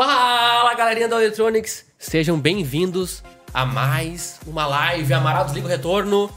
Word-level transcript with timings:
Fala 0.00 0.74
galerinha 0.74 1.08
da 1.08 1.16
Electronics, 1.16 1.84
sejam 1.98 2.38
bem-vindos 2.38 3.20
a 3.52 3.66
mais 3.66 4.38
uma 4.46 4.64
live 4.64 5.12
Amaral 5.12 5.44
Desliga 5.44 5.66
o 5.66 5.68
Retorno. 5.68 6.30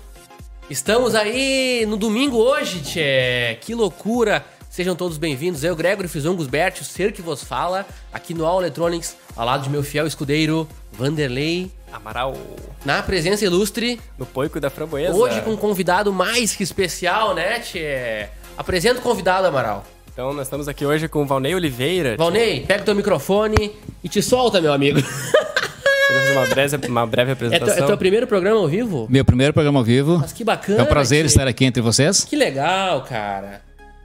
Estamos 0.67 1.13
aí 1.13 1.85
no 1.87 1.95
domingo 1.95 2.37
hoje, 2.37 2.81
tchê, 2.81 3.59
que 3.61 3.75
loucura! 3.75 4.43
Sejam 4.67 4.95
todos 4.95 5.19
bem-vindos, 5.19 5.63
eu, 5.63 5.75
Gregory 5.75 6.07
Fizongos 6.07 6.47
Bert, 6.47 6.81
o 6.81 6.83
ser 6.83 7.11
que 7.11 7.21
vos 7.21 7.43
fala, 7.43 7.85
aqui 8.11 8.33
no 8.33 8.47
All 8.47 8.61
Electronics, 8.61 9.15
ao 9.35 9.45
lado 9.45 9.61
de 9.61 9.69
meu 9.69 9.83
fiel 9.83 10.07
escudeiro, 10.07 10.67
Vanderlei, 10.93 11.71
Amaral 11.93 12.35
na 12.83 13.03
presença 13.03 13.45
ilustre, 13.45 14.01
no 14.17 14.25
poico 14.25 14.59
da 14.59 14.71
framboesa. 14.71 15.13
hoje 15.13 15.39
com 15.41 15.51
um 15.51 15.57
convidado 15.57 16.11
mais 16.11 16.55
que 16.55 16.63
especial, 16.63 17.35
né, 17.35 17.59
tchê? 17.59 18.27
Apresenta 18.57 18.99
o 18.99 19.03
convidado, 19.03 19.45
Amaral. 19.45 19.85
Então 20.13 20.33
nós 20.33 20.47
estamos 20.47 20.67
aqui 20.67 20.85
hoje 20.85 21.07
com 21.07 21.23
o 21.23 21.25
Valnei 21.25 21.55
Oliveira. 21.55 22.15
Valnei, 22.17 22.61
pega 22.61 22.81
o 22.81 22.85
teu 22.85 22.95
microfone 22.95 23.71
e 24.03 24.09
te 24.09 24.21
solta, 24.21 24.59
meu 24.59 24.73
amigo. 24.73 24.99
Vamos 25.01 26.23
fazer 26.25 26.31
uma 26.37 26.45
breve, 26.47 26.87
uma 26.87 27.07
breve 27.07 27.31
É 27.31 27.35
teu, 27.35 27.47
apresentação. 27.47 27.83
é 27.83 27.87
teu 27.87 27.97
primeiro 27.97 28.27
programa 28.27 28.59
ao 28.59 28.67
vivo? 28.67 29.07
Meu 29.09 29.23
primeiro 29.23 29.53
programa 29.53 29.79
ao 29.79 29.85
vivo. 29.85 30.17
Mas 30.19 30.33
que 30.33 30.43
bacana. 30.43 30.79
É 30.79 30.83
um 30.83 30.85
prazer 30.85 31.21
tchê. 31.21 31.27
estar 31.27 31.47
aqui 31.47 31.63
entre 31.63 31.81
vocês. 31.81 32.25
Que 32.25 32.35
legal, 32.35 33.03
cara. 33.03 33.61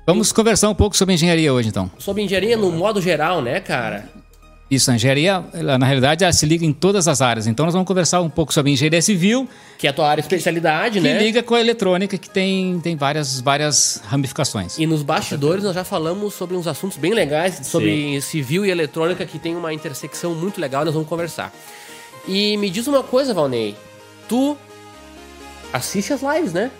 Vamos 0.07 0.31
conversar 0.31 0.69
um 0.69 0.75
pouco 0.75 0.97
sobre 0.97 1.15
engenharia 1.15 1.53
hoje, 1.53 1.69
então. 1.69 1.91
Sobre 1.99 2.23
engenharia 2.23 2.57
no 2.57 2.71
modo 2.71 3.03
geral, 3.03 3.43
né, 3.43 3.59
cara? 3.59 4.09
Isso, 4.69 4.91
a 4.91 4.97
engenharia, 4.97 5.45
ela, 5.53 5.79
na 5.79 5.87
realidade, 5.87 6.25
ela 6.25 6.33
se 6.33 6.45
liga 6.45 6.67
em 6.67 6.73
todas 6.73 7.07
as 7.07 7.23
áreas. 7.23 7.47
Então, 7.47 7.65
nós 7.65 7.73
vamos 7.73 7.87
conversar 7.87 8.21
um 8.21 8.29
pouco 8.29 8.53
sobre 8.53 8.73
engenharia 8.73 9.01
civil, 9.01 9.49
Que 9.79 9.87
é 9.87 9.91
a 9.91 9.93
tua 9.93 10.09
área 10.09 10.21
de 10.21 10.27
especialidade, 10.27 11.01
que 11.01 11.07
né? 11.07 11.23
liga 11.23 11.41
com 11.41 11.55
a 11.55 11.61
eletrônica, 11.61 12.19
que 12.19 12.29
tem, 12.29 12.81
tem 12.81 12.97
várias, 12.97 13.41
várias 13.41 14.03
ramificações. 14.07 14.77
E 14.77 14.85
nos 14.85 15.05
bastidores 15.05 15.63
nós 15.63 15.75
já 15.75 15.85
falamos 15.85 16.35
sobre 16.35 16.57
uns 16.57 16.67
assuntos 16.67 16.97
bem 16.99 17.15
legais, 17.15 17.61
sobre 17.65 18.21
civil 18.21 18.67
e 18.67 18.71
eletrônica, 18.71 19.25
que 19.25 19.39
tem 19.39 19.55
uma 19.55 19.73
intersecção 19.73 20.35
muito 20.35 20.61
legal, 20.61 20.85
nós 20.85 20.95
vamos 20.95 21.09
conversar. 21.09 21.53
E 22.27 22.57
me 22.57 22.69
diz 22.69 22.89
uma 22.89 23.05
coisa, 23.05 23.33
Valnei. 23.33 23.77
Tu 24.29 24.57
assiste 25.73 26.13
as 26.13 26.23
lives, 26.23 26.53
né? 26.53 26.73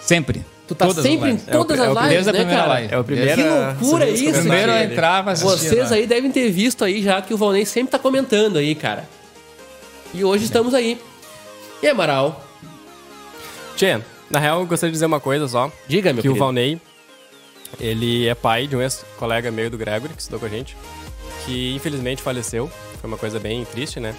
Sempre. 0.00 0.55
Tu 0.66 0.74
tá 0.74 0.86
Todas 0.86 0.98
as 1.04 1.10
sempre 1.10 1.30
em 1.30 1.36
todas 1.36 1.78
É 1.78 1.82
o- 1.82 1.84
é 1.84 1.88
as 1.88 1.96
o- 1.96 2.08
lives, 2.08 2.26
né, 2.26 2.32
primeira 2.32 2.60
cara? 2.60 2.72
live. 2.72 2.94
É 2.94 2.98
o 2.98 3.04
primeiro. 3.04 3.34
Que 3.36 3.48
loucura 3.48 4.08
isso, 4.10 4.32
Primeiro 4.40 4.72
eu 4.72 4.82
entrava, 4.84 5.34
Vocês 5.34 5.90
lá. 5.90 5.96
aí 5.96 6.06
devem 6.06 6.30
ter 6.32 6.50
visto 6.50 6.84
aí 6.84 7.02
já 7.02 7.22
que 7.22 7.32
o 7.32 7.36
Valnei 7.36 7.64
sempre 7.64 7.92
tá 7.92 7.98
comentando 7.98 8.56
aí, 8.58 8.74
cara. 8.74 9.08
E 10.12 10.24
hoje 10.24 10.44
estamos 10.44 10.74
aí. 10.74 11.00
E 11.82 11.86
aí, 11.86 11.92
Amaral? 11.92 12.44
Tchê, 13.76 14.00
na 14.30 14.38
real 14.38 14.60
eu 14.60 14.66
gostaria 14.66 14.90
de 14.90 14.94
dizer 14.94 15.06
uma 15.06 15.20
coisa 15.20 15.46
só. 15.46 15.70
Diga, 15.86 16.12
meu 16.12 16.22
que 16.22 16.28
o 16.28 16.32
querido. 16.32 16.44
Valnei, 16.44 16.80
ele 17.78 18.26
é 18.26 18.34
pai 18.34 18.66
de 18.66 18.74
um 18.74 18.82
ex-colega 18.82 19.50
meu 19.52 19.68
do 19.70 19.76
Gregory, 19.78 20.14
que 20.14 20.20
estudou 20.20 20.40
com 20.40 20.46
a 20.46 20.48
gente, 20.48 20.76
que 21.44 21.74
infelizmente 21.76 22.22
faleceu. 22.22 22.68
Foi 23.00 23.06
uma 23.08 23.18
coisa 23.18 23.38
bem 23.38 23.64
triste, 23.64 24.00
né? 24.00 24.14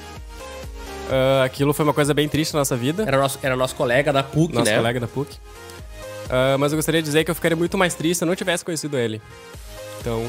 Ah, 1.10 1.44
aquilo 1.46 1.74
foi 1.74 1.84
uma 1.84 1.94
coisa 1.94 2.14
bem 2.14 2.30
triste 2.30 2.54
na 2.54 2.60
nossa 2.60 2.76
vida. 2.78 3.04
Era 3.06 3.18
nosso, 3.18 3.40
era 3.42 3.56
nosso 3.56 3.76
colega 3.76 4.14
da 4.14 4.22
PUC, 4.24 4.54
nosso 4.54 4.70
né? 4.70 4.78
colega 4.78 5.00
da 5.00 5.08
PUC. 5.08 5.36
Ah, 6.30 6.58
mas 6.58 6.72
eu 6.72 6.78
gostaria 6.78 7.02
de 7.02 7.06
dizer 7.06 7.24
que 7.24 7.32
eu 7.32 7.36
ficaria 7.36 7.56
muito 7.56 7.78
mais 7.78 7.94
triste 7.94 8.20
se 8.20 8.24
eu 8.24 8.28
não 8.28 8.36
tivesse 8.36 8.64
conhecido 8.66 8.98
ele. 8.98 9.22
Então, 10.02 10.24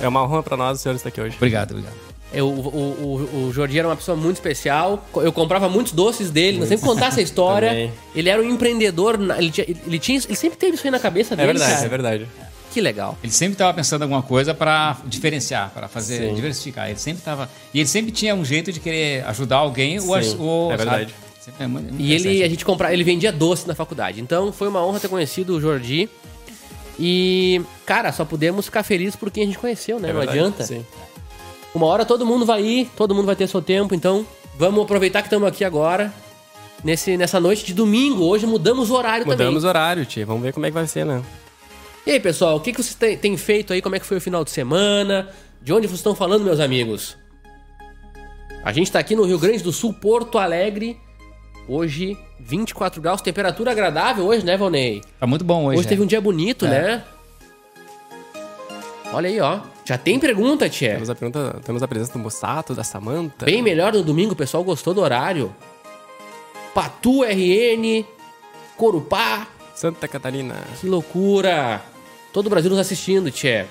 é 0.00 0.08
uma 0.08 0.22
honra 0.22 0.42
pra 0.42 0.56
nós 0.56 0.78
o 0.78 0.82
senhor 0.82 0.94
estar 0.94 1.08
aqui 1.08 1.20
hoje. 1.20 1.36
Obrigado, 1.36 1.72
obrigado. 1.72 1.94
Eu, 2.32 2.46
o, 2.46 2.50
o, 2.68 3.38
o, 3.42 3.46
o 3.48 3.52
Jordi 3.54 3.78
era 3.78 3.88
uma 3.88 3.96
pessoa 3.96 4.14
muito 4.16 4.36
especial. 4.36 5.02
Eu 5.16 5.32
comprava 5.32 5.66
muitos 5.68 5.92
doces 5.92 6.30
dele. 6.30 6.58
Nós 6.58 6.68
sempre 6.68 6.84
contar 6.86 7.06
essa 7.06 7.22
história. 7.22 7.90
Ele 8.14 8.28
era 8.28 8.40
um 8.42 8.44
empreendedor. 8.44 9.18
Ele, 9.38 9.50
tinha, 9.50 9.66
ele, 9.86 9.98
tinha, 9.98 10.18
ele 10.18 10.36
sempre 10.36 10.58
teve 10.58 10.74
isso 10.76 10.86
aí 10.86 10.90
na 10.90 10.98
cabeça 11.00 11.32
É 11.32 11.36
dele. 11.38 11.48
verdade, 11.54 11.72
cara. 11.72 11.86
é 11.86 11.88
verdade. 11.88 12.28
Que 12.70 12.82
legal. 12.82 13.16
Ele 13.24 13.32
sempre 13.32 13.54
estava 13.54 13.72
pensando 13.72 14.02
em 14.02 14.04
alguma 14.04 14.22
coisa 14.22 14.52
para 14.52 14.98
diferenciar, 15.06 15.70
para 15.70 15.88
fazer 15.88 16.28
Sim. 16.28 16.34
diversificar. 16.34 16.90
Ele 16.90 16.98
sempre 16.98 17.20
estava 17.20 17.48
e 17.72 17.80
ele 17.80 17.88
sempre 17.88 18.12
tinha 18.12 18.34
um 18.34 18.44
jeito 18.44 18.70
de 18.70 18.78
querer 18.78 19.24
ajudar 19.24 19.56
alguém 19.56 19.98
ou, 19.98 20.22
Sim, 20.22 20.36
ou 20.38 20.70
é 20.70 20.76
sabe? 20.76 20.90
verdade. 20.90 21.14
Sempre 21.14 21.27
é 21.58 21.66
muito- 21.66 21.88
muito 21.92 22.00
E 22.02 22.12
ele, 22.12 22.42
a 22.42 22.48
gente 22.48 22.64
comprava, 22.64 22.92
ele 22.92 23.04
vendia 23.04 23.30
doce 23.32 23.66
na 23.66 23.74
faculdade. 23.74 24.20
Então 24.20 24.52
foi 24.52 24.68
uma 24.68 24.84
honra 24.84 25.00
ter 25.00 25.08
conhecido 25.08 25.54
o 25.56 25.60
Jordi. 25.60 26.08
E, 26.98 27.60
cara, 27.86 28.10
só 28.12 28.24
podemos 28.24 28.64
ficar 28.64 28.82
felizes 28.82 29.14
por 29.16 29.30
quem 29.30 29.44
a 29.44 29.46
gente 29.46 29.58
conheceu, 29.58 30.00
né? 30.00 30.08
É 30.10 30.12
Não 30.12 30.18
verdade, 30.20 30.38
adianta. 30.38 30.64
Sim. 30.64 30.84
Uma 31.74 31.86
hora 31.86 32.04
todo 32.04 32.26
mundo 32.26 32.44
vai 32.44 32.62
ir, 32.62 32.90
todo 32.96 33.14
mundo 33.14 33.26
vai 33.26 33.36
ter 33.36 33.46
seu 33.46 33.62
tempo, 33.62 33.94
então 33.94 34.26
vamos 34.58 34.82
aproveitar 34.82 35.22
que 35.22 35.28
estamos 35.28 35.48
aqui 35.48 35.64
agora. 35.64 36.12
Nesse, 36.82 37.16
nessa 37.16 37.38
noite 37.40 37.64
de 37.64 37.74
domingo, 37.74 38.24
hoje 38.24 38.46
mudamos 38.46 38.90
o 38.90 38.94
horário 38.94 39.26
Mudamos 39.26 39.54
também. 39.54 39.64
o 39.66 39.68
horário, 39.68 40.06
tio. 40.06 40.26
Vamos 40.26 40.42
ver 40.42 40.52
como 40.52 40.64
é 40.66 40.70
que 40.70 40.74
vai 40.74 40.86
ser, 40.86 41.04
né? 41.04 41.22
E 42.06 42.12
aí, 42.12 42.20
pessoal, 42.20 42.56
o 42.56 42.60
que, 42.60 42.72
que 42.72 42.82
vocês 42.82 42.94
têm- 43.20 43.36
feito 43.36 43.72
aí? 43.72 43.82
Como 43.82 43.94
é 43.96 43.98
que 44.00 44.06
foi 44.06 44.16
o 44.16 44.20
final 44.20 44.44
de 44.44 44.50
semana? 44.50 45.28
De 45.60 45.72
onde 45.72 45.86
vocês 45.88 45.98
estão 45.98 46.14
falando, 46.14 46.44
meus 46.44 46.60
amigos? 46.60 47.16
A 48.64 48.72
gente 48.72 48.90
tá 48.90 48.98
aqui 48.98 49.14
no 49.14 49.24
Rio 49.24 49.38
Grande 49.38 49.62
do 49.62 49.72
Sul, 49.72 49.92
Porto 49.92 50.38
Alegre. 50.38 50.98
Hoje, 51.68 52.16
24 52.40 53.00
graus, 53.02 53.20
temperatura 53.20 53.72
agradável 53.72 54.24
hoje, 54.24 54.44
né, 54.44 54.56
Valnei? 54.56 55.02
Tá 55.20 55.26
muito 55.26 55.44
bom 55.44 55.66
hoje. 55.66 55.80
Hoje 55.80 55.86
né? 55.86 55.90
teve 55.90 56.02
um 56.02 56.06
dia 56.06 56.20
bonito, 56.20 56.64
É. 56.64 56.68
né? 56.70 57.04
Olha 59.12 59.28
aí, 59.28 59.38
ó. 59.40 59.60
Já 59.84 59.96
tem 59.98 60.18
pergunta, 60.18 60.68
Tchê. 60.68 60.90
Temos 60.94 61.10
a, 61.10 61.14
pergunta, 61.14 61.60
temos 61.64 61.82
a 61.82 61.88
presença 61.88 62.12
do 62.12 62.18
Mussato, 62.18 62.74
da 62.74 62.84
Samanta. 62.84 63.44
Bem 63.46 63.62
melhor 63.62 63.92
no 63.92 64.02
domingo, 64.02 64.32
o 64.32 64.36
pessoal 64.36 64.64
gostou 64.64 64.92
do 64.94 65.00
horário. 65.00 65.54
Patu 66.74 67.22
RN, 67.22 68.04
Corupá, 68.76 69.46
Santa 69.74 70.06
Catarina. 70.08 70.56
que 70.80 70.86
loucura. 70.86 71.82
Todo 72.32 72.46
o 72.46 72.50
Brasil 72.50 72.70
nos 72.70 72.78
assistindo, 72.78 73.30
Tchê. 73.30 73.64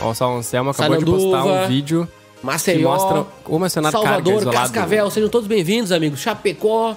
Ó, 0.00 0.14
só 0.14 0.32
o 0.32 0.36
Anselmo 0.36 0.70
acabou 0.70 0.96
de 0.96 1.04
Saranduva, 1.04 1.38
postar 1.38 1.64
um 1.64 1.68
vídeo 1.68 2.08
que 2.40 2.46
Maceió, 2.46 3.24
como 3.44 3.64
acionar 3.64 3.92
carga 3.92 4.08
Salvador, 4.08 4.40
isolado. 4.40 4.56
Cascavel, 4.56 5.10
sejam 5.10 5.28
todos 5.28 5.48
bem-vindos, 5.48 5.92
amigos. 5.92 6.20
Chapecó, 6.20 6.96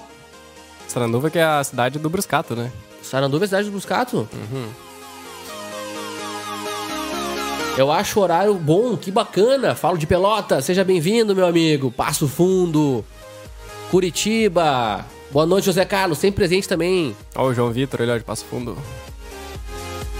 Saranduva, 0.92 1.30
que 1.30 1.38
é 1.38 1.44
a 1.44 1.64
cidade 1.64 1.98
do 1.98 2.10
Bruscato, 2.10 2.54
né? 2.54 2.70
Saranduva 3.02 3.44
é 3.44 3.48
cidade 3.48 3.64
do 3.66 3.72
Bruscato. 3.72 4.28
Uhum. 4.32 4.68
Eu 7.76 7.90
acho 7.90 8.20
o 8.20 8.22
horário 8.22 8.54
bom, 8.54 8.96
que 8.98 9.10
bacana. 9.10 9.74
Falo 9.74 9.96
de 9.96 10.06
Pelota, 10.06 10.60
seja 10.60 10.84
bem-vindo, 10.84 11.34
meu 11.34 11.46
amigo. 11.46 11.90
Passo 11.90 12.28
Fundo, 12.28 13.02
Curitiba. 13.90 15.06
Boa 15.30 15.46
noite, 15.46 15.64
José 15.64 15.86
Carlos, 15.86 16.18
sempre 16.18 16.36
presente 16.36 16.68
também. 16.68 17.16
Ó, 17.34 17.46
o 17.46 17.54
João 17.54 17.70
Vitor, 17.70 18.02
ele 18.02 18.12
ó, 18.12 18.18
de 18.18 18.24
Passo 18.24 18.44
Fundo. 18.44 18.76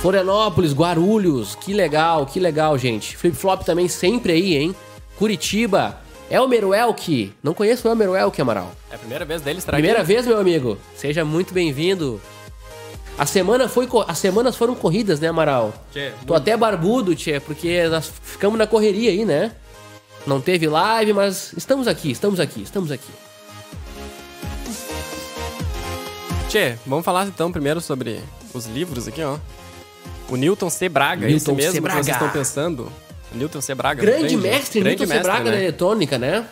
Florianópolis, 0.00 0.72
Guarulhos, 0.72 1.54
que 1.54 1.74
legal, 1.74 2.24
que 2.24 2.40
legal, 2.40 2.78
gente. 2.78 3.14
Flip 3.14 3.36
Flop 3.36 3.62
também 3.62 3.88
sempre 3.88 4.32
aí, 4.32 4.56
hein? 4.56 4.74
Curitiba, 5.18 6.00
Elmer 6.30 6.66
Welk. 6.68 7.32
Não 7.42 7.54
conheço 7.54 7.86
o 7.86 7.90
Elmer 7.90 8.10
Welk, 8.10 8.40
Amaral. 8.40 8.72
É 8.90 8.94
a 8.94 8.98
primeira 8.98 9.24
vez 9.24 9.42
dele 9.42 9.58
estar 9.58 9.72
Primeira 9.72 9.98
aqui. 9.98 10.06
vez, 10.08 10.26
meu 10.26 10.38
amigo. 10.38 10.78
Seja 10.96 11.24
muito 11.24 11.52
bem-vindo. 11.52 12.20
A 13.18 13.26
semana 13.26 13.68
foi 13.68 13.86
as 14.08 14.18
semanas 14.18 14.56
foram 14.56 14.74
corridas, 14.74 15.20
né, 15.20 15.28
Amaral? 15.28 15.72
Tchê, 15.92 16.12
Tô 16.26 16.34
até 16.34 16.56
barbudo, 16.56 17.14
tchê, 17.14 17.38
porque 17.40 17.86
nós 17.88 18.10
ficamos 18.22 18.58
na 18.58 18.66
correria 18.66 19.10
aí, 19.10 19.24
né? 19.24 19.52
Não 20.26 20.40
teve 20.40 20.66
live, 20.66 21.12
mas 21.12 21.52
estamos 21.56 21.86
aqui, 21.86 22.10
estamos 22.10 22.40
aqui, 22.40 22.62
estamos 22.62 22.90
aqui. 22.90 23.10
Tchê, 26.48 26.76
vamos 26.86 27.04
falar 27.04 27.26
então 27.26 27.50
primeiro 27.52 27.80
sobre 27.80 28.20
os 28.54 28.66
livros 28.66 29.06
aqui, 29.08 29.22
ó. 29.22 29.36
O 30.28 30.36
Newton 30.36 30.70
C. 30.70 30.88
Braga, 30.88 31.26
Newton 31.26 31.36
esse 31.36 31.52
mesmo 31.52 31.72
C. 31.72 31.76
que 31.76 31.80
Braga. 31.80 32.02
vocês 32.02 32.16
estão 32.16 32.30
pensando. 32.30 32.92
O 33.34 33.38
Newton 33.38 33.60
C. 33.60 33.74
Braga. 33.74 34.00
Grande 34.02 34.36
mestre, 34.36 34.80
Grande 34.80 34.98
Newton 35.00 35.14
mestre, 35.14 35.16
Sebraga 35.32 35.44
da 35.50 35.56
né? 35.56 35.62
eletrônica, 35.62 36.18
né? 36.18 36.44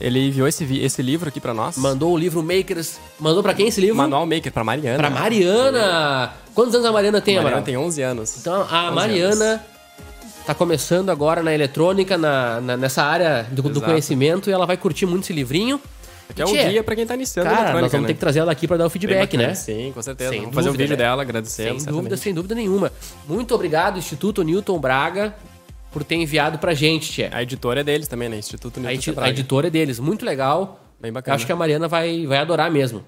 Ele 0.00 0.28
enviou 0.28 0.46
esse, 0.46 0.64
esse 0.78 1.02
livro 1.02 1.28
aqui 1.28 1.40
pra 1.40 1.52
nós. 1.52 1.76
Mandou 1.76 2.12
o 2.12 2.16
livro 2.16 2.40
Makers. 2.42 2.98
Mandou 3.18 3.42
pra 3.42 3.52
quem 3.52 3.66
esse 3.68 3.80
livro? 3.80 3.96
Manual 3.96 4.24
Maker 4.26 4.52
pra 4.52 4.62
Mariana. 4.62 4.96
Pra 4.98 5.10
Mariana. 5.10 6.32
Quantos 6.54 6.74
anos 6.74 6.86
a 6.86 6.92
Mariana 6.92 7.20
tem, 7.20 7.34
Mariana 7.34 7.56
Amaral? 7.56 7.64
tem 7.64 7.76
11 7.76 8.02
anos. 8.02 8.36
Então, 8.38 8.66
a 8.70 8.86
11 8.86 8.94
Mariana 8.94 9.64
tá 10.46 10.54
começando 10.54 11.10
agora 11.10 11.42
na 11.42 11.52
eletrônica, 11.52 12.16
na, 12.16 12.60
na- 12.60 12.76
nessa 12.76 13.02
área 13.02 13.46
do, 13.50 13.62
do 13.62 13.80
conhecimento, 13.82 14.48
e 14.48 14.52
ela 14.52 14.66
vai 14.66 14.76
curtir 14.76 15.04
muito 15.04 15.24
esse 15.24 15.32
livrinho. 15.32 15.80
Que 16.34 16.42
é 16.42 16.44
um 16.44 16.48
Tchê, 16.52 16.68
guia 16.68 16.84
pra 16.84 16.94
quem 16.94 17.06
tá 17.06 17.14
iniciando 17.14 17.48
a 17.48 17.52
Cara, 17.56 17.80
nós 17.80 17.90
vamos 17.90 18.02
né? 18.02 18.06
ter 18.08 18.14
que 18.14 18.20
trazer 18.20 18.40
ela 18.40 18.52
aqui 18.52 18.68
pra 18.68 18.76
dar 18.76 18.86
o 18.86 18.90
feedback, 18.90 19.30
bacana. 19.32 19.48
né? 19.48 19.54
Sim, 19.54 19.90
com 19.94 20.02
certeza. 20.02 20.30
Sem 20.30 20.40
vamos 20.40 20.54
fazer 20.54 20.68
um 20.68 20.72
dúvida, 20.72 20.84
vídeo 20.84 20.96
né? 20.98 21.02
dela 21.10 21.22
agradecendo. 21.22 21.68
Sem 21.70 21.78
certamente. 21.80 21.96
dúvida, 22.02 22.16
sem 22.18 22.34
dúvida 22.34 22.54
nenhuma. 22.54 22.92
Muito 23.26 23.54
obrigado, 23.54 23.98
Instituto 23.98 24.42
Newton 24.42 24.78
Braga, 24.78 25.34
por 25.90 26.04
ter 26.04 26.16
enviado 26.16 26.58
pra 26.58 26.74
gente, 26.74 27.10
Tchê. 27.10 27.28
A 27.32 27.42
editora 27.42 27.80
é 27.80 27.84
deles 27.84 28.08
também, 28.08 28.28
né? 28.28 28.36
Instituto 28.38 28.78
A, 28.78 28.82
Newton 28.82 29.10
edi- 29.12 29.20
a 29.20 29.28
editora 29.28 29.66
é 29.68 29.70
deles, 29.70 29.98
muito 29.98 30.24
legal. 30.24 30.80
Bem 31.00 31.10
Eu 31.10 31.14
bacana. 31.14 31.34
acho 31.36 31.46
que 31.46 31.52
a 31.52 31.56
Mariana 31.56 31.88
vai, 31.88 32.26
vai 32.26 32.38
adorar 32.38 32.70
mesmo. 32.70 33.04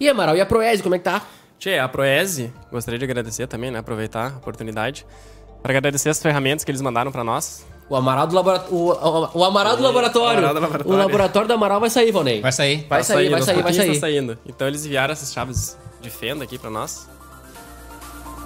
E 0.00 0.08
Amaral, 0.08 0.36
e 0.36 0.40
a 0.40 0.46
Proese, 0.46 0.82
como 0.82 0.94
é 0.94 0.98
que 0.98 1.04
tá? 1.04 1.22
Tchê, 1.58 1.78
a 1.78 1.88
Proese, 1.88 2.52
gostaria 2.70 2.98
de 2.98 3.04
agradecer 3.04 3.46
também, 3.46 3.70
né? 3.70 3.78
Aproveitar 3.78 4.32
a 4.34 4.36
oportunidade. 4.36 5.06
Para 5.62 5.72
agradecer 5.72 6.10
as 6.10 6.20
ferramentas 6.22 6.64
que 6.64 6.70
eles 6.70 6.80
mandaram 6.82 7.10
para 7.10 7.24
nós. 7.24 7.66
O 7.88 7.96
Amaral 7.96 8.26
do, 8.26 8.34
labora... 8.34 8.64
o, 8.70 8.90
o, 8.90 9.38
o 9.38 9.44
Amaral 9.44 9.76
do 9.76 9.82
laboratório. 9.82 10.38
Amaral 10.38 10.54
do 10.54 10.60
laboratório. 10.60 10.92
O 10.92 10.96
laboratório 10.98 11.48
do 11.48 11.54
Amaral 11.54 11.80
vai 11.80 11.88
sair, 11.90 12.10
Valnei. 12.12 12.40
Vai 12.40 12.52
sair. 12.52 12.84
Vai 12.88 12.98
Tá 13.00 13.04
sair, 13.04 13.28
vai 13.30 13.38
aos 13.38 13.44
sair, 13.46 13.62
vai 13.62 13.72
sair. 13.72 13.94
Tá 13.94 14.00
saindo. 14.00 14.38
Então 14.44 14.66
eles 14.66 14.84
enviaram 14.84 15.12
essas 15.12 15.32
chaves 15.32 15.76
de 16.02 16.10
fenda 16.10 16.44
aqui 16.44 16.58
para 16.58 16.68
nós. 16.70 17.08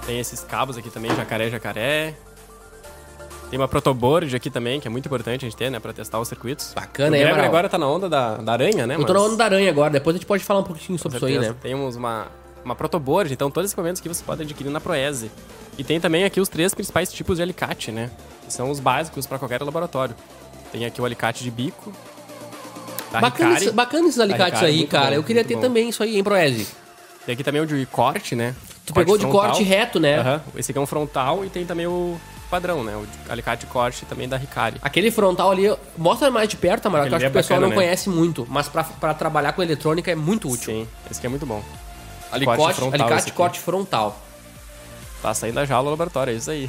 Tem 0.06 0.18
esses 0.20 0.40
cabos 0.44 0.76
aqui 0.76 0.90
também, 0.90 1.14
jacaré, 1.14 1.50
jacaré. 1.50 2.14
Tem 3.50 3.58
uma 3.58 3.66
protoboard 3.66 4.34
aqui 4.36 4.48
também, 4.48 4.78
que 4.78 4.86
é 4.86 4.90
muito 4.90 5.06
importante 5.06 5.44
a 5.44 5.48
gente 5.48 5.56
ter, 5.56 5.70
né? 5.70 5.80
Pra 5.80 5.92
testar 5.92 6.20
os 6.20 6.28
circuitos. 6.28 6.72
Bacana, 6.72 7.16
Amaral? 7.16 7.44
agora 7.44 7.68
tá 7.68 7.76
na 7.76 7.88
onda 7.88 8.08
da, 8.08 8.36
da 8.36 8.52
aranha, 8.52 8.86
né? 8.86 8.94
Eu 8.94 9.04
tô 9.04 9.12
na 9.12 9.18
mas- 9.18 9.28
onda 9.28 9.36
da 9.36 9.44
aranha 9.44 9.68
agora, 9.70 9.90
depois 9.90 10.14
a 10.14 10.18
gente 10.18 10.26
pode 10.26 10.44
falar 10.44 10.60
um 10.60 10.64
pouquinho 10.64 10.96
sobre 10.98 11.16
isso 11.16 11.26
aí, 11.26 11.38
né? 11.38 11.52
Temos 11.60 11.96
uma, 11.96 12.28
uma 12.64 12.76
protoboard, 12.76 13.32
então 13.32 13.50
todos 13.50 13.68
os 13.68 13.72
equipamentos 13.72 14.00
que 14.00 14.08
você 14.08 14.22
pode 14.22 14.42
adquirir 14.42 14.70
na 14.70 14.80
Proese. 14.80 15.32
E 15.76 15.82
tem 15.82 15.98
também 15.98 16.22
aqui 16.22 16.40
os 16.40 16.48
três 16.48 16.72
principais 16.72 17.12
tipos 17.12 17.38
de 17.38 17.42
alicate, 17.42 17.90
né? 17.90 18.10
Que 18.46 18.52
são 18.52 18.70
os 18.70 18.78
básicos 18.78 19.26
para 19.26 19.36
qualquer 19.38 19.60
laboratório. 19.62 20.14
Tem 20.70 20.84
aqui 20.84 21.00
o 21.02 21.04
alicate 21.04 21.42
de 21.42 21.50
bico. 21.50 21.92
Bacana, 23.10 23.56
esse- 23.56 23.72
bacana 23.72 24.06
esses 24.08 24.20
alicates 24.20 24.60
Hikari, 24.60 24.66
aí, 24.72 24.86
cara. 24.86 25.06
bom, 25.08 25.14
eu 25.14 25.22
queria 25.24 25.42
ter 25.44 25.56
bom. 25.56 25.60
também 25.60 25.88
isso 25.88 26.00
aí, 26.04 26.16
hein, 26.16 26.22
Proese? 26.22 26.68
Tem 27.26 27.32
aqui 27.32 27.42
também 27.42 27.60
o 27.60 27.66
de 27.66 27.84
corte, 27.86 28.36
né? 28.36 28.54
Tu 28.86 28.94
pegou 28.94 29.16
de 29.18 29.24
frontal. 29.24 29.40
corte 29.48 29.62
reto, 29.64 29.98
né? 29.98 30.18
Aham. 30.20 30.42
Esse 30.56 30.70
aqui 30.70 30.78
é 30.78 30.80
um 30.82 30.86
frontal 30.86 31.44
e 31.44 31.48
tem 31.50 31.66
também 31.66 31.88
o 31.88 32.16
padrão, 32.50 32.84
né? 32.84 32.96
O 32.96 33.06
de 33.06 33.30
alicate 33.32 33.64
de 33.64 33.72
corte 33.72 34.04
também 34.06 34.28
da 34.28 34.36
Hikari. 34.36 34.76
Aquele 34.82 35.10
frontal 35.10 35.50
ali, 35.50 35.74
mostra 35.96 36.30
mais 36.30 36.48
de 36.48 36.56
perto, 36.56 36.86
Amaral, 36.86 37.06
que 37.06 37.12
eu 37.12 37.16
acho 37.16 37.26
Aquele 37.26 37.32
que 37.32 37.38
o 37.38 37.40
é 37.40 37.42
pessoal 37.42 37.60
bacana, 37.60 37.74
não 37.74 37.80
né? 37.80 37.86
conhece 37.86 38.08
muito, 38.10 38.46
mas 38.48 38.68
pra, 38.68 38.84
pra 38.84 39.14
trabalhar 39.14 39.52
com 39.52 39.62
eletrônica 39.62 40.10
é 40.10 40.14
muito 40.14 40.48
útil. 40.48 40.72
Sim, 40.74 40.88
esse 41.10 41.18
aqui 41.18 41.26
é 41.26 41.30
muito 41.30 41.46
bom. 41.46 41.62
Alicate, 42.30 42.56
Corte 42.58 42.76
frontal 42.76 43.06
alicate 43.06 43.32
corte 43.32 43.60
frontal. 43.60 44.20
Tá 45.22 45.34
saindo 45.34 45.54
da 45.54 45.64
jaula 45.64 45.86
do 45.86 45.90
laboratório, 45.90 46.32
é 46.32 46.36
isso 46.36 46.50
aí. 46.50 46.68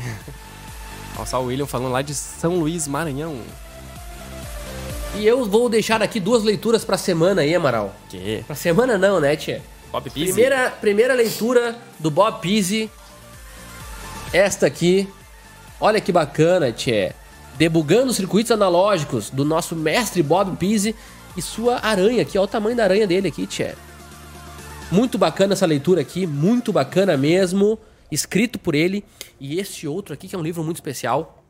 Olha 1.18 1.25
só 1.25 1.42
o 1.42 1.45
William 1.45 1.66
falando 1.66 1.92
lá 1.92 2.01
de 2.01 2.13
São 2.13 2.60
Luís, 2.60 2.88
Maranhão. 2.88 3.39
E 5.16 5.28
eu 5.28 5.45
vou 5.45 5.68
deixar 5.68 6.01
aqui 6.01 6.19
duas 6.19 6.44
leituras 6.44 6.86
pra 6.86 6.98
semana 6.98 7.42
aí, 7.42 7.54
Amaral. 7.54 7.94
Que? 8.10 8.44
Pra 8.48 8.56
semana 8.56 8.98
não, 8.98 9.19
né, 9.19 9.36
tia? 9.36 9.62
Bob 9.92 10.10
Pizzi. 10.10 10.31
Primeira, 10.31 10.72
primeira 10.72 11.13
leitura 11.13 11.75
do 12.00 12.10
Bob 12.10 12.39
Pizzi. 12.39 12.89
Esta 14.31 14.68
aqui. 14.68 15.07
Olha 15.81 16.00
que 16.00 16.12
bacana, 16.12 16.72
tchê. 16.72 17.12
Debugando 17.57 18.13
circuitos 18.13 18.51
analógicos 18.51 19.31
do 19.31 19.44
nosso 19.44 19.75
mestre 19.75 20.22
Bob 20.22 20.56
Pizzi 20.56 20.95
e 21.36 21.42
sua 21.42 21.83
aranha 21.83 22.22
aqui. 22.22 22.38
Olha 22.38 22.45
o 22.45 22.48
tamanho 22.48 22.78
da 22.78 22.83
aranha 22.83 23.07
dele 23.07 23.30
aqui, 23.30 23.48
tchê. 23.48 23.74
Muito 24.92 25.18
bacana 25.18 25.54
essa 25.54 25.66
leitura 25.66 26.01
aqui, 26.01 26.28
muito 26.28 26.72
bacana 26.72 27.18
mesmo. 27.18 27.80
Escrito 28.12 28.60
por 28.60 28.75
ele. 28.75 29.04
E 29.39 29.60
este 29.60 29.88
outro 29.88 30.13
aqui, 30.13 30.28
que 30.28 30.36
é 30.36 30.38
um 30.38 30.44
livro 30.44 30.63
muito 30.63 30.78
especial. 30.78 31.44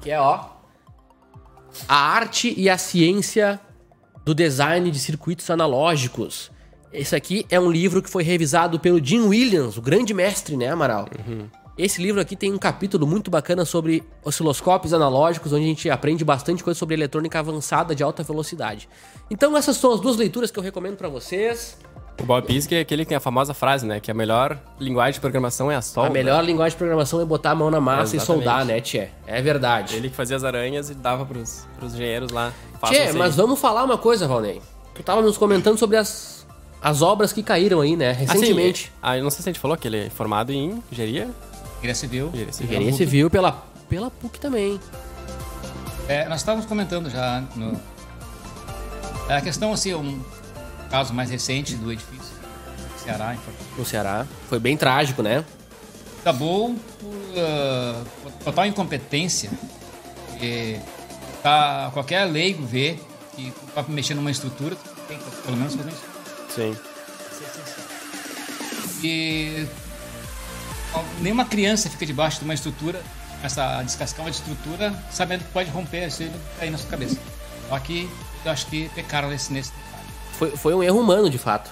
Que 0.00 0.10
é, 0.10 0.18
ó. 0.18 0.46
A 1.86 1.96
arte 1.96 2.54
e 2.56 2.70
a 2.70 2.78
ciência 2.78 3.60
do 4.24 4.34
design 4.34 4.90
de 4.90 4.98
circuitos 4.98 5.50
analógicos. 5.50 6.50
Esse 6.90 7.14
aqui 7.14 7.44
é 7.50 7.60
um 7.60 7.70
livro 7.70 8.00
que 8.00 8.08
foi 8.08 8.22
revisado 8.22 8.80
pelo 8.80 9.04
Jim 9.04 9.20
Williams, 9.22 9.76
o 9.76 9.82
grande 9.82 10.14
mestre, 10.14 10.56
né, 10.56 10.68
Amaral? 10.68 11.08
Esse 11.76 12.02
livro 12.02 12.20
aqui 12.20 12.36
tem 12.36 12.52
um 12.52 12.58
capítulo 12.58 13.06
muito 13.06 13.30
bacana 13.30 13.64
sobre 13.64 14.02
osciloscópios 14.22 14.92
analógicos, 14.92 15.52
onde 15.52 15.64
a 15.64 15.68
gente 15.68 15.88
aprende 15.88 16.22
bastante 16.22 16.62
coisa 16.62 16.78
sobre 16.78 16.94
eletrônica 16.94 17.38
avançada 17.38 17.94
de 17.94 18.02
alta 18.02 18.22
velocidade. 18.22 18.88
Então 19.30 19.56
essas 19.56 19.76
são 19.78 19.92
as 19.92 20.00
duas 20.00 20.16
leituras 20.16 20.50
que 20.50 20.58
eu 20.58 20.62
recomendo 20.62 20.96
pra 20.96 21.08
vocês. 21.08 21.78
O 22.20 22.24
Bob 22.24 22.46
que 22.46 22.74
é 22.74 22.80
aquele 22.80 23.04
que 23.04 23.08
tem 23.08 23.16
a 23.16 23.20
famosa 23.20 23.54
frase, 23.54 23.86
né? 23.86 23.98
Que 23.98 24.10
a 24.10 24.14
melhor 24.14 24.58
linguagem 24.78 25.14
de 25.14 25.20
programação 25.20 25.70
é 25.70 25.76
a 25.76 25.80
solda. 25.80 26.10
A 26.10 26.12
melhor 26.12 26.44
linguagem 26.44 26.72
de 26.72 26.76
programação 26.76 27.22
é 27.22 27.24
botar 27.24 27.52
a 27.52 27.54
mão 27.54 27.70
na 27.70 27.80
massa 27.80 28.14
e 28.14 28.18
Exatamente. 28.18 28.44
soldar, 28.44 28.64
né, 28.66 28.80
Tchê? 28.80 29.08
É 29.26 29.40
verdade. 29.40 29.96
Ele 29.96 30.10
que 30.10 30.14
fazia 30.14 30.36
as 30.36 30.44
aranhas 30.44 30.90
e 30.90 30.94
dava 30.94 31.24
pros, 31.24 31.66
pros 31.78 31.94
engenheiros 31.94 32.30
lá. 32.30 32.52
Tchê, 32.84 33.12
mas 33.14 33.34
vamos 33.34 33.58
falar 33.58 33.82
uma 33.82 33.96
coisa, 33.96 34.28
Valnei. 34.28 34.60
Tu 34.94 35.02
tava 35.02 35.22
nos 35.22 35.38
comentando 35.38 35.78
sobre 35.78 35.96
as, 35.96 36.46
as 36.82 37.00
obras 37.00 37.32
que 37.32 37.42
caíram 37.42 37.80
aí, 37.80 37.96
né, 37.96 38.10
Assim, 38.10 38.26
recentemente. 38.26 38.92
ah, 39.00 39.16
eu 39.16 39.24
não 39.24 39.30
sei 39.30 39.42
se 39.42 39.48
a 39.48 39.52
gente 39.52 39.60
falou 39.60 39.74
que 39.76 39.88
ele 39.88 40.06
é 40.06 40.10
formado 40.10 40.52
em 40.52 40.82
engenharia. 40.92 41.30
Engenharia 41.82 41.94
Civil. 41.94 42.26
Engenharia 42.28 42.52
civil. 42.52 42.70
Engenharia 42.70 42.96
Civil 42.96 43.30
pela, 43.30 43.52
pela 43.88 44.10
PUC 44.10 44.38
também. 44.38 44.80
É, 46.08 46.28
nós 46.28 46.40
estávamos 46.40 46.66
comentando 46.66 47.10
já 47.10 47.42
no... 47.56 47.80
É, 49.28 49.36
A 49.36 49.40
questão, 49.40 49.72
assim, 49.72 49.92
um 49.94 50.22
caso 50.90 51.12
mais 51.12 51.30
recente 51.30 51.74
do 51.74 51.92
edifício 51.92 52.34
do 52.34 53.00
Ceará, 53.02 53.36
no 53.76 53.84
Ceará. 53.84 54.26
Foi 54.48 54.58
bem 54.58 54.76
trágico, 54.76 55.22
né? 55.22 55.44
acabou 56.22 56.74
por, 57.00 57.12
por 58.22 58.32
total 58.44 58.66
incompetência. 58.66 59.50
E 60.40 60.78
tá, 61.42 61.90
qualquer 61.92 62.24
leigo 62.24 62.64
vê 62.64 62.96
que 63.34 63.52
para 63.74 63.82
mexer 63.88 64.14
numa 64.14 64.30
estrutura 64.30 64.76
tem 65.08 65.18
que 65.18 65.30
pelo 65.42 65.56
menos 65.56 65.74
fazer 65.74 65.90
isso. 65.90 66.04
Sim. 66.48 66.76
E 69.02 69.66
nenhuma 71.20 71.44
criança 71.44 71.88
fica 71.88 72.04
debaixo 72.04 72.38
de 72.38 72.44
uma 72.44 72.54
estrutura, 72.54 73.02
essa 73.42 73.82
descascar 73.82 74.24
uma 74.24 74.30
estrutura, 74.30 74.94
sabendo 75.10 75.44
que 75.44 75.50
pode 75.50 75.70
romper 75.70 76.06
isso 76.06 76.22
e 76.22 76.30
cair 76.58 76.70
na 76.70 76.78
sua 76.78 76.90
cabeça. 76.90 77.16
Só 77.68 77.78
que 77.78 78.08
eu 78.44 78.52
acho 78.52 78.66
que 78.66 78.88
pecaram 78.94 79.28
nesse, 79.28 79.52
nesse 79.52 79.70
detalhe. 79.70 80.08
Foi, 80.32 80.50
foi 80.56 80.74
um 80.74 80.82
erro 80.82 81.00
humano, 81.00 81.30
de 81.30 81.38
fato. 81.38 81.70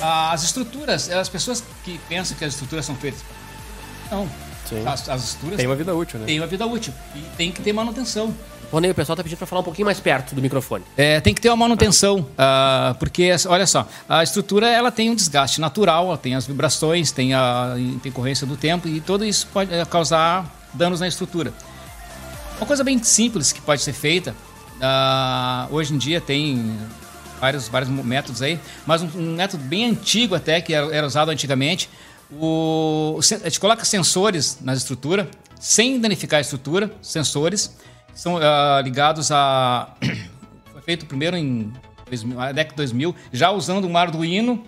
As 0.00 0.42
estruturas, 0.42 1.08
as 1.10 1.28
pessoas 1.28 1.62
que 1.84 1.98
pensam 2.08 2.36
que 2.36 2.44
as 2.44 2.54
estruturas 2.54 2.84
são 2.84 2.96
feitas. 2.96 3.20
Não. 4.10 4.28
Sim. 4.68 4.86
As, 4.86 5.08
as 5.08 5.24
estruturas 5.24 5.56
Tem 5.56 5.66
uma 5.66 5.76
vida 5.76 5.94
útil, 5.94 6.18
né? 6.20 6.26
têm 6.26 6.40
uma 6.40 6.46
vida 6.46 6.66
útil 6.66 6.92
e 7.14 7.20
tem 7.36 7.52
que 7.52 7.62
ter 7.62 7.72
manutenção. 7.72 8.34
Ronei, 8.72 8.90
o 8.90 8.94
pessoal 8.94 9.14
tá 9.14 9.22
pedindo 9.22 9.36
pra 9.36 9.46
falar 9.46 9.60
um 9.60 9.64
pouquinho 9.64 9.84
mais 9.84 10.00
perto 10.00 10.34
do 10.34 10.40
microfone. 10.40 10.82
É, 10.96 11.20
tem 11.20 11.34
que 11.34 11.42
ter 11.42 11.50
uma 11.50 11.58
manutenção, 11.58 12.26
ah, 12.38 12.96
porque 12.98 13.30
olha 13.46 13.66
só, 13.66 13.86
a 14.08 14.22
estrutura 14.22 14.66
ela 14.66 14.90
tem 14.90 15.10
um 15.10 15.14
desgaste 15.14 15.60
natural, 15.60 16.06
ela 16.06 16.16
tem 16.16 16.34
as 16.34 16.46
vibrações, 16.46 17.12
tem 17.12 17.34
a 17.34 17.74
intercorrência 17.76 18.46
do 18.46 18.56
tempo 18.56 18.88
e 18.88 18.98
tudo 19.02 19.26
isso 19.26 19.46
pode 19.52 19.74
eh, 19.74 19.84
causar 19.84 20.50
danos 20.72 21.00
na 21.00 21.06
estrutura. 21.06 21.52
Uma 22.56 22.66
coisa 22.66 22.82
bem 22.82 23.02
simples 23.02 23.52
que 23.52 23.60
pode 23.60 23.82
ser 23.82 23.92
feita, 23.92 24.34
ah, 24.80 25.68
hoje 25.70 25.92
em 25.92 25.98
dia 25.98 26.18
tem 26.18 26.74
vários, 27.38 27.68
vários 27.68 27.90
métodos 27.90 28.40
aí, 28.40 28.58
mas 28.86 29.02
um, 29.02 29.08
um 29.14 29.36
método 29.36 29.62
bem 29.64 29.84
antigo 29.84 30.34
até, 30.34 30.62
que 30.62 30.72
era, 30.72 30.86
era 30.96 31.06
usado 31.06 31.30
antigamente, 31.30 31.90
o, 32.30 33.18
a 33.20 33.44
gente 33.44 33.60
coloca 33.60 33.84
sensores 33.84 34.56
na 34.62 34.72
estrutura, 34.72 35.28
sem 35.60 36.00
danificar 36.00 36.38
a 36.38 36.40
estrutura, 36.40 36.90
sensores, 37.02 37.70
são 38.14 38.36
ah, 38.36 38.80
ligados 38.82 39.30
a... 39.30 39.88
Foi 40.72 40.82
feito 40.82 41.06
primeiro 41.06 41.36
em 41.36 41.72
2000, 42.06 42.36
na 42.36 42.52
década 42.52 42.70
de 42.70 42.76
2000, 42.76 43.14
já 43.32 43.50
usando 43.50 43.86
um 43.86 43.96
Arduino, 43.96 44.64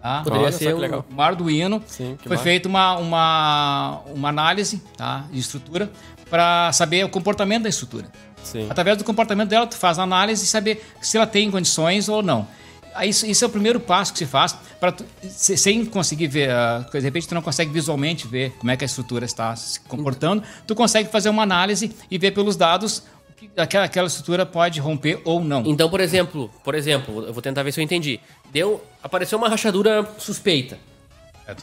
tá? 0.00 0.20
Poderia 0.22 0.46
Olha 0.46 0.52
ser 0.52 0.74
um- 0.74 0.78
legal. 0.78 1.04
um 1.10 1.20
Arduino. 1.20 1.82
Sim, 1.86 2.16
que 2.20 2.28
foi 2.28 2.36
feita 2.36 2.68
uma, 2.68 2.96
uma, 2.96 4.00
uma 4.14 4.28
análise 4.28 4.82
tá, 4.96 5.24
de 5.30 5.38
estrutura 5.38 5.90
para 6.30 6.72
saber 6.72 7.04
o 7.04 7.08
comportamento 7.08 7.62
da 7.64 7.68
estrutura. 7.68 8.06
Sim. 8.42 8.66
Através 8.68 8.98
do 8.98 9.04
comportamento 9.04 9.48
dela, 9.48 9.66
tu 9.66 9.76
faz 9.76 9.98
a 9.98 10.02
análise 10.02 10.44
e 10.44 10.46
saber 10.46 10.84
se 11.00 11.16
ela 11.16 11.26
tem 11.26 11.50
condições 11.50 12.08
ou 12.08 12.22
não. 12.22 12.46
Aí, 12.94 13.10
Isso, 13.10 13.26
isso 13.26 13.44
é 13.44 13.48
o 13.48 13.50
primeiro 13.50 13.80
passo 13.80 14.12
que 14.12 14.18
se 14.18 14.26
faz 14.26 14.56
para 14.80 14.94
sem 15.28 15.84
conseguir 15.84 16.28
ver, 16.28 16.50
ah, 16.50 16.86
de 16.92 17.00
repente 17.00 17.26
tu 17.28 17.34
não 17.34 17.42
consegue 17.42 17.70
visualmente 17.70 18.26
ver 18.26 18.52
como 18.52 18.70
é 18.70 18.76
que 18.76 18.84
a 18.84 18.86
estrutura 18.86 19.24
está 19.24 19.54
se 19.56 19.80
comportando, 19.80 20.42
tu 20.66 20.74
consegue 20.74 21.10
fazer 21.10 21.28
uma 21.28 21.42
análise 21.42 21.94
e 22.10 22.18
ver 22.18 22.30
pelos 22.32 22.56
dados 22.56 23.02
o 23.28 23.32
que 23.34 23.50
aquela, 23.56 23.84
aquela 23.84 24.06
estrutura 24.06 24.46
pode 24.46 24.80
romper 24.80 25.20
ou 25.24 25.42
não. 25.42 25.62
Então, 25.66 25.90
por 25.90 26.00
exemplo, 26.00 26.50
por 26.62 26.74
exemplo, 26.74 27.24
eu 27.26 27.32
vou 27.32 27.42
tentar 27.42 27.62
ver 27.62 27.72
se 27.72 27.80
eu 27.80 27.84
entendi. 27.84 28.20
Deu, 28.52 28.82
apareceu 29.02 29.36
uma 29.38 29.48
rachadura 29.48 30.08
suspeita. 30.18 30.78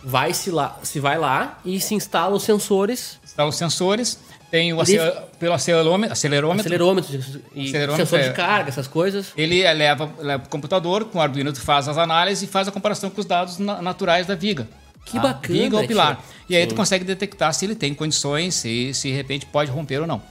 Vai 0.03 0.33
se 0.33 0.51
lá, 0.51 0.79
se 0.83 0.99
vai 0.99 1.17
lá 1.17 1.59
e 1.65 1.79
se 1.81 1.95
instala 1.95 2.35
os 2.35 2.43
sensores, 2.43 3.19
Instala 3.23 3.49
os 3.49 3.55
sensores, 3.55 4.19
tem 4.51 4.73
o 4.73 4.81
Ele- 4.81 5.11
pelo 5.39 5.53
acelerômetro, 5.53 6.11
acelerômetro 6.13 6.67
acelerômetros 6.67 7.39
e 7.55 7.69
Acelerômetro 7.69 8.05
sensor 8.05 8.19
é- 8.19 8.29
de 8.29 8.35
carga, 8.35 8.69
essas 8.69 8.85
coisas. 8.87 9.27
Ele 9.35 9.61
eh, 9.61 9.73
leva, 9.73 10.09
leva 10.19 10.43
o 10.45 10.49
computador, 10.49 11.05
com 11.05 11.17
o 11.17 11.21
Arduino 11.21 11.51
tu 11.53 11.61
faz 11.61 11.87
as 11.87 11.97
análises 11.97 12.43
e 12.43 12.47
faz 12.51 12.67
a 12.67 12.71
comparação 12.71 13.09
com 13.09 13.19
os 13.21 13.25
dados 13.25 13.57
na- 13.57 13.81
naturais 13.81 14.27
da 14.27 14.35
viga. 14.35 14.67
Que 15.05 15.13
tá? 15.13 15.19
bacana, 15.21 15.59
Viga 15.59 15.77
ou 15.77 15.87
pilar. 15.87 16.21
E 16.47 16.55
aí 16.55 16.67
tu 16.67 16.75
consegue 16.75 17.03
detectar 17.03 17.51
se 17.53 17.65
ele 17.65 17.73
tem 17.75 17.93
condições, 17.93 18.53
se, 18.53 18.93
se 18.93 19.07
de 19.09 19.15
repente 19.15 19.45
pode 19.47 19.71
romper 19.71 19.99
ou 20.01 20.05
não. 20.07 20.21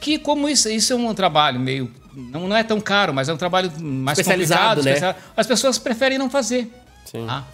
Que 0.00 0.18
como 0.18 0.46
isso, 0.48 0.68
isso 0.68 0.92
é 0.92 0.96
um 0.96 1.14
trabalho 1.14 1.58
meio... 1.58 1.90
Não, 2.14 2.46
não 2.46 2.54
é 2.56 2.62
tão 2.62 2.78
caro, 2.80 3.14
mas 3.14 3.28
é 3.28 3.32
um 3.32 3.36
trabalho 3.36 3.72
mais 3.80 4.18
Especializado, 4.18 4.80
complicado. 4.80 4.84
né? 4.84 4.92
especial- 4.92 5.16
As 5.36 5.46
pessoas 5.46 5.78
preferem 5.78 6.18
não 6.18 6.28
fazer. 6.28 6.70
Sim. 7.06 7.26
tá? 7.26 7.44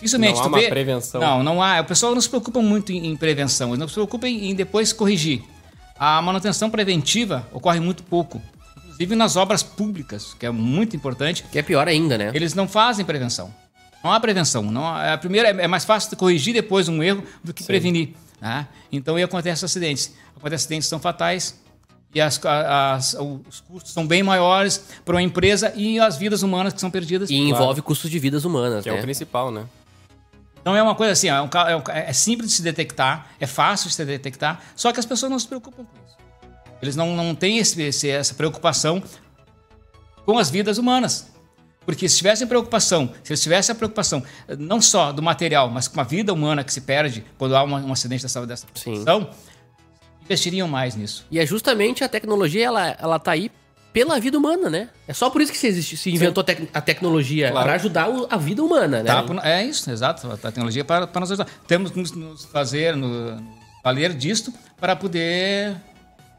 Dificilmente 0.00 0.36
Não 0.38 0.44
há 0.44 0.48
uma 0.48 0.58
vê- 0.58 0.68
prevenção. 0.68 1.20
Não, 1.20 1.42
não 1.42 1.62
há. 1.62 1.80
O 1.80 1.84
pessoal 1.84 2.14
não 2.14 2.20
se 2.22 2.28
preocupa 2.28 2.60
muito 2.62 2.90
em, 2.90 3.06
em 3.08 3.16
prevenção, 3.16 3.68
eles 3.68 3.78
não 3.78 3.86
se 3.88 3.92
preocupam 3.94 4.26
em, 4.28 4.50
em 4.50 4.54
depois 4.54 4.92
corrigir. 4.94 5.42
A 5.98 6.22
manutenção 6.22 6.70
preventiva 6.70 7.46
ocorre 7.52 7.78
muito 7.80 8.02
pouco. 8.02 8.40
Inclusive 8.78 9.14
nas 9.14 9.36
obras 9.36 9.62
públicas, 9.62 10.34
que 10.38 10.46
é 10.46 10.50
muito 10.50 10.96
importante, 10.96 11.42
Que 11.52 11.58
é 11.58 11.62
pior 11.62 11.86
ainda, 11.86 12.16
né? 12.16 12.30
eles 12.34 12.54
não 12.54 12.66
fazem 12.66 13.04
prevenção. 13.04 13.52
Não 14.02 14.10
há 14.10 14.18
prevenção. 14.18 14.62
Não 14.62 14.86
há- 14.86 15.12
a 15.12 15.18
primeira 15.18 15.48
é 15.50 15.64
é 15.64 15.68
mais 15.68 15.84
fácil 15.84 16.16
corrigir 16.16 16.54
depois 16.54 16.88
um 16.88 17.02
erro 17.02 17.22
do 17.44 17.52
que 17.52 17.62
prevenir. 17.62 18.14
né? 18.40 18.66
Então 18.90 19.16
aí 19.16 19.22
acontecem 19.22 19.66
acidentes. 19.66 20.14
Acontecem 20.34 20.64
acidentes 20.64 20.86
que 20.86 20.90
são 20.90 20.98
fatais 20.98 21.60
e 22.14 22.20
as- 22.20 22.40
as- 22.44 23.14
os 23.14 23.60
custos 23.60 23.92
são 23.92 24.06
bem 24.06 24.22
maiores 24.22 24.82
para 25.04 25.14
uma 25.16 25.22
empresa 25.22 25.70
e 25.76 26.00
as 26.00 26.16
vidas 26.16 26.42
humanas 26.42 26.72
que 26.72 26.80
são 26.80 26.90
perdidas. 26.90 27.28
E 27.28 27.34
envolve 27.36 27.82
custos 27.82 28.10
de 28.10 28.18
vidas 28.18 28.46
humanas, 28.46 28.82
Que 28.82 28.88
é 28.88 28.92
né? 28.94 28.98
o 28.98 29.02
principal, 29.02 29.50
né? 29.50 29.64
Então 30.60 30.76
é 30.76 30.82
uma 30.82 30.94
coisa 30.94 31.12
assim, 31.12 31.28
é, 31.28 31.40
um 31.40 31.48
é 31.68 31.76
um 31.76 31.82
é 31.88 32.12
simples 32.12 32.50
de 32.50 32.56
se 32.56 32.62
detectar, 32.62 33.28
é 33.40 33.46
fácil 33.46 33.88
de 33.88 33.94
se 33.94 34.04
detectar, 34.04 34.60
só 34.76 34.92
que 34.92 35.00
as 35.00 35.06
pessoas 35.06 35.30
não 35.32 35.38
se 35.38 35.46
preocupam 35.48 35.84
com 35.84 35.92
isso. 36.06 36.16
Eles 36.82 36.96
não, 36.96 37.14
não 37.16 37.34
têm 37.34 37.58
esse- 37.58 37.80
esse- 37.82 38.08
essa 38.10 38.34
preocupação 38.34 39.02
com 40.24 40.38
as 40.38 40.50
vidas 40.50 40.78
humanas. 40.78 41.28
Porque 41.84 42.08
se 42.08 42.18
tivessem 42.18 42.46
preocupação, 42.46 43.12
se 43.24 43.32
eles 43.32 43.42
tivessem 43.42 43.72
a 43.72 43.76
preocupação 43.76 44.22
eh, 44.46 44.54
não 44.56 44.80
só 44.82 45.12
do 45.12 45.22
material, 45.22 45.70
mas 45.70 45.88
com 45.88 45.98
a 46.00 46.04
vida 46.04 46.32
humana 46.32 46.62
que 46.62 46.72
se 46.72 46.82
perde 46.82 47.24
quando 47.38 47.56
há 47.56 47.62
uma- 47.62 47.78
um 47.80 47.92
acidente 47.92 48.22
dessa, 48.22 48.46
dessa 48.46 48.66
Sim. 48.74 48.82
proporção, 49.02 49.30
investiriam 50.22 50.68
mais 50.68 50.94
nisso. 50.94 51.26
E 51.30 51.38
é 51.38 51.46
justamente 51.46 52.04
a 52.04 52.08
tecnologia, 52.08 52.66
ela, 52.66 52.96
ela 52.98 53.18
tá 53.18 53.32
aí 53.32 53.50
pela 53.92 54.18
vida 54.20 54.38
humana, 54.38 54.70
né? 54.70 54.88
É 55.08 55.12
só 55.12 55.28
por 55.30 55.40
isso 55.42 55.50
que 55.52 55.58
se, 55.58 55.66
existe, 55.66 55.96
se 55.96 56.10
inventou 56.10 56.42
a, 56.42 56.44
tec- 56.44 56.68
a 56.72 56.80
tecnologia, 56.80 57.50
Claro. 57.50 57.64
para 57.66 57.74
ajudar 57.76 58.08
o- 58.08 58.26
a 58.30 58.36
vida 58.36 58.62
humana, 58.62 59.02
né? 59.02 59.04
Tá, 59.12 59.22
por- 59.22 59.44
é 59.44 59.64
isso, 59.64 59.90
exato. 59.90 60.30
A 60.30 60.36
tecnologia 60.36 60.84
para, 60.84 61.06
para 61.06 61.20
nos 61.20 61.30
ajudar. 61.32 61.46
Temos 61.66 61.90
que 61.90 61.98
nos, 62.00 62.44
fazer, 62.44 62.94
nos 62.96 63.40
valer 63.82 64.14
disto 64.14 64.52
para 64.78 64.94
poder 64.94 65.76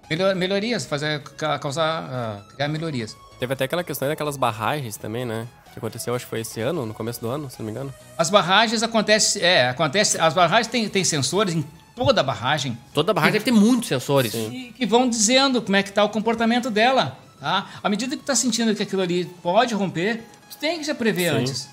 melhor, 0.10 0.36
melhorias, 0.36 0.86
fazer, 0.86 1.22
ca- 1.24 1.60
causar, 1.60 2.04
ah, 2.10 2.42
criar 2.56 2.68
melhorias. 2.68 3.16
Teve 3.40 3.54
até 3.54 3.66
aquela 3.66 3.84
questão 3.84 4.08
daquelas 4.08 4.38
barragens 4.38 4.96
também, 4.98 5.26
né? 5.26 5.48
Que 5.74 5.80
aconteceu, 5.80 6.14
acho 6.14 6.26
que 6.26 6.30
foi 6.30 6.42
esse 6.42 6.60
ano, 6.62 6.86
no 6.86 6.94
começo 6.94 7.20
do 7.22 7.30
ano, 7.30 7.50
se 7.50 7.58
não 7.60 7.66
me 7.66 7.72
engano. 7.72 7.94
As 8.18 8.30
barragens 8.30 8.84
acontece, 8.84 9.42
é, 9.42 9.68
acontece, 9.70 10.20
as 10.20 10.34
barragens 10.34 10.68
têm, 10.68 10.88
têm 10.90 11.04
sensores 11.04 11.56
em 11.56 11.66
toda 11.96 12.22
a 12.22 12.24
barragem 12.24 12.78
Toda 12.94 13.14
barragem 13.14 13.34
deve 13.34 13.46
ter 13.46 13.52
muitos 13.52 13.88
sensores. 13.88 14.34
e 14.34 14.74
que 14.78 14.86
vão 14.86 15.10
dizendo 15.10 15.62
como 15.62 15.76
é 15.76 15.82
que 15.84 15.90
está 15.90 16.04
o 16.04 16.10
comportamento 16.10 16.70
dela. 16.70 17.18
Tá? 17.42 17.68
À 17.82 17.90
medida 17.90 18.12
que 18.12 18.18
tu 18.18 18.22
está 18.22 18.36
sentindo 18.36 18.74
que 18.76 18.84
aquilo 18.84 19.02
ali 19.02 19.26
pode 19.42 19.74
romper, 19.74 20.22
tu 20.52 20.58
tem 20.58 20.78
que 20.78 20.86
já 20.86 20.94
prever 20.94 21.28
antes. 21.30 21.68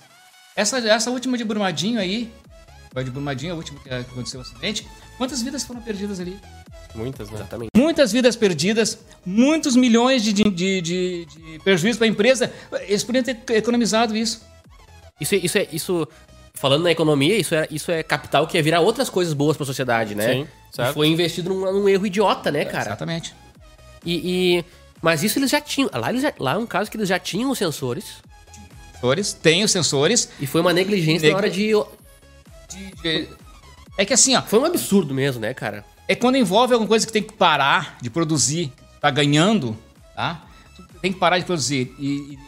Essa, 0.57 0.79
essa 0.79 1.11
última 1.11 1.37
de 1.37 1.45
Brumadinho 1.45 2.01
aí, 2.01 2.33
foi 2.91 3.05
de 3.05 3.11
Brumadinho, 3.11 3.53
a 3.53 3.57
última 3.57 3.79
que 3.79 3.91
aconteceu 3.91 4.41
o 4.41 4.43
acidente, 4.43 4.89
quantas 5.19 5.43
vidas 5.43 5.63
foram 5.65 5.83
perdidas 5.83 6.19
ali? 6.19 6.41
Muitas, 6.95 7.29
né? 7.29 7.37
Exatamente. 7.37 7.71
Muitas 7.77 8.11
vidas 8.11 8.35
perdidas, 8.35 8.99
muitos 9.27 9.77
milhões 9.77 10.25
de, 10.25 10.33
de, 10.33 10.45
de, 10.51 10.81
de, 10.81 11.27
prejuízo 11.63 11.99
para 11.99 12.07
a 12.07 12.11
empresa. 12.11 12.51
Eles 12.87 13.05
poderiam 13.05 13.37
ter 13.37 13.55
economizado 13.57 14.17
isso. 14.17 14.43
Isso, 15.21 15.35
é- 15.35 15.39
isso 15.39 15.59
é. 15.59 15.69
Isso, 15.71 16.09
falando 16.55 16.85
na 16.85 16.91
economia, 16.91 17.37
isso 17.37 17.55
é, 17.55 17.69
isso 17.71 17.93
é 17.93 18.03
capital 18.03 18.47
que 18.47 18.57
ia 18.57 18.63
virar 18.63 18.81
outras 18.81 19.11
coisas 19.11 19.35
boas 19.35 19.55
pra 19.55 19.67
sociedade, 19.67 20.15
né? 20.15 20.33
Sim, 20.33 20.49
certo. 20.73 20.91
E 20.91 20.95
foi 20.95 21.09
investido 21.09 21.51
num, 21.51 21.71
num 21.73 21.89
erro 21.91 22.07
idiota, 22.07 22.51
né, 22.51 22.65
cara? 22.65 22.89
Exatamente. 22.89 23.35
E, 24.05 24.15
e- 24.59 24.65
mas 25.03 25.23
isso 25.23 25.39
eles 25.39 25.51
já 25.51 25.61
tinham. 25.61 25.91
Lá, 25.95 26.11
eles 26.11 26.23
já- 26.23 26.33
lá 26.39 26.53
é 26.55 26.57
um 26.59 26.67
caso 26.67 26.91
que 26.91 26.97
eles 26.97 27.09
já 27.09 27.19
tinham 27.19 27.51
os 27.51 27.59
sensores. 27.59 28.05
Sensores, 28.93 29.33
tem 29.33 29.63
os 29.65 29.71
sensores. 29.71 30.29
E 30.41 30.47
foi 30.47 30.61
uma 30.61 30.73
negligência 30.73 31.27
Neg- 31.29 31.33
na 31.33 31.39
hora 31.39 31.51
de. 31.51 31.73
de- 32.69 33.03
de- 33.03 33.29
É 33.97 34.05
que 34.05 34.13
assim, 34.13 34.35
ó, 34.37 34.43
Foi 34.43 34.59
um 34.59 34.65
absurdo 34.65 35.13
mesmo, 35.15 35.41
né, 35.41 35.53
cara? 35.55 35.85
é 36.07 36.15
quando 36.15 36.37
envolve 36.37 36.73
alguma 36.73 36.89
coisa 36.89 37.07
que 37.07 37.13
tem 37.13 37.23
que 37.23 37.33
parar 37.35 37.99
de 38.01 38.09
produzir, 38.11 38.73
tá 39.01 39.11
ganhando, 39.11 39.77
tá? 40.15 40.43
Tem 41.03 41.13
que 41.13 41.19
parar 41.19 41.39
de 41.39 41.45
produzir 41.45 41.95
e, 41.99 42.35
e 42.35 42.39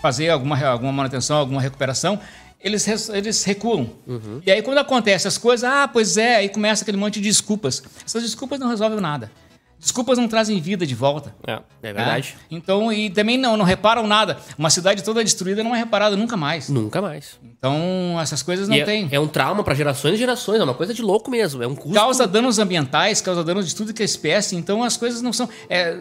fazer 0.00 0.28
alguma, 0.30 0.58
alguma 0.66 0.92
manutenção, 0.92 1.36
alguma 1.36 1.60
recuperação, 1.60 2.18
eles, 2.60 2.86
eles 3.10 3.44
recuam. 3.44 3.90
E 4.44 4.50
aí 4.50 4.60
quando 4.62 4.78
acontece 4.78 5.28
as 5.28 5.38
coisas, 5.38 5.64
ah, 5.70 5.86
pois 5.86 6.16
é, 6.16 6.36
aí 6.36 6.48
começa 6.48 6.82
aquele 6.82 6.96
monte 6.96 7.14
de 7.20 7.28
desculpas. 7.28 7.82
Essas 8.04 8.22
desculpas 8.22 8.58
não 8.58 8.68
resolvem 8.68 8.98
nada. 9.00 9.30
Desculpas 9.86 10.18
não 10.18 10.26
trazem 10.26 10.60
vida 10.60 10.84
de 10.84 10.96
volta. 10.96 11.32
É. 11.46 11.52
É 11.80 11.92
verdade. 11.92 12.34
né? 12.36 12.44
Então, 12.50 12.92
e 12.92 13.08
também 13.08 13.38
não, 13.38 13.56
não 13.56 13.64
reparam 13.64 14.04
nada. 14.04 14.36
Uma 14.58 14.68
cidade 14.68 15.00
toda 15.04 15.22
destruída 15.22 15.62
não 15.62 15.72
é 15.76 15.78
reparada 15.78 16.16
nunca 16.16 16.36
mais. 16.36 16.68
Nunca 16.68 17.00
mais. 17.00 17.38
Então, 17.56 18.18
essas 18.20 18.42
coisas 18.42 18.66
não 18.66 18.74
E 18.74 18.80
é, 18.80 18.84
tem. 18.84 19.08
é 19.12 19.20
um 19.20 19.28
trauma 19.28 19.62
pra 19.62 19.76
gerações 19.76 20.14
e 20.14 20.18
gerações, 20.18 20.60
é 20.60 20.64
uma 20.64 20.74
coisa 20.74 20.92
de 20.92 21.02
louco 21.02 21.30
mesmo. 21.30 21.62
É 21.62 21.68
um 21.68 21.76
custo. 21.76 21.94
Causa 21.94 22.26
danos 22.26 22.58
ambientais, 22.58 23.20
causa 23.20 23.44
danos 23.44 23.68
de 23.68 23.76
tudo 23.76 23.94
que 23.94 24.02
é 24.02 24.04
espécie. 24.04 24.56
Então 24.56 24.82
as 24.82 24.96
coisas 24.96 25.22
não 25.22 25.32
são, 25.32 25.48
é, 25.70 25.96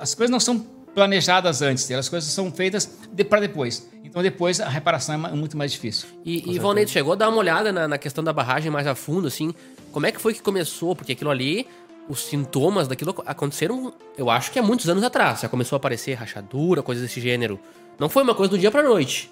as 0.00 0.16
coisas 0.16 0.32
não 0.32 0.40
são 0.40 0.58
planejadas 0.92 1.62
antes. 1.62 1.88
As 1.92 2.08
coisas 2.08 2.28
são 2.32 2.50
feitas 2.50 2.90
de, 3.12 3.22
para 3.22 3.38
depois. 3.38 3.88
Então 4.02 4.20
depois 4.20 4.60
a 4.60 4.68
reparação 4.68 5.14
é 5.14 5.30
muito 5.32 5.56
mais 5.56 5.70
difícil. 5.70 6.08
E, 6.24 6.42
e 6.56 6.86
chegou 6.88 7.12
a 7.12 7.16
dar 7.16 7.28
uma 7.28 7.38
olhada 7.38 7.70
na, 7.72 7.86
na 7.86 7.98
questão 7.98 8.24
da 8.24 8.32
barragem 8.32 8.68
mais 8.68 8.84
a 8.88 8.96
fundo, 8.96 9.28
assim. 9.28 9.54
Como 9.92 10.06
é 10.06 10.10
que 10.10 10.20
foi 10.20 10.34
que 10.34 10.42
começou? 10.42 10.96
Porque 10.96 11.12
aquilo 11.12 11.30
ali, 11.30 11.68
os 12.08 12.24
sintomas 12.26 12.88
daquilo 12.88 13.14
aconteceram, 13.26 13.92
eu 14.16 14.30
acho 14.30 14.50
que 14.50 14.58
há 14.58 14.62
muitos 14.62 14.88
anos 14.88 15.02
atrás. 15.04 15.40
Já 15.40 15.48
começou 15.48 15.76
a 15.76 15.78
aparecer 15.78 16.14
rachadura, 16.14 16.82
coisas 16.82 17.02
desse 17.04 17.20
gênero. 17.20 17.58
Não 17.98 18.08
foi 18.08 18.22
uma 18.22 18.34
coisa 18.34 18.50
do 18.50 18.58
dia 18.58 18.70
pra 18.70 18.82
noite. 18.82 19.30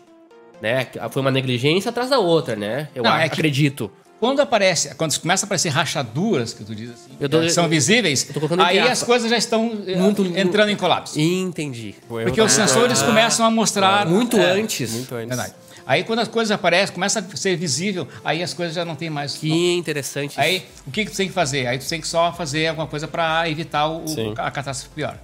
Né? 0.60 0.86
Foi 1.10 1.20
uma 1.20 1.30
negligência 1.30 1.90
atrás 1.90 2.08
da 2.08 2.18
outra, 2.18 2.56
né? 2.56 2.88
Eu 2.94 3.02
Não, 3.02 3.14
é 3.14 3.28
que- 3.28 3.34
acredito. 3.34 3.90
Quando 4.18 4.40
aparece, 4.40 4.94
quando 4.94 5.18
começa 5.20 5.44
a 5.44 5.46
aparecer 5.46 5.68
rachaduras, 5.68 6.54
que 6.54 6.64
tu 6.64 6.74
diz 6.74 6.88
assim, 6.90 7.10
Eu 7.20 7.28
tô- 7.28 7.40
que 7.42 7.50
são 7.50 7.64
eu- 7.64 7.70
visíveis, 7.70 8.26
eu 8.34 8.62
aí 8.64 8.78
as 8.78 9.02
coisas 9.02 9.28
já 9.28 9.36
estão 9.36 9.82
eh, 9.86 9.94
Muito- 9.96 10.24
entrando 10.24 10.70
em 10.70 10.76
colapso. 10.76 11.20
Entendi. 11.20 11.94
Porque 12.08 12.40
os 12.40 12.50
sensores 12.52 13.02
começam 13.02 13.44
a 13.44 13.50
mostrar 13.50 14.06
Muito 14.06 14.38
é, 14.38 14.52
antes. 14.52 14.90
Muito 14.92 15.14
antes. 15.14 15.28
Verdade. 15.28 15.52
Aí 15.86 16.02
quando 16.02 16.18
as 16.18 16.28
coisas 16.28 16.50
aparecem, 16.50 16.92
começa 16.92 17.20
a 17.20 17.36
ser 17.36 17.56
visível, 17.56 18.08
aí 18.24 18.42
as 18.42 18.52
coisas 18.52 18.74
já 18.74 18.84
não 18.84 18.96
tem 18.96 19.08
mais. 19.08 19.36
Que 19.36 19.76
interessante. 19.76 20.32
isso. 20.32 20.40
Aí 20.40 20.66
o 20.86 20.90
que, 20.90 21.04
que 21.04 21.12
tu 21.12 21.16
tem 21.16 21.28
que 21.28 21.32
fazer? 21.32 21.66
Aí 21.66 21.78
tu 21.78 21.88
tem 21.88 22.00
que 22.00 22.08
só 22.08 22.32
fazer 22.32 22.66
alguma 22.66 22.88
coisa 22.88 23.06
para 23.06 23.48
evitar 23.48 23.88
o, 23.88 24.04
a 24.36 24.50
catástrofe 24.50 24.94
pior. 24.94 25.16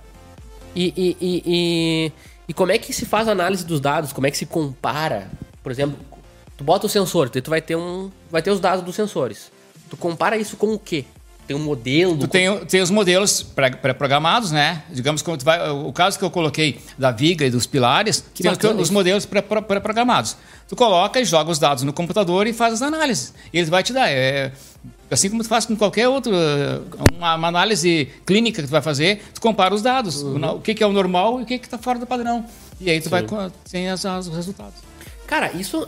E, 0.75 0.95
e, 0.97 1.16
e, 1.21 1.42
e, 1.45 2.12
e 2.49 2.54
como 2.54 2.71
é 2.71 2.78
que 2.78 2.92
se 2.92 3.04
faz 3.04 3.28
a 3.28 3.33
análise 3.33 3.66
dos 3.66 3.81
dados? 3.81 4.12
Como 4.12 4.26
é 4.26 4.31
que 4.31 4.38
se 4.38 4.47
compara? 4.47 5.28
Por 5.62 5.73
exemplo, 5.73 5.99
tu 6.57 6.62
bota 6.62 6.87
o 6.87 6.88
sensor, 6.88 7.28
tu 7.28 7.50
vai 7.50 7.61
ter 7.61 7.76
um. 7.76 8.11
Vai 8.31 8.40
ter 8.40 8.50
os 8.50 8.61
dados 8.61 8.85
dos 8.85 8.95
sensores. 8.95 9.50
Tu 9.90 9.97
compara 9.97 10.37
isso 10.37 10.57
com 10.57 10.73
o 10.73 10.78
quê? 10.78 11.04
Tem 11.52 11.61
um 11.61 11.64
modelo. 11.64 12.16
Tu 12.18 12.28
tem, 12.28 12.59
tem 12.66 12.80
os 12.80 12.90
modelos 12.90 13.42
pré- 13.42 13.71
pré-programados, 13.71 14.50
né? 14.50 14.82
Digamos 14.90 15.21
como 15.23 15.37
tu 15.37 15.44
vai, 15.44 15.71
o 15.71 15.92
caso 15.92 16.18
que 16.18 16.25
eu 16.25 16.30
coloquei 16.30 16.80
da 16.99 17.11
viga 17.11 17.44
e 17.44 17.50
dos 17.50 17.66
pilares, 17.66 18.25
Que 18.35 18.42
tem 18.42 18.50
os, 18.50 18.56
bacana 18.59 18.80
os 18.80 18.88
modelos 18.90 19.26
pré- 19.26 19.42
pré- 19.42 19.61
pré-programados. 19.61 20.37
Tu 20.68 20.75
coloca 20.75 21.21
e 21.21 21.25
joga 21.25 21.50
os 21.50 21.59
dados 21.59 21.82
no 21.85 21.92
computador 21.92 22.47
e 22.47 22.52
faz 22.52 22.75
as 22.75 22.82
análises. 22.82 23.35
E 23.52 23.59
ele 23.59 23.68
vai 23.71 23.82
te 23.82 23.92
dar. 23.92 24.09
É, 24.11 24.52
assim 25.11 25.28
como 25.28 25.42
tu 25.42 25.49
faz 25.49 25.66
com 25.66 25.76
qualquer 25.76 26.09
outro, 26.09 26.32
uma, 27.14 27.35
uma 27.35 27.49
análise 27.49 28.09
clínica 28.25 28.62
que 28.62 28.68
tu 28.68 28.71
vai 28.73 28.80
fazer, 28.82 29.23
tu 29.35 29.40
compara 29.40 29.75
os 29.75 29.82
dados. 29.82 30.23
Uhum. 30.23 30.54
O, 30.56 30.61
que, 30.61 30.75
que 30.75 30.82
é 30.82 30.87
o 30.87 30.92
normal 30.92 31.38
e 31.40 31.42
o 31.42 31.47
que 31.47 31.54
está 31.54 31.76
fora 31.76 31.99
do 31.99 32.06
padrão. 32.06 32.47
E 32.80 32.90
aí 32.90 33.00
tu 33.00 33.11
vai 33.11 33.23
co- 33.23 33.50
tem 33.71 33.90
as- 33.90 34.06
as- 34.06 34.26
os 34.26 34.35
resultados. 34.35 34.75
Cara, 35.26 35.52
isso. 35.52 35.87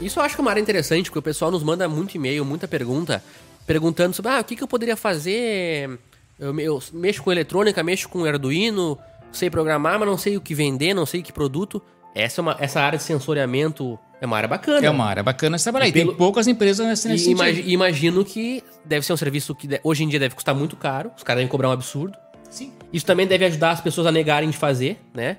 Isso 0.00 0.18
eu 0.18 0.24
acho 0.24 0.34
que 0.34 0.40
é 0.40 0.42
uma 0.42 0.50
área 0.50 0.60
interessante, 0.60 1.04
porque 1.04 1.20
o 1.20 1.22
pessoal 1.22 1.50
nos 1.52 1.62
manda 1.62 1.88
muito 1.88 2.16
e-mail, 2.16 2.44
muita 2.44 2.66
pergunta, 2.66 3.22
perguntando 3.66 4.14
sobre 4.14 4.32
ah, 4.32 4.40
o 4.40 4.44
que, 4.44 4.56
que 4.56 4.62
eu 4.62 4.68
poderia 4.68 4.96
fazer. 4.96 5.98
Eu, 6.38 6.58
eu 6.60 6.82
mexo 6.92 7.22
com 7.22 7.30
eletrônica, 7.32 7.82
mexo 7.82 8.08
com 8.08 8.24
Arduino, 8.24 8.98
sei 9.30 9.48
programar, 9.50 9.98
mas 9.98 10.08
não 10.08 10.18
sei 10.18 10.36
o 10.36 10.40
que 10.40 10.54
vender, 10.54 10.94
não 10.94 11.06
sei 11.06 11.22
que 11.22 11.32
produto. 11.32 11.80
Essa, 12.14 12.40
é 12.40 12.42
uma, 12.42 12.56
essa 12.60 12.80
área 12.80 12.98
de 12.98 13.04
sensoriamento 13.04 13.98
é 14.20 14.26
uma 14.26 14.36
área 14.36 14.48
bacana. 14.48 14.86
É 14.86 14.90
uma 14.90 15.04
área 15.06 15.22
bacana 15.22 15.56
de 15.56 15.62
trabalhar. 15.62 15.86
E 15.86 15.88
E 15.88 15.92
tem 15.92 16.04
pelo- 16.04 16.16
poucas 16.16 16.46
empresas 16.46 16.86
nesse, 16.86 17.08
nesse 17.08 17.22
E 17.22 17.26
sentido. 17.36 17.42
imagi- 17.42 17.70
imagino 17.72 18.24
que 18.24 18.62
deve 18.84 19.04
ser 19.06 19.12
um 19.12 19.16
serviço 19.16 19.54
que 19.54 19.68
hoje 19.82 20.04
em 20.04 20.08
dia 20.08 20.18
deve 20.20 20.34
custar 20.34 20.54
muito 20.54 20.76
caro, 20.76 21.10
os 21.16 21.22
caras 21.22 21.38
devem 21.40 21.48
cobrar 21.50 21.68
um 21.68 21.72
absurdo. 21.72 22.16
Sim. 22.50 22.72
Isso 22.92 23.06
também 23.06 23.26
deve 23.26 23.44
ajudar 23.46 23.70
as 23.70 23.80
pessoas 23.80 24.06
a 24.06 24.12
negarem 24.12 24.50
de 24.50 24.56
fazer, 24.56 24.98
né? 25.14 25.38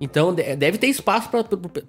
Então 0.00 0.32
de- 0.32 0.54
deve 0.56 0.78
ter 0.78 0.86
espaço 0.86 1.28
para 1.28 1.40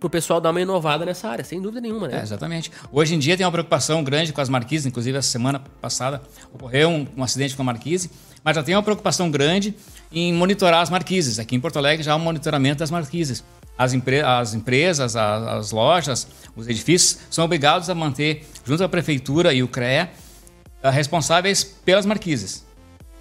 o 0.04 0.10
pessoal 0.10 0.42
dar 0.42 0.50
uma 0.52 0.62
inovada 0.62 1.06
nessa 1.06 1.28
área, 1.30 1.44
sem 1.46 1.62
dúvida 1.62 1.80
nenhuma, 1.80 2.08
É, 2.08 2.12
né? 2.18 2.22
exatamente. 2.24 2.72
Hoje 2.92 3.14
em 3.14 3.20
dia 3.20 3.38
tem 3.38 3.46
uma 3.46 3.52
preocupação 3.52 4.04
grande 4.04 4.34
com 4.34 4.42
as 4.42 4.50
marquises, 4.50 4.86
inclusive 4.88 5.18
essa 5.18 5.30
semana 5.30 5.60
passada 5.82 6.22
ocorreu 6.54 6.90
um, 6.90 7.08
um 7.18 7.24
acidente 7.24 7.56
com 7.56 7.62
a 7.62 7.66
marquise, 7.66 8.10
mas 8.44 8.56
já 8.56 8.64
tem 8.64 8.74
uma 8.76 8.82
preocupação 8.84 9.30
grande 9.30 9.76
em 10.12 10.34
monitorar 10.34 10.82
as 10.82 10.90
marquises. 10.90 11.38
Aqui 11.38 11.56
em 11.56 11.60
Porto 11.60 11.78
Alegre 11.78 12.04
já 12.04 12.14
há 12.14 12.16
um 12.16 12.20
monitoramento 12.20 12.80
das 12.80 12.90
marquises. 12.90 13.44
As, 13.78 13.94
empre- 13.94 14.22
as 14.22 14.54
empresas, 14.56 15.16
a- 15.16 15.58
as, 15.58 15.72
lojas, 15.72 16.28
os 16.56 16.68
edifícios 16.68 17.20
são 17.30 17.46
obrigados 17.46 17.90
a 17.90 17.96
manter, 17.96 18.44
junto 18.66 18.84
à 18.84 18.90
prefeitura 18.90 19.54
e 19.54 19.62
o 19.62 19.68
CREA, 19.68 20.10
ah, 20.82 20.90
responsáveis 20.90 21.64
pelas 21.64 22.06
marquises. 22.06 22.66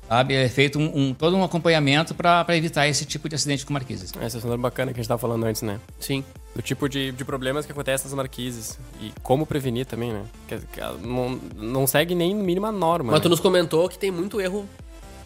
Sabe? 0.09 0.35
É 0.35 0.49
feito 0.49 0.79
um, 0.79 1.09
um- 1.09 1.15
todo 1.15 1.37
um 1.37 1.45
acompanhamento 1.45 2.15
para 2.15 2.57
evitar 2.57 2.89
esse 2.89 3.05
tipo 3.05 3.29
de 3.29 3.35
acidente 3.35 3.67
com 3.67 3.73
marquises. 3.73 4.13
Essa 4.21 4.39
é 4.39 4.45
uma 4.45 4.57
bacana 4.57 4.93
que 4.93 4.99
a 4.99 5.03
gente 5.03 5.09
tava 5.09 5.21
falando 5.21 5.45
antes, 5.45 5.63
né? 5.63 5.79
Sim. 6.01 6.25
Do 6.57 6.63
tipo 6.63 6.89
de, 6.89 7.13
de 7.13 7.25
problemas 7.25 7.67
que 7.67 7.73
acontecem 7.73 8.07
nas 8.07 8.15
marquises. 8.15 8.79
E 9.01 9.13
como 9.23 9.45
prevenir 9.45 9.85
também, 9.85 10.13
né? 10.13 10.23
Que, 10.49 10.59
que 10.59 10.81
ela 10.81 10.97
não, 10.99 11.39
não 11.57 11.87
segue 11.87 12.15
nem 12.15 12.35
mínima 12.35 12.73
norma. 12.73 13.13
Mas 13.13 13.21
né? 13.21 13.23
tu 13.23 13.29
nos 13.29 13.41
comentou 13.41 13.89
que 13.89 13.99
tem 13.99 14.11
muito 14.11 14.41
erro 14.41 14.67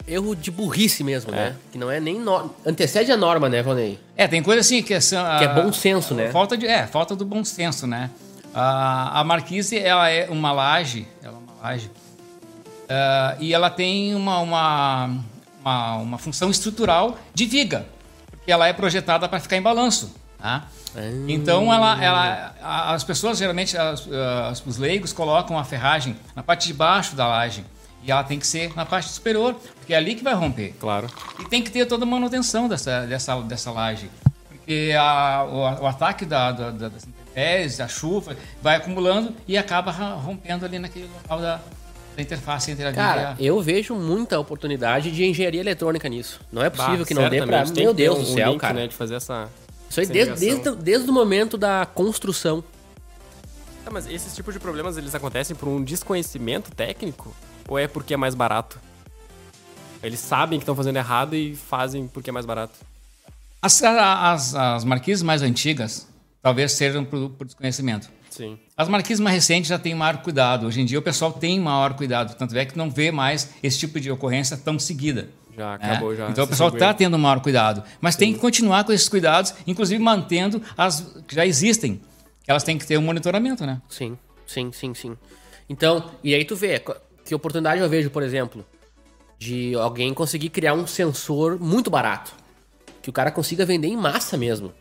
erro 0.07 0.35
de 0.35 0.51
burrice 0.51 1.05
mesmo, 1.05 1.31
né? 1.31 1.55
Que 1.71 1.79
não 1.79 1.91
é 1.91 2.01
nem 2.01 2.19
no... 2.19 2.51
antecede 2.67 3.13
a 3.13 3.17
norma, 3.17 3.49
né, 3.49 3.63
Valnei? 3.63 4.01
É, 4.17 4.27
tem 4.27 4.43
coisa 4.43 4.61
assim 4.61 4.83
que, 4.83 5.01
são, 5.01 5.23
Que 5.39 5.45
é 5.45 5.47
ah, 5.47 5.55
bom 5.55 5.73
senso, 5.73 6.13
né? 6.15 6.31
Falta 6.31 6.57
de, 6.57 6.67
é, 6.67 6.87
falta 6.87 7.15
do 7.15 7.25
bom 7.25 7.45
senso, 7.45 7.87
né? 7.87 8.11
A, 8.55 9.21
a 9.21 9.25
marquise, 9.25 9.79
ela 9.79 10.11
é 10.11 10.29
uma 10.29 10.53
laje, 10.53 11.07
ela 11.23 11.35
é 11.35 11.39
uma 11.39 11.63
laje, 11.63 11.91
ah, 12.93 13.37
e 13.41 13.53
ela 13.55 13.71
tem 13.71 14.15
uma, 14.15 14.39
uma, 14.41 15.11
uma, 15.61 15.97
uma 15.97 16.19
função 16.19 16.51
estrutural 16.51 17.17
de 17.35 17.47
viga, 17.47 17.87
porque 18.31 18.51
ela 18.53 18.67
é 18.69 18.73
projetada 18.73 19.29
para 19.29 19.41
ficar 19.41 19.57
em 19.57 19.63
balanço. 19.63 20.15
Tá? 20.39 20.65
Então, 21.29 21.73
ela, 21.73 22.03
ela, 22.05 22.55
as 22.93 23.03
pessoas, 23.05 23.39
geralmente, 23.39 23.79
as- 23.79 24.07
as- 24.51 24.67
os 24.67 24.77
leigos 24.77 25.13
colocam 25.13 25.59
a 25.59 25.65
ferragem 25.65 26.17
na 26.37 26.43
parte 26.43 26.67
de 26.67 26.75
baixo 26.75 27.15
da 27.17 27.27
laje. 27.27 27.65
E 28.05 28.11
ela 28.11 28.25
tem 28.25 28.37
que 28.39 28.47
ser 28.47 28.75
na 28.75 28.85
parte 28.85 29.09
superior, 29.09 29.55
porque 29.77 29.95
é 29.95 29.97
ali 29.97 30.17
que 30.17 30.25
vai 30.25 30.35
romper. 30.35 30.75
Claro. 30.81 31.09
E 31.39 31.45
tem 31.49 31.63
que 31.63 31.71
ter 31.71 31.87
toda 31.87 32.05
a 32.05 32.07
manutenção 32.07 32.67
dessa, 32.69 33.07
dessa, 33.07 33.41
dessa 33.43 33.71
laje. 33.71 34.11
Porque 34.49 34.93
a- 34.99 35.45
o, 35.49 35.85
o 35.85 35.87
ataque 35.87 36.27
da, 36.27 36.51
da, 36.53 36.71
da, 36.73 36.89
das 36.89 37.05
intempéries, 37.07 37.77
da 37.79 37.87
chuva, 37.89 38.37
vai 38.61 38.75
acumulando 38.77 39.35
e 39.47 39.57
acaba 39.57 39.93
rompendo 39.93 40.67
ali 40.67 40.79
naquele 40.81 41.07
local 41.23 41.41
da, 41.41 41.61
da 42.17 42.23
interface 42.23 42.71
entre 42.71 42.87
a 42.87 42.93
Cara, 42.93 43.37
a... 43.39 43.43
eu 43.43 43.61
vejo 43.61 43.95
muita 43.95 44.39
oportunidade 44.39 45.11
de 45.11 45.25
engenharia 45.25 45.61
eletrônica 45.61 46.09
nisso. 46.09 46.41
Não 46.53 46.63
é 46.63 46.71
possível 46.71 46.99
Bah, 46.99 47.05
que 47.07 47.15
não 47.15 47.29
dê 47.29 47.45
pra. 47.45 47.65
Meu 47.67 47.95
Deus 47.95 48.19
um 48.19 48.23
do 48.23 48.27
céu, 48.27 48.51
link, 48.53 48.61
cara. 48.61 48.75
Né, 48.75 48.87
de 48.89 48.95
fazer 48.95 49.15
essa... 49.15 49.49
Isso 49.89 50.01
aí 50.01 50.07
desde, 50.07 50.35
desde, 50.35 50.77
desde 50.77 51.11
o 51.11 51.13
momento 51.13 51.57
da 51.57 51.87
construção. 51.87 52.63
Tá, 53.85 53.91
mas 53.91 54.07
esses 54.07 54.35
tipos 54.35 54.55
de 54.55 54.61
problemas, 54.61 54.97
eles 54.97 55.15
acontecem 55.15 55.57
por 55.57 55.69
um 55.69 55.83
desconhecimento 55.83 56.71
técnico? 56.71 57.35
Ou 57.69 57.79
é 57.79 57.87
porque 57.87 58.15
é 58.15 58.17
mais 58.17 58.35
barato? 58.35 58.79
Eles 60.03 60.19
sabem 60.19 60.59
que 60.59 60.63
estão 60.63 60.75
fazendo 60.75 60.97
errado 60.97 61.35
e 61.35 61.55
fazem 61.55 62.09
porque 62.09 62.31
é 62.31 62.33
mais 62.33 62.47
barato. 62.47 62.75
As, 63.61 63.83
as, 63.83 64.55
as 64.55 64.85
marquises 64.85 65.23
mais 65.23 65.43
antigas 65.43 66.09
talvez 66.43 66.73
sejam 66.73 67.05
por, 67.05 67.31
por 67.31 67.47
desconhecimento. 67.47 68.11
Sim. 68.29 68.59
As 68.83 68.89
marquises 68.89 69.21
mais 69.21 69.37
recentes 69.37 69.69
já 69.69 69.79
têm 69.79 69.95
maior 69.95 70.17
cuidado. 70.17 70.67
Hoje 70.67 70.81
em 70.81 70.85
dia 70.85 70.99
o 70.99 71.03
pessoal 71.03 71.33
tem 71.33 71.61
maior 71.61 71.95
cuidado. 71.95 72.35
Tanto 72.35 72.59
é 72.59 72.65
que 72.65 72.77
não 72.77 72.91
vê 72.91 73.13
mais 73.13 73.51
esse 73.63 73.79
tipo 73.79 74.01
de 74.01 74.11
ocorrência 74.11 74.57
tão 74.57 74.77
seguida. 74.77 75.29
Já 75.57 75.75
acabou, 75.75 76.17
já. 76.17 76.29
Então 76.29 76.43
o 76.43 76.49
pessoal 76.49 76.69
está 76.69 76.93
tendo 76.93 77.17
maior 77.17 77.39
cuidado. 77.39 77.85
Mas 78.01 78.17
tem 78.17 78.33
que 78.33 78.41
continuar 78.41 78.83
com 78.83 78.93
esses 78.93 79.09
cuidados, 79.09 79.55
inclusive 79.69 80.03
mantendo 80.03 80.61
as 80.77 81.15
que 81.29 81.33
já 81.33 81.47
existem. 81.47 82.01
Elas 82.45 82.65
têm 82.65 82.77
que 82.77 82.85
ter 82.85 82.99
um 82.99 83.03
monitoramento, 83.03 83.65
né? 83.65 83.81
Sim, 83.89 84.19
sim, 84.49 84.73
sim, 84.73 84.93
sim. 84.95 85.17
Então, 85.69 86.11
e 86.25 86.35
aí 86.35 86.45
tu 86.45 86.57
vê, 86.57 86.83
que 87.25 87.33
oportunidade 87.37 87.81
eu 87.81 87.89
vejo, 87.89 88.11
por 88.11 88.25
exemplo, 88.25 88.67
de 89.39 89.77
alguém 89.77 90.13
conseguir 90.13 90.49
criar 90.49 90.75
um 90.75 90.89
sensor 90.89 91.57
muito 91.57 91.89
barato. 91.89 92.33
Que 93.01 93.11
o 93.11 93.13
cara 93.13 93.31
consiga 93.31 93.65
vender 93.65 93.87
em 93.87 93.97
massa 93.97 94.37
mesmo. 94.37 94.73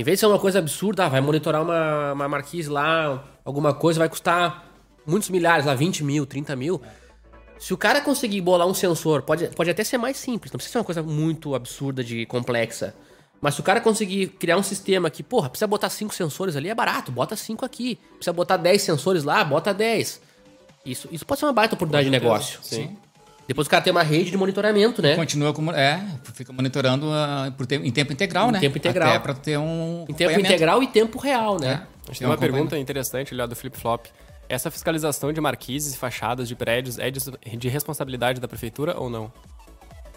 Em 0.00 0.02
vez 0.02 0.16
de 0.16 0.20
ser 0.20 0.26
uma 0.28 0.38
coisa 0.38 0.60
absurda, 0.60 1.04
ah, 1.04 1.08
vai 1.10 1.20
monitorar 1.20 1.60
uma, 1.60 2.14
uma 2.14 2.26
marquise 2.26 2.70
lá, 2.70 3.22
alguma 3.44 3.74
coisa, 3.74 3.98
vai 3.98 4.08
custar 4.08 4.64
muitos 5.06 5.28
milhares, 5.28 5.66
lá 5.66 5.74
20 5.74 6.02
mil, 6.02 6.24
30 6.24 6.56
mil. 6.56 6.80
Se 7.58 7.74
o 7.74 7.76
cara 7.76 8.00
conseguir 8.00 8.40
bolar 8.40 8.66
um 8.66 8.72
sensor, 8.72 9.20
pode, 9.20 9.48
pode 9.48 9.68
até 9.68 9.84
ser 9.84 9.98
mais 9.98 10.16
simples, 10.16 10.50
não 10.50 10.56
precisa 10.56 10.72
ser 10.72 10.78
uma 10.78 10.84
coisa 10.84 11.02
muito 11.02 11.54
absurda 11.54 12.02
de 12.02 12.24
complexa. 12.24 12.94
Mas 13.42 13.56
se 13.56 13.60
o 13.60 13.62
cara 13.62 13.78
conseguir 13.78 14.28
criar 14.28 14.56
um 14.56 14.62
sistema 14.62 15.10
que, 15.10 15.22
porra, 15.22 15.50
precisa 15.50 15.66
botar 15.66 15.90
cinco 15.90 16.14
sensores 16.14 16.56
ali, 16.56 16.70
é 16.70 16.74
barato, 16.74 17.12
bota 17.12 17.36
cinco 17.36 17.66
aqui. 17.66 17.98
Precisa 18.14 18.32
botar 18.32 18.56
10 18.56 18.80
sensores 18.80 19.22
lá, 19.22 19.44
bota 19.44 19.74
10. 19.74 20.18
Isso, 20.86 21.08
isso 21.12 21.26
pode 21.26 21.40
ser 21.40 21.44
uma 21.44 21.52
baita 21.52 21.74
oportunidade 21.74 22.06
de 22.06 22.10
negócio. 22.10 22.58
Sim. 22.62 22.96
Depois 23.50 23.66
o 23.66 23.70
cara 23.70 23.82
tem 23.82 23.90
uma 23.90 24.04
rede 24.04 24.30
de 24.30 24.36
monitoramento, 24.36 25.02
né? 25.02 25.16
Continua 25.16 25.52
como. 25.52 25.72
É, 25.72 26.00
fica 26.34 26.52
monitorando 26.52 27.10
ah, 27.12 27.52
por 27.56 27.66
te- 27.66 27.74
em 27.74 27.90
tempo 27.90 28.12
integral, 28.12 28.48
Em 28.48 28.52
né? 28.52 28.60
tempo 28.60 28.78
integral. 28.78 29.08
Até 29.08 29.18
para 29.18 29.34
ter 29.34 29.58
um. 29.58 30.04
Em 30.08 30.14
tempo 30.14 30.38
integral 30.38 30.80
e 30.84 30.86
tempo 30.86 31.18
real, 31.18 31.58
né? 31.58 31.66
É. 31.66 31.72
A 31.72 32.06
gente 32.12 32.18
Tem 32.20 32.28
um 32.28 32.30
uma 32.30 32.38
pergunta 32.38 32.78
interessante 32.78 33.34
ali 33.34 33.42
ó, 33.42 33.48
do 33.48 33.56
Flip 33.56 33.76
Flop. 33.76 34.06
Essa 34.48 34.70
fiscalização 34.70 35.32
de 35.32 35.40
marquises 35.40 35.94
e 35.94 35.98
fachadas 35.98 36.46
de 36.46 36.54
prédios 36.54 36.96
é 37.00 37.10
de, 37.10 37.18
de 37.56 37.68
responsabilidade 37.68 38.40
da 38.40 38.46
prefeitura 38.46 38.96
ou 38.96 39.10
não? 39.10 39.32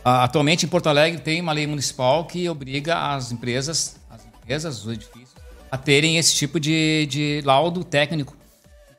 Ah, 0.05 0.25
Atualmente 0.25 0.67
em 0.67 0.69
Porto 0.69 0.87
Alegre 0.87 1.19
tem 1.19 1.41
uma 1.41 1.53
lei 1.53 1.65
municipal 1.65 2.25
que 2.25 2.47
obriga 2.47 3.15
as 3.15 3.31
empresas, 3.31 3.99
as 4.11 4.23
empresas, 4.27 4.85
os 4.85 4.93
edifícios, 4.93 5.33
a 5.71 5.77
terem 5.79 6.19
esse 6.19 6.35
tipo 6.35 6.59
de, 6.59 7.07
de 7.07 7.41
laudo 7.43 7.83
técnico. 7.83 8.37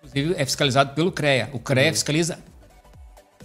Inclusive 0.03 0.35
é 0.37 0.45
fiscalizado 0.45 0.93
pelo 0.93 1.12
CREA. 1.12 1.50
O 1.53 1.61
CREA 1.61 1.93
fiscaliza 1.93 2.41
o 2.53 2.53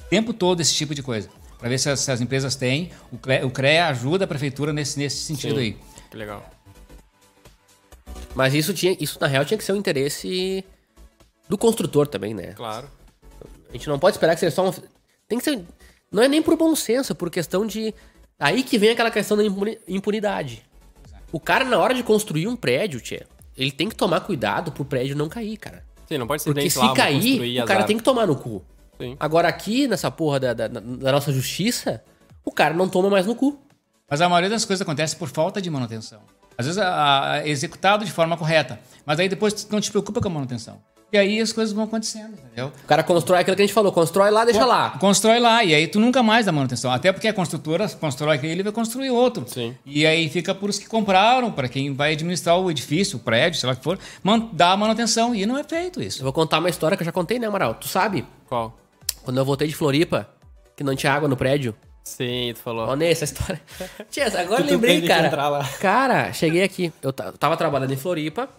tempo 0.10 0.34
todo 0.34 0.62
esse 0.62 0.74
tipo 0.74 0.94
de 0.96 1.02
coisa. 1.04 1.30
Para 1.58 1.70
ver 1.70 1.78
se 1.78 1.90
as, 1.90 2.00
se 2.00 2.12
as 2.12 2.22
empresas 2.22 2.56
têm. 2.56 2.92
O 3.12 3.18
CREA, 3.18 3.46
o 3.46 3.52
CREA 3.52 3.88
ajuda 3.88 4.24
a 4.26 4.28
prefeitura 4.28 4.72
nesse, 4.72 4.98
nesse 4.98 5.18
sentido 5.18 5.56
Sim. 5.56 5.62
aí. 5.62 5.78
Que 6.10 6.18
legal. 6.18 6.50
Mas 8.36 8.54
isso, 8.54 8.74
tinha, 8.74 8.96
isso, 9.00 9.18
na 9.20 9.28
real, 9.28 9.44
tinha 9.44 9.58
que 9.58 9.64
ser 9.64 9.74
um 9.74 9.78
interesse 9.78 10.64
do 11.48 11.58
construtor 11.58 12.08
também, 12.08 12.34
né? 12.34 12.54
Claro. 12.54 12.88
A 13.70 13.74
gente 13.74 13.88
não 13.88 14.00
pode 14.00 14.16
esperar 14.16 14.34
que 14.36 14.40
seja 14.40 14.56
só 14.56 14.68
um. 14.68 14.72
Tem 15.28 15.38
que 15.38 15.44
ser. 15.44 15.62
Não 16.12 16.24
é 16.24 16.28
nem 16.28 16.42
por 16.42 16.56
bom 16.58 16.76
senso, 16.76 17.12
é 17.12 17.16
por 17.16 17.30
questão 17.30 17.66
de. 17.66 17.94
Aí 18.40 18.64
que 18.64 18.78
vem 18.78 18.90
aquela 18.92 19.12
questão 19.12 19.36
da 19.36 19.44
impuni- 19.44 19.78
impunidade. 19.88 20.64
O 21.32 21.40
cara, 21.40 21.66
na 21.66 21.78
hora 21.78 21.94
de 21.94 22.02
construir 22.02 22.48
um 22.48 22.56
prédio, 22.56 23.00
tchê, 23.02 23.24
ele 23.58 23.72
tem 23.72 23.90
que 23.90 23.96
tomar 23.96 24.22
cuidado 24.22 24.72
pro 24.72 24.86
prédio 24.86 25.16
não 25.16 25.28
cair, 25.30 25.58
cara. 25.58 25.84
Sim, 26.08 26.18
não 26.18 26.26
pode 26.26 26.42
ser 26.42 26.52
Porque 26.54 26.70
se 26.70 26.80
lá, 26.80 26.94
cair, 26.94 27.62
o 27.62 27.66
cara 27.66 27.80
azar. 27.80 27.88
tem 27.88 27.98
que 27.98 28.04
tomar 28.04 28.26
no 28.26 28.36
cu. 28.36 28.64
Sim. 29.00 29.16
Agora, 29.20 29.48
aqui, 29.48 29.88
nessa 29.88 30.12
porra 30.12 30.40
da, 30.40 30.54
da, 30.54 30.68
da 30.68 31.12
nossa 31.12 31.32
justiça, 31.32 32.04
o 32.44 32.52
cara 32.52 32.74
não 32.74 32.90
toma 32.90 33.10
mais 33.10 33.26
no 33.26 33.36
cu. 33.36 33.60
Mas 34.10 34.22
a 34.22 34.28
maioria 34.28 34.50
das 34.50 34.66
coisas 34.66 34.82
acontece 34.82 35.16
por 35.16 35.30
falta 35.30 35.62
de 35.62 35.70
manutenção. 35.70 36.20
Às 36.58 36.66
vezes 36.66 36.82
a- 36.82 37.32
a- 37.34 37.38
é 37.40 37.50
executado 37.50 38.04
de 38.04 38.12
forma 38.12 38.36
correta, 38.36 38.80
mas 39.06 39.20
aí 39.20 39.30
depois 39.30 39.54
tu 39.54 39.72
não 39.72 39.80
te 39.80 39.90
preocupa 39.92 40.20
com 40.20 40.28
a 40.28 40.32
manutenção. 40.32 40.78
E 41.12 41.18
aí 41.18 41.40
as 41.40 41.52
coisas 41.52 41.74
vão 41.74 41.86
acontecendo, 41.86 42.34
entendeu? 42.34 42.72
O 42.84 42.88
cara 42.88 43.02
constrói 43.02 43.40
aquilo 43.40 43.56
que 43.56 43.64
a 43.64 43.66
gente 43.66 43.74
falou, 43.74 43.92
constrói 43.92 44.30
lá, 44.30 44.46
deixa 44.46 44.64
lá. 44.64 44.92
Constrói 45.00 45.40
lá, 45.40 45.64
e 45.64 45.74
aí 45.74 45.88
tu 45.88 46.00
nunca 46.00 46.22
mais 46.22 46.46
dá 46.46 46.52
manutenção. 46.52 46.92
Até 46.92 47.12
porque 47.12 47.28
a 47.28 47.34
construtora 47.34 47.88
constrói 47.90 48.36
aquele 48.36 48.60
e 48.60 48.64
vai 48.64 48.72
construir 48.72 49.10
outro. 49.10 49.44
Sim. 49.48 49.76
E 49.86 50.06
aí 50.06 50.30
fica 50.30 50.54
por 50.54 50.70
os 50.70 50.78
que 50.78 50.86
compraram, 50.88 51.52
para 51.52 51.68
quem 51.68 51.94
vai 51.96 52.14
administrar 52.14 52.60
o 52.60 52.70
edifício, 52.70 53.18
o 53.18 53.20
prédio, 53.20 53.60
sei 53.60 53.66
lá 53.68 53.74
o 53.74 53.78
que 53.78 53.84
for, 53.84 53.98
man- 54.22 54.50
dar 54.54 54.74
a 54.74 54.78
manutenção. 54.78 55.34
E 55.34 55.48
não 55.48 55.58
é 55.58 55.64
feito 55.64 56.00
Eu 56.00 56.08
isso. 56.08 56.22
vou 56.24 56.32
contar 56.34 56.60
uma 56.60 56.70
história 56.70 56.96
que 56.96 57.02
eu 57.02 57.06
já 57.06 57.12
contei, 57.12 57.40
né, 57.40 57.48
Amaral? 57.48 57.74
Tu 57.76 57.88
sabe, 57.88 58.24
Qual? 58.48 58.78
Quando 59.30 59.38
eu 59.38 59.46
voltei 59.46 59.68
de 59.68 59.76
Floripa, 59.76 60.28
que 60.76 60.84
não 60.84 60.96
tinha 60.96 61.14
água 61.14 61.30
no 61.30 61.38
prédio. 61.38 61.76
Sim, 62.04 62.52
tu 62.56 62.62
falou. 62.62 62.96
Ney, 62.96 63.12
essa 63.12 63.26
história. 63.26 63.62
Tia, 64.10 64.26
agora 64.26 64.62
eu 64.62 64.66
Tu- 64.68 64.72
lembrei, 64.72 65.08
cara. 65.08 65.30
Cara, 65.80 66.34
cheguei 66.34 66.64
aqui. 66.64 66.92
Eu 67.00 67.14
ta- 67.14 67.32
tava 67.34 67.56
trabalhando 67.56 67.94
em 67.94 67.96
Floripa. 67.96 68.50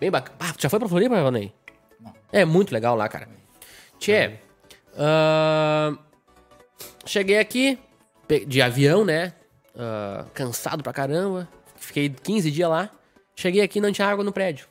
Bem 0.00 0.10
bacana. 0.10 0.38
Ah, 0.40 0.54
tu 0.56 0.62
já 0.62 0.70
foi 0.70 0.78
pra 0.78 0.88
Floripa, 0.88 1.30
Ney? 1.30 1.52
Não. 2.00 2.14
É 2.32 2.46
muito 2.46 2.72
legal 2.72 2.96
lá, 2.96 3.10
cara. 3.10 3.28
Tchê, 3.98 4.38
ahn, 4.96 5.98
cheguei 7.04 7.38
aqui 7.38 7.78
de 8.46 8.62
avião, 8.62 9.04
né? 9.04 9.34
Ah, 9.78 10.24
cansado 10.32 10.82
pra 10.82 10.94
caramba. 10.94 11.46
Fiquei 11.76 12.08
15 12.08 12.50
dias 12.50 12.70
lá. 12.70 12.88
Cheguei 13.36 13.60
aqui 13.60 13.78
e 13.80 13.82
não 13.82 13.92
tinha 13.92 14.08
água 14.08 14.24
no 14.24 14.32
prédio. 14.32 14.66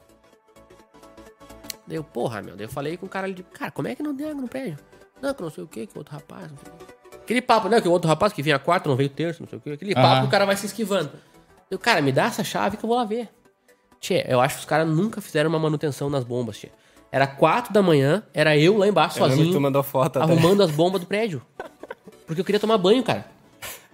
Deu, 1.85 2.03
porra, 2.03 2.41
meu. 2.41 2.55
Daí 2.55 2.65
eu 2.65 2.69
falei 2.69 2.97
com 2.97 3.05
o 3.05 3.09
cara 3.09 3.27
ali, 3.27 3.35
de, 3.35 3.43
cara, 3.43 3.69
como 3.69 3.87
é 3.87 3.93
que 3.93 4.01
não 4.01 4.15
tem 4.17 4.27
água 4.31 4.41
no 4.41 4.47
prédio? 4.47 4.77
Não, 5.21 5.33
que 5.33 5.41
não 5.41 5.49
sei 5.49 5.63
o 5.63 5.67
que, 5.67 5.85
que 5.87 5.95
o 5.95 5.99
outro 5.99 6.13
rapaz, 6.13 6.49
não 6.51 6.57
sei 6.57 6.71
o 6.71 6.77
quê. 6.77 7.17
Aquele 7.23 7.41
papo, 7.41 7.69
né? 7.69 7.79
Que 7.79 7.87
o 7.87 7.91
outro 7.91 8.07
rapaz 8.07 8.33
que 8.33 8.41
vinha 8.41 8.57
quarto 8.57 8.89
não 8.89 8.95
veio 8.95 9.09
terço, 9.09 9.41
não 9.41 9.49
sei 9.49 9.59
o 9.59 9.61
que. 9.61 9.71
Aquele 9.71 9.93
papo 9.93 10.21
que 10.21 10.27
o 10.27 10.29
cara 10.31 10.45
vai 10.45 10.55
se 10.55 10.65
esquivando. 10.65 11.11
Eu, 11.69 11.77
cara, 11.77 12.01
me 12.01 12.11
dá 12.11 12.25
essa 12.25 12.43
chave 12.43 12.77
que 12.77 12.83
eu 12.83 12.87
vou 12.87 12.97
lá 12.97 13.03
ver. 13.05 13.29
Tchê, 13.99 14.25
eu 14.27 14.39
acho 14.39 14.55
que 14.55 14.59
os 14.61 14.65
caras 14.65 14.87
nunca 14.87 15.21
fizeram 15.21 15.49
uma 15.49 15.59
manutenção 15.59 16.09
nas 16.09 16.23
bombas, 16.23 16.57
tchê. 16.57 16.69
Era 17.11 17.27
quatro 17.27 17.73
da 17.73 17.81
manhã, 17.81 18.23
era 18.33 18.57
eu 18.57 18.77
lá 18.77 18.87
embaixo 18.87 19.19
Eu 19.19 19.25
que 19.25 19.31
tu 19.31 19.37
sozinho, 19.37 19.61
mandou 19.61 19.83
foto 19.83 20.17
até. 20.19 20.31
arrumando 20.31 20.61
as 20.63 20.71
bombas 20.71 21.01
do 21.01 21.07
prédio. 21.07 21.41
Porque 22.25 22.41
eu 22.41 22.45
queria 22.45 22.59
tomar 22.59 22.77
banho, 22.77 23.03
cara. 23.03 23.25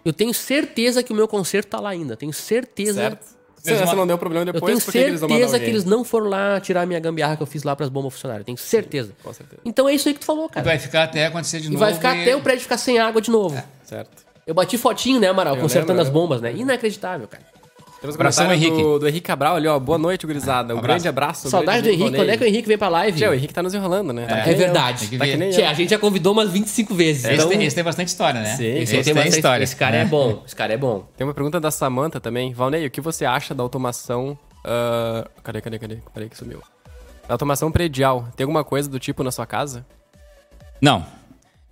Eu 0.04 0.14
tenho 0.14 0.34
certeza 0.34 1.02
que 1.02 1.12
o 1.12 1.16
meu 1.16 1.28
conserto 1.28 1.70
tá 1.70 1.80
lá 1.80 1.90
ainda. 1.90 2.16
Tenho 2.16 2.32
certeza. 2.34 3.02
Certo. 3.02 3.35
Se 3.65 3.84
essa 3.84 3.95
não 3.95 4.08
deu 4.08 4.17
problema 4.17 4.45
Eu 4.47 4.54
depois, 4.54 4.71
tenho 4.73 4.86
por 4.86 4.91
que 4.91 4.97
eles 4.97 5.19
certeza 5.19 5.60
que 5.60 5.65
eles 5.65 5.86
não 5.86 6.04
foram 6.04 6.28
lá 6.28 6.60
tirar 6.60 6.82
a 6.82 6.86
minha 6.86 6.99
gambiarra 6.99 7.36
que 7.36 7.43
eu 7.43 7.47
fiz 7.47 7.63
lá 7.63 7.75
pras 7.75 7.89
bombas 7.89 8.13
funcionarem. 8.13 8.41
Eu 8.41 8.45
tenho 8.45 8.58
certeza. 8.58 9.12
Com 9.23 9.34
certeza. 9.34 9.62
Então 9.65 9.88
é 9.89 9.93
isso 9.93 10.08
aí 10.08 10.13
que 10.13 10.19
tu 10.19 10.25
falou, 10.25 10.47
cara. 10.49 10.63
Vai 10.65 10.78
ficar 10.80 11.04
até 11.04 11.25
acontecer 11.25 11.60
de 11.60 11.67
E 11.67 11.71
novo. 11.71 11.80
vai 11.80 11.93
ficar 11.93 12.12
até 12.19 12.36
o 12.36 12.41
prédio 12.41 12.62
ficar 12.63 12.78
sem 12.78 12.99
água 12.99 13.21
de 13.21 13.32
novo. 13.32 13.62
Certo. 13.84 14.25
Eu 14.45 14.54
bati 14.54 14.78
fotinho, 14.78 15.19
né, 15.19 15.28
Amaral? 15.28 15.56
Eu 15.56 15.62
Consertando 15.62 15.97
lembro, 15.97 16.04
as 16.04 16.08
eu 16.08 16.13
bombas, 16.13 16.39
né? 16.41 16.54
Inacreditável, 16.54 17.28
cara. 17.28 17.43
Temos 18.01 18.15
um 18.15 18.19
Abração, 18.19 18.51
Henrique. 18.53 18.77
Do, 18.81 18.99
do 18.99 19.08
Henrique 19.08 19.25
Cabral 19.25 19.55
ali, 19.55 19.67
ó. 19.67 19.79
Boa 19.79 19.97
noite, 19.97 20.27
gurizada. 20.27 20.75
Um, 20.75 20.77
abraço. 20.77 20.88
grande 20.93 21.08
abraço. 21.08 21.47
um 21.47 21.49
Saudade 21.49 21.81
do 21.84 21.89
Henrique. 21.89 22.15
Quando 22.15 22.29
é 22.29 22.38
que 22.38 22.43
o 22.43 22.47
Henrique 22.47 22.67
vem 22.67 22.77
pra 22.77 22.88
live? 22.89 23.17
Tchê, 23.17 23.27
o 23.27 23.34
Henrique 23.34 23.53
tá 23.53 23.63
nos 23.63 23.73
enrolando, 23.73 24.13
né? 24.13 24.25
Tá 24.27 24.38
É 24.38 24.43
nem 24.43 24.51
eu. 24.53 24.58
verdade. 24.58 25.17
Tá 25.17 25.25
Tchê, 25.25 25.63
a 25.63 25.73
gente 25.73 25.89
já 25.89 25.97
convidou 25.97 26.34
umas 26.34 26.51
25 26.51 26.93
vezes. 26.93 27.23
Esse, 27.25 27.34
então, 27.34 27.49
tem, 27.49 27.63
esse 27.63 27.75
tem 27.75 27.84
bastante 27.84 28.10
história, 28.10 28.41
né? 28.41 28.55
Sim, 28.55 28.65
esse, 28.65 28.81
esse, 28.81 28.93
tem 28.95 29.03
tem 29.05 29.13
bastante- 29.15 29.36
história. 29.36 29.63
esse 29.63 29.75
cara 29.75 29.95
é 29.97 30.05
bom. 30.05 30.43
Esse 30.45 30.55
cara 30.55 30.73
é 30.73 30.77
bom. 30.77 31.08
Tem 31.17 31.25
uma 31.25 31.34
pergunta 31.34 31.60
da 31.60 31.71
Samantha 31.71 32.19
também. 32.19 32.53
Valnei, 32.53 32.86
o 32.86 32.91
que 32.91 33.01
você 33.01 33.25
acha 33.25 33.55
da 33.55 33.63
automação... 33.63 34.38
ah, 34.63 35.27
cadê, 35.43 35.62
cadê, 35.62 35.79
cadê? 35.79 35.97
Peraí 36.13 36.29
que 36.29 36.38
sumiu. 36.38 36.62
Da 37.27 37.34
automação 37.34 37.71
predial. 37.71 38.27
Tem 38.36 38.43
alguma 38.43 38.63
coisa 38.63 38.88
do 38.88 38.99
tipo 38.99 39.23
na 39.23 39.31
sua 39.31 39.47
casa? 39.47 39.84
Não. 40.79 41.05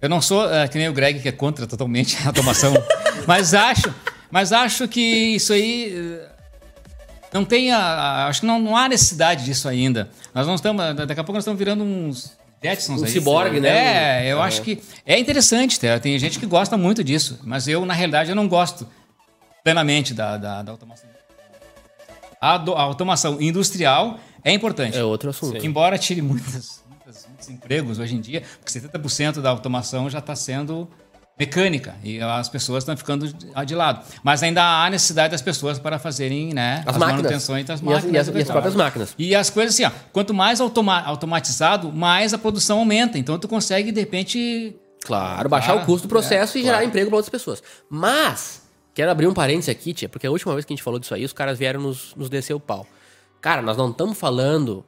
Eu 0.01 0.09
não 0.09 0.19
sou 0.21 0.51
eh, 0.51 0.67
que 0.67 0.77
nem 0.77 0.89
o 0.89 0.93
Greg, 0.93 1.19
que 1.21 1.29
é 1.29 1.31
contra 1.31 1.67
totalmente 1.67 2.17
a 2.23 2.27
automação. 2.27 2.73
mas 3.27 3.53
acho, 3.53 3.93
mas 4.33 4.51
acho 4.51 4.87
que 4.87 4.99
isso 5.35 5.53
aí 5.53 5.93
eh, 5.95 6.29
não 7.31 7.45
tem 7.45 7.71
a, 7.71 8.25
acho 8.27 8.41
que 8.41 8.47
não, 8.47 8.57
não 8.59 8.75
há 8.75 8.89
necessidade 8.89 9.45
disso 9.45 9.69
ainda. 9.69 10.09
Nós 10.33 10.47
não 10.47 10.55
estamos, 10.55 10.83
daqui 10.95 11.11
a 11.19 11.23
pouco 11.23 11.33
nós 11.33 11.43
estamos 11.43 11.59
virando 11.59 11.83
uns 11.83 12.35
Jetsons 12.63 13.01
Um 13.01 13.05
aí. 13.05 13.11
ciborgue, 13.11 13.59
né? 13.59 14.25
É, 14.25 14.31
eu 14.31 14.41
acho 14.41 14.63
que 14.63 14.81
é 15.05 15.19
interessante, 15.19 15.79
tá? 15.79 15.99
tem 15.99 16.17
gente 16.17 16.39
que 16.39 16.45
gosta 16.47 16.75
muito 16.77 17.03
disso, 17.03 17.39
mas 17.43 17.67
eu 17.67 17.85
na 17.85 17.93
realidade 17.93 18.31
eu 18.31 18.35
não 18.35 18.47
gosto 18.47 18.87
plenamente 19.63 20.13
da, 20.15 20.35
da, 20.37 20.63
da 20.63 20.71
automação. 20.71 21.07
A, 22.41 22.57
do- 22.57 22.73
a 22.73 22.81
automação 22.81 23.39
industrial 23.39 24.19
é 24.43 24.51
importante. 24.51 24.97
É 24.97 25.03
outro 25.03 25.29
assunto. 25.29 25.63
Embora 25.65 25.97
tire 25.97 26.21
muitas, 26.21 26.81
muitas- 26.89 27.27
muitos 27.27 27.49
empregos 27.49 27.99
hoje 27.99 28.15
em 28.15 28.19
dia, 28.21 28.41
porque 28.59 28.71
70% 28.79 29.41
da 29.41 29.49
automação 29.49 30.09
já 30.09 30.19
está 30.19 30.35
sendo 30.35 30.89
mecânica 31.39 31.95
e 32.03 32.21
as 32.21 32.47
pessoas 32.47 32.83
estão 32.83 32.95
ficando 32.95 33.27
de- 33.27 33.65
de 33.65 33.75
lado. 33.75 34.05
Mas 34.23 34.43
ainda 34.43 34.63
há 34.63 34.89
necessidade 34.89 35.31
das 35.31 35.41
pessoas 35.41 35.79
para 35.79 35.97
fazerem 35.97 36.53
né, 36.53 36.83
As 36.85 36.95
máquinas. 36.97 37.21
manutenções 37.23 37.65
das 37.65 37.79
E 37.79 37.83
as- 37.83 37.89
máquinas. 37.89 38.13
e 38.13 38.17
as- 38.31 38.35
e 38.35 38.41
as 38.41 38.47
próprias 38.49 38.75
máquinas. 38.75 39.15
E 39.17 39.35
as 39.35 39.49
coisas 39.49 39.73
assim, 39.73 39.83
ó, 39.85 39.91
quanto 40.11 40.33
mais 40.33 40.61
automa- 40.61 41.01
automatizado, 41.01 41.91
mais 41.91 42.33
a 42.33 42.37
produção 42.37 42.79
aumenta. 42.79 43.17
Então 43.17 43.37
tu 43.39 43.47
consegue, 43.47 43.91
de 43.91 43.99
repente. 43.99 44.75
Claro, 45.05 45.49
baixar 45.49 45.73
Claro, 45.73 45.81
o 45.83 45.85
custo 45.85 46.07
do 46.07 46.09
processo 46.09 46.57
é, 46.57 46.61
e 46.61 46.63
gerar 46.63 46.75
claro. 46.77 46.87
emprego 46.87 47.09
para 47.09 47.17
outras 47.17 47.29
pessoas. 47.29 47.61
Mas, 47.89 48.61
quero 48.93 49.11
abrir 49.11 49.27
um 49.27 49.33
parênteses 49.33 49.67
aqui, 49.67 49.93
tia, 49.93 50.07
porque 50.07 50.25
a 50.25 50.31
última 50.31 50.53
vez 50.53 50.63
que 50.63 50.71
a 50.71 50.75
gente 50.75 50.83
falou 50.83 50.97
disso 50.97 51.13
aí, 51.13 51.25
os 51.25 51.33
caras 51.33 51.59
vieram 51.59 51.81
nos, 51.81 52.15
nos 52.15 52.29
descer 52.29 52.53
o 52.53 52.59
pau. 52.59 52.87
Cara, 53.41 53.61
nós 53.61 53.75
não 53.75 53.89
estamos 53.89 54.17
falando 54.17 54.85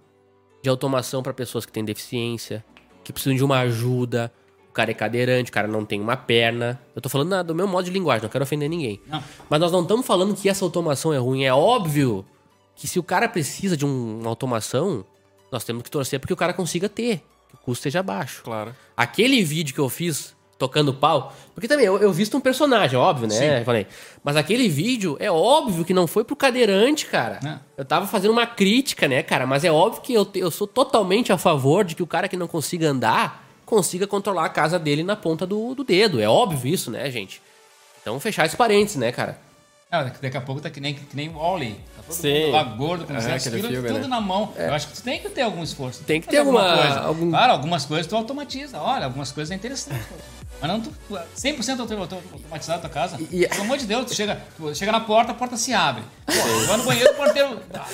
de 0.63 0.69
automação 0.69 1.21
para 1.21 1.33
pessoas 1.33 1.65
que 1.65 1.71
têm 1.73 1.83
deficiência, 1.83 2.63
que 3.03 3.11
precisam 3.11 3.35
de 3.35 3.43
uma 3.43 3.59
ajuda. 3.59 4.31
O 4.75 4.81
cara 4.83 4.91
é 4.91 4.93
cadeirante, 4.93 5.49
o 5.49 5.53
cara 5.53 5.69
não 5.69 5.85
tem 5.85 6.01
uma 6.01 6.17
perna. 6.17 6.77
Eu 6.93 7.01
tô 7.01 7.07
falando 7.07 7.29
na- 7.29 7.41
do 7.41 7.55
meu 7.55 7.65
modo 7.65 7.85
de 7.85 7.91
linguagem, 7.91 8.23
não 8.23 8.29
quero 8.29 8.43
ofender 8.43 8.69
ninguém. 8.69 8.99
Não. 9.07 9.23
Mas 9.49 9.57
nós 9.61 9.71
não 9.71 9.83
estamos 9.83 10.05
falando 10.05 10.35
que 10.35 10.49
essa 10.49 10.65
automação 10.65 11.13
é 11.13 11.17
ruim. 11.17 11.45
É 11.45 11.53
óbvio 11.53 12.25
que 12.75 12.85
se 12.85 12.99
o 12.99 13.03
cara 13.03 13.29
precisa 13.29 13.77
de 13.77 13.85
um- 13.85 14.19
uma 14.19 14.27
automação, 14.29 15.05
nós 15.49 15.63
temos 15.63 15.81
que 15.81 15.89
torcer 15.89 16.19
para 16.19 16.27
que 16.27 16.33
o 16.33 16.35
cara 16.35 16.51
consiga 16.51 16.89
ter, 16.89 17.19
que 17.47 17.55
o 17.55 17.57
custo 17.57 17.83
seja 17.83 18.03
baixo. 18.03 18.41
Claro. 18.43 18.75
Aquele 18.97 19.41
vídeo 19.45 19.73
que 19.73 19.79
eu 19.79 19.87
fiz 19.87 20.35
tocando 20.57 20.93
pau. 20.93 21.33
Porque 21.53 21.69
também 21.69 21.85
eu, 21.85 21.97
eu 21.99 22.11
visto 22.11 22.35
um 22.35 22.41
personagem, 22.41 22.99
óbvio, 22.99 23.29
né? 23.29 23.63
Falei. 23.63 23.87
Mas 24.25 24.35
aquele 24.35 24.67
vídeo 24.67 25.15
é 25.21 25.31
óbvio 25.31 25.85
que 25.85 25.93
não 25.93 26.05
foi 26.05 26.25
pro 26.25 26.35
cadeirante, 26.35 27.05
cara. 27.05 27.39
É. 27.45 27.59
Eu 27.77 27.85
tava 27.85 28.07
fazendo 28.07 28.31
uma 28.31 28.45
crítica, 28.45 29.07
né, 29.07 29.23
cara? 29.23 29.47
Mas 29.47 29.63
é 29.63 29.71
óbvio 29.71 30.01
que 30.01 30.13
eu, 30.13 30.27
eu 30.35 30.51
sou 30.51 30.67
totalmente 30.67 31.31
a 31.31 31.37
favor 31.37 31.85
de 31.85 31.95
que 31.95 32.03
o 32.03 32.07
cara 32.07 32.27
que 32.27 32.35
não 32.35 32.47
consiga 32.47 32.89
andar 32.89 33.44
consiga 33.65 34.05
controlar 34.07 34.45
a 34.45 34.49
casa 34.49 34.77
dele 34.77 35.03
na 35.03 35.15
ponta 35.15 35.45
do, 35.45 35.73
do 35.73 35.83
dedo. 35.83 36.21
É 36.21 36.27
óbvio 36.27 36.73
isso, 36.73 36.91
né, 36.91 37.09
gente? 37.09 37.41
Então 38.01 38.19
fechar 38.19 38.45
esse 38.45 38.55
parênteses, 38.55 38.97
né, 38.97 39.11
cara? 39.11 39.39
Ah, 39.91 40.03
daqui, 40.03 40.35
a 40.35 40.41
pouco 40.41 40.59
tá 40.59 40.69
que 40.69 40.81
nem, 40.81 40.95
que 40.95 41.15
nem 41.15 41.29
o 41.29 41.37
Wally. 41.37 41.75
Tá 41.95 42.01
todo 42.07 42.15
Sim. 42.15 42.51
lá 42.51 42.63
gordo, 42.63 43.05
com 43.05 43.13
É, 43.13 43.17
200 43.17 43.47
aquele 43.47 43.61
quilos, 43.61 43.71
filme, 43.71 43.87
tudo 43.87 44.01
né? 44.01 44.07
na 44.07 44.19
mão. 44.19 44.51
Eu 44.57 44.73
acho 44.73 44.87
que 44.87 44.93
tu 44.95 45.03
tem 45.03 45.21
que 45.21 45.29
ter 45.29 45.41
algum 45.43 45.63
esforço. 45.63 46.03
Tem 46.03 46.19
que 46.19 46.27
ter 46.27 46.37
alguma- 46.39 46.77
coisa. 46.77 46.99
algum- 47.01 47.29
Claro, 47.29 47.51
algumas 47.53 47.85
coisas 47.85 48.07
tu 48.07 48.15
automatiza. 48.15 48.79
Olha, 48.81 49.05
algumas 49.05 49.31
coisas 49.31 49.51
é 49.51 49.55
interessante. 49.55 50.03
Mas 50.59 50.71
não 50.71 50.81
tu 50.81 50.91
100% 51.35 51.79
auto- 51.81 51.93
auto- 51.95 52.15
automatizado 52.33 52.79
a 52.79 52.81
tua 52.81 52.89
casa. 52.89 53.17
E- 53.31 53.47
Pelo 53.47 53.61
amor 53.61 53.77
de 53.77 53.85
Deus, 53.85 54.05
tu 54.07 54.15
chega, 54.15 54.41
tu 54.57 54.73
chega 54.73 54.91
na 54.91 55.01
porta, 55.01 55.31
a 55.31 55.35
porta 55.35 55.55
se 55.55 55.71
abre. 55.73 56.03
Pô, 56.25 56.33
vai 56.67 56.77
no 56.77 56.83
banheiro, 56.83 57.11
o 57.11 57.15
porteiro... 57.15 57.59
Ah, 57.73 57.85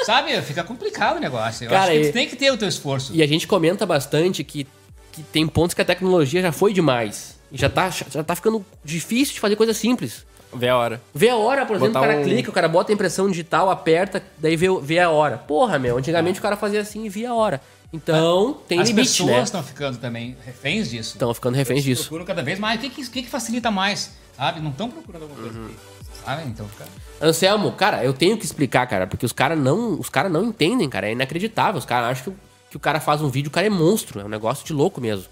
o 0.00 0.04
Sabe, 0.04 0.40
fica 0.42 0.64
complicado 0.64 1.18
o 1.18 1.20
negócio. 1.20 1.64
Eu 1.66 1.70
Cara, 1.70 1.82
acho 1.92 2.00
que 2.00 2.06
e- 2.06 2.10
tu 2.10 2.14
tem 2.14 2.28
que 2.28 2.36
ter 2.36 2.50
o 2.50 2.56
teu 2.56 2.66
esforço. 2.68 3.14
E 3.14 3.22
a 3.22 3.26
gente 3.26 3.46
comenta 3.46 3.84
bastante 3.84 4.42
que, 4.42 4.66
que 5.12 5.22
tem 5.22 5.46
pontos 5.46 5.74
que 5.74 5.82
a 5.82 5.84
tecnologia 5.84 6.40
já 6.40 6.50
foi 6.52 6.72
demais. 6.72 7.36
E 7.52 7.58
já 7.58 7.68
tá, 7.68 7.90
já 7.90 8.24
tá 8.24 8.34
ficando 8.34 8.64
difícil 8.84 9.34
de 9.34 9.40
fazer 9.40 9.54
coisa 9.56 9.74
simples. 9.74 10.24
Vê 10.52 10.68
a 10.68 10.76
hora. 10.76 11.00
Vê 11.14 11.28
a 11.28 11.36
hora, 11.36 11.66
por 11.66 11.76
exemplo, 11.76 11.92
Botar 11.94 12.00
o 12.06 12.08
cara 12.08 12.20
um- 12.20 12.24
clica, 12.24 12.50
o 12.50 12.52
cara 12.54 12.68
bota 12.68 12.90
a 12.90 12.94
impressão 12.94 13.28
digital, 13.30 13.70
aperta, 13.70 14.22
daí 14.38 14.56
vê, 14.56 14.68
o- 14.68 14.80
vê 14.80 14.98
a 14.98 15.10
hora. 15.10 15.36
Porra, 15.38 15.78
meu, 15.78 15.98
antigamente 15.98 16.38
o 16.38 16.42
cara 16.42 16.56
fazia 16.56 16.80
assim 16.80 17.04
e 17.04 17.08
via 17.08 17.30
a 17.30 17.34
hora. 17.34 17.60
Então, 17.92 18.58
tem 18.68 18.80
As 18.80 18.88
limite, 18.88 19.08
pessoas 19.08 19.30
né? 19.30 19.42
estão 19.42 19.62
ficando 19.62 19.98
também 19.98 20.36
reféns 20.44 20.90
disso. 20.90 21.14
Estão 21.14 21.32
ficando 21.32 21.54
reféns 21.54 21.82
disso. 21.82 22.02
procuram 22.02 22.24
cada 22.26 22.42
vez 22.42 22.58
mais. 22.58 22.78
O 22.78 22.82
que, 22.82 22.90
que, 22.90 23.02
o 23.02 23.10
que 23.10 23.22
que 23.22 23.30
facilita 23.30 23.70
mais? 23.70 24.12
Sabe? 24.36 24.60
Não 24.60 24.70
estão 24.70 24.90
procurando 24.90 25.22
alguma 25.22 25.40
coisa. 25.40 25.58
Uhum. 25.58 25.68
que- 25.68 25.98
Sabe? 26.24 26.42
Então, 26.48 26.66
cara. 26.78 26.90
Anselmo, 27.22 27.72
cara, 27.72 28.04
eu 28.04 28.12
tenho 28.12 28.36
que 28.36 28.44
explicar, 28.44 28.86
cara, 28.86 29.06
porque 29.06 29.24
os 29.24 29.32
caras 29.32 29.58
não, 29.58 29.98
os 29.98 30.10
cara 30.10 30.28
não 30.28 30.44
entendem, 30.44 30.88
cara. 30.88 31.08
É 31.08 31.12
inacreditável. 31.12 31.78
Os 31.78 31.84
caras 31.86 32.10
acham 32.10 32.24
que, 32.24 32.30
o- 32.30 32.36
que 32.70 32.76
o 32.76 32.80
cara 32.80 33.00
faz 33.00 33.22
um 33.22 33.28
vídeo, 33.30 33.48
o 33.48 33.52
cara 33.52 33.66
é 33.66 33.70
monstro. 33.70 34.20
É 34.20 34.24
um 34.24 34.28
negócio 34.28 34.66
de 34.66 34.72
louco 34.74 35.00
mesmo. 35.00 35.24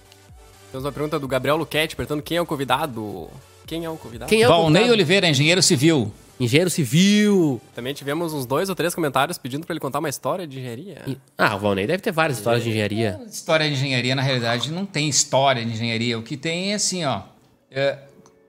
Temos 0.72 0.84
uma 0.86 0.92
pergunta 0.92 1.18
do 1.18 1.28
Gabriel 1.28 1.56
Luquete 1.56 1.94
perguntando 1.94 2.22
quem 2.22 2.38
é 2.38 2.40
o 2.40 2.46
convidado. 2.46 3.28
Quem 3.66 3.84
é 3.84 3.90
o 3.90 3.96
convidado? 3.96 4.28
Quem 4.28 4.42
é 4.42 4.46
o 4.46 4.50
Valnei 4.50 4.82
convidado? 4.82 4.92
Oliveira, 4.92 5.28
engenheiro 5.28 5.62
civil. 5.62 6.12
Engenheiro 6.38 6.68
civil. 6.70 7.60
Também 7.74 7.94
tivemos 7.94 8.32
uns 8.34 8.44
dois 8.46 8.68
ou 8.68 8.74
três 8.74 8.94
comentários 8.94 9.38
pedindo 9.38 9.66
pra 9.66 9.72
ele 9.72 9.80
contar 9.80 9.98
uma 10.00 10.08
história 10.08 10.46
de 10.46 10.58
engenharia. 10.58 11.02
E- 11.06 11.16
Ah, 11.36 11.56
o 11.56 11.58
Valnei 11.58 11.86
deve 11.86 12.02
ter 12.02 12.12
várias 12.12 12.36
histórias 12.38 12.62
de 12.62 12.68
engenharia. 12.70 13.18
História 13.26 13.66
de 13.68 13.74
engenharia, 13.74 14.14
na 14.14 14.22
realidade, 14.22 14.70
não 14.70 14.84
tem 14.84 15.08
história 15.08 15.64
de 15.64 15.72
engenharia. 15.72 16.18
O 16.18 16.22
que 16.22 16.36
tem 16.36 16.72
é 16.72 16.74
assim, 16.74 17.04
ó. 17.04 17.22
é, 17.70 17.98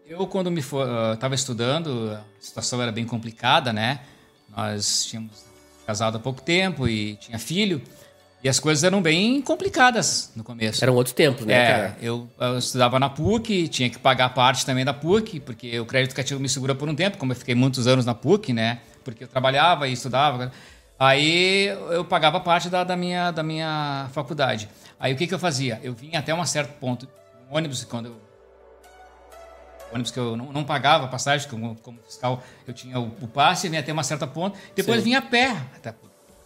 eu, 0.07 0.25
quando 0.27 0.49
me 0.51 0.59
estava 0.61 1.33
estudando, 1.35 2.11
a 2.11 2.21
situação 2.39 2.81
era 2.81 2.91
bem 2.91 3.05
complicada, 3.05 3.71
né? 3.73 4.01
Nós 4.55 5.05
tínhamos 5.05 5.45
casado 5.85 6.17
há 6.17 6.19
pouco 6.19 6.41
tempo 6.41 6.87
e 6.87 7.15
tinha 7.15 7.39
filho. 7.39 7.81
E 8.47 8.49
as 8.49 8.61
coisas 8.61 8.81
eram 8.85 9.01
bem 9.01 9.41
complicadas 9.41 10.31
no 10.33 10.41
começo. 10.41 10.81
Eram 10.81 10.95
outros 10.95 11.13
tempos, 11.13 11.45
né, 11.45 11.53
É, 11.53 11.67
cara? 11.67 11.97
eu, 12.01 12.29
eu 12.39 12.57
estudava 12.57 12.97
na 12.97 13.09
PUC, 13.09 13.67
tinha 13.67 13.89
que 13.89 13.99
pagar 13.99 14.29
parte 14.29 14.65
também 14.65 14.85
da 14.85 14.93
PUC, 14.93 15.41
porque 15.41 15.77
o 15.77 15.85
crédito 15.85 16.11
educativo 16.11 16.39
me 16.39 16.47
segura 16.47 16.73
por 16.73 16.87
um 16.87 16.95
tempo, 16.95 17.17
como 17.17 17.33
eu 17.33 17.35
fiquei 17.35 17.53
muitos 17.53 17.87
anos 17.87 18.05
na 18.05 18.15
PUC, 18.15 18.53
né? 18.53 18.79
Porque 19.03 19.25
eu 19.25 19.27
trabalhava 19.27 19.85
e 19.89 19.91
estudava. 19.91 20.49
Aí 20.97 21.65
eu 21.91 22.05
pagava 22.05 22.39
parte 22.39 22.69
da, 22.69 22.85
da 22.85 22.95
minha, 22.95 23.31
da 23.31 23.43
minha 23.43 24.07
faculdade. 24.13 24.69
Aí 24.97 25.11
o 25.13 25.17
que, 25.17 25.27
que 25.27 25.33
eu 25.33 25.39
fazia? 25.39 25.81
Eu 25.83 25.93
vinha 25.93 26.17
até 26.17 26.33
um 26.33 26.45
certo 26.45 26.71
ponto, 26.79 27.05
um 27.51 27.57
ônibus, 27.57 27.83
quando 27.83 28.05
eu 28.05 28.15
ônibus 29.91 30.09
que 30.09 30.19
eu 30.19 30.37
não, 30.37 30.53
não 30.53 30.63
pagava 30.63 31.05
passagem, 31.09 31.49
como, 31.49 31.75
como 31.83 31.99
fiscal 32.07 32.41
eu 32.65 32.73
tinha 32.73 32.97
o, 32.97 33.07
o 33.21 33.27
passe, 33.27 33.67
vinha 33.67 33.81
até 33.81 33.91
uma 33.91 34.03
certa 34.03 34.25
ponta, 34.25 34.57
depois 34.73 34.99
Sim. 34.99 35.03
vinha 35.03 35.19
a 35.19 35.21
pé 35.21 35.51
até. 35.75 35.93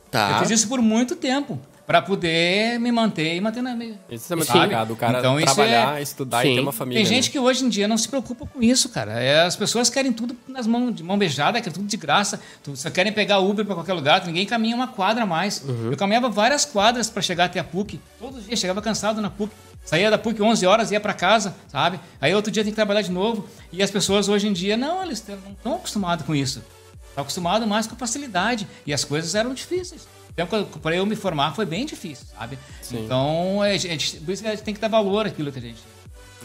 Tá. 0.10 0.32
Eu 0.32 0.40
fiz 0.40 0.50
isso 0.50 0.68
por 0.68 0.82
muito 0.82 1.16
tempo, 1.16 1.60
para 1.86 2.02
poder 2.02 2.80
me 2.80 2.92
manter 2.92 3.36
e 3.36 3.42
manter 3.42 3.62
na 3.62 3.76
minha. 3.76 4.00
Isso 4.10 4.32
é 4.32 4.36
muito 4.36 4.52
complicado. 4.52 4.92
O 4.92 4.96
cara 4.96 5.20
Então, 5.20 5.40
trabalhar, 5.42 6.00
é- 6.00 6.02
estudar 6.02 6.42
Sim. 6.44 6.52
e 6.52 6.56
ter 6.56 6.62
uma 6.62 6.72
família. 6.72 7.00
Tem 7.04 7.06
gente 7.06 7.26
né? 7.26 7.32
que 7.32 7.40
hoje 7.40 7.66
em 7.66 7.70
dia 7.70 7.88
não 7.88 7.98
se 7.98 8.08
preocupa 8.08 8.46
com 8.46 8.62
isso, 8.62 8.90
cara. 8.90 9.20
É, 9.20 9.44
as 9.44 9.56
pessoas 9.56 9.90
querem 9.90 10.14
tudo 10.14 10.36
nas 10.48 10.68
mãos, 10.68 10.96
de 10.96 11.04
mão 11.04 11.18
beijada, 11.18 11.60
querem 11.60 11.74
tudo 11.74 11.88
de 11.88 11.98
graça. 11.98 12.40
Só 12.76 12.90
querem 12.90 13.12
pegar 13.12 13.40
Uber 13.40 13.66
para 13.66 13.76
qualquer 13.76 13.94
lugar. 13.94 14.26
Ninguém 14.26 14.46
caminha 14.46 14.76
uma 14.76 14.88
quadra 14.88 15.24
a 15.24 15.26
mais. 15.26 15.62
Uhum. 15.64 15.92
Eu 15.92 15.98
caminhava 15.98 16.30
várias 16.30 16.66
quadras 16.66 17.10
para 17.10 17.22
chegar 17.22 17.46
até 17.46 17.60
a 17.60 17.64
PUC. 17.64 18.00
Todos 18.20 18.40
os 18.40 18.46
dias 18.46 18.60
chegava 18.60 18.82
cansado 18.82 19.22
na 19.22 19.30
PUC. 19.30 19.52
Saía 19.84 20.12
da 20.12 20.18
PUC 20.18 20.42
11 20.42 20.66
horas, 20.66 20.92
ia 20.92 21.00
para 21.00 21.14
casa, 21.14 21.56
sabe? 21.68 22.00
Aí 22.22 22.34
outro 22.36 22.52
dia 22.52 22.64
tem 22.64 22.72
que 22.72 22.76
trabalhar 22.76 23.02
de 23.02 23.12
novo. 23.12 23.48
E 23.72 23.82
as 23.82 23.90
pessoas 23.90 24.30
hoje 24.30 24.48
em 24.48 24.54
dia, 24.54 24.78
não, 24.78 25.04
eles 25.04 25.24
não 25.28 25.52
estão 25.54 25.76
acostumados 25.76 26.26
com 26.26 26.36
isso. 26.36 26.62
Estão 27.10 27.24
acostumados 27.24 27.68
mais 27.68 27.88
com 27.88 27.96
facilidade. 27.96 28.68
E 28.86 28.94
as 28.94 29.04
coisas 29.04 29.34
eram 29.36 29.54
difíceis. 29.54 30.08
Então, 30.44 30.64
para 30.82 30.96
eu 30.96 31.06
me 31.06 31.16
formar 31.16 31.54
foi 31.56 31.66
bem 31.66 31.86
difícil, 31.86 32.26
sabe? 32.38 32.58
Sim. 32.82 33.06
Então, 33.06 33.64
é, 33.64 33.78
por 33.78 34.32
isso 34.32 34.42
que 34.42 34.48
a 34.48 34.52
gente 34.52 34.64
tem 34.64 34.74
que 34.74 34.80
dar 34.82 34.88
valor 34.88 35.26
àquilo 35.26 35.52
que 35.52 35.60
a 35.60 35.62
gente 35.62 35.80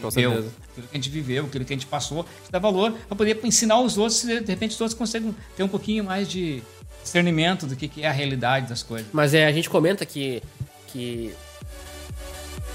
Com 0.01 0.09
viveu, 0.09 0.31
certeza. 0.31 0.53
aquilo 0.71 0.87
que 0.87 0.93
a 0.93 0.97
gente 0.97 1.09
viveu, 1.09 1.45
aquilo 1.45 1.65
que 1.65 1.73
a 1.73 1.75
gente 1.75 1.85
passou, 1.87 2.19
a 2.21 2.41
gente 2.41 2.51
dá 2.51 2.59
valor 2.59 2.91
para 3.07 3.15
poder 3.15 3.39
ensinar 3.43 3.79
os 3.81 3.97
outros, 3.97 4.21
de 4.23 4.33
repente 4.45 4.71
os 4.75 4.81
outros 4.81 4.97
conseguem 4.97 5.35
ter 5.55 5.63
um 5.63 5.67
pouquinho 5.67 6.03
mais 6.03 6.27
de 6.27 6.61
discernimento 7.03 7.65
do 7.65 7.75
que, 7.75 7.87
que 7.87 8.03
é 8.03 8.07
a 8.07 8.11
realidade 8.11 8.67
das 8.67 8.83
coisas. 8.83 9.07
Mas 9.13 9.33
é, 9.33 9.45
a 9.45 9.51
gente 9.51 9.69
comenta 9.69 10.05
que. 10.05 10.41
que 10.87 11.33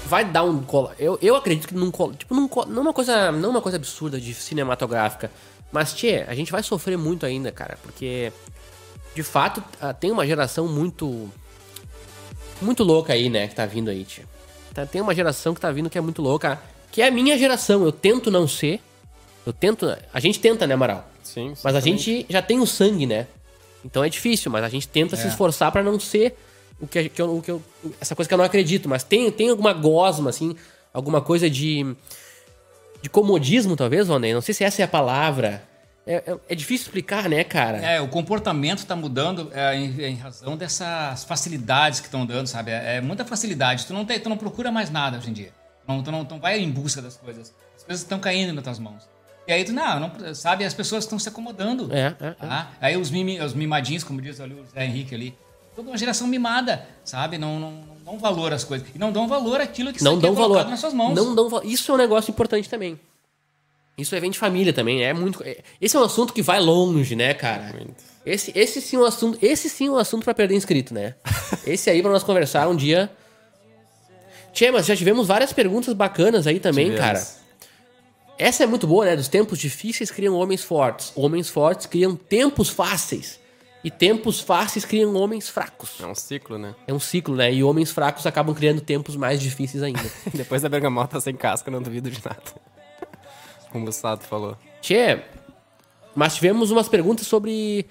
vai 0.07 0.25
dar 0.25 0.43
um. 0.43 0.61
colo- 0.63 0.91
Eu, 0.99 1.17
eu 1.21 1.35
acredito 1.35 1.67
que 1.67 1.73
num. 1.75 1.91
Tipo, 1.91 2.33
num, 2.35 2.49
não, 2.67 2.81
uma 2.81 2.93
coisa, 2.93 3.31
não 3.31 3.49
uma 3.49 3.61
coisa 3.61 3.77
absurda 3.77 4.19
de 4.19 4.33
cinematográfica. 4.33 5.31
Mas, 5.71 5.93
tchê, 5.93 6.23
a 6.27 6.35
gente 6.35 6.51
vai 6.51 6.61
sofrer 6.61 6.97
muito 6.97 7.25
ainda, 7.25 7.51
cara. 7.51 7.77
Porque, 7.81 8.31
de 9.15 9.23
fato, 9.23 9.63
ah, 9.81 9.93
tem 9.93 10.11
uma 10.11 10.25
geração 10.25 10.67
muito. 10.67 11.29
Muito 12.61 12.83
louca 12.83 13.13
aí, 13.13 13.29
né? 13.29 13.47
Que 13.47 13.55
tá 13.55 13.65
vindo 13.65 13.89
aí, 13.89 14.05
tchê. 14.05 14.21
Tá- 14.73 14.85
Tem 14.85 15.01
uma 15.01 15.13
geração 15.13 15.53
que 15.53 15.59
tá 15.61 15.69
vindo 15.71 15.89
que 15.89 15.97
é 15.97 16.01
muito 16.01 16.21
louca. 16.21 16.59
Que 16.91 17.01
é 17.01 17.07
a 17.07 17.11
minha 17.11 17.37
geração. 17.37 17.83
Eu 17.83 17.91
tento 17.91 18.31
não 18.31 18.47
ser. 18.47 18.79
Eu 19.45 19.51
tento. 19.53 19.85
A 20.13 20.19
gente 20.19 20.39
tenta, 20.39 20.65
né, 20.65 20.73
Amaral? 20.73 21.07
Sim, 21.23 21.49
Mas 21.63 21.65
a 21.65 21.69
exatamente. 21.79 22.03
gente 22.03 22.25
já 22.29 22.41
tem 22.41 22.59
o 22.59 22.65
sangue, 22.65 23.05
né? 23.05 23.27
Então 23.83 24.03
é 24.03 24.09
difícil, 24.09 24.49
mas 24.51 24.63
a 24.63 24.69
gente 24.69 24.87
tenta 24.87 25.15
se 25.15 25.25
É. 25.25 25.27
esforçar 25.27 25.71
pra 25.71 25.83
não 25.83 25.99
ser 25.99 26.37
o 26.79 26.87
que, 26.87 27.09
que 27.09 27.21
eu, 27.21 27.37
o 27.37 27.41
que 27.41 27.51
eu- 27.51 27.61
essa 27.99 28.15
coisa 28.15 28.27
que 28.29 28.33
eu 28.33 28.37
não 28.37 28.45
acredito. 28.45 28.87
Mas 28.87 29.03
tem, 29.03 29.29
tem 29.31 29.49
alguma 29.49 29.73
gosma, 29.73 30.29
assim, 30.29 30.55
alguma 30.93 31.21
coisa 31.21 31.49
de. 31.49 31.95
de 33.01 33.09
comodismo, 33.09 33.75
talvez, 33.75 34.07
Ronei? 34.07 34.33
Não 34.33 34.41
sei 34.41 34.53
se 34.53 34.63
essa 34.63 34.81
é 34.81 34.85
a 34.85 34.87
palavra. 34.87 35.67
É, 36.05 36.15
é- 36.15 36.37
é 36.49 36.55
difícil 36.55 36.87
explicar, 36.87 37.29
né, 37.29 37.43
cara? 37.43 37.77
É, 37.77 38.01
o 38.01 38.07
comportamento 38.07 38.79
está 38.79 38.95
mudando 38.95 39.49
é, 39.53 39.75
em, 39.75 40.01
em 40.01 40.15
razão 40.15 40.57
dessas 40.57 41.23
facilidades 41.23 41.99
que 41.99 42.07
estão 42.07 42.25
dando, 42.25 42.47
sabe? 42.47 42.71
É, 42.71 42.97
é 42.97 43.01
muita 43.01 43.23
facilidade. 43.23 43.85
Tu 43.85 43.93
não, 43.93 44.03
tem, 44.05 44.19
tu 44.19 44.29
não 44.29 44.37
procura 44.37 44.71
mais 44.71 44.89
nada 44.89 45.17
hoje 45.17 45.29
em 45.29 45.33
dia. 45.33 45.51
Não, 45.87 46.03
tu, 46.03 46.11
não, 46.11 46.25
tu 46.25 46.35
não 46.35 46.41
vai 46.41 46.59
em 46.59 46.69
busca 46.69 47.01
das 47.01 47.15
coisas. 47.15 47.53
As 47.75 47.83
coisas 47.83 48.03
estão 48.03 48.19
caindo 48.19 48.53
nas 48.53 48.63
tuas 48.63 48.79
mãos. 48.79 49.07
E 49.47 49.51
aí 49.51 49.63
tu, 49.63 49.73
não, 49.73 49.99
não 49.99 50.35
sabe? 50.35 50.63
As 50.63 50.73
pessoas 50.73 51.03
estão 51.03 51.19
se 51.19 51.27
acomodando. 51.27 51.93
É, 51.93 52.15
é, 52.19 52.27
é. 52.27 52.31
Tá? 52.31 52.71
Aí 52.79 52.97
os, 52.97 53.09
mimi, 53.09 53.39
os 53.41 53.53
mimadinhos, 53.53 54.03
como 54.03 54.21
diz 54.21 54.39
ali 54.39 54.53
o 54.53 54.63
Zé 54.65 54.85
Henrique 54.85 55.13
ali, 55.13 55.37
toda 55.75 55.89
uma 55.89 55.97
geração 55.97 56.27
mimada, 56.27 56.85
sabe? 57.03 57.37
Não, 57.37 57.59
não, 57.59 57.71
não 57.71 57.95
dão 58.05 58.19
valor 58.19 58.53
às 58.53 58.63
coisas. 58.63 58.87
E 58.93 58.97
não 58.99 59.11
dão 59.11 59.27
valor 59.27 59.59
àquilo 59.59 59.91
que, 59.91 60.03
Não 60.03 60.17
é 60.17 60.19
dão 60.19 60.33
colocado 60.33 60.57
valor. 60.57 60.69
nas 60.71 60.79
suas 60.79 60.93
mãos. 60.93 61.13
Não 61.13 61.35
dão 61.35 61.61
Isso 61.63 61.91
é 61.91 61.95
um 61.95 61.97
negócio 61.97 62.31
importante 62.31 62.69
também. 62.69 62.97
Isso 63.97 64.15
aí 64.15 64.21
vem 64.21 64.31
de 64.31 64.39
família 64.39 64.73
também, 64.73 64.97
né? 64.99 65.03
é 65.05 65.13
muito. 65.13 65.43
é- 65.43 65.57
Esse 65.79 65.95
é 65.95 65.99
um 65.99 66.03
assunto 66.03 66.33
que 66.33 66.41
vai 66.41 66.59
longe, 66.59 67.15
né, 67.15 67.33
cara? 67.33 67.73
Muito. 67.73 68.03
Esse, 68.25 68.51
esse 68.55 68.81
sim 68.81 68.95
é 68.95 68.99
um 68.99 69.05
assunto, 69.05 69.37
esse 69.41 69.69
sim 69.69 69.87
é 69.87 69.91
um 69.91 69.97
assunto 69.97 70.23
pra 70.23 70.33
perder 70.33 70.55
inscrito, 70.55 70.93
né? 70.93 71.15
esse 71.67 71.89
aí 71.89 72.01
pra 72.01 72.11
nós 72.11 72.23
conversar 72.23 72.67
um 72.67 72.75
dia. 72.75 73.11
Tchê, 74.53 74.71
mas 74.71 74.85
já 74.85 74.95
tivemos 74.95 75.27
várias 75.27 75.51
perguntas 75.51 75.93
bacanas 75.93 76.45
aí 76.47 76.59
também, 76.59 76.85
Tivemos. 76.91 77.01
cara. 77.05 77.43
Essa 78.37 78.63
é 78.63 78.67
muito 78.67 78.87
boa, 78.87 79.05
né? 79.05 79.15
Dos 79.15 79.27
tempos 79.27 79.57
difíceis 79.59 80.09
criam 80.11 80.35
homens 80.35 80.63
fortes. 80.63 81.11
Homens 81.15 81.49
fortes 81.49 81.85
criam 81.85 82.15
tempos 82.15 82.69
fáceis. 82.69 83.39
E 83.83 83.91
tempos 83.91 84.39
fáceis 84.39 84.85
criam 84.85 85.13
homens 85.15 85.49
fracos. 85.49 85.99
É 86.01 86.05
um 86.05 86.15
ciclo, 86.15 86.57
né? 86.57 86.73
É 86.87 86.93
um 86.93 86.99
ciclo, 86.99 87.35
né? 87.35 87.53
E 87.53 87.63
homens 87.63 87.91
fracos 87.91 88.25
acabam 88.25 88.55
criando 88.55 88.79
tempos 88.79 89.15
mais 89.15 89.41
difíceis 89.41 89.83
ainda. 89.83 90.03
Depois 90.33 90.61
da 90.61 90.69
bergamota 90.69 91.19
sem 91.19 91.35
casca, 91.35 91.69
não 91.69 91.81
duvido 91.81 92.09
de 92.09 92.23
nada. 92.23 92.41
Como 93.73 93.89
o 93.89 93.91
Sato 93.91 94.23
falou. 94.25 94.55
Tchê, 94.81 95.19
mas 96.15 96.35
tivemos 96.35 96.71
umas 96.71 96.87
perguntas 96.87 97.27
sobre 97.27 97.85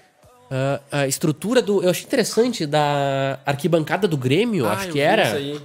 ah, 0.51 0.81
a 0.91 1.07
estrutura 1.07 1.61
do. 1.61 1.83
Eu 1.83 1.91
achei 1.91 2.05
interessante 2.07 2.65
da 2.65 3.39
arquibancada 3.45 4.09
do 4.09 4.17
Grêmio, 4.17 4.67
Ah, 4.67 4.73
acho 4.73 4.89
que 4.89 5.01
era. 5.01 5.27
isso 5.27 5.37
aí. 5.37 5.61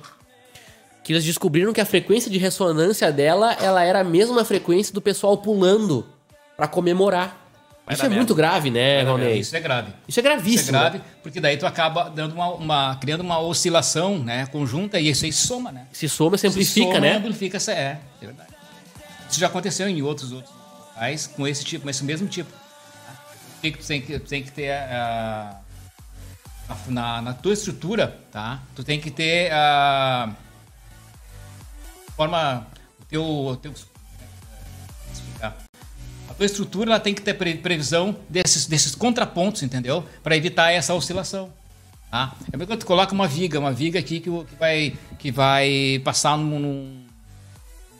Que 1.03 1.13
eles 1.13 1.23
descobriram 1.23 1.71
que 1.71 1.79
a 1.79 1.85
frequência 1.85 2.29
de 2.29 2.37
ressonância 2.37 3.09
dela 3.13 3.53
ela 3.61 3.81
era 3.81 4.01
a 4.01 4.03
mesma 4.03 4.43
frequência 4.43 4.93
do 4.93 5.01
pessoal 5.01 5.37
pulando 5.37 6.05
pra 6.57 6.67
comemorar. 6.67 7.45
Vai 7.85 7.93
isso 7.95 8.03
é 8.03 8.09
merda. 8.09 8.17
muito 8.19 8.35
grave, 8.35 8.69
né, 8.69 9.05
Valnei? 9.05 9.39
Isso 9.39 9.55
é 9.55 9.61
grave. 9.61 9.93
Isso 10.05 10.19
é 10.19 10.23
gravíssimo. 10.23 10.59
Isso 10.59 10.69
é 10.75 10.79
grave, 10.79 11.01
porque 11.23 11.39
daí 11.39 11.55
tu 11.55 11.65
acaba 11.65 12.09
dando 12.09 12.33
uma, 12.35 12.49
uma- 12.55 12.95
criando 12.97 13.21
uma 13.21 13.39
oscilação 13.39 14.19
né, 14.19 14.45
conjunta 14.47 14.99
e 14.99 15.07
isso 15.09 15.23
aí 15.23 15.31
soma, 15.31 15.71
né? 15.71 15.87
Se 15.93 16.09
soma, 16.09 16.37
Se 16.37 16.49
simplifica, 16.49 16.87
soma, 16.87 16.99
né? 16.99 17.15
Amplifica, 17.15 17.57
é, 17.71 17.71
é 17.71 17.99
verdade. 18.19 18.49
Isso 19.29 19.39
já 19.39 19.47
aconteceu 19.47 19.87
em 19.89 20.01
outros 20.01 20.31
outros 20.31 20.53
locais 20.89 21.27
com 21.27 21.47
esse 21.47 21.63
tipo, 21.63 21.83
com 21.83 21.89
esse 21.89 22.03
mesmo 22.03 22.27
tipo. 22.27 22.51
O 23.57 23.61
que 23.61 23.71
tem 23.71 24.01
que, 24.01 24.19
tem 24.19 24.43
que 24.43 24.51
ter 24.51 24.71
a, 24.71 25.59
a- 26.69 26.75
na, 26.87 27.21
na 27.21 27.33
tua 27.33 27.53
estrutura, 27.53 28.19
tá? 28.31 28.59
Tu 28.75 28.83
tem 28.83 28.99
que 28.99 29.09
ter 29.11 29.51
a 29.51 30.31
forma 32.15 32.67
o 33.01 33.05
teu, 33.05 33.23
o 33.23 33.55
teu 33.57 33.73
explicar. 35.13 35.57
A 36.29 36.33
tua 36.33 36.45
estrutura 36.45 36.91
ela 36.91 36.99
tem 36.99 37.13
que 37.13 37.21
ter 37.21 37.33
pre- 37.33 37.55
previsão 37.57 38.15
desses, 38.29 38.65
desses 38.67 38.93
contrapontos, 38.95 39.63
entendeu? 39.63 40.05
Para 40.23 40.35
evitar 40.35 40.71
essa 40.71 40.93
oscilação. 40.93 41.51
Tá? 42.11 42.33
É 42.51 42.57
porque 42.57 42.77
tu 42.77 42.85
coloca 42.85 43.13
uma 43.13 43.27
viga, 43.27 43.59
uma 43.59 43.71
viga 43.71 43.99
aqui 43.99 44.19
que, 44.19 44.29
que 44.29 44.55
vai, 44.57 44.97
que 45.19 45.31
vai 45.31 46.01
passar 46.05 46.37
num, 46.37 46.59
num 46.59 47.05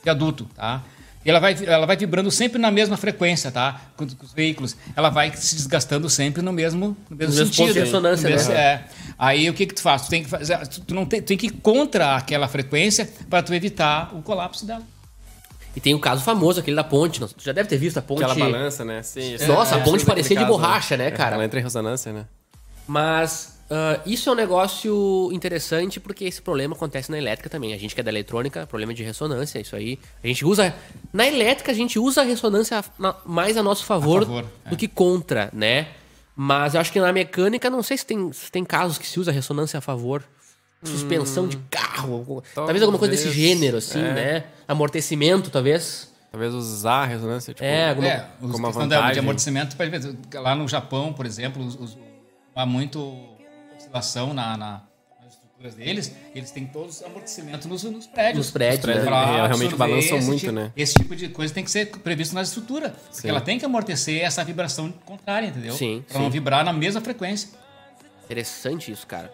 viaduto, 0.02 0.46
tá? 0.54 0.82
E 1.24 1.30
ela 1.30 1.40
vai, 1.40 1.56
ela 1.66 1.84
vai 1.86 1.96
vibrando 1.96 2.30
sempre 2.30 2.58
na 2.60 2.70
mesma 2.70 2.96
frequência, 2.96 3.50
tá? 3.50 3.80
Com, 3.96 4.06
com 4.06 4.24
os 4.24 4.32
veículos. 4.32 4.76
Ela 4.96 5.10
vai 5.10 5.34
se 5.36 5.56
desgastando 5.56 6.08
sempre 6.08 6.42
no 6.42 6.52
mesmo, 6.52 6.96
no 7.10 7.16
mesmo 7.16 7.34
mesmo 7.34 7.46
sentido. 7.46 7.64
ponto 7.66 7.72
de 7.74 7.80
ressonância, 7.80 8.28
No 8.30 8.34
mesmo- 8.36 8.52
né? 8.54 8.60
é. 8.60 8.84
Aí 9.18 9.50
o 9.50 9.54
que 9.54 9.66
que 9.66 9.74
tu 9.74 9.82
faz? 9.82 10.02
Tu 10.02 10.10
tem 10.10 10.22
que 10.22 10.28
fazer, 10.30 10.56
tu, 10.68 10.80
tu 10.82 10.94
não 10.94 11.04
tem, 11.04 11.20
tu 11.20 11.26
tem 11.26 11.36
que 11.36 11.48
ir 11.48 11.50
contra 11.50 12.16
aquela 12.16 12.46
frequência 12.48 13.08
para 13.28 13.42
tu 13.42 13.52
evitar 13.52 14.14
o 14.14 14.22
colapso 14.22 14.64
dela. 14.64 14.82
E 15.76 15.80
tem 15.80 15.92
o 15.94 15.98
caso 16.00 16.22
famoso, 16.22 16.60
aquele 16.60 16.76
da 16.76 16.84
ponte. 16.84 17.20
Tu 17.20 17.34
já 17.44 17.52
deve 17.52 17.68
ter 17.68 17.76
visto 17.76 17.98
a 17.98 18.02
ponte. 18.02 18.22
Aquela 18.24 18.34
balança, 18.50 18.84
né? 18.84 19.02
Sim, 19.02 19.36
Nossa, 19.46 19.74
é- 19.74 19.80
a 19.80 19.82
ponte 19.84 19.98
daquele 19.98 20.04
parecia 20.06 20.36
de 20.36 20.44
borracha, 20.44 20.96
né, 20.96 21.08
É, 21.08 21.10
cara? 21.10 21.34
Ela 21.34 21.44
entra 21.44 21.60
em 21.60 21.62
ressonância, 21.62 22.12
né? 22.12 22.24
Mas 22.86 23.57
ah, 23.70 24.00
isso 24.06 24.28
é 24.28 24.32
um 24.32 24.34
negócio 24.36 25.28
interessante 25.32 26.00
porque 26.00 26.24
esse 26.24 26.40
problema 26.40 26.74
acontece 26.74 27.10
na 27.10 27.18
elétrica 27.18 27.50
também. 27.50 27.72
A 27.74 27.78
gente 27.78 27.94
que 27.94 28.00
é 28.00 28.04
da 28.04 28.10
eletrônica, 28.10 28.66
problema 28.66 28.94
de 28.94 29.02
ressonância, 29.02 29.58
isso 29.60 29.76
aí. 29.76 29.98
A 30.22 30.26
gente 30.26 30.44
usa. 30.44 30.74
Na 31.12 31.26
elétrica, 31.26 31.70
a 31.72 31.74
gente 31.74 31.98
usa 31.98 32.22
a 32.22 32.24
ressonância 32.24 32.82
mais 33.26 33.56
a 33.56 33.62
nosso 33.62 33.84
favor, 33.84 34.22
A 34.22 34.26
favor, 34.26 34.44
é. 34.66 34.70
do 34.70 34.76
que 34.76 34.88
contra, 34.88 35.50
né? 35.52 35.88
Mas 36.34 36.74
eu 36.74 36.80
acho 36.80 36.92
que 36.92 37.00
na 37.00 37.12
mecânica, 37.12 37.68
não 37.68 37.82
sei 37.82 37.98
se 37.98 38.06
tem, 38.06 38.32
se 38.32 38.50
tem 38.50 38.64
casos 38.64 38.96
que 38.96 39.06
se 39.06 39.18
usa 39.18 39.30
a 39.30 39.34
ressonância 39.34 39.78
a 39.78 39.80
favor. 39.80 40.22
Suspensão 40.84 41.48
de 41.48 41.56
carro, 41.68 42.40
talvez 42.54 42.80
alguma 42.82 43.00
coisa 43.00 43.10
desse 43.10 43.24
Hum. 43.24 43.30
talvez, 43.32 43.48
gênero, 43.58 43.76
assim, 43.78 43.98
é. 43.98 44.12
né? 44.14 44.44
Amortecimento, 44.68 45.50
talvez. 45.50 46.08
Talvez 46.30 46.54
usar 46.54 47.02
a 47.02 47.04
ressonância, 47.06 47.52
tipo... 47.52 47.64
É, 47.64 47.88
alguma- 47.90 48.06
É, 48.06 48.28
os 48.40 48.52
como 48.52 48.58
uma 48.58 48.68
questão 48.68 48.86
da- 48.86 48.96
de 48.96 49.02
vantagem. 49.02 49.18
amortecimento, 49.20 49.76
lá 50.34 50.54
no 50.54 50.68
Japão, 50.68 51.12
por 51.12 51.26
exemplo, 51.26 51.66
há 52.54 52.64
muito 52.64 53.00
oscilação 53.92 54.34
na, 54.34 54.56
na- 54.56 54.82
nas 55.22 55.32
estruturas 55.34 55.74
deles, 55.74 56.14
eles 56.34 56.50
têm 56.50 56.66
todos 56.66 57.02
amortecimento 57.02 57.66
nos, 57.68 57.82
nos 57.84 58.06
prédios. 58.06 58.36
Nos 58.46 58.50
prédios, 58.50 58.80
prédios, 58.82 59.04
né? 59.04 59.10
É, 59.10 59.46
realmente 59.46 59.74
balançam 59.74 60.18
esse 60.18 60.26
muito, 60.26 60.40
tipo- 60.40 60.52
né? 60.52 60.72
Esse 60.76 60.94
tipo 60.94 61.16
de 61.16 61.28
coisa 61.28 61.52
tem 61.52 61.64
que 61.64 61.70
ser 61.70 61.86
previsto 61.98 62.34
na 62.34 62.42
estrutura. 62.42 62.90
Porque 62.90 63.22
Sim. 63.22 63.28
ela 63.28 63.40
tem 63.40 63.58
que 63.58 63.64
amortecer 63.64 64.22
essa 64.22 64.44
vibração 64.44 64.92
contrária, 65.04 65.46
entendeu? 65.48 65.72
Sim, 65.74 66.04
Pra 66.08 66.18
não 66.18 66.26
sim. 66.26 66.30
vibrar 66.30 66.64
na 66.64 66.72
mesma 66.72 67.00
frequência. 67.00 67.50
Interessante 68.24 68.92
isso, 68.92 69.06
cara. 69.06 69.32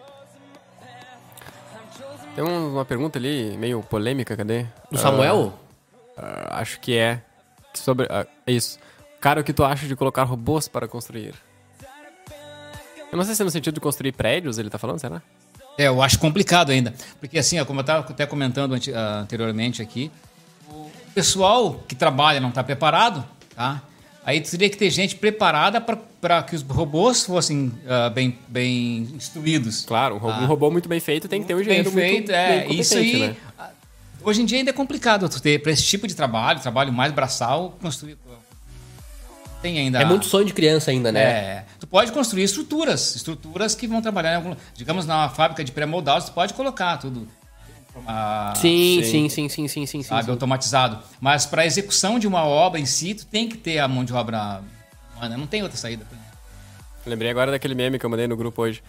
Tem 2.33 2.43
um- 2.43 2.73
uma 2.73 2.85
pergunta 2.85 3.17
ali, 3.19 3.55
meio 3.57 3.81
polêmica, 3.83 4.35
cadê? 4.35 4.65
Do 4.91 4.97
Samuel? 4.97 5.53
Ah, 6.17 6.59
acho 6.59 6.79
que 6.79 6.97
é. 6.97 7.21
Sobre. 7.73 8.07
é 8.09 8.51
isso. 8.51 8.79
Cara, 9.19 9.41
o 9.41 9.43
que 9.43 9.53
tu 9.53 9.63
acha 9.63 9.87
de 9.87 9.95
colocar 9.95 10.23
robôs 10.23 10.67
para 10.67 10.87
construir? 10.87 11.33
Eu 13.15 13.17
não 13.17 13.23
sei 13.23 13.33
se 13.33 13.41
é 13.41 13.45
no 13.45 13.51
sentido 13.51 13.75
de 13.75 13.79
construir 13.79 14.11
prédios, 14.11 14.57
ele 14.57 14.69
tá 14.69 14.77
falando, 14.77 14.99
será? 14.99 15.21
É, 15.77 15.87
eu 15.87 16.01
acho 16.01 16.19
complicado 16.19 16.69
ainda. 16.71 16.93
Porque 17.17 17.39
assim, 17.39 17.57
ó, 17.57 17.63
como 17.63 17.79
eu 17.79 17.81
estava 17.81 18.05
até 18.09 18.25
comentando 18.25 18.75
ah, 18.93 19.19
anteriormente 19.21 19.81
aqui, 19.81 20.11
o 20.69 20.89
pessoal 21.13 21.81
que 21.87 21.95
trabalha 21.95 22.41
não 22.41 22.49
está 22.49 22.61
preparado, 22.61 23.23
tá? 23.55 23.81
Aí 24.25 24.41
teria 24.41 24.69
que 24.69 24.75
ter 24.75 24.89
gente 24.89 25.15
preparada 25.15 25.79
para 25.79 26.43
que 26.43 26.57
os 26.57 26.61
robôs 26.61 27.23
fossem 27.23 27.71
ah, 27.87 28.09
bem, 28.09 28.37
bem 28.49 29.07
instruídos. 29.15 29.85
Claro, 29.85 30.15
um 30.15 30.17
ro- 30.17 30.31
Ah. 30.31 30.39
um 30.41 30.45
robô 30.45 30.69
muito 30.69 30.89
bem 30.89 30.99
feito 30.99 31.29
tem 31.29 31.41
que 31.41 31.47
ter 31.47 31.53
um 31.53 31.57
bem 31.57 31.63
engenheiro 31.67 31.91
feito, 31.91 32.13
muito 32.15 32.31
é. 32.33 32.67
bem 32.67 32.79
Isso 32.81 32.97
aí. 32.97 33.19
né? 33.29 33.35
ah, 33.57 33.69
Hoje 34.23 34.41
em 34.41 34.45
dia 34.45 34.57
ainda 34.57 34.71
é 34.71 34.73
complicado 34.73 35.29
tu 35.29 35.41
ter 35.41 35.61
para 35.61 35.71
esse 35.71 35.83
tipo 35.83 36.05
de 36.05 36.15
trabalho, 36.15 36.59
trabalho 36.59 36.91
mais 36.91 37.13
braçal, 37.13 37.77
construir. 37.81 38.17
Tem 39.65 39.79
ainda. 39.79 39.99
É 39.99 40.05
muito 40.05 40.27
sonho 40.27 40.45
de 40.45 40.53
criança 40.53 40.91
ainda, 40.91 41.11
né? 41.11 41.21
É, 41.21 41.65
tu 41.79 41.87
pode 41.87 42.11
construir 42.11 42.43
estruturas, 42.43 43.15
estruturas 43.15 43.73
que 43.73 43.87
vão 43.87 43.99
trabalhar 43.99 44.33
em 44.33 44.35
algum, 44.35 44.55
digamos 44.75 45.07
na 45.07 45.27
fábrica 45.27 45.63
de 45.63 45.71
pré-moldados, 45.71 46.29
tu 46.29 46.33
pode 46.33 46.53
colocar 46.53 46.97
tudo 46.97 47.27
ah, 48.05 48.53
Sim, 48.57 49.01
sim. 49.03 49.27
sim, 49.29 49.49
sim, 49.49 49.67
sim, 49.67 49.85
sim, 49.87 50.03
sabe, 50.03 50.25
sim. 50.25 50.31
automatizado. 50.31 50.99
Mas 51.19 51.47
para 51.47 51.65
execução 51.65 52.19
de 52.19 52.27
uma 52.27 52.45
obra 52.45 52.79
em 52.79 52.85
si, 52.85 53.15
tu 53.15 53.25
tem 53.25 53.49
que 53.49 53.57
ter 53.57 53.79
a 53.79 53.87
mão 53.87 54.03
de 54.03 54.13
obra 54.13 54.61
humana, 55.15 55.35
não 55.35 55.47
tem 55.47 55.63
outra 55.63 55.77
saída. 55.77 56.05
Lembrei 57.03 57.31
agora 57.31 57.49
daquele 57.49 57.73
meme 57.73 57.97
que 57.97 58.05
eu 58.05 58.09
mandei 58.09 58.27
no 58.27 58.37
grupo 58.37 58.61
hoje. 58.61 58.83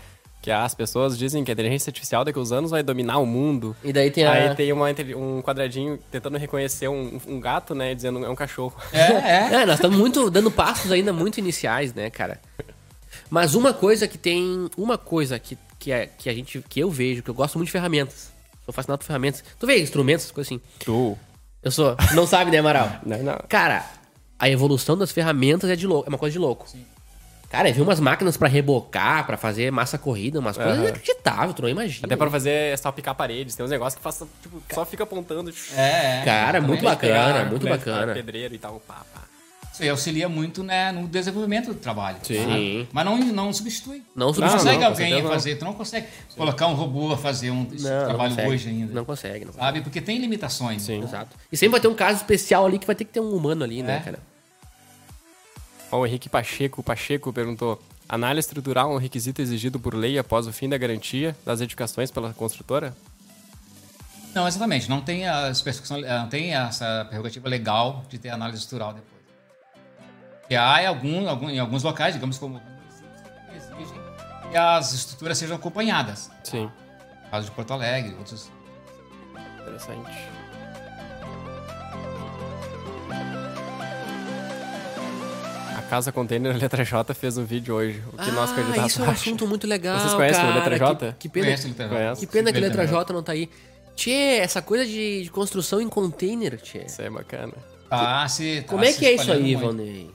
Que 0.46 0.50
as 0.52 0.76
pessoas 0.76 1.18
dizem 1.18 1.42
que 1.42 1.50
a 1.50 1.54
inteligência 1.54 1.90
artificial 1.90 2.24
daqui 2.24 2.38
a 2.38 2.40
uns 2.40 2.52
anos 2.52 2.70
vai 2.70 2.80
dominar 2.80 3.18
o 3.18 3.26
mundo. 3.26 3.74
E 3.82 3.92
daí 3.92 4.12
tem 4.12 4.24
a. 4.24 4.30
Aí 4.30 4.54
tem 4.54 4.72
uma, 4.72 4.86
um 5.16 5.42
quadradinho 5.42 5.98
tentando 6.08 6.38
reconhecer 6.38 6.86
um, 6.86 7.20
um 7.26 7.40
gato, 7.40 7.74
né? 7.74 7.96
Dizendo 7.96 8.24
é 8.24 8.28
um 8.28 8.36
cachorro. 8.36 8.72
É, 8.92 9.00
é. 9.50 9.54
É, 9.54 9.66
nós 9.66 9.74
estamos 9.74 9.98
muito 9.98 10.30
dando 10.30 10.48
passos 10.48 10.92
ainda 10.92 11.12
muito 11.12 11.38
iniciais, 11.38 11.92
né, 11.92 12.10
cara? 12.10 12.40
Mas 13.28 13.56
uma 13.56 13.74
coisa 13.74 14.06
que 14.06 14.16
tem. 14.16 14.70
Uma 14.76 14.96
coisa 14.96 15.36
que, 15.36 15.58
que, 15.80 15.90
é, 15.90 16.06
que 16.06 16.30
a 16.30 16.32
gente. 16.32 16.62
que 16.68 16.78
eu 16.78 16.92
vejo, 16.92 17.24
que 17.24 17.30
eu 17.30 17.34
gosto 17.34 17.58
muito 17.58 17.66
de 17.66 17.72
ferramentas. 17.72 18.30
Sou 18.64 18.72
fascinado 18.72 19.00
por 19.00 19.04
ferramentas. 19.06 19.42
Tu 19.58 19.66
vê 19.66 19.82
instrumentos, 19.82 20.30
coisas 20.30 20.46
assim. 20.52 20.60
Tu. 20.78 21.18
Eu 21.60 21.72
sou. 21.72 21.96
Não 22.14 22.24
sabe, 22.24 22.52
né, 22.52 22.58
Amaral? 22.58 22.88
Não, 23.04 23.20
não. 23.20 23.40
Cara, 23.48 23.84
a 24.38 24.48
evolução 24.48 24.96
das 24.96 25.10
ferramentas 25.10 25.68
é 25.68 25.74
de 25.74 25.88
louco. 25.88 26.06
É 26.06 26.08
uma 26.08 26.18
coisa 26.18 26.34
de 26.34 26.38
louco. 26.38 26.68
Cara, 27.48 27.68
eu 27.68 27.74
vi 27.74 27.80
umas 27.80 28.00
máquinas 28.00 28.36
pra 28.36 28.48
rebocar, 28.48 29.24
pra 29.24 29.36
fazer 29.36 29.70
massa 29.70 29.96
corrida, 29.96 30.40
umas 30.40 30.56
coisas 30.56 30.78
inacreditáveis, 30.78 31.54
tu 31.54 31.62
não 31.62 31.68
imagina. 31.68 32.06
Até 32.06 32.16
pra 32.16 32.30
fazer 32.30 32.76
salpicar 32.76 33.14
paredes. 33.14 33.54
Tem 33.54 33.64
uns 33.64 33.70
negócios 33.70 33.94
que 33.96 34.02
faz, 34.02 34.22
tipo, 34.42 34.60
só 34.74 34.84
fica 34.84 35.04
apontando. 35.04 35.52
É, 35.76 36.20
é. 36.20 36.22
Cara, 36.24 36.60
muito 36.60 36.82
bacana, 36.82 37.12
pegar, 37.34 37.46
muito 37.50 37.64
né, 37.64 37.70
bacana. 37.70 38.12
Pedreiro 38.14 38.54
e 38.54 38.58
tal, 38.58 38.80
pá, 38.86 39.02
pá. 39.14 39.22
Isso 39.72 39.82
aí 39.82 39.90
auxilia 39.90 40.26
muito 40.26 40.62
né, 40.64 40.90
no 40.90 41.06
desenvolvimento 41.06 41.66
do 41.66 41.74
trabalho. 41.74 42.16
Sim. 42.22 42.34
Sim. 42.46 42.88
Mas 42.92 43.04
não, 43.04 43.18
não 43.18 43.52
substitui. 43.52 44.02
Não 44.14 44.28
Não 44.28 44.34
substitui. 44.34 44.58
consegue 44.58 44.74
não, 44.78 44.80
com 44.80 44.86
alguém 44.88 45.06
certeza 45.06 45.22
não. 45.22 45.30
fazer, 45.30 45.54
tu 45.56 45.64
não 45.66 45.72
consegue 45.74 46.06
colocar 46.34 46.66
um 46.66 46.74
robô 46.74 47.12
a 47.12 47.18
fazer 47.18 47.50
um 47.50 47.56
Não, 47.64 47.66
não 47.98 48.04
trabalho 48.06 48.30
consegue. 48.30 48.48
hoje 48.48 48.68
ainda. 48.70 48.92
Não 48.94 49.04
consegue, 49.04 49.44
não 49.44 49.52
consegue. 49.52 49.64
Sabe? 49.66 49.80
Porque 49.82 50.00
tem 50.00 50.18
limitações. 50.18 50.80
Sim. 50.82 51.02
Exato. 51.02 51.36
E 51.52 51.56
sempre 51.58 51.72
vai 51.72 51.80
ter 51.80 51.88
um 51.88 51.94
caso 51.94 52.16
especial 52.16 52.64
ali 52.64 52.78
que 52.78 52.86
vai 52.86 52.96
ter 52.96 53.04
que 53.04 53.12
ter 53.12 53.20
um 53.20 53.34
humano 53.34 53.64
ali, 53.64 53.82
né, 53.82 53.98
É. 53.98 54.00
cara? 54.00 54.18
Ó, 55.90 55.98
o 56.00 56.06
Henrique 56.06 56.28
Pacheco, 56.28 56.82
Pacheco 56.82 57.32
perguntou: 57.32 57.80
análise 58.08 58.46
estrutural 58.48 58.92
é 58.92 58.94
um 58.94 58.98
requisito 58.98 59.40
exigido 59.40 59.78
por 59.78 59.94
lei 59.94 60.18
após 60.18 60.46
o 60.46 60.52
fim 60.52 60.68
da 60.68 60.76
garantia 60.78 61.36
das 61.44 61.60
edificações 61.60 62.10
pela 62.10 62.32
construtora? 62.32 62.94
Não, 64.34 64.46
exatamente. 64.46 64.88
Não 64.90 65.00
tem, 65.00 65.26
a 65.26 65.48
eh, 65.48 66.18
não 66.18 66.28
tem 66.28 66.54
essa 66.54 67.06
prerrogativa 67.08 67.48
legal 67.48 68.04
de 68.08 68.18
ter 68.18 68.28
análise 68.28 68.58
estrutural 68.62 68.92
depois. 68.92 69.16
E 70.50 70.54
há 70.54 70.82
em, 70.82 70.86
algum, 70.86 71.28
algum- 71.28 71.50
em 71.50 71.58
alguns 71.58 71.82
locais, 71.82 72.14
digamos 72.14 72.36
como 72.38 72.60
exigem 73.54 74.00
que 74.50 74.56
as 74.56 74.92
estruturas 74.92 75.38
sejam 75.38 75.56
acompanhadas. 75.56 76.30
Sim. 76.44 76.70
Caso 77.30 77.46
de 77.46 77.52
Porto 77.52 77.72
Alegre, 77.72 78.14
outros. 78.14 78.50
Interessante. 79.62 80.10
Casa 85.88 86.12
Container 86.12 86.54
Letra 86.60 86.84
J 86.84 87.14
fez 87.14 87.38
um 87.38 87.44
vídeo 87.44 87.74
hoje. 87.74 88.02
O 88.12 88.16
que 88.16 88.22
ah, 88.30 88.46
candidato 88.54 88.88
isso 88.88 89.00
é 89.00 89.04
um 89.04 89.10
acha. 89.10 89.12
assunto 89.12 89.46
muito 89.46 89.66
legal, 89.66 89.98
Vocês 89.98 90.14
conhecem 90.14 90.42
o 90.42 90.46
cara. 90.48 90.54
Letra 90.58 90.78
J? 90.78 91.12
Que, 91.12 91.18
que 91.20 91.28
pena, 91.28 91.46
Letra 91.46 91.68
J. 91.68 91.88
Conhece? 91.88 92.20
que, 92.20 92.32
pena 92.32 92.52
que 92.52 92.60
Letra 92.60 92.82
Letra 92.82 92.98
J. 92.98 93.12
Não 93.12 93.22
tá 93.22 93.32
aí. 93.32 93.48
Tchê, 93.94 94.38
essa 94.40 94.60
coisa 94.60 94.84
de, 94.84 95.22
de 95.24 95.30
construção 95.30 95.80
em 95.80 95.88
container, 95.88 96.60
tchê. 96.60 96.84
Isso 96.86 97.00
é 97.00 97.08
bacana. 97.08 97.54
Tá 97.88 98.28
se, 98.28 98.62
tá 98.62 98.68
Como 98.68 98.84
é 98.84 98.92
que 98.92 99.06
é 99.06 99.14
isso 99.14 99.32
aí. 99.32 99.54
Valnei? 99.54 100.10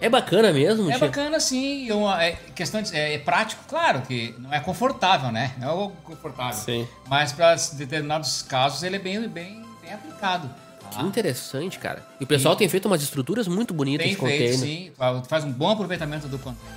É 0.00 0.08
bacana 0.08 0.52
mesmo, 0.52 0.88
É 0.90 0.94
tchê? 0.94 1.00
bacana 1.00 1.40
sim, 1.40 1.88
é 1.90 1.94
uma- 1.94 2.22
é 2.22 2.32
questão 2.54 2.80
de, 2.82 2.94
é, 2.94 3.14
é 3.14 3.18
prático, 3.18 3.64
claro 3.66 4.02
que 4.02 4.32
não 4.38 4.52
é 4.54 4.60
confortável, 4.60 5.32
né? 5.32 5.54
Não 5.58 5.86
é 5.86 5.90
confortável. 6.04 6.54
Sim. 6.54 6.86
Mas 7.08 7.32
para 7.32 7.54
determinados 7.72 8.42
casos 8.42 8.82
ele 8.84 8.96
é 8.96 8.98
bem, 8.98 9.20
bem, 9.28 9.64
bem 9.82 9.92
aplicado. 9.92 10.48
Que 10.90 11.02
interessante, 11.02 11.78
cara. 11.78 12.04
E 12.20 12.24
o 12.24 12.26
pessoal 12.26 12.54
tem 12.56 12.68
feito 12.68 12.86
umas 12.86 13.02
estruturas 13.02 13.46
muito 13.48 13.72
bonitas 13.74 14.04
Tem 14.04 14.14
de 14.14 14.20
container. 14.20 14.48
feito, 14.58 14.60
sim. 14.60 14.92
fa- 14.96 15.22
Faz 15.22 15.44
um 15.44 15.52
bom 15.52 15.70
aproveitamento 15.70 16.26
do 16.28 16.38
container. 16.38 16.72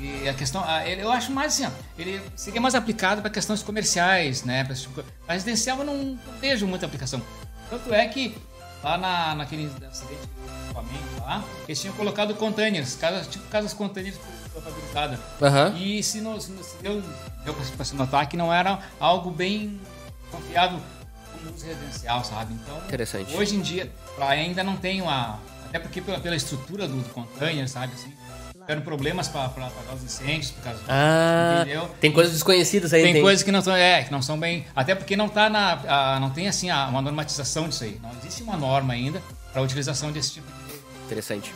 E 0.00 0.28
a 0.28 0.34
questão, 0.34 0.62
ah, 0.66 0.86
eu 0.88 1.10
acho 1.10 1.32
mais 1.32 1.54
assim, 1.54 1.66
ó, 1.66 1.70
ele 1.98 2.20
seria 2.36 2.60
mais 2.60 2.74
aplicado 2.74 3.20
para 3.22 3.30
questões 3.30 3.62
comerciais, 3.62 4.42
né? 4.44 4.66
Esse 4.70 4.82
tipo 4.82 5.02
residencial 5.26 5.78
eu 5.78 5.84
não, 5.84 5.96
não 5.96 6.18
vejo 6.40 6.66
muita 6.66 6.84
aplicação. 6.84 7.22
Tanto 7.70 7.94
é 7.94 8.06
que 8.08 8.36
lá 8.82 8.98
na, 8.98 9.34
naquele 9.34 9.70
acidente 9.90 10.20
do 10.26 10.72
Flamengo 10.72 11.04
lá, 11.20 11.42
eles 11.66 11.80
tinham 11.80 11.94
colocado 11.94 12.34
containers, 12.34 12.96
casas, 12.96 13.26
tipo 13.28 13.46
casas 13.48 13.72
containers 13.72 14.16
fabricadas. 14.52 15.18
Aham. 15.40 15.74
E 15.78 16.02
se, 16.02 16.20
não, 16.20 16.38
se, 16.40 16.50
não- 16.50 16.62
se 16.62 16.76
deu, 16.82 17.02
deu 17.44 17.54
para 17.54 17.84
se 17.84 17.94
notar 17.94 18.28
que 18.28 18.36
não 18.36 18.52
era 18.52 18.80
algo 19.00 19.30
bem 19.30 19.80
confiável 20.30 20.80
uso 21.52 21.64
residencial, 21.66 22.24
sabe? 22.24 22.54
Então, 22.54 22.78
Interessante. 22.86 23.34
hoje 23.34 23.56
em 23.56 23.60
dia, 23.60 23.90
ainda 24.20 24.62
não 24.64 24.76
tem 24.76 25.00
uma. 25.02 25.40
Até 25.68 25.78
porque 25.78 26.00
pela, 26.00 26.20
pela 26.20 26.36
estrutura 26.36 26.86
do, 26.86 26.96
do 26.96 27.08
container, 27.10 27.68
sabe? 27.68 27.92
Assim, 27.94 28.12
tiveram 28.52 28.82
problemas 28.82 29.28
para 29.28 29.44
apagar 29.46 29.94
os 29.94 30.02
incêndios, 30.04 30.50
por 30.52 30.62
causa 30.62 30.80
Ah, 30.88 31.60
Entendeu? 31.62 31.90
tem 32.00 32.12
coisas 32.12 32.32
desconhecidas 32.32 32.94
aí, 32.94 33.02
tem, 33.02 33.20
coisas 33.20 33.42
que 33.42 33.50
não 33.52 33.60
são, 33.60 33.74
é, 33.76 34.04
que 34.04 34.12
não 34.12 34.22
são 34.22 34.38
bem. 34.38 34.64
Até 34.74 34.94
porque 34.94 35.16
não 35.16 35.28
tá 35.28 35.50
na. 35.50 36.14
a- 36.14 36.20
não 36.20 36.30
tem 36.30 36.46
assim 36.48 36.70
a- 36.70 36.86
uma 36.86 37.02
normatização 37.02 37.68
disso 37.68 37.84
aí. 37.84 37.98
Não 38.02 38.10
existe 38.20 38.42
uma 38.42 38.56
norma 38.56 38.94
ainda 38.94 39.20
para 39.52 39.60
a 39.60 39.64
utilização 39.64 40.12
desse 40.12 40.34
tipo 40.34 40.46
de. 40.46 40.74
Interessante. 41.06 41.52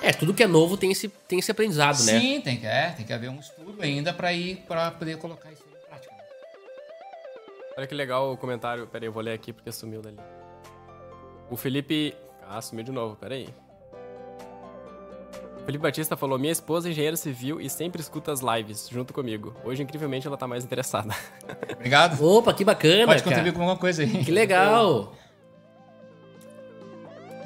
É, 0.00 0.12
tudo 0.12 0.34
que 0.34 0.42
é 0.42 0.48
novo 0.48 0.76
tem 0.76 0.90
esse, 0.90 1.08
tem 1.28 1.38
esse 1.38 1.50
aprendizado, 1.50 2.02
né? 2.02 2.18
Sim, 2.18 2.40
tem 2.40 2.56
que, 2.56 2.66
é, 2.66 2.90
tem 2.96 3.06
que 3.06 3.12
haver 3.12 3.30
um 3.30 3.38
estudo 3.38 3.76
ainda 3.80 4.12
para 4.12 4.32
ir 4.32 4.56
para 4.66 4.90
poder 4.90 5.16
colocar 5.16 5.50
isso. 5.52 5.61
Olha 7.76 7.86
que 7.86 7.94
legal 7.94 8.32
o 8.32 8.36
comentário. 8.36 8.86
Pera 8.86 9.04
aí, 9.04 9.08
eu 9.08 9.12
vou 9.12 9.22
ler 9.22 9.32
aqui 9.32 9.52
porque 9.52 9.70
sumiu 9.72 10.02
dali. 10.02 10.18
O 11.50 11.56
Felipe. 11.56 12.14
Ah, 12.48 12.60
sumiu 12.60 12.84
de 12.84 12.92
novo, 12.92 13.16
pera 13.16 13.34
aí. 13.34 13.48
O 15.60 15.64
Felipe 15.64 15.82
Batista 15.82 16.16
falou: 16.16 16.38
Minha 16.38 16.52
esposa 16.52 16.88
é 16.88 16.90
engenheira 16.90 17.16
civil 17.16 17.60
e 17.60 17.70
sempre 17.70 18.00
escuta 18.00 18.32
as 18.32 18.40
lives 18.40 18.88
junto 18.90 19.14
comigo. 19.14 19.54
Hoje, 19.64 19.82
incrivelmente, 19.82 20.26
ela 20.26 20.36
tá 20.36 20.46
mais 20.46 20.64
interessada. 20.64 21.14
Obrigado. 21.74 22.22
Opa, 22.24 22.52
que 22.52 22.64
bacana, 22.64 23.06
Pode 23.06 23.22
cara. 23.22 23.36
contribuir 23.36 23.52
com 23.52 23.60
alguma 23.60 23.78
coisa 23.78 24.02
aí. 24.02 24.24
Que 24.24 24.30
legal. 24.30 25.14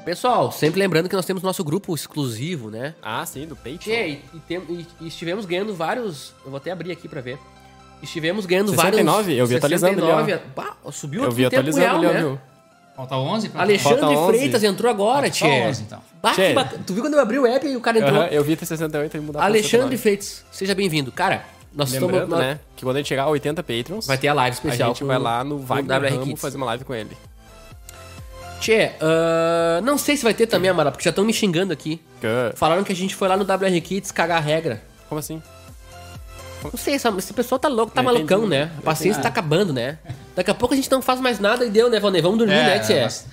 Pessoal, 0.05 0.53
sempre 0.53 0.79
lembrando 0.79 1.09
que 1.09 1.17
nós 1.17 1.27
temos 1.27 1.43
nosso 1.43 1.65
grupo 1.65 1.93
exclusivo, 1.93 2.71
né? 2.71 2.95
ah, 3.03 3.27
sim, 3.27 3.45
do 3.45 3.57
Patreon. 3.57 3.79
Tchê, 3.79 4.09
e, 4.09 4.25
e 4.35 4.41
tem- 4.41 4.59
e- 4.71 4.87
e 5.01 5.09
estivemos 5.09 5.45
ganhando 5.45 5.75
vários. 5.75 6.33
Eu 6.45 6.51
vou 6.53 6.59
até 6.59 6.71
abrir 6.71 6.93
aqui 6.93 7.09
pra 7.09 7.21
ver. 7.21 7.39
Estivemos 8.03 8.47
ganhando 8.47 8.71
69? 8.71 9.23
vários. 9.23 9.39
Eu 9.39 9.47
vi 9.47 9.57
atualizando 9.57 9.93
ali, 10.05 10.13
ó. 10.13 10.25
69, 10.25 10.43
Bah, 10.55 10.77
subiu 10.93 11.21
Eu 11.23 11.27
aqui 11.29 11.37
vi 11.37 11.47
atualizando 11.47 11.85
real, 11.87 11.97
ali, 11.97 12.07
ó, 12.25 12.31
né? 12.33 12.39
Falta 12.95 13.17
11 13.17 13.49
pra 13.51 13.63
Alexandre 13.63 14.01
Falta 14.01 14.19
11. 14.19 14.39
Freitas 14.39 14.65
entrou 14.65 14.91
agora, 14.91 15.15
Falta 15.23 15.31
Tchê. 15.31 15.47
11, 15.69 15.83
então. 15.83 16.01
Bah, 16.23 16.33
Tchê. 16.33 16.53
bacana. 16.55 16.83
Tu 16.87 16.95
viu 16.95 17.03
quando 17.03 17.15
eu 17.15 17.21
abri 17.21 17.39
o 17.39 17.47
app 17.47 17.67
e 17.67 17.77
o 17.77 17.81
cara 17.81 17.99
entrou? 17.99 18.23
Eu 18.25 18.43
vi 18.45 18.57
ter 18.57 18.65
68 18.67 19.17
e 19.17 19.21
mudar 19.21 19.41
Alexandre 19.43 19.97
69. 19.97 19.97
Freitas, 19.99 20.45
seja 20.51 20.75
bem-vindo. 20.75 21.13
Cara, 21.13 21.45
nós 21.75 21.93
Lembrando, 21.93 22.23
estamos. 22.25 22.39
né, 22.39 22.59
que 22.75 22.85
quando 22.85 22.97
a 22.97 22.99
gente 23.01 23.09
chegar 23.09 23.25
a 23.25 23.29
80 23.29 23.63
Patrons, 23.63 24.07
Vai 24.07 24.17
ter 24.17 24.29
a 24.29 24.35
live 24.35 24.55
a 24.55 24.55
especial. 24.55 24.89
gente 24.91 25.01
com- 25.01 25.07
vai 25.07 25.19
lá 25.19 25.45
no 25.45 25.59
Wagner 25.59 26.01
WR 26.01 26.37
fazer 26.37 26.57
uma 26.57 26.67
live 26.67 26.85
com 26.85 26.95
ele. 26.95 27.11
Tchê, 28.61 28.93
ah, 29.01 29.81
não 29.83 29.99
sei 29.99 30.17
se 30.17 30.25
vai 30.25 30.33
ter 30.33 30.47
também, 30.47 30.71
Amara, 30.71 30.91
porque 30.91 31.05
já 31.05 31.11
estão 31.11 31.25
me 31.25 31.33
xingando 31.35 31.73
aqui. 31.75 32.01
Que- 32.21 32.57
Falaram 32.57 32.83
que 32.83 32.93
a 32.93 32.97
gente 32.97 33.15
foi 33.15 33.29
lá 33.29 33.37
no 33.37 33.45
WR 33.45 33.79
Kids 33.83 34.11
cagar 34.11 34.39
a 34.39 34.41
regra. 34.41 34.83
Como 35.09 35.19
assim? 35.19 35.43
Não 36.73 36.79
sei, 36.79 36.95
essa, 36.95 37.09
esse 37.19 37.33
pessoal 37.33 37.59
tá 37.59 37.69
louco, 37.69 37.93
tá 37.93 38.03
Não 38.03 38.13
malucão, 38.13 38.47
né? 38.47 38.71
A 38.79 38.83
paciência 38.83 39.23
tá 39.23 39.29
acabando, 39.29 39.73
né? 39.73 39.99
Daqui 40.35 40.51
a 40.51 40.55
pouco 40.55 40.75
a 40.75 40.77
gente 40.77 40.91
não 40.91 41.01
faz 41.03 41.21
mais 41.21 41.39
nada 41.41 41.65
e 41.65 41.71
deu, 41.71 41.89
né, 41.91 41.99
Valnei? 42.01 42.21
Vamos 42.23 42.39
dormir, 42.39 42.55
É, 42.55 42.65
né, 42.65 42.79
Tchê? 42.81 43.03
mas- 43.03 43.27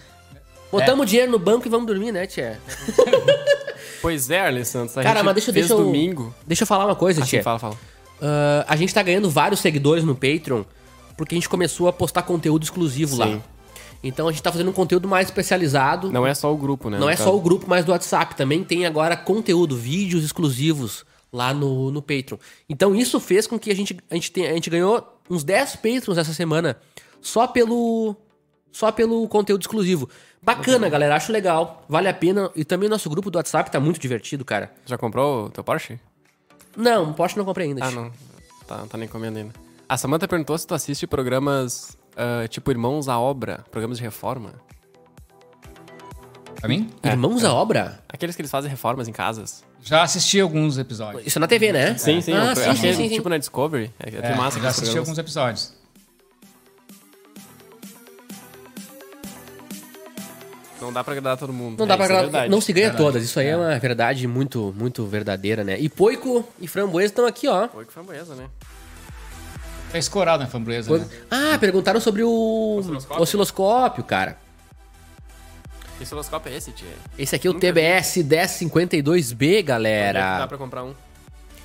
Botamos 0.72 1.08
dinheiro 1.10 1.32
no 1.32 1.38
banco 1.38 1.68
e 1.68 1.70
vamos 1.70 1.86
dormir, 1.86 2.12
né, 2.12 2.26
Tchê? 2.26 2.54
Pois 4.02 4.30
é, 4.30 4.42
Arlen 4.42 4.66
Santos. 4.66 4.98
A 4.98 5.02
Cara, 5.04 5.16
gente 5.20 5.26
mas 5.26 5.34
deixa, 5.36 5.54
fez 5.54 5.68
deixa 5.68 5.82
eu... 5.82 5.86
domingo. 5.86 6.36
Deixa 6.46 6.64
eu 6.64 6.68
falar 6.68 6.86
uma 6.86 6.96
coisa, 6.96 7.22
Assim, 7.22 7.38
Tchê. 7.38 7.42
fala, 7.44 7.58
fala. 7.58 7.78
Ah, 8.22 8.66
a 8.68 8.76
gente 8.76 8.94
tá 8.94 9.02
ganhando 9.02 9.30
vários 9.30 9.62
seguidores 9.62 10.04
no 10.04 10.14
Patreon 10.14 10.64
porque 11.16 11.36
a 11.36 11.38
gente 11.38 11.48
começou 11.48 11.88
a 11.88 11.94
postar 11.94 12.24
conteúdo 12.24 12.64
exclusivo 12.64 13.16
lá. 13.16 13.28
Sim. 13.28 13.42
Então 14.04 14.28
a 14.28 14.32
gente 14.32 14.44
tá 14.44 14.52
fazendo 14.52 14.70
um 14.70 14.74
conteúdo 14.74 15.08
mais 15.08 15.28
especializado. 15.28 16.12
Não 16.12 16.28
é 16.28 16.34
só 16.34 16.54
o 16.54 16.58
grupo, 16.58 16.90
né? 16.90 16.98
Não 16.98 17.06
no 17.06 17.10
é 17.10 17.16
caso. 17.16 17.30
só 17.30 17.36
o 17.36 17.40
grupo 17.40 17.70
mais 17.70 17.86
do 17.86 17.94
WhatsApp, 17.94 18.36
também 18.36 18.62
tem 18.64 18.86
agora 18.86 19.16
conteúdo, 19.16 19.78
vídeos 19.78 20.26
exclusivos 20.26 21.06
lá 21.34 21.54
no, 21.54 21.90
no 21.92 22.02
Patreon. 22.02 22.38
Então 22.70 22.96
isso 22.96 23.20
fez 23.20 23.48
com 23.48 23.58
que 23.60 23.72
a 23.72 23.76
gente, 23.76 23.98
a 24.10 24.14
gente, 24.14 24.32
tenha- 24.32 24.52
a 24.52 24.54
gente 24.54 24.70
ganhou 24.70 25.20
uns 25.30 25.44
10 25.44 25.76
Patrons 25.78 26.18
essa 26.18 26.34
semana 26.34 26.78
só 27.20 27.48
pelo 27.48 28.16
só 28.72 28.92
pelo 28.92 29.28
conteúdo 29.28 29.62
exclusivo. 29.62 30.10
Bacana, 30.42 30.90
galera, 30.90 31.16
acho 31.16 31.32
legal, 31.32 31.84
vale 31.88 32.08
a 32.08 32.14
pena. 32.14 32.50
E 32.56 32.64
também 32.66 32.88
o 32.88 32.90
nosso 32.90 33.10
grupo 33.10 33.30
do 33.32 33.36
WhatsApp 33.38 33.70
tá 33.72 33.80
muito 33.80 34.00
divertido, 34.00 34.44
cara. 34.46 34.72
Já 34.86 34.98
comprou 34.98 35.46
o 35.46 35.50
teu 35.50 35.64
Porsche? 35.64 36.00
Não, 36.76 37.14
Porsche 37.14 37.38
não 37.38 37.46
comprei 37.46 37.68
ainda. 37.68 37.86
Ah, 37.86 37.92
não. 37.92 38.12
Tá, 38.68 38.86
tá 38.90 38.98
na 38.98 39.06
encomenda 39.06 39.40
ainda. 39.40 39.54
A 39.88 39.96
Samantha 39.98 40.28
perguntou 40.28 40.58
se 40.58 40.66
tu 40.66 40.74
assiste 40.74 41.06
programas 41.06 41.96
ah, 42.18 42.48
tipo 42.48 42.72
Irmãos 42.72 43.08
à 43.08 43.20
Obra, 43.20 43.64
programas 43.72 43.98
de 44.00 44.04
reforma. 44.04 44.54
Pra 46.64 46.70
mim? 46.70 46.90
Irmãos 47.04 47.44
à 47.44 47.54
obra? 47.54 48.00
Aqueles 48.08 48.38
que 48.38 48.42
eles 48.42 48.50
fazem 48.50 48.72
reformas 48.72 49.10
em 49.10 49.12
casas. 49.12 49.66
Já 49.84 50.02
assisti 50.02 50.40
alguns 50.40 50.78
episódios. 50.78 51.28
Isso 51.28 51.38
é 51.38 51.42
na 51.42 51.46
TV, 51.48 51.74
né? 51.74 51.98
Sim, 51.98 52.22
sim. 52.22 52.32
Ah, 52.32 52.52
eu- 52.52 52.56
sim, 52.56 52.62
sim, 52.78 52.88
é 52.88 52.94
sim, 52.94 53.10
sim. 53.10 53.16
Tipo 53.16 53.28
na 53.28 53.38
Discovery. 53.38 53.92
É, 54.00 54.10
é, 54.10 54.32
É, 54.32 54.36
massa 54.38 54.62
já 54.62 54.70
assisti 54.70 54.86
programas. 54.86 55.10
alguns 55.10 55.18
episódios. 55.18 55.74
Não 60.80 60.94
dá 60.94 61.04
pra 61.04 61.12
agradar 61.12 61.38
todo 61.38 61.52
mundo. 61.52 61.78
Não 61.80 61.86
É, 61.86 61.88
dá 61.90 61.96
pra 61.98 62.06
é 62.06 62.08
agradar. 62.08 62.24
verdade. 62.32 62.50
não 62.52 62.62
se 62.62 62.72
ganha 62.72 62.88
Verdade. 62.88 63.04
todas. 63.04 63.24
Isso 63.26 63.38
aí 63.42 63.48
é 63.48 63.58
uma 63.58 63.78
verdade 63.78 64.26
muito, 64.26 64.74
muito 64.78 65.06
verdadeira, 65.06 65.66
né? 65.66 65.78
E 65.78 65.90
Poico 65.90 66.48
e 66.62 66.68
Framboesa 66.68 67.08
estão 67.12 67.26
aqui, 67.26 67.46
ó. 67.50 67.68
Foi 67.68 67.84
que 67.86 67.92
framboesa, 67.92 68.36
né? 68.36 68.46
Tá 69.92 69.98
escorado 69.98 70.42
na 70.44 70.50
framboesa, 70.50 70.88
Coisa- 70.88 71.06
né? 71.06 71.12
Ah, 71.30 71.58
perguntaram 71.60 72.00
sobre 72.00 72.24
o 72.24 72.78
Osciloscópio? 72.80 73.22
osciloscópio, 73.22 74.04
cara. 74.06 74.38
Que 76.04 76.08
osciloscópio 76.08 76.52
é 76.52 76.58
esse, 76.58 76.72
tia? 76.74 76.88
Esse 77.18 77.34
aqui 77.36 77.48
é 77.48 77.50
o 77.50 77.54
Nunca 77.54 77.66
vi. 77.68 77.74
TBS 77.74 78.18
1052B, 78.24 79.46
Onde 79.46 79.56
é 79.56 79.62
que 79.62 79.64
Dá 79.64 79.74
galera. 79.74 80.48
pra 80.48 80.58
comprar 80.58 80.84
um. 80.84 80.94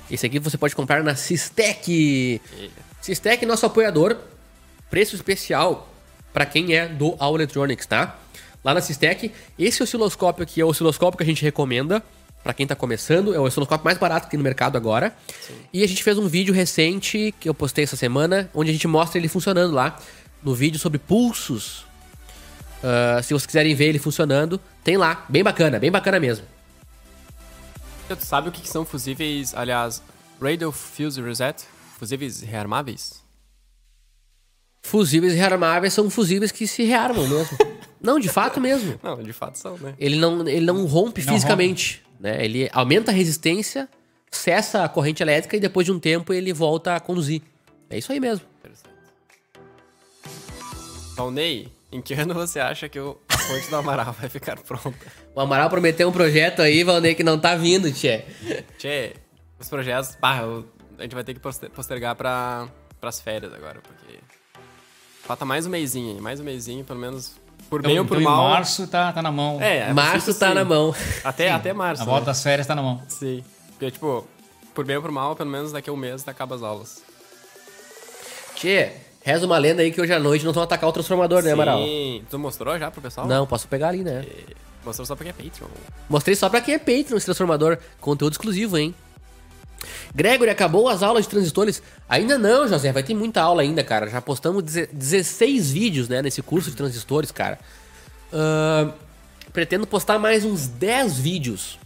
Esse 0.09 0.25
aqui 0.25 0.39
você 0.39 0.57
pode 0.57 0.73
comprar 0.75 1.03
na 1.03 1.13
Sistec. 1.13 1.91
E- 1.91 2.41
Sistec, 3.01 3.45
nosso 3.45 3.65
apoiador. 3.65 4.15
Preço 4.89 5.15
especial 5.15 5.89
pra 6.31 6.45
quem 6.45 6.73
é 6.73 6.87
do 6.87 7.15
All 7.19 7.35
Electronics, 7.35 7.85
tá? 7.85 8.17
Lá 8.63 8.73
na 8.73 8.79
Sistec, 8.81 9.29
esse 9.57 9.83
osciloscópio 9.83 10.43
aqui 10.43 10.61
é 10.61 10.65
o 10.65 10.69
osciloscópio 10.69 11.17
que 11.17 11.23
a 11.23 11.27
gente 11.27 11.43
recomenda 11.43 12.01
pra 12.41 12.53
quem 12.53 12.65
tá 12.65 12.75
começando. 12.75 13.35
É 13.35 13.39
o 13.39 13.43
osciloscópio 13.43 13.83
mais 13.83 13.97
barato 13.97 14.25
que 14.27 14.31
tem 14.31 14.37
no 14.37 14.43
mercado 14.43 14.77
agora. 14.77 15.13
E 15.73 15.83
a 15.83 15.87
gente 15.87 16.01
fez 16.01 16.17
um 16.17 16.27
vídeo 16.29 16.53
recente 16.53 17.35
que 17.41 17.49
eu 17.49 17.53
postei 17.53 17.83
essa 17.83 17.97
semana, 17.97 18.49
onde 18.53 18.69
a 18.69 18.73
gente 18.73 18.87
mostra 18.87 19.19
ele 19.19 19.27
funcionando 19.27 19.73
lá. 19.73 19.99
No 20.41 20.55
vídeo 20.55 20.79
sobre 20.79 20.97
pulsos. 20.97 21.85
Ah, 22.83 23.21
se 23.21 23.29
vocês 23.29 23.45
quiserem 23.45 23.75
ver 23.75 23.85
ele 23.85 23.99
funcionando, 23.99 24.59
tem 24.83 24.97
lá. 24.97 25.25
Bem 25.29 25.43
bacana, 25.43 25.79
bem 25.79 25.91
bacana 25.91 26.19
mesmo. 26.19 26.45
Tu 28.07 28.25
sabe 28.25 28.49
o 28.49 28.51
que 28.51 28.61
que 28.61 28.69
são 28.69 28.83
fusíveis, 28.83 29.53
aliás, 29.53 30.01
Radio 30.41 30.71
Fuse 30.71 31.21
Reset? 31.21 31.63
Fusíveis 31.97 32.41
rearmáveis? 32.41 33.23
Fusíveis 34.81 35.35
rearmáveis 35.35 35.93
são 35.93 36.09
fusíveis 36.09 36.51
que 36.51 36.65
se 36.65 36.83
rearmam 36.83 37.27
mesmo. 37.27 37.57
não, 38.01 38.19
de 38.19 38.29
fato 38.29 38.59
mesmo. 38.59 38.99
Não, 39.03 39.21
de 39.21 39.33
fato 39.33 39.59
são, 39.59 39.77
né? 39.77 39.93
Ele 39.99 40.17
não, 40.17 40.47
ele 40.47 40.65
não 40.65 40.85
rompe 40.85 41.23
Não 41.23 41.33
fisicamente. 41.33 42.01
Né? 42.19 42.43
Ele 42.43 42.69
aumenta 42.73 43.11
a 43.11 43.13
resistência, 43.13 43.87
cessa 44.31 44.83
a 44.83 44.89
corrente 44.89 45.21
elétrica 45.21 45.55
e 45.55 45.59
depois 45.59 45.85
de 45.85 45.91
um 45.91 45.99
tempo 45.99 46.33
ele 46.33 46.51
volta 46.51 46.95
a 46.95 46.99
conduzir. 46.99 47.43
É 47.89 47.97
isso 47.97 48.11
aí 48.11 48.19
mesmo. 48.19 48.45
Interessante. 48.59 48.89
Valnei, 51.15 51.71
em 51.91 52.01
que 52.01 52.13
ano 52.13 52.33
você 52.33 52.59
acha 52.59 52.87
que 52.87 52.99
o 52.99 53.17
a 53.29 53.37
fonte 53.37 53.69
do 53.69 53.75
Amaral 53.77 54.13
vai 54.13 54.29
ficar 54.29 54.57
pronta? 54.59 54.93
O 55.35 55.39
Amaral 55.41 55.69
prometeu 55.69 56.07
um 56.09 56.11
projeto 56.11 56.61
aí, 56.61 56.83
Valnei, 56.83 57.15
que 57.15 57.23
não 57.23 57.39
tá 57.39 57.55
vindo, 57.55 57.91
tchê. 57.91 58.25
Tchê, 58.77 59.13
os 59.59 59.69
projetos, 59.69 60.15
pá, 60.15 60.39
eu- 60.41 60.65
a 60.97 61.03
gente 61.03 61.15
vai 61.15 61.23
ter 61.23 61.33
que 61.33 61.39
poster- 61.39 61.69
postergar 61.69 62.15
pra, 62.15 62.67
pras 62.99 63.21
férias 63.21 63.53
agora, 63.53 63.79
porque 63.81 64.19
falta 65.23 65.45
mais 65.45 65.65
um 65.65 65.69
mêsinho 65.69 66.15
aí, 66.15 66.21
mais 66.21 66.39
um 66.39 66.43
mêsinho, 66.43 66.83
pelo 66.83 66.99
menos 66.99 67.35
Por 67.69 67.79
Então, 67.81 67.89
bem 67.91 67.99
ou 67.99 68.05
por 68.05 68.19
então, 68.19 68.31
em 68.31 68.35
mal. 68.35 68.49
março 68.49 68.87
tá, 68.87 69.11
tá 69.13 69.21
na 69.21 69.31
mão. 69.31 69.61
É, 69.61 69.89
é 69.89 69.93
Março 69.93 70.33
tá 70.33 70.49
sim. 70.49 70.53
na 70.55 70.65
mão. 70.65 70.93
Até, 71.23 71.51
até 71.51 71.71
março. 71.73 72.01
A 72.03 72.05
né? 72.05 72.11
volta 72.11 72.25
das 72.27 72.41
férias 72.41 72.65
tá 72.67 72.73
na 72.75 72.81
mão. 72.81 73.01
Sim. 73.07 73.43
Porque, 73.71 73.91
tipo, 73.91 74.27
por 74.73 74.85
bem 74.85 74.95
ou 74.95 75.01
por 75.01 75.11
mal, 75.11 75.35
pelo 75.35 75.49
menos 75.49 75.71
daqui 75.71 75.89
a 75.89 75.93
um 75.93 75.97
mês 75.97 76.27
acaba 76.27 76.55
as 76.55 76.63
aulas. 76.63 77.01
Tchê, 78.55 78.93
reza 79.31 79.45
uma 79.45 79.57
lenda 79.57 79.81
aí 79.81 79.91
que 79.91 80.01
hoje 80.01 80.13
à 80.13 80.19
noite 80.19 80.43
nós 80.45 80.53
vamos 80.53 80.65
atacar 80.65 80.89
o 80.89 80.93
transformador, 80.93 81.41
né, 81.43 81.51
Amaral? 81.51 81.79
Sim. 81.83 82.23
Tu 82.29 82.37
mostrou 82.39 82.77
já 82.77 82.89
pro 82.91 83.01
pessoal? 83.01 83.27
Não, 83.27 83.45
posso 83.47 83.67
pegar 83.67 83.89
ali, 83.89 84.03
né? 84.03 84.25
Mostrou 84.85 85.05
só 85.05 85.15
porque 85.15 85.29
é 85.29 85.33
Patreon. 85.33 85.67
Mostrei 86.09 86.35
só 86.35 86.49
pra 86.49 86.61
quem 86.61 86.73
é 86.75 86.77
Patreon 86.79 87.17
esse 87.17 87.25
transformador. 87.25 87.77
Conteúdo 87.99 88.33
exclusivo, 88.33 88.77
hein? 88.77 88.93
Gregory, 90.13 90.49
acabou 90.49 90.89
as 90.89 91.03
aulas 91.03 91.23
de 91.25 91.29
transistores? 91.29 91.81
Ainda 92.07 92.37
não, 92.37 92.67
José. 92.67 92.91
Vai 92.91 93.03
ter 93.03 93.13
muita 93.13 93.41
aula 93.41 93.61
ainda, 93.61 93.83
cara. 93.83 94.07
Já 94.09 94.21
postamos 94.21 94.63
deze- 94.63 94.89
16 94.91 95.71
vídeos, 95.71 96.07
né, 96.09 96.21
nesse 96.21 96.41
curso 96.41 96.69
de 96.69 96.75
transistores, 96.75 97.31
cara. 97.31 97.59
Ahn, 98.33 98.91
pretendo 99.53 99.85
postar 99.87 100.19
mais 100.19 100.43
uns 100.43 100.67
10 100.67 101.17
vídeos, 101.17 101.77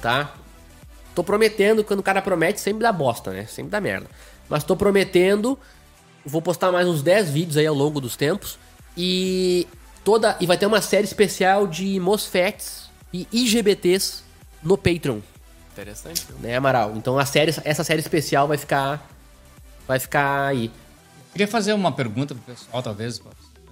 tá? 0.00 0.34
Tô 1.14 1.22
prometendo, 1.22 1.84
quando 1.84 2.00
o 2.00 2.02
cara 2.02 2.20
promete, 2.22 2.60
sempre 2.60 2.82
dá 2.82 2.92
bosta, 2.92 3.30
né? 3.30 3.46
Sempre 3.46 3.70
dá 3.70 3.80
merda. 3.80 4.06
Mas 4.48 4.64
tô 4.64 4.76
prometendo, 4.76 5.58
vou 6.24 6.40
postar 6.42 6.70
mais 6.72 6.86
uns 6.86 7.02
10 7.02 7.30
vídeos 7.30 7.56
aí 7.56 7.66
ao 7.66 7.74
longo 7.74 8.00
dos 8.00 8.16
tempos. 8.16 8.58
E 8.96 9.66
toda 10.04 10.36
e 10.40 10.46
vai 10.46 10.56
ter 10.58 10.66
uma 10.66 10.80
série 10.80 11.04
especial 11.04 11.66
de 11.66 11.98
MOSFETs 12.00 12.90
e 13.12 13.26
IGBTs 13.32 14.22
no 14.62 14.76
Patreon, 14.76 15.18
Interessante. 15.72 16.22
viu? 16.28 16.36
né, 16.40 16.56
Amaral? 16.56 16.94
Então 16.96 17.18
a 17.18 17.24
série, 17.24 17.54
essa 17.64 17.82
série 17.84 18.00
especial 18.00 18.46
vai 18.46 18.56
ficar 18.58 19.10
vai 19.88 19.98
ficar 19.98 20.46
aí. 20.48 20.70
Queria 21.32 21.48
fazer 21.48 21.72
uma 21.72 21.90
pergunta 21.92 22.34
pro 22.34 22.44
pessoal, 22.54 22.82
talvez. 22.82 23.20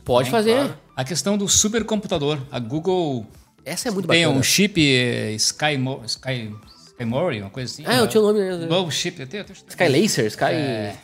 Pode 0.05 0.25
Bem, 0.25 0.31
fazer. 0.33 0.55
claro. 0.55 0.79
A 0.97 1.05
questão 1.05 1.37
do 1.39 1.47
supercomputador. 1.47 2.39
A 2.51 2.59
Google 2.59 3.27
Essa 3.65 3.89
é 3.89 3.91
muito 3.93 4.09
tem 4.09 4.23
bacana. 4.25 4.39
um 4.41 4.43
chip 4.43 4.81
eh, 4.83 5.33
Sky, 5.33 5.77
Mo- 5.79 6.03
Sky, 6.07 6.53
Skymori, 6.89 7.43
uma 7.43 7.51
coisa 7.51 7.71
assim. 7.73 7.85
Ah, 7.87 7.97
eu 7.97 8.09
tinha 8.09 8.23
o 8.23 8.27
nome 8.27 8.41
mesmo. 8.41 8.67
Novo 8.67 8.91
chip. 8.91 9.21
Eu 9.21 9.27
tenho, 9.27 9.43
eu 9.43 9.45
tenho- 9.45 9.59
Sky 9.69 9.89
Laser, 9.89 10.27
Sky 10.27 10.45
É, 10.47 10.97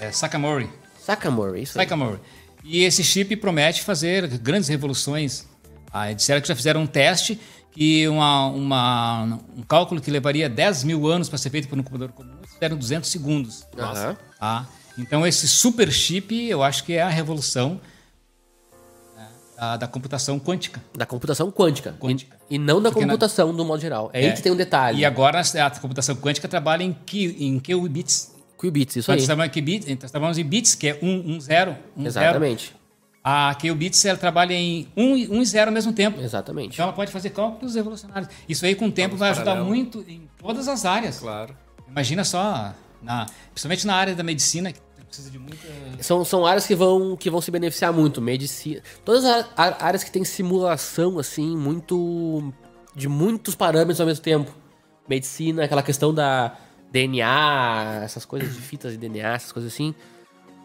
é, 0.00 0.10
Sakamori. 0.12 0.68
Sakamori, 1.00 1.62
isso. 1.62 1.74
Sakamori. 1.74 2.18
E 2.64 2.82
esse 2.84 3.04
chip 3.04 3.36
promete 3.36 3.82
fazer 3.82 4.26
grandes 4.38 4.68
revoluções. 4.68 5.46
Ah, 5.92 6.12
disseram 6.12 6.40
que 6.40 6.48
já 6.48 6.56
fizeram 6.56 6.82
um 6.82 6.86
teste 6.86 7.38
que 7.70 8.08
uma, 8.08 8.46
uma- 8.48 9.40
um 9.56 9.62
cálculo 9.62 10.00
que 10.00 10.10
levaria 10.10 10.48
10 10.48 10.82
mil 10.82 11.06
anos 11.06 11.28
para 11.28 11.38
ser 11.38 11.50
feito 11.50 11.68
por 11.68 11.78
um 11.78 11.82
computador 11.82 12.12
comum, 12.12 12.32
fizeram 12.54 12.76
200 12.76 13.08
segundos. 13.10 13.66
Aham. 13.78 14.16
Tá? 14.40 14.66
Então 14.98 15.26
esse 15.26 15.46
super 15.46 15.92
chip, 15.92 16.34
eu 16.48 16.62
acho 16.62 16.82
que 16.84 16.94
é 16.94 17.02
a 17.02 17.08
revolução 17.08 17.78
né, 19.16 19.28
da, 19.56 19.76
da 19.76 19.86
computação 19.86 20.38
quântica. 20.40 20.82
Da 20.96 21.04
computação 21.06 21.50
quântica. 21.52 21.94
Quântica. 22.00 22.36
E, 22.50 22.56
e 22.56 22.58
não 22.58 22.80
da 22.82 22.90
Porque 22.90 23.04
na- 23.04 23.12
computação 23.12 23.54
do 23.54 23.64
modo 23.64 23.80
geral. 23.80 24.10
É, 24.12 24.26
aí 24.26 24.32
que 24.32 24.42
tem 24.42 24.50
um 24.52 24.56
detalhe. 24.56 25.00
E 25.00 25.04
agora 25.04 25.40
a 25.40 25.70
computação 25.78 26.16
quântica 26.16 26.48
trabalha 26.48 26.82
em, 26.82 26.92
qui, 26.92 27.36
em 27.38 27.58
qubits. 27.60 28.34
Qubits, 28.56 28.96
isso 28.96 29.10
Nós 29.10 29.20
aí. 29.20 29.26
trabalhamos 29.26 29.56
em 29.56 29.60
qubits, 29.60 30.02
nós 30.02 30.10
trabalhamos 30.10 30.38
em 30.38 30.44
bits, 30.44 30.74
que 30.74 30.88
é 30.88 30.98
1, 31.02 31.08
1, 31.36 31.40
0, 31.40 31.76
1, 31.96 32.02
0. 32.02 32.26
Exatamente. 32.26 32.74
A 33.22 33.54
qubits 33.60 34.04
ela 34.04 34.16
trabalha 34.16 34.54
em 34.54 34.88
1, 34.96 35.16
e- 35.16 35.28
1 35.28 35.42
e 35.42 35.44
0 35.46 35.70
ao 35.70 35.74
mesmo 35.74 35.92
tempo. 35.92 36.20
Exatamente. 36.20 36.74
Então 36.74 36.84
ela 36.84 36.92
pode 36.92 37.10
fazer 37.10 37.30
cálculos 37.30 37.74
revolucionários. 37.74 38.30
Isso 38.48 38.64
aí 38.64 38.74
com 38.74 38.86
o 38.86 38.92
tempo 38.92 39.16
vai 39.16 39.30
ajudar 39.30 39.46
paralelo. 39.52 39.66
muito 39.68 40.04
em 40.08 40.28
todas 40.38 40.68
as 40.68 40.84
áreas. 40.84 41.18
Claro. 41.18 41.56
Imagina 41.88 42.24
só, 42.24 42.72
na, 43.02 43.26
principalmente 43.52 43.86
na 43.86 43.94
área 43.94 44.14
da 44.14 44.22
medicina, 44.22 44.72
que 44.72 44.78
precisa 45.08 45.30
de 45.30 45.38
muita... 45.38 45.56
São, 46.00 46.24
são 46.24 46.46
áreas 46.46 46.66
que 46.66 46.74
vão, 46.74 47.16
que 47.16 47.28
vão 47.28 47.40
se 47.40 47.50
beneficiar 47.50 47.92
muito. 47.92 48.22
Medicina. 48.22 48.80
Todas 49.04 49.24
as 49.24 49.46
áreas 49.56 50.02
que 50.04 50.10
tem 50.10 50.24
simulação, 50.24 51.18
assim, 51.18 51.56
muito. 51.56 52.52
de 52.94 53.08
muitos 53.08 53.54
parâmetros 53.54 54.00
ao 54.00 54.06
mesmo 54.06 54.22
tempo. 54.22 54.52
Medicina, 55.08 55.64
aquela 55.64 55.82
questão 55.82 56.12
da 56.14 56.56
DNA, 56.92 58.00
essas 58.04 58.24
coisas 58.24 58.54
de 58.54 58.60
fitas 58.60 58.92
de 58.92 58.98
DNA, 58.98 59.34
essas 59.34 59.52
coisas 59.52 59.72
assim. 59.72 59.94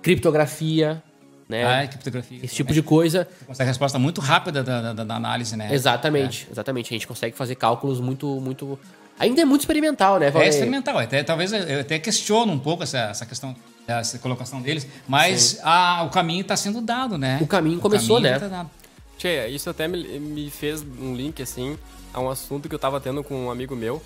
Criptografia, 0.01 1.01
né? 1.47 1.63
Ah, 1.83 1.87
criptografia. 1.87 2.39
Esse 2.43 2.55
tipo 2.55 2.73
de 2.73 2.81
coisa. 2.81 3.27
Você 3.39 3.45
consegue 3.45 3.67
a 3.67 3.71
resposta 3.71 3.99
muito 3.99 4.19
rápida 4.21 4.63
da, 4.63 4.93
da- 4.93 5.03
da 5.03 5.15
análise, 5.15 5.55
né? 5.55 5.73
Exatamente, 5.73 6.47
exatamente. 6.51 6.87
A 6.87 6.95
gente 6.95 7.07
consegue 7.07 7.35
fazer 7.35 7.55
cálculos 7.55 7.99
muito, 7.99 8.27
muito. 8.41 8.79
Ainda 9.19 9.41
é 9.41 9.45
muito 9.45 9.61
experimental, 9.61 10.17
né, 10.19 10.27
É 10.27 10.31
Valnei? 10.31 10.49
experimental. 10.49 10.97
Até, 10.97 11.21
talvez 11.23 11.53
eu- 11.53 11.81
até 11.81 11.99
questiono 11.99 12.51
um 12.53 12.57
pouco 12.59 12.81
essa, 12.83 12.97
essa 12.97 13.25
questão, 13.25 13.55
essa 13.87 14.17
colocação 14.17 14.61
deles, 14.61 14.87
mas 15.07 15.59
a- 15.63 16.03
o 16.03 16.09
caminho 16.09 16.41
está 16.41 16.55
sendo 16.57 16.81
dado, 16.81 17.17
né? 17.17 17.37
O 17.41 17.45
caminho 17.47 17.79
começou, 17.79 18.19
né? 18.19 18.39
tá 18.39 18.47
dado. 18.47 18.69
Tchê, 19.17 19.47
isso 19.49 19.69
até 19.69 19.87
me, 19.87 20.19
me 20.19 20.49
fez 20.49 20.81
um 20.81 21.13
link, 21.15 21.39
assim, 21.43 21.77
a 22.11 22.19
um 22.19 22.27
assunto 22.29 22.67
que 22.67 22.73
eu 22.73 22.79
tava 22.79 22.99
tendo 22.99 23.23
com 23.23 23.45
um 23.45 23.51
amigo 23.51 23.75
meu, 23.75 24.01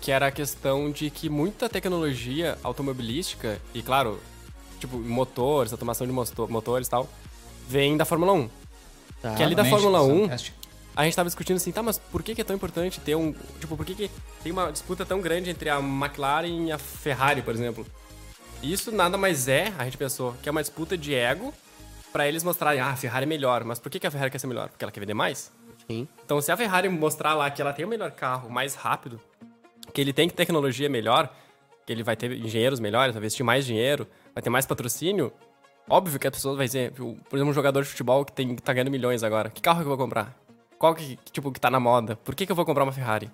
que 0.00 0.10
era 0.12 0.26
a 0.28 0.30
questão 0.30 0.90
de 0.90 1.10
que 1.10 1.28
muita 1.28 1.68
tecnologia 1.68 2.58
automobilística, 2.62 3.60
e 3.74 3.82
claro, 3.82 4.20
tipo, 4.78 4.96
motores, 4.98 5.72
automação 5.72 6.06
de 6.06 6.12
mosto- 6.12 6.48
motores 6.48 6.86
e 6.86 6.90
tal, 6.90 7.08
vem 7.68 7.96
da 7.96 8.04
Fórmula 8.04 8.32
1. 8.32 8.50
Tá. 9.22 9.34
Que 9.34 9.42
ali 9.42 9.54
da 9.54 9.64
Fórmula 9.64 10.02
1, 10.02 10.20
fantástico. 10.22 10.56
a 10.94 11.04
gente 11.04 11.16
tava 11.16 11.28
discutindo 11.28 11.56
assim, 11.56 11.72
tá, 11.72 11.82
mas 11.82 11.98
por 11.98 12.22
que, 12.22 12.34
que 12.34 12.40
é 12.40 12.44
tão 12.44 12.54
importante 12.54 13.00
ter 13.00 13.14
um. 13.16 13.32
Tipo, 13.60 13.76
por 13.76 13.84
que, 13.86 13.94
que 13.94 14.10
tem 14.42 14.52
uma 14.52 14.70
disputa 14.70 15.04
tão 15.04 15.20
grande 15.20 15.50
entre 15.50 15.68
a 15.70 15.78
McLaren 15.80 16.66
e 16.66 16.72
a 16.72 16.78
Ferrari, 16.78 17.42
por 17.42 17.54
exemplo? 17.54 17.86
Isso 18.62 18.92
nada 18.92 19.16
mais 19.18 19.48
é, 19.48 19.72
a 19.78 19.84
gente 19.84 19.96
pensou, 19.98 20.34
que 20.42 20.48
é 20.48 20.52
uma 20.52 20.62
disputa 20.62 20.96
de 20.96 21.14
ego 21.14 21.52
pra 22.12 22.26
eles 22.28 22.42
mostrarem, 22.44 22.80
ah, 22.80 22.90
a 22.90 22.96
Ferrari 22.96 23.24
é 23.24 23.26
melhor. 23.26 23.64
Mas 23.64 23.78
por 23.78 23.90
que, 23.90 23.98
que 23.98 24.06
a 24.06 24.10
Ferrari 24.10 24.30
quer 24.30 24.38
ser 24.38 24.46
melhor? 24.46 24.68
Porque 24.68 24.84
ela 24.84 24.92
quer 24.92 25.00
vender 25.00 25.14
mais? 25.14 25.50
Sim. 25.86 26.08
Então, 26.24 26.40
se 26.40 26.50
a 26.50 26.56
Ferrari 26.56 26.88
mostrar 26.88 27.34
lá 27.34 27.50
que 27.50 27.60
ela 27.60 27.72
tem 27.72 27.84
o 27.84 27.88
melhor 27.88 28.10
carro, 28.12 28.48
mais 28.50 28.74
rápido, 28.74 29.20
que 29.96 30.00
ele 30.02 30.12
tem 30.12 30.28
tecnologia 30.28 30.90
melhor, 30.90 31.34
que 31.86 31.90
ele 31.90 32.02
vai 32.02 32.14
ter 32.14 32.30
engenheiros 32.30 32.78
melhores, 32.78 33.14
vai 33.14 33.20
investir 33.20 33.42
mais 33.42 33.64
dinheiro, 33.64 34.06
vai 34.34 34.42
ter 34.42 34.50
mais 34.50 34.66
patrocínio, 34.66 35.32
óbvio 35.88 36.20
que 36.20 36.26
a 36.26 36.30
pessoa 36.30 36.54
vai 36.54 36.66
dizer, 36.66 36.92
por 36.92 37.16
exemplo, 37.34 37.48
um 37.48 37.52
jogador 37.54 37.82
de 37.82 37.88
futebol 37.88 38.22
que, 38.22 38.30
tem, 38.30 38.54
que 38.54 38.60
tá 38.60 38.74
ganhando 38.74 38.90
milhões 38.90 39.22
agora, 39.22 39.48
que 39.48 39.62
carro 39.62 39.78
que 39.78 39.84
eu 39.84 39.88
vou 39.88 39.96
comprar? 39.96 40.36
Qual 40.78 40.94
que, 40.94 41.18
tipo, 41.32 41.50
que 41.50 41.58
tá 41.58 41.70
na 41.70 41.80
moda? 41.80 42.14
Por 42.14 42.34
que, 42.34 42.44
que 42.44 42.52
eu 42.52 42.56
vou 42.56 42.66
comprar 42.66 42.84
uma 42.84 42.92
Ferrari? 42.92 43.30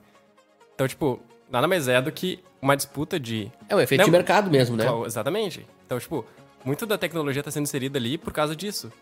Então, 0.73 0.87
tipo, 0.87 1.21
nada 1.51 1.67
mais 1.67 1.89
é 1.89 2.01
do 2.01 2.13
que 2.13 2.39
uma 2.61 2.77
disputa 2.77 3.19
de... 3.19 3.51
É 3.69 3.75
o 3.75 3.81
efeito 3.81 3.99
Não, 3.99 4.05
de 4.05 4.13
mercado 4.13 4.49
mesmo, 4.49 4.77
né? 4.77 4.85
Então, 4.85 5.05
Exatamente. 5.05 5.67
Então, 5.85 5.99
tipo, 5.99 6.25
muito 6.65 6.87
da 6.87 6.97
tecnologia 6.97 7.43
tá 7.43 7.51
sendo 7.51 7.65
inserida 7.65 7.99
ali 7.99 8.17
por 8.17 8.33
causa 8.33 8.55
disso. 8.55 8.93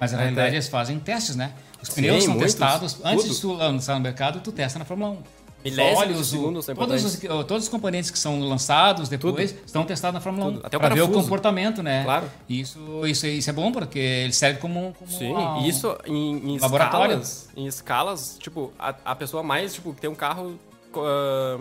Mas 0.00 0.12
na 0.12 0.16
Até- 0.16 0.24
realidade 0.28 0.54
eles 0.54 0.68
fazem 0.68 0.98
testes, 0.98 1.36
né? 1.36 1.52
Os 1.82 1.90
Sim, 1.90 2.00
pneus 2.00 2.24
são 2.24 2.32
muitos, 2.32 2.54
testados 2.54 3.04
antes 3.04 3.24
tudo. 3.26 3.34
de 3.34 3.40
tu 3.42 3.52
lançar 3.52 3.96
no 3.96 4.00
mercado, 4.00 4.40
tu 4.40 4.50
testa 4.50 4.78
na 4.78 4.86
Fórmula 4.86 5.10
1. 5.10 5.45
Milésimos 5.70 6.32
Óleos, 6.32 6.32
o- 6.68 6.74
todos, 6.74 7.04
os, 7.04 7.18
todos 7.46 7.62
os 7.64 7.68
componentes 7.68 8.10
que 8.10 8.18
são 8.18 8.40
lançados 8.40 9.08
depois 9.08 9.54
estão 9.64 9.84
testados 9.84 10.14
na 10.14 10.20
Fórmula 10.20 10.46
Tudo. 10.52 10.62
1. 10.62 10.66
Até 10.66 10.76
o 10.76 10.80
pra 10.80 10.88
ver 10.94 11.02
o 11.02 11.08
comportamento, 11.08 11.82
né? 11.82 12.04
Claro. 12.04 12.30
Isso, 12.48 12.78
isso, 13.06 13.26
isso 13.26 13.50
é 13.50 13.52
bom 13.52 13.72
porque 13.72 13.98
ele 13.98 14.32
serve 14.32 14.58
como, 14.60 14.94
como 14.98 15.10
Sim, 15.10 15.32
uma- 15.32 15.60
e 15.60 15.68
isso 15.68 15.96
em, 16.06 16.54
em 16.54 16.58
laboratório. 16.58 17.18
escalas, 17.20 17.48
em 17.56 17.66
escalas, 17.66 18.36
tipo, 18.38 18.72
a, 18.78 18.94
a 19.04 19.14
pessoa 19.14 19.42
mais, 19.42 19.74
tipo, 19.74 19.92
que 19.94 20.00
tem 20.00 20.10
um 20.10 20.14
carro, 20.14 20.58
ah, 20.96 21.58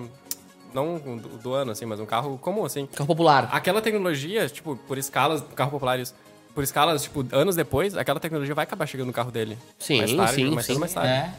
não 0.73 0.97
do, 0.97 1.29
do 1.37 1.53
ano, 1.53 1.71
assim, 1.71 1.85
mas 1.85 1.99
um 1.99 2.05
carro 2.05 2.37
comum, 2.37 2.65
assim. 2.65 2.85
Carro 2.87 3.07
popular. 3.07 3.49
Aquela 3.51 3.81
tecnologia, 3.81 4.47
tipo, 4.49 4.75
por 4.75 4.97
escalas, 4.97 5.43
carro 5.55 5.71
popular 5.71 5.99
isso, 5.99 6.13
por 6.53 6.63
escalas, 6.63 7.03
tipo, 7.03 7.25
anos 7.31 7.55
depois, 7.55 7.95
aquela 7.97 8.19
tecnologia 8.19 8.53
vai 8.55 8.63
acabar 8.63 8.85
chegando 8.85 9.07
no 9.07 9.13
carro 9.13 9.31
dele. 9.31 9.57
Sim, 9.79 9.97
mais 9.99 10.13
tarde, 10.13 10.33
sim, 10.35 10.49
mais 10.51 10.65
sim. 10.65 10.77
mais 10.77 10.93
tarde. 10.93 11.09
É. 11.09 11.33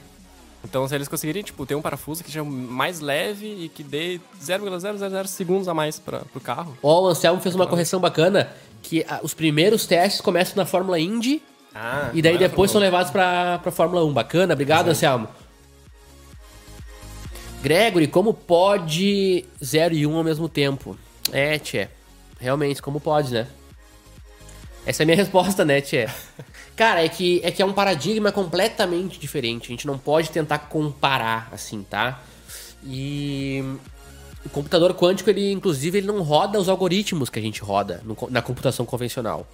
Então, 0.67 0.87
se 0.89 0.95
eles 0.97 1.07
conseguirem, 1.07 1.45
tipo, 1.45 1.65
ter 1.65 1.77
um 1.77 1.81
parafuso 1.81 2.25
que 2.25 2.31
seja 2.31 2.43
mais 2.43 2.99
leve 2.99 3.47
e 3.47 3.69
que 3.69 3.85
dê 3.85 4.21
0,000 4.43 5.25
segundos 5.27 5.69
a 5.69 5.75
mais 5.75 6.01
pra, 6.01 6.21
pro 6.21 6.41
carro. 6.41 6.77
Ó, 6.83 7.05
o 7.05 7.07
Anselmo 7.07 7.41
fez 7.41 7.55
uma 7.55 7.69
correção 7.69 8.01
bacana, 8.01 8.53
que 8.83 9.07
ah, 9.09 9.21
os 9.23 9.33
primeiros 9.33 9.87
testes 9.87 10.21
começam 10.21 10.57
na 10.57 10.67
Fórmula 10.67 10.99
Indy 10.99 11.41
Ah, 11.73 12.11
e 12.13 12.21
daí 12.21 12.35
é 12.35 12.39
depois 12.39 12.73
são 12.73 12.81
levados 12.81 13.13
pra, 13.13 13.61
pra 13.61 13.71
Fórmula 13.71 14.05
1. 14.05 14.13
Bacana, 14.13 14.55
obrigado, 14.55 14.89
Anselmo. 14.89 15.29
Gregory, 17.63 18.09
como 18.09 18.35
pode 18.35 19.45
0 19.65 19.95
e 19.95 20.05
1 20.05 20.13
um 20.13 20.17
ao 20.17 20.25
mesmo 20.25 20.49
tempo? 20.49 20.99
É, 21.31 21.61
tchê. 21.61 21.89
Realmente, 22.41 22.83
como 22.83 22.99
pode, 22.99 23.33
né? 23.33 23.47
Essa 24.85 25.03
é 25.03 25.05
a 25.05 25.07
minha 25.07 25.17
resposta, 25.17 25.65
né, 25.65 25.81
tchê? 25.81 26.09
Cara, 26.77 27.03
é 27.03 27.09
que, 27.09 27.41
é 27.43 27.51
que 27.51 27.63
é 27.63 27.65
um 27.65 27.73
paradigma 27.73 28.31
completamente 28.31 29.19
diferente. 29.19 29.65
A 29.65 29.69
gente 29.69 29.87
não 29.87 29.97
pode 29.97 30.31
tentar 30.31 30.59
comparar, 30.59 31.49
assim, 31.51 31.83
tá? 31.83 32.23
E 32.85 33.65
o 34.45 34.51
computador 34.51 34.93
quântico, 34.93 35.31
ele, 35.31 35.51
inclusive, 35.51 35.97
ele 35.97 36.07
não 36.07 36.23
roda 36.23 36.61
os 36.61 36.69
algoritmos 36.69 37.31
que 37.31 37.39
a 37.39 37.43
gente 37.43 37.63
roda 37.63 38.03
no 38.05 38.15
na 38.31 38.43
computação 38.43 38.85
convencional. 38.85 39.47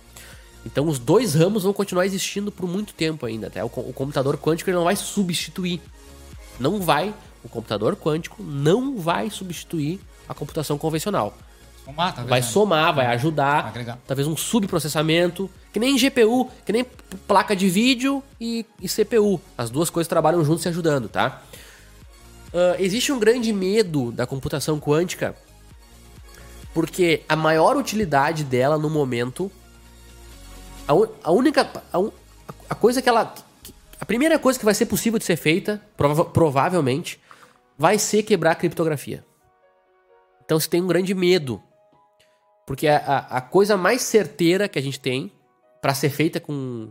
Então, 0.66 0.89
os 0.89 0.99
dois 0.99 1.35
ramos 1.35 1.62
vão 1.62 1.73
continuar 1.73 2.07
existindo 2.07 2.51
por 2.51 2.68
muito 2.68 2.93
tempo 2.93 3.25
ainda. 3.25 3.49
Tá? 3.49 3.64
O, 3.64 3.68
o 3.68 3.93
computador 3.93 4.37
quântico 4.37 4.68
ele 4.68 4.77
não 4.77 4.85
vai 4.85 4.97
substituir. 4.97 5.81
Não 6.59 6.81
vai. 6.81 7.14
O 7.45 7.49
computador 7.49 7.97
quântico 7.97 8.43
não 8.43 8.97
vai 8.99 9.31
substituir 9.31 10.01
a 10.29 10.35
computação 10.35 10.77
convencional. 10.77 11.37
Somar, 11.85 12.14
talvez, 12.14 12.28
vai 12.30 12.41
né? 12.41 12.47
somar, 12.47 12.95
vai 12.95 13.07
ajudar. 13.07 13.62
Vai 13.62 13.70
agregar. 13.70 13.99
Talvez 14.07 14.28
um 14.28 14.37
subprocessamento. 14.37 15.51
Que 15.72 15.80
nem 15.80 15.97
GPU, 15.97 16.51
que 16.66 16.72
nem 16.72 16.85
placa 17.26 17.57
de 17.57 17.68
vídeo 17.68 18.22
e, 18.41 18.64
e 18.80 18.89
CPU. 18.89 19.41
As 19.57 19.70
duas 19.70 19.89
coisas 19.91 20.07
trabalham 20.09 20.45
juntos 20.45 20.62
se 20.62 20.68
ajudando, 20.68 21.09
tá? 21.09 21.43
Ah, 22.55 22.76
existe 22.78 23.11
um 23.11 23.18
grande 23.18 23.53
medo 23.53 24.12
da 24.12 24.26
computação 24.26 24.78
quântica 24.78 25.35
porque 26.74 27.22
a 27.28 27.37
maior 27.37 27.76
utilidade 27.76 28.45
dela 28.45 28.78
no 28.78 28.89
momento. 28.89 29.51
A, 30.87 30.95
un- 30.95 31.09
a 31.22 31.30
única. 31.33 31.68
A, 31.93 31.99
un- 31.99 32.12
a 32.68 32.74
coisa 32.74 33.01
que 33.03 33.09
ela. 33.09 33.35
A 34.01 34.05
primeira 34.05 34.39
coisa 34.39 34.59
que 34.59 34.64
vai 34.64 34.74
ser 34.74 34.87
possível 34.87 35.18
de 35.18 35.24
ser 35.24 35.37
feita, 35.37 35.80
prova- 35.97 36.24
provavelmente, 36.24 37.20
vai 37.78 37.99
ser 37.99 38.22
quebrar 38.24 38.53
a 38.53 38.55
criptografia. 38.55 39.24
Então 40.45 40.59
você 40.59 40.68
tem 40.68 40.83
um 40.83 40.87
grande 40.87 41.14
medo. 41.14 41.62
Porque 42.67 42.87
a, 42.89 42.97
a- 43.29 43.41
coisa 43.41 43.77
mais 43.77 44.03
certeira 44.03 44.69
que 44.69 44.79
a 44.79 44.83
gente 44.83 44.99
tem 45.01 45.33
para 45.81 45.95
ser 45.95 46.11
feita 46.11 46.39
com, 46.41 46.91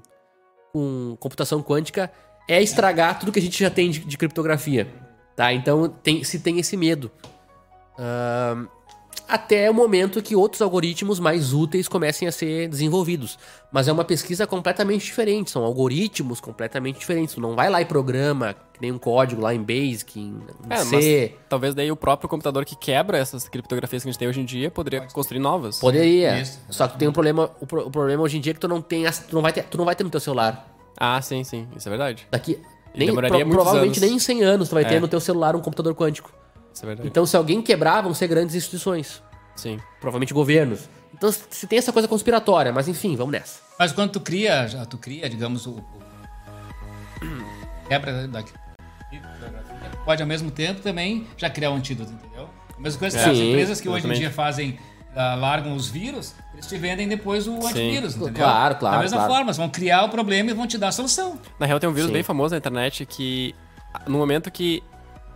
com 0.73 1.15
computação 1.19 1.61
quântica 1.63 2.11
é 2.47 2.61
estragar 2.61 3.17
tudo 3.19 3.31
que 3.31 3.39
a 3.39 3.41
gente 3.41 3.59
já 3.59 3.69
tem 3.69 3.89
de, 3.89 3.99
de 3.99 4.17
criptografia. 4.17 4.87
Tá? 5.35 5.53
Então 5.53 5.87
tem, 5.87 6.23
se 6.23 6.39
tem 6.39 6.59
esse 6.59 6.75
medo. 6.75 7.09
Ahn, 7.97 8.67
até 9.27 9.69
o 9.71 9.73
momento 9.73 10.21
que 10.21 10.35
outros 10.35 10.61
algoritmos 10.61 11.17
mais 11.19 11.53
úteis 11.53 11.87
comecem 11.87 12.27
a 12.27 12.31
ser 12.31 12.67
desenvolvidos. 12.67 13.39
Mas 13.71 13.87
é 13.87 13.91
uma 13.91 14.03
pesquisa 14.03 14.45
completamente 14.45 15.05
diferente, 15.05 15.49
são 15.51 15.63
algoritmos 15.63 16.41
completamente 16.41 16.99
diferentes. 16.99 17.35
Tu 17.35 17.39
não 17.41 17.55
vai 17.55 17.69
lá 17.69 17.81
e 17.81 17.85
programa, 17.85 18.53
que 18.73 18.81
nem 18.81 18.91
um 18.91 18.97
código 18.97 19.41
lá 19.41 19.53
em 19.55 19.61
Basic, 19.61 20.19
em, 20.19 20.33
em 20.33 20.41
É, 20.69 20.77
C. 20.79 21.31
mas 21.33 21.39
talvez 21.47 21.73
daí 21.73 21.89
o 21.89 21.95
próprio 21.95 22.27
computador 22.27 22.65
que 22.65 22.75
quebra 22.75 23.17
essas 23.17 23.47
criptografias 23.47 24.03
que 24.03 24.09
a 24.09 24.11
gente 24.11 24.19
tem 24.19 24.27
hoje 24.27 24.41
em 24.41 24.45
dia 24.45 24.69
poderia 24.69 25.01
construir 25.13 25.39
novas. 25.39 25.79
Poderia. 25.79 26.41
Isso, 26.41 26.59
Só 26.69 26.87
que 26.87 26.97
tem 26.97 27.07
um 27.07 27.13
problema. 27.13 27.49
O, 27.61 27.65
pro- 27.65 27.87
o 27.87 27.91
problema 27.91 28.21
hoje 28.23 28.37
em 28.37 28.41
dia 28.41 28.51
é 28.51 28.53
que 28.53 28.59
tu 28.59 28.67
não 28.67 28.81
tem. 28.81 29.05
as- 29.07 29.19
Tu 29.19 29.33
não 29.33 29.41
vai 29.41 29.53
ter, 29.53 29.63
tu 29.63 29.77
não 29.77 29.85
vai 29.85 29.95
ter 29.95 30.03
no 30.03 30.09
teu 30.09 30.19
celular. 30.19 30.67
Ah, 30.97 31.21
sim, 31.21 31.43
sim. 31.45 31.67
Isso 31.75 31.87
é 31.87 31.89
verdade. 31.89 32.27
Daqui. 32.29 32.59
E 32.93 32.99
Nem, 32.99 33.07
demoraria 33.07 33.45
pro- 33.45 33.53
provavelmente 33.55 33.97
anos. 33.99 34.09
nem 34.09 34.15
em 34.17 34.19
100 34.19 34.43
anos 34.43 34.67
tu 34.67 34.75
vai 34.75 34.83
ter 34.83 34.95
É. 34.95 34.99
no 34.99 35.07
teu 35.07 35.21
celular 35.21 35.55
um 35.55 35.61
computador 35.61 35.95
quântico. 35.95 36.29
Isso 36.73 36.83
é 36.83 36.87
verdade. 36.87 37.07
Então, 37.07 37.25
se 37.25 37.35
alguém 37.35 37.61
quebrar, 37.61 38.01
vão 38.01 38.13
ser 38.13 38.27
grandes 38.27 38.55
instituições. 38.55 39.21
Sim. 39.55 39.79
Provavelmente 39.99 40.33
governos. 40.33 40.89
Então, 41.13 41.31
se 41.31 41.67
tem 41.67 41.77
essa 41.77 41.91
coisa 41.91 42.07
conspiratória, 42.07 42.71
mas 42.71 42.87
enfim, 42.87 43.15
vamos 43.15 43.33
nessa. 43.33 43.59
Mas 43.77 43.91
quando 43.91 44.11
tu 44.11 44.19
cria, 44.21 44.67
já 44.67 44.85
tu 44.85 44.97
cria, 44.97 45.29
digamos, 45.29 45.65
o. 45.67 45.71
o- 45.71 46.01
quebra 47.87 48.27
da 48.27 48.41
criptografia, 48.43 49.91
pode 50.05 50.21
ao 50.21 50.27
mesmo 50.27 50.49
tempo 50.51 50.81
também 50.81 51.27
já 51.37 51.49
criar 51.49 51.71
um 51.71 51.75
antídoto, 51.75 52.11
entendeu? 52.13 52.49
A 52.77 52.81
mesma 52.81 52.99
coisa 52.99 53.17
que 53.17 53.29
as 53.29 53.37
Sim, 53.37 53.49
empresas 53.51 53.81
que 53.81 53.87
hoje 53.89 53.97
em 54.07 54.11
exatamente. 54.11 54.19
dia 54.21 54.31
fazem, 54.31 54.79
ah, 55.15 55.35
largam 55.35 55.75
os 55.75 55.87
vírus, 55.89 56.33
eles 56.53 56.65
te 56.65 56.77
vendem 56.77 57.07
depois 57.07 57.47
o 57.47 57.55
antivírus, 57.67 58.15
entendeu? 58.15 58.33
Claro, 58.45 58.75
claro, 58.75 58.95
Da 58.95 59.01
mesma 59.01 59.17
claro. 59.17 59.33
forma, 59.33 59.47
eles 59.49 59.57
vão 59.57 59.69
criar 59.69 60.03
o 60.05 60.09
problema 60.09 60.49
e 60.49 60.53
vão 60.53 60.65
te 60.65 60.77
dar 60.77 60.87
a 60.87 60.91
solução. 60.91 61.37
Na 61.59 61.65
real, 61.65 61.79
tem 61.79 61.89
um 61.89 61.93
vírus 61.93 62.07
Sim. 62.07 62.13
bem 62.13 62.23
famoso 62.23 62.53
na 62.53 62.57
internet 62.57 63.05
que 63.05 63.53
no 64.07 64.17
momento 64.17 64.49
que 64.49 64.81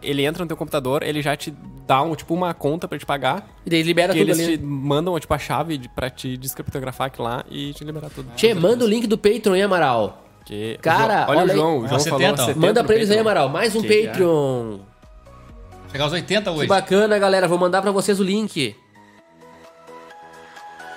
ele 0.02 0.24
entra 0.26 0.44
no 0.44 0.48
teu 0.48 0.58
computador, 0.58 1.04
ele 1.04 1.22
já 1.22 1.36
te 1.36 1.54
dá 1.88 2.02
um, 2.02 2.16
tipo 2.16 2.34
uma 2.34 2.54
conta 2.54 2.88
pra 2.88 2.98
te 2.98 3.06
pagar. 3.06 3.48
E 3.66 3.70
daí 3.70 3.82
libera 3.84 4.14
Que 4.14 4.20
tudo 4.20 4.30
eles 4.32 4.48
ali. 4.48 4.58
te 4.58 4.64
mandam 4.64 5.20
tipo 5.20 5.34
a 5.34 5.40
chave 5.40 5.78
de, 5.78 5.90
pra 5.90 6.10
te 6.10 6.36
descriptografar 6.38 7.08
aquilo 7.08 7.24
lá 7.28 7.44
e 7.50 7.74
te 7.74 7.84
liberar 7.84 8.10
tudo. 8.10 8.30
Tchê, 8.36 8.54
manda 8.54 8.84
o 8.86 8.88
link 8.88 9.08
do 9.08 9.18
Patreon, 9.18 9.56
hein, 9.56 9.64
Amaral? 9.64 10.22
Que- 10.46 10.78
Cara, 10.82 11.26
olha, 11.28 11.40
olha 11.42 11.54
aí. 11.54 11.58
o 11.58 11.62
João, 11.62 11.78
o 11.80 11.88
João 11.88 12.00
Ó, 12.00 12.04
falou 12.04 12.20
70, 12.20 12.34
ó. 12.42 12.46
70 12.46 12.60
Manda 12.68 12.84
pra 12.84 12.96
eles 12.96 13.10
aí. 13.12 13.18
Amaral. 13.20 13.50
Mais 13.50 13.76
um 13.76 13.82
Que 13.82 13.94
é. 13.94 14.08
Patreon. 14.08 14.80
Chegar 15.92 16.04
aos 16.04 16.14
80 16.14 16.52
Que 16.52 16.58
hoje. 16.58 16.68
bacana, 16.68 17.18
galera. 17.18 17.48
Vou 17.48 17.58
mandar 17.58 17.82
pra 17.82 17.92
vocês 17.92 18.20
o 18.20 18.24
link. 18.24 18.76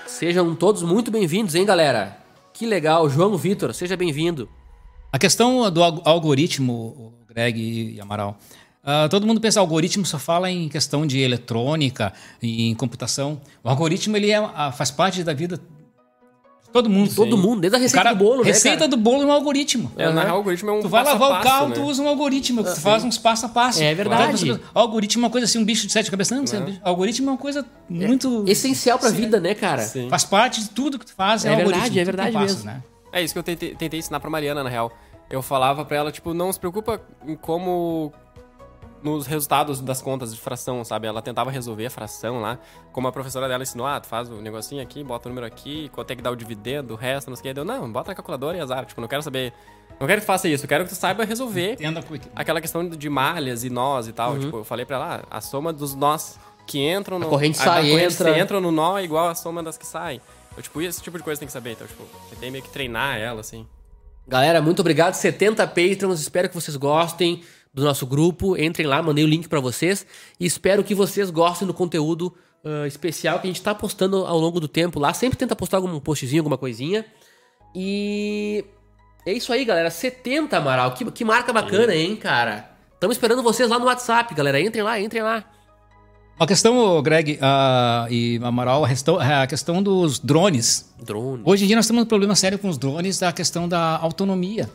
Sejam 0.06 0.54
todos 0.54 0.82
muito 0.82 1.10
bem-vindos, 1.10 1.54
hein, 1.54 1.64
galera? 1.64 2.16
Que 2.52 2.66
legal. 2.66 3.08
João 3.08 3.36
Vitor, 3.36 3.72
seja 3.72 3.96
bem-vindo. 3.96 4.48
A 5.12 5.18
questão 5.18 5.70
do 5.70 5.82
alg- 5.82 6.02
algoritmo, 6.04 7.14
Greg 7.28 7.94
e 7.94 8.00
Amaral. 8.00 8.36
Ah, 8.90 9.08
todo 9.08 9.26
mundo 9.26 9.40
pensa 9.40 9.60
algoritmo 9.60 10.06
só 10.06 10.18
fala 10.18 10.50
em 10.50 10.68
questão 10.68 11.06
de 11.06 11.18
eletrônica, 11.20 12.12
em 12.42 12.74
computação. 12.74 13.40
O 13.62 13.68
algoritmo 13.68 14.16
ele 14.16 14.30
é, 14.30 14.36
ah, 14.36 14.72
faz 14.72 14.90
parte 14.90 15.22
da 15.22 15.34
vida 15.34 15.58
de 15.58 16.70
todo 16.72 16.88
mundo. 16.88 17.14
Todo 17.14 17.36
mundo, 17.36 17.60
desde 17.60 17.76
a 17.76 17.80
receita 17.80 18.02
cara- 18.04 18.14
do 18.14 18.24
bolo, 18.24 18.42
né, 18.42 18.48
Receita 18.48 18.78
cara? 18.78 18.88
do 18.88 18.96
bolo 18.96 19.22
é 19.22 19.26
um 19.26 19.32
algoritmo. 19.32 19.90
É, 19.96 20.10
na 20.10 20.22
real, 20.22 20.34
o 20.34 20.36
algoritmo 20.38 20.70
é 20.70 20.72
um 20.74 20.80
Tu 20.80 20.88
vai 20.88 21.04
passo 21.04 21.18
lavar 21.18 21.40
o 21.40 21.42
carro, 21.42 21.68
né? 21.68 21.74
tu 21.74 21.82
usa 21.82 22.02
um 22.02 22.08
algoritmo, 22.08 22.62
tu 22.64 22.76
faz 22.80 23.04
uns 23.04 23.16
passo 23.18 23.46
a 23.46 23.48
passo. 23.48 23.82
É 23.82 23.94
verdade. 23.94 24.50
As- 24.52 24.60
Algoritmo 24.74 25.22
é 25.22 25.26
uma 25.26 25.30
coisa 25.30 25.44
assim, 25.46 25.58
um 25.58 25.64
bicho 25.64 25.86
de 25.86 25.92
sete 25.92 26.10
cabeças. 26.10 26.30
Não, 26.32 26.40
não 26.40 26.46
sei, 26.46 26.60
bicho. 26.60 26.80
algoritmo 26.82 27.28
é 27.28 27.32
uma 27.32 27.38
coisa 27.38 27.64
muito. 27.88 28.44
Essencial 28.46 28.98
pra 28.98 29.10
vida, 29.10 29.38
né, 29.40 29.54
cara? 29.54 29.82
Sim. 29.82 30.08
Faz 30.08 30.24
parte 30.24 30.60
de 30.62 30.70
tudo 30.70 30.98
que 30.98 31.06
tu 31.06 31.12
faz. 31.14 31.44
É, 31.44 31.48
É 31.48 31.50
algoritmo, 31.52 31.80
verdade, 31.82 32.00
é 32.00 32.04
tudo 32.04 32.16
tem 32.16 32.24
verdade 32.32 32.44
mesmo. 32.52 32.64
Né? 32.64 32.82
É 33.12 33.22
isso 33.22 33.32
que 33.34 33.38
eu 33.38 33.42
tentei, 33.42 33.74
tentei 33.74 33.98
ensinar 33.98 34.20
pra 34.20 34.28
Mariana, 34.30 34.62
na 34.62 34.68
real. 34.70 34.92
Eu 35.30 35.42
falava 35.42 35.84
pra 35.84 35.96
ela, 35.96 36.12
tipo, 36.12 36.32
não 36.34 36.50
se 36.52 36.58
preocupa 36.60 37.00
em 37.26 37.34
como. 37.36 38.12
Nos 39.02 39.26
resultados 39.26 39.80
das 39.80 40.02
contas 40.02 40.34
de 40.34 40.40
fração, 40.40 40.82
sabe? 40.84 41.06
Ela 41.06 41.22
tentava 41.22 41.50
resolver 41.50 41.86
a 41.86 41.90
fração 41.90 42.40
lá. 42.40 42.58
Como 42.92 43.06
a 43.06 43.12
professora 43.12 43.48
dela 43.48 43.62
ensinou, 43.62 43.86
ah, 43.86 44.00
tu 44.00 44.06
faz 44.06 44.28
o 44.28 44.36
negocinho 44.36 44.82
aqui, 44.82 45.04
bota 45.04 45.28
o 45.28 45.30
número 45.30 45.46
aqui, 45.46 45.88
quanto 45.92 46.10
é 46.10 46.16
que 46.16 46.22
dá 46.22 46.30
o 46.30 46.36
dividendo, 46.36 46.94
o 46.94 46.96
resto, 46.96 47.28
não 47.28 47.36
sei 47.36 47.42
o 47.42 47.44
que. 47.44 47.54
Deu, 47.54 47.64
não, 47.64 47.90
bota 47.90 48.10
na 48.10 48.14
calculadora 48.14 48.56
e 48.56 48.60
azar. 48.60 48.84
Tipo, 48.86 49.00
não 49.00 49.08
quero 49.08 49.22
saber. 49.22 49.52
Não 50.00 50.06
quero 50.06 50.20
que 50.20 50.24
tu 50.24 50.26
faça 50.26 50.48
isso, 50.48 50.64
eu 50.64 50.68
quero 50.68 50.84
que 50.84 50.90
tu 50.90 50.96
saiba 50.96 51.24
resolver 51.24 51.72
Entenda 51.72 52.04
aquela 52.36 52.60
questão 52.60 52.88
de 52.88 53.08
malhas 53.08 53.64
e 53.64 53.70
nós 53.70 54.06
e 54.06 54.12
tal. 54.12 54.38
Tipo, 54.38 54.58
eu 54.58 54.64
falei 54.64 54.86
pra 54.86 54.96
ela, 54.96 55.22
ah, 55.28 55.38
a 55.38 55.40
soma 55.40 55.72
dos 55.72 55.94
nós 55.94 56.38
que 56.66 56.78
entram 56.78 57.18
no. 57.18 57.28
corrente 57.28 57.58
a 57.60 57.64
sai, 57.64 57.82
da 57.82 57.90
corrente 57.90 58.40
entra. 58.40 58.60
no 58.60 58.70
nó 58.70 58.98
é 58.98 59.04
igual 59.04 59.28
a 59.28 59.34
soma 59.34 59.62
das 59.62 59.76
que 59.78 59.86
saem. 59.86 60.20
Eu, 60.56 60.62
tipo, 60.62 60.82
esse 60.82 61.00
tipo 61.00 61.16
de 61.16 61.24
coisa 61.24 61.38
tem 61.38 61.46
que 61.46 61.52
saber. 61.52 61.72
Então, 61.72 61.86
tipo, 61.86 62.04
tentei 62.30 62.50
meio 62.50 62.62
que 62.62 62.70
treinar 62.70 63.16
ela, 63.16 63.40
assim. 63.40 63.66
Galera, 64.26 64.60
muito 64.60 64.80
obrigado. 64.80 65.14
70 65.14 65.66
Patrons, 65.66 66.20
espero 66.20 66.48
que 66.48 66.54
vocês 66.54 66.76
gostem 66.76 67.42
do 67.72 67.84
nosso 67.84 68.06
grupo. 68.06 68.56
Entrem 68.56 68.86
lá, 68.86 69.02
mandei 69.02 69.24
o 69.24 69.28
link 69.28 69.48
pra 69.48 69.60
vocês. 69.60 70.06
E 70.38 70.46
espero 70.46 70.84
que 70.84 70.94
vocês 70.94 71.30
gostem 71.30 71.66
do 71.66 71.74
conteúdo 71.74 72.34
ah, 72.64 72.86
especial 72.86 73.38
que 73.38 73.46
a 73.46 73.50
gente 73.50 73.62
tá 73.62 73.74
postando 73.74 74.26
ao 74.26 74.38
longo 74.38 74.60
do 74.60 74.68
tempo 74.68 74.98
lá. 74.98 75.12
Sempre 75.14 75.38
tenta 75.38 75.54
postar 75.54 75.78
algum 75.78 75.98
postzinho, 76.00 76.40
alguma 76.40 76.58
coisinha. 76.58 77.04
E 77.74 78.64
é 79.26 79.32
isso 79.32 79.52
aí, 79.52 79.64
galera. 79.64 79.90
70, 79.90 80.56
Amaral. 80.56 80.92
Que, 80.92 81.10
que 81.10 81.24
marca 81.24 81.52
bacana, 81.52 81.94
hein, 81.94 82.16
cara? 82.16 82.70
Estamos 82.94 83.16
esperando 83.16 83.42
vocês 83.42 83.68
lá 83.68 83.78
no 83.78 83.86
WhatsApp, 83.86 84.34
galera. 84.34 84.60
Entrem 84.60 84.82
lá, 84.82 85.00
entrem 85.00 85.22
lá. 85.22 85.44
Uma 86.38 86.46
questão, 86.46 87.02
Greg 87.02 87.38
ah, 87.40 88.06
e 88.10 88.40
Amaral, 88.42 88.84
a 88.84 88.88
questão, 88.88 89.18
a 89.18 89.46
questão 89.46 89.82
dos 89.82 90.20
drones. 90.20 90.92
Drone. 91.02 91.42
Hoje 91.44 91.64
em 91.64 91.66
dia 91.66 91.76
nós 91.76 91.86
temos 91.86 92.04
um 92.04 92.06
problema 92.06 92.34
sério 92.36 92.58
com 92.58 92.68
os 92.68 92.78
drones 92.78 93.18
da 93.18 93.32
questão 93.32 93.68
da 93.68 93.96
autonomia. 93.98 94.70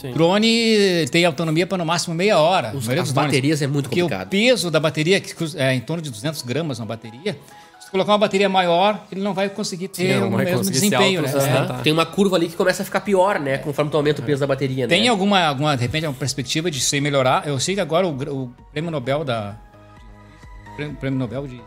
Sim. 0.00 0.12
Drone 0.12 1.06
tem 1.10 1.24
autonomia 1.24 1.66
para 1.66 1.78
no 1.78 1.84
máximo 1.84 2.14
meia 2.14 2.38
hora. 2.38 2.68
Os- 2.74 2.78
as 2.88 2.94
drones. 2.94 3.12
baterias 3.12 3.62
é 3.62 3.66
muito 3.66 3.88
Porque 3.88 4.00
complicado. 4.02 4.26
o 4.26 4.30
peso 4.30 4.70
da 4.70 4.80
bateria, 4.80 5.20
que 5.20 5.34
é 5.56 5.74
em 5.74 5.80
torno 5.80 6.02
de 6.02 6.10
200 6.10 6.42
gramas 6.42 6.78
uma 6.78 6.86
bateria, 6.86 7.36
se 7.78 7.86
tu 7.86 7.90
colocar 7.90 8.12
uma 8.12 8.18
bateria 8.18 8.48
maior, 8.48 9.04
ele 9.12 9.20
não 9.20 9.34
vai 9.34 9.48
conseguir 9.48 9.88
ter 9.88 10.18
não 10.20 10.28
o 10.28 10.30
vai 10.30 10.44
mesmo 10.44 10.58
conseguir 10.58 10.78
se 10.78 10.84
desempenho. 10.90 11.22
Né? 11.22 11.28
É. 11.30 11.64
Tá. 11.66 11.74
Tem 11.82 11.92
uma 11.92 12.06
curva 12.06 12.36
ali 12.36 12.48
que 12.48 12.56
começa 12.56 12.82
a 12.82 12.84
ficar 12.84 13.00
pior, 13.00 13.38
né? 13.38 13.58
Conforme 13.58 13.90
tu 13.90 13.96
aumenta 13.96 14.22
o 14.22 14.24
peso 14.24 14.40
da 14.40 14.46
bateria, 14.46 14.86
né? 14.86 14.88
Tem 14.88 15.06
alguma, 15.08 15.40
alguma, 15.44 15.76
de 15.76 15.82
repente, 15.82 16.06
uma 16.06 16.14
perspectiva 16.14 16.70
de 16.70 16.80
se 16.80 17.00
melhorar? 17.00 17.46
Eu 17.46 17.58
sei 17.60 17.74
que 17.74 17.80
agora 17.80 18.06
o, 18.06 18.10
o 18.44 18.50
prêmio 18.72 18.90
Nobel 18.90 19.24
da. 19.24 19.56
Prêmio, 20.76 20.96
prêmio 20.96 21.18
Nobel 21.18 21.46
de. 21.46 21.60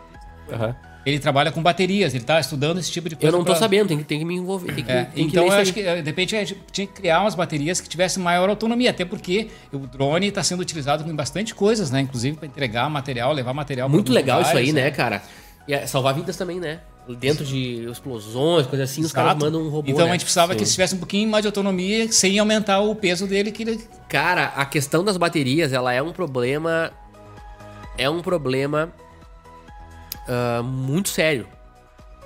Aham. 0.51 0.75
Ele 1.05 1.19
trabalha 1.19 1.51
com 1.51 1.61
baterias, 1.61 2.13
ele 2.13 2.23
está 2.23 2.39
estudando 2.39 2.79
esse 2.79 2.89
tipo 2.89 3.09
de 3.09 3.15
coisa. 3.15 3.27
Eu 3.27 3.31
não 3.37 3.43
tô 3.43 3.51
pra- 3.51 3.59
sabendo, 3.59 3.89
tem 3.89 3.97
que, 3.97 4.03
tem 4.05 4.19
que 4.19 4.25
me 4.25 4.35
envolver. 4.35 4.73
Que, 4.73 4.89
É, 4.89 5.09
então 5.15 5.45
eu 5.45 5.51
acho 5.51 5.73
que 5.73 5.83
de 5.83 6.01
repente 6.01 6.35
a 6.35 6.39
gente 6.39 6.57
tinha 6.71 6.87
que 6.87 6.93
criar 6.93 7.21
umas 7.21 7.35
baterias 7.35 7.81
que 7.81 7.89
tivessem 7.89 8.23
maior 8.23 8.49
autonomia, 8.49 8.89
até 8.89 9.03
porque 9.03 9.49
o 9.71 9.79
drone 9.79 10.27
está 10.27 10.41
sendo 10.41 10.61
utilizado 10.61 11.03
com 11.03 11.13
bastante 11.13 11.53
coisas, 11.53 11.91
né? 11.91 11.99
Inclusive 11.99 12.37
para 12.37 12.47
entregar 12.47 12.89
material, 12.89 13.33
levar 13.33 13.53
material. 13.53 13.89
Muito 13.89 14.13
legal 14.13 14.41
isso 14.41 14.51
aí, 14.55 14.67
lugares, 14.67 14.73
né, 14.73 14.91
cara? 14.91 15.21
E 15.67 15.73
é 15.73 15.85
salvar 15.85 16.13
vidas 16.13 16.37
também, 16.37 16.59
né? 16.59 16.79
Dentro 17.19 17.43
de 17.43 17.85
explosões, 17.91 18.65
coisas 18.65 18.89
assim, 18.89 19.01
os 19.01 19.11
caras 19.11 19.31
Exato. 19.31 19.45
mandam 19.45 19.61
um 19.61 19.69
robô. 19.69 19.91
Então 19.91 20.05
né? 20.05 20.11
a 20.11 20.13
gente 20.13 20.23
precisava 20.23 20.55
que 20.55 20.63
tivesse 20.63 20.95
um 20.95 20.99
pouquinho 20.99 21.29
mais 21.29 21.41
de 21.41 21.47
autonomia 21.47 22.09
sem 22.09 22.39
aumentar 22.39 22.79
o 22.79 22.95
peso 22.95 23.27
dele. 23.27 23.51
Que 23.51 23.63
ele... 23.63 23.83
Cara, 24.07 24.53
a 24.55 24.65
questão 24.65 25.03
das 25.03 25.17
baterias, 25.17 25.73
ela 25.73 25.91
é 25.93 26.01
um 26.01 26.13
problema. 26.13 26.91
É 27.97 28.09
um 28.09 28.21
problema 28.21 28.93
ah, 30.27 30.61
muito 30.63 31.09
sério. 31.09 31.47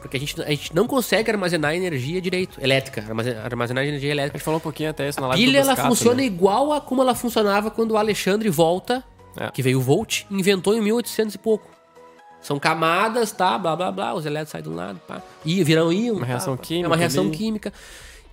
Porque 0.01 0.15
a 0.15 0.19
gente, 0.19 0.41
a 0.41 0.49
gente 0.49 0.75
não 0.75 0.85
consegue 0.87 1.29
armazenar 1.31 1.73
energia 1.75 2.21
direito, 2.21 2.59
elétrica, 2.61 3.01
armazenar, 3.01 3.43
armazenar 3.45 3.83
energia 3.85 4.11
A 4.11 4.13
elétrica. 4.13 4.37
gente 4.37 4.45
falou 4.45 4.59
um 4.59 4.61
pouquinho 4.61 4.89
até 4.91 5.09
isso 5.09 5.19
na 5.19 5.25
A 5.25 5.29
live 5.29 5.43
pilha, 5.43 5.59
do 5.59 5.63
ela 5.65 5.71
Boscato, 5.75 5.89
funciona 5.89 6.17
né? 6.17 6.23
igual 6.25 6.71
a 6.71 6.79
como 6.79 7.01
ela 7.01 7.15
funcionava 7.15 7.71
quando 7.71 7.91
o 7.91 7.97
Alexandre 7.97 8.47
Volta, 8.49 9.03
É. 9.35 9.49
que 9.51 9.61
veio 9.61 9.79
o 9.79 9.81
Volt, 9.81 10.23
inventou 10.29 10.75
em 10.75 10.81
1800 10.81 11.33
e 11.35 11.37
pouco. 11.39 11.67
São 12.41 12.59
camadas, 12.59 13.31
tá? 13.31 13.57
Blá, 13.57 13.75
blá, 13.75 13.91
blá. 13.91 14.13
Os 14.13 14.25
elétrons 14.25 14.51
saem 14.51 14.63
de 14.63 14.69
um 14.69 14.75
lado, 14.75 14.99
pá. 15.07 15.21
E 15.43 15.63
viram 15.63 15.91
íon. 15.91 16.13
Uma 16.13 16.19
tá, 16.21 16.25
reação 16.27 16.55
pá. 16.55 16.63
É 16.63 16.65
química 16.67 16.87
uma 16.87 16.95
reação 16.95 17.23
ali. 17.25 17.31
química. 17.35 17.73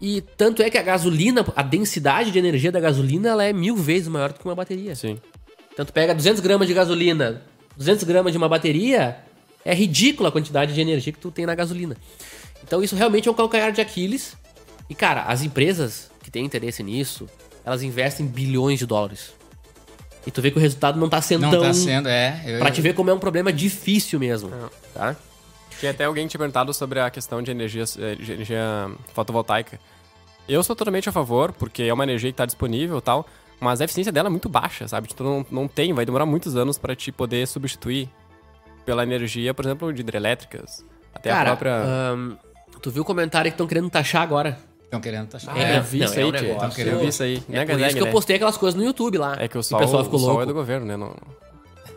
E 0.01 0.21
tanto 0.21 0.63
é 0.63 0.69
que 0.69 0.77
a 0.77 0.83
gasolina, 0.83 1.45
a 1.57 1.63
densidade 1.63 2.31
de 2.31 2.39
energia 2.39 2.71
da 2.71 2.79
gasolina, 2.79 3.31
ela 3.31 3.43
é 3.45 3.53
mil 3.55 3.75
vezes 3.75 4.07
maior 4.09 4.33
do 4.33 4.39
que 4.39 4.45
uma 4.45 4.55
bateria. 4.55 4.95
Sim. 4.95 5.19
Então 5.73 5.85
tu 5.87 5.93
pega 5.95 6.15
200 6.15 6.41
gramas 6.41 6.69
de 6.69 6.75
gasolina, 6.75 7.43
200 7.77 8.05
gramas 8.05 8.31
de 8.33 8.39
uma 8.39 8.49
bateria, 8.49 9.17
É 9.65 9.75
ridícula 9.75 10.29
a 10.29 10.33
quantidade 10.33 10.75
de 10.75 10.81
energia 10.81 11.13
que 11.13 11.19
tu 11.19 11.31
tem 11.31 11.47
na 11.47 11.55
gasolina. 11.55 11.97
Então 12.63 12.83
isso 12.83 12.95
realmente 12.97 13.29
é 13.29 13.31
um 13.31 13.35
calcanhar 13.35 13.73
de 13.73 13.81
Aquiles. 13.81 14.37
E 14.89 14.95
cara, 14.95 15.23
as 15.23 15.43
empresas 15.43 16.11
que 16.23 16.31
têm 16.31 16.45
interesse 16.45 16.83
nisso, 16.83 17.29
elas 17.65 17.83
investem 17.83 18.27
bilhões 18.27 18.79
de 18.79 18.87
dólares. 18.87 19.33
E 20.27 20.31
tu 20.31 20.41
vê 20.41 20.51
que 20.51 20.57
o 20.59 20.61
resultado 20.61 20.99
não 20.99 21.09
tá 21.09 21.21
sendo 21.21 21.43
Não 21.43 21.51
tão. 21.51 21.61
tá 21.63 21.75
sendo, 21.75 22.09
é. 22.09 22.43
Eu, 22.47 22.59
Pra 22.59 22.71
te 22.71 22.81
ver 22.81 22.95
como 22.95 23.11
é 23.11 23.15
um 23.15 23.19
problema 23.19 23.53
difícil 23.53 24.19
mesmo. 24.19 24.51
Tá? 24.95 25.15
Tinha 25.79 25.91
até 25.91 26.05
alguém 26.05 26.25
que 26.27 26.31
tinha 26.31 26.39
perguntado 26.39 26.73
sobre 26.73 27.01
a 27.01 27.11
questão 27.11 27.43
de 27.43 27.51
energia, 27.51 27.85
eh, 27.99 28.15
de 28.15 28.33
energia 28.33 28.91
fotovoltaica. 29.13 29.79
Eu 30.49 30.63
sou 30.63 30.75
totalmente 30.75 31.09
a 31.09 31.13
favor, 31.13 31.53
porque 31.53 31.83
é 31.83 31.93
uma 31.93 32.05
energia 32.05 32.31
que 32.31 32.35
está 32.35 32.47
disponível 32.47 32.99
e 32.99 33.03
tal, 33.03 33.27
mas 33.61 33.81
a 33.81 33.85
eficiência 33.85 34.13
dela 34.13 34.29
é 34.29 34.31
muito 34.31 34.49
baixa, 34.49 34.87
sabe? 34.89 35.09
Tu 35.09 35.23
não, 35.25 35.45
não 35.51 35.69
tem, 35.69 35.93
vai 35.93 36.07
demorar 36.07 36.25
muitos 36.27 36.57
anos 36.57 36.79
para 36.79 36.95
te 36.95 37.11
poder 37.13 37.47
substituir 37.47 38.09
pela 38.85 39.03
energia, 39.03 39.53
por 39.55 39.65
exemplo, 39.65 39.93
de 39.93 40.01
hidrelétricas. 40.01 40.85
Até 41.15 41.31
Cara, 41.31 41.53
a 41.53 41.57
própria. 41.57 41.83
tu 42.83 42.91
viu 42.91 43.03
o 43.03 43.05
comentário 43.05 43.51
que 43.51 43.55
estão 43.55 43.67
querendo 43.67 43.89
taxar 43.91 44.23
agora? 44.23 44.59
Estão 44.85 45.01
querendo 45.01 45.27
taxar. 45.29 45.57
É, 45.57 45.79
eu 45.79 45.83
vi 45.83 45.99
não, 45.99 46.07
isso 46.07 46.15
é 46.15 46.19
aí, 46.23 46.29
um 46.29 46.33
tchê. 46.33 46.41
negócio. 46.43 46.83
Eu 46.89 46.99
vi 47.01 47.07
isso 47.09 47.23
aí. 47.23 47.35
É 47.51 47.65
por 47.65 47.71
isso 47.73 47.81
nega, 47.81 47.95
que 47.95 48.01
eu 48.01 48.11
postei 48.11 48.37
aquelas 48.37 48.57
coisas 48.57 48.79
no 48.79 48.85
YouTube 48.85 49.19
lá. 49.19 49.37
É 49.39 49.49
que 49.49 49.57
o 49.59 49.63
sol, 49.63 49.79
o 49.79 49.83
pessoal 49.83 50.05
ficou 50.05 50.19
o 50.19 50.23
sol 50.23 50.29
louco. 50.31 50.43
é 50.43 50.47
do 50.47 50.55
governo, 50.55 50.87
né? 50.87 50.97
Não... 50.97 51.17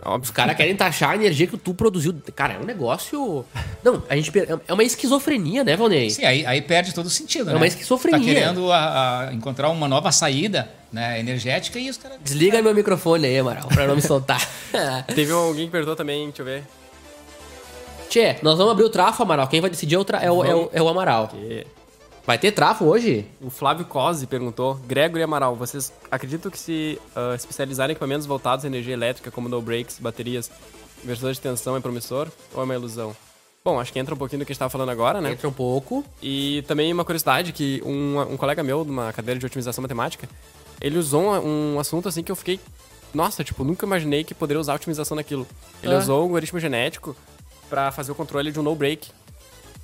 Óbvio. 0.06 0.24
Os 0.26 0.32
caras 0.32 0.56
querem 0.56 0.76
taxar 0.76 1.10
a 1.12 1.16
energia 1.16 1.48
que 1.48 1.58
tu 1.58 1.74
produziu. 1.74 2.16
Cara, 2.36 2.54
é 2.54 2.60
um 2.60 2.64
negócio. 2.64 3.44
Não, 3.84 4.02
a 4.08 4.16
gente. 4.16 4.32
per- 4.32 4.48
É 4.68 4.74
uma 4.74 4.84
esquizofrenia, 4.84 5.64
né, 5.64 5.76
Valnei? 5.76 6.10
Sim, 6.10 6.24
aí, 6.24 6.46
aí 6.46 6.62
perde 6.62 6.94
todo 6.94 7.08
o 7.08 7.10
sentido, 7.10 7.50
É 7.50 7.54
né? 7.54 7.58
uma 7.60 7.68
esquizofrenia. 7.68 8.20
Tá 8.20 8.26
querendo 8.26 8.72
a- 8.72 9.28
a 9.30 9.34
encontrar 9.34 9.70
uma 9.70 9.88
nova 9.88 10.12
saída 10.12 10.70
né, 10.94 11.20
energética 11.20 11.78
e 11.80 11.90
os 11.90 11.98
caras... 11.98 12.20
Desliga 12.24 12.62
meu 12.62 12.74
microfone 12.74 13.26
aí, 13.26 13.38
Amaral, 13.40 13.68
pra 13.68 13.86
não 13.88 13.96
me 13.96 14.02
soltar. 14.02 14.40
Teve 15.14 15.32
alguém 15.34 15.66
que 15.66 15.72
perguntou 15.72 15.96
também, 15.96 16.26
deixa 16.28 16.42
eu 16.42 16.46
ver. 16.46 16.64
Tchê, 18.10 18.38
nós 18.42 18.58
vamos 18.58 18.72
abrir 18.72 18.84
o 18.86 18.90
trafo, 18.90 19.22
Amaral. 19.24 19.48
Quem 19.48 19.62
vai 19.62 19.70
decidir 19.70 19.96
é 19.96 20.00
o, 20.00 20.06
tra- 20.06 20.20
é 20.24 20.32
o, 20.32 20.44
é 20.44 20.56
o, 20.56 20.70
é 20.74 20.82
o 20.82 20.88
Amaral. 20.88 21.30
E 21.36 21.66
Vai 22.26 22.38
ter 22.38 22.52
trafo 22.52 22.84
hoje? 22.84 23.26
O 23.42 23.50
Flávio 23.50 23.86
Cosi 23.86 24.28
perguntou: 24.28 24.76
Gregory 24.86 25.24
Amaral, 25.24 25.56
vocês 25.56 25.94
acreditam 26.12 26.52
que 26.52 26.60
se 26.60 27.00
ah, 27.16 27.34
especializar 27.36 27.90
em 27.90 27.94
equipamentos 27.94 28.26
voltados 28.26 28.66
à 28.66 28.68
energia 28.68 28.94
elétrica, 28.94 29.32
como 29.32 29.48
no 29.48 29.62
brakes, 29.62 29.98
baterias, 30.00 30.52
inversores 31.04 31.38
de 31.38 31.42
tensão, 31.44 31.76
é 31.78 31.80
promissor 31.80 32.28
ou 32.54 32.62
é 32.62 32.64
uma 32.66 32.74
ilusão? 32.76 33.16
Bom, 33.64 33.80
acho 33.80 33.92
que 33.94 34.00
entra 34.00 34.14
um 34.14 34.18
pouquinho 34.18 34.40
do 34.40 34.46
que 34.46 34.52
a 34.52 34.54
gente 34.54 34.58
estava 34.58 34.70
falando 34.70 34.90
agora, 34.90 35.22
né? 35.22 35.32
Entra 35.32 35.48
um 35.48 35.54
pouco. 35.54 36.04
E 36.22 36.64
também 36.68 36.92
uma 36.92 37.04
curiosidade 37.06 37.52
que 37.54 37.82
um, 37.86 38.20
um 38.34 38.38
colega 38.38 38.62
meu, 38.64 38.84
de 38.84 38.92
uma 38.92 39.12
cadeira 39.14 39.40
de 39.40 39.46
otimização 39.46 39.82
matemática, 39.82 40.28
ele 40.82 40.98
usou 40.98 41.22
um, 41.22 41.76
um 41.76 41.80
assunto 41.80 42.08
assim 42.10 42.24
que 42.24 42.32
eu 42.32 42.36
fiquei... 42.36 42.60
Nossa, 43.14 43.42
tipo, 43.44 43.64
nunca 43.64 43.86
imaginei 43.86 44.24
que 44.26 44.34
poderia 44.34 44.60
usar 44.60 44.76
otimização 44.76 45.16
naquilo. 45.16 45.48
Ele 45.82 45.94
Ah. 45.94 45.98
usou 45.98 46.20
o 46.20 46.24
algoritmo 46.24 46.60
genético 46.60 47.16
para 47.70 47.92
fazer 47.92 48.12
o 48.12 48.16
controle 48.16 48.52
de 48.52 48.60
um 48.60 48.64
no-break. 48.64 49.10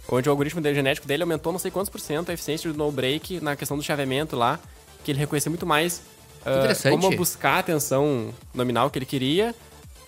Onde 0.10 0.28
o 0.28 0.32
algoritmo 0.32 0.60
de- 0.62 0.74
genético 0.74 1.08
dele 1.08 1.24
aumentou 1.24 1.52
não 1.52 1.60
sei 1.60 1.72
quantos 1.72 1.90
por 1.90 2.00
cento 2.00 2.30
a 2.30 2.34
eficiência 2.34 2.72
do 2.72 2.78
no-break 2.78 3.40
na 3.40 3.56
questão 3.56 3.78
do 3.78 3.84
chaveamento 3.84 4.36
lá, 4.36 4.60
que 5.04 5.12
ele 5.12 5.20
reconhecia 5.20 5.50
muito 5.50 5.66
mais 5.66 6.02
interessante. 6.42 6.92
como 7.00 7.16
buscar 7.16 7.60
a 7.60 7.64
tensão 7.64 8.34
nominal 8.54 8.90
que 8.90 9.00
ele 9.00 9.06
queria 9.06 9.56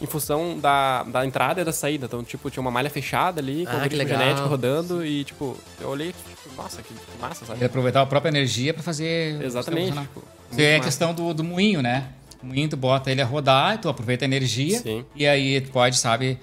em 0.02 0.06
função 0.06 0.60
da, 0.60 1.04
da 1.04 1.26
entrada 1.26 1.62
e 1.62 1.64
da 1.64 1.72
saída. 1.72 2.08
Então, 2.08 2.22
tipo, 2.22 2.50
tinha 2.50 2.60
uma 2.60 2.70
malha 2.72 2.90
fechada 2.90 3.40
ali, 3.40 3.64
com 3.66 3.72
Ah, 3.72 3.76
algoritmo 3.76 4.08
genético 4.08 4.48
rodando 4.50 5.06
e, 5.06 5.24
tipo, 5.24 5.56
eu 5.80 5.88
olhei, 5.88 6.08
tipo, 6.12 6.56
nossa, 6.62 6.82
que, 6.82 6.94
massa, 7.22 7.46
sabe? 7.46 7.60
Ele 7.60 7.66
aproveitar 7.66 8.02
a 8.02 8.06
própria 8.06 8.30
energia 8.30 8.74
para 8.74 8.84
fazer... 8.84 9.42
Exatamente. 9.42 9.98
tipo, 9.98 10.22
é 10.58 10.76
a 10.76 10.80
questão 10.82 11.14
do, 11.14 11.34
do 11.34 11.44
moinho, 11.44 11.82
né? 11.82 12.10
O 12.44 12.48
moinho 12.48 12.68
tu 12.68 12.76
bota 12.76 13.10
ele 13.10 13.22
a 13.22 13.26
rodar, 13.26 13.80
tu 13.80 13.88
aproveita 13.88 14.26
a 14.26 14.28
energia 14.28 14.80
Sim. 14.80 15.06
e 15.16 15.26
aí 15.26 15.62
tu 15.62 15.72
pode, 15.72 15.98
sabe... 15.98 16.38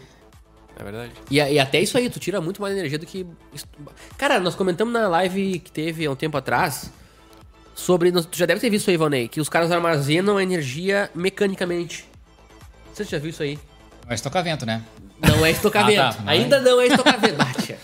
É 0.78 0.82
verdade. 0.84 1.12
E, 1.30 1.36
e 1.36 1.58
até 1.58 1.80
isso 1.80 1.96
aí, 1.98 2.08
tu 2.08 2.18
tira 2.18 2.40
muito 2.40 2.60
mais 2.62 2.76
energia 2.76 2.98
do 2.98 3.06
que. 3.06 3.26
Cara, 4.16 4.40
nós 4.40 4.54
comentamos 4.54 4.92
na 4.92 5.06
live 5.08 5.58
que 5.60 5.70
teve 5.70 6.06
há 6.06 6.10
um 6.10 6.16
tempo 6.16 6.36
atrás 6.36 6.90
sobre. 7.74 8.10
Tu 8.12 8.36
já 8.38 8.46
deve 8.46 8.60
ter 8.60 8.70
visto 8.70 8.82
isso 8.84 8.90
aí, 8.90 8.96
Valnei, 8.96 9.28
que 9.28 9.40
os 9.40 9.48
caras 9.48 9.70
armazenam 9.70 10.36
a 10.36 10.42
energia 10.42 11.10
mecanicamente. 11.14 12.04
Você 12.92 13.04
já 13.04 13.18
viu 13.18 13.30
isso 13.30 13.42
aí? 13.42 13.58
Vai 14.06 14.14
estocar 14.14 14.42
vento, 14.42 14.66
né? 14.66 14.82
Não 15.20 15.44
é 15.46 15.50
estocamento. 15.50 16.00
Ah, 16.02 16.12
tá, 16.12 16.22
não 16.22 16.32
é. 16.32 16.34
Ainda 16.34 16.60
não 16.60 16.80
é 16.80 16.86
estocamento. 16.86 17.36
Bate. 17.36 17.76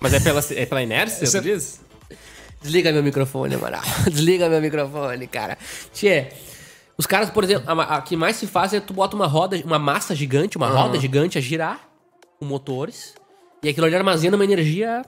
Mas 0.00 0.14
é 0.14 0.20
pela, 0.20 0.40
é 0.50 0.66
pela 0.66 0.82
inércia, 0.82 1.26
Você- 1.26 1.38
tu 1.40 1.44
diz? 1.44 1.80
Desliga 2.60 2.92
meu 2.92 3.02
microfone, 3.02 3.54
Amaral. 3.56 3.82
Desliga 4.10 4.48
meu 4.48 4.60
microfone, 4.60 5.26
cara. 5.26 5.58
Tchê, 5.92 6.28
os 6.96 7.06
caras, 7.06 7.30
por 7.30 7.44
exemplo, 7.44 7.64
a, 7.70 7.96
a 7.96 8.02
que 8.02 8.16
mais 8.16 8.36
se 8.36 8.46
faz 8.46 8.72
é 8.74 8.80
tu 8.80 8.92
bota 8.92 9.16
uma 9.16 9.26
roda, 9.26 9.56
uma 9.64 9.78
massa 9.78 10.14
gigante, 10.14 10.56
uma 10.56 10.68
roda 10.68 10.98
gigante 10.98 11.38
a 11.38 11.40
girar 11.40 11.80
com 12.38 12.44
motores. 12.44 13.14
E 13.62 13.68
aquilo 13.68 13.86
ali 13.86 13.94
armazena 13.94 14.36
uma 14.36 14.44
energia 14.44 15.04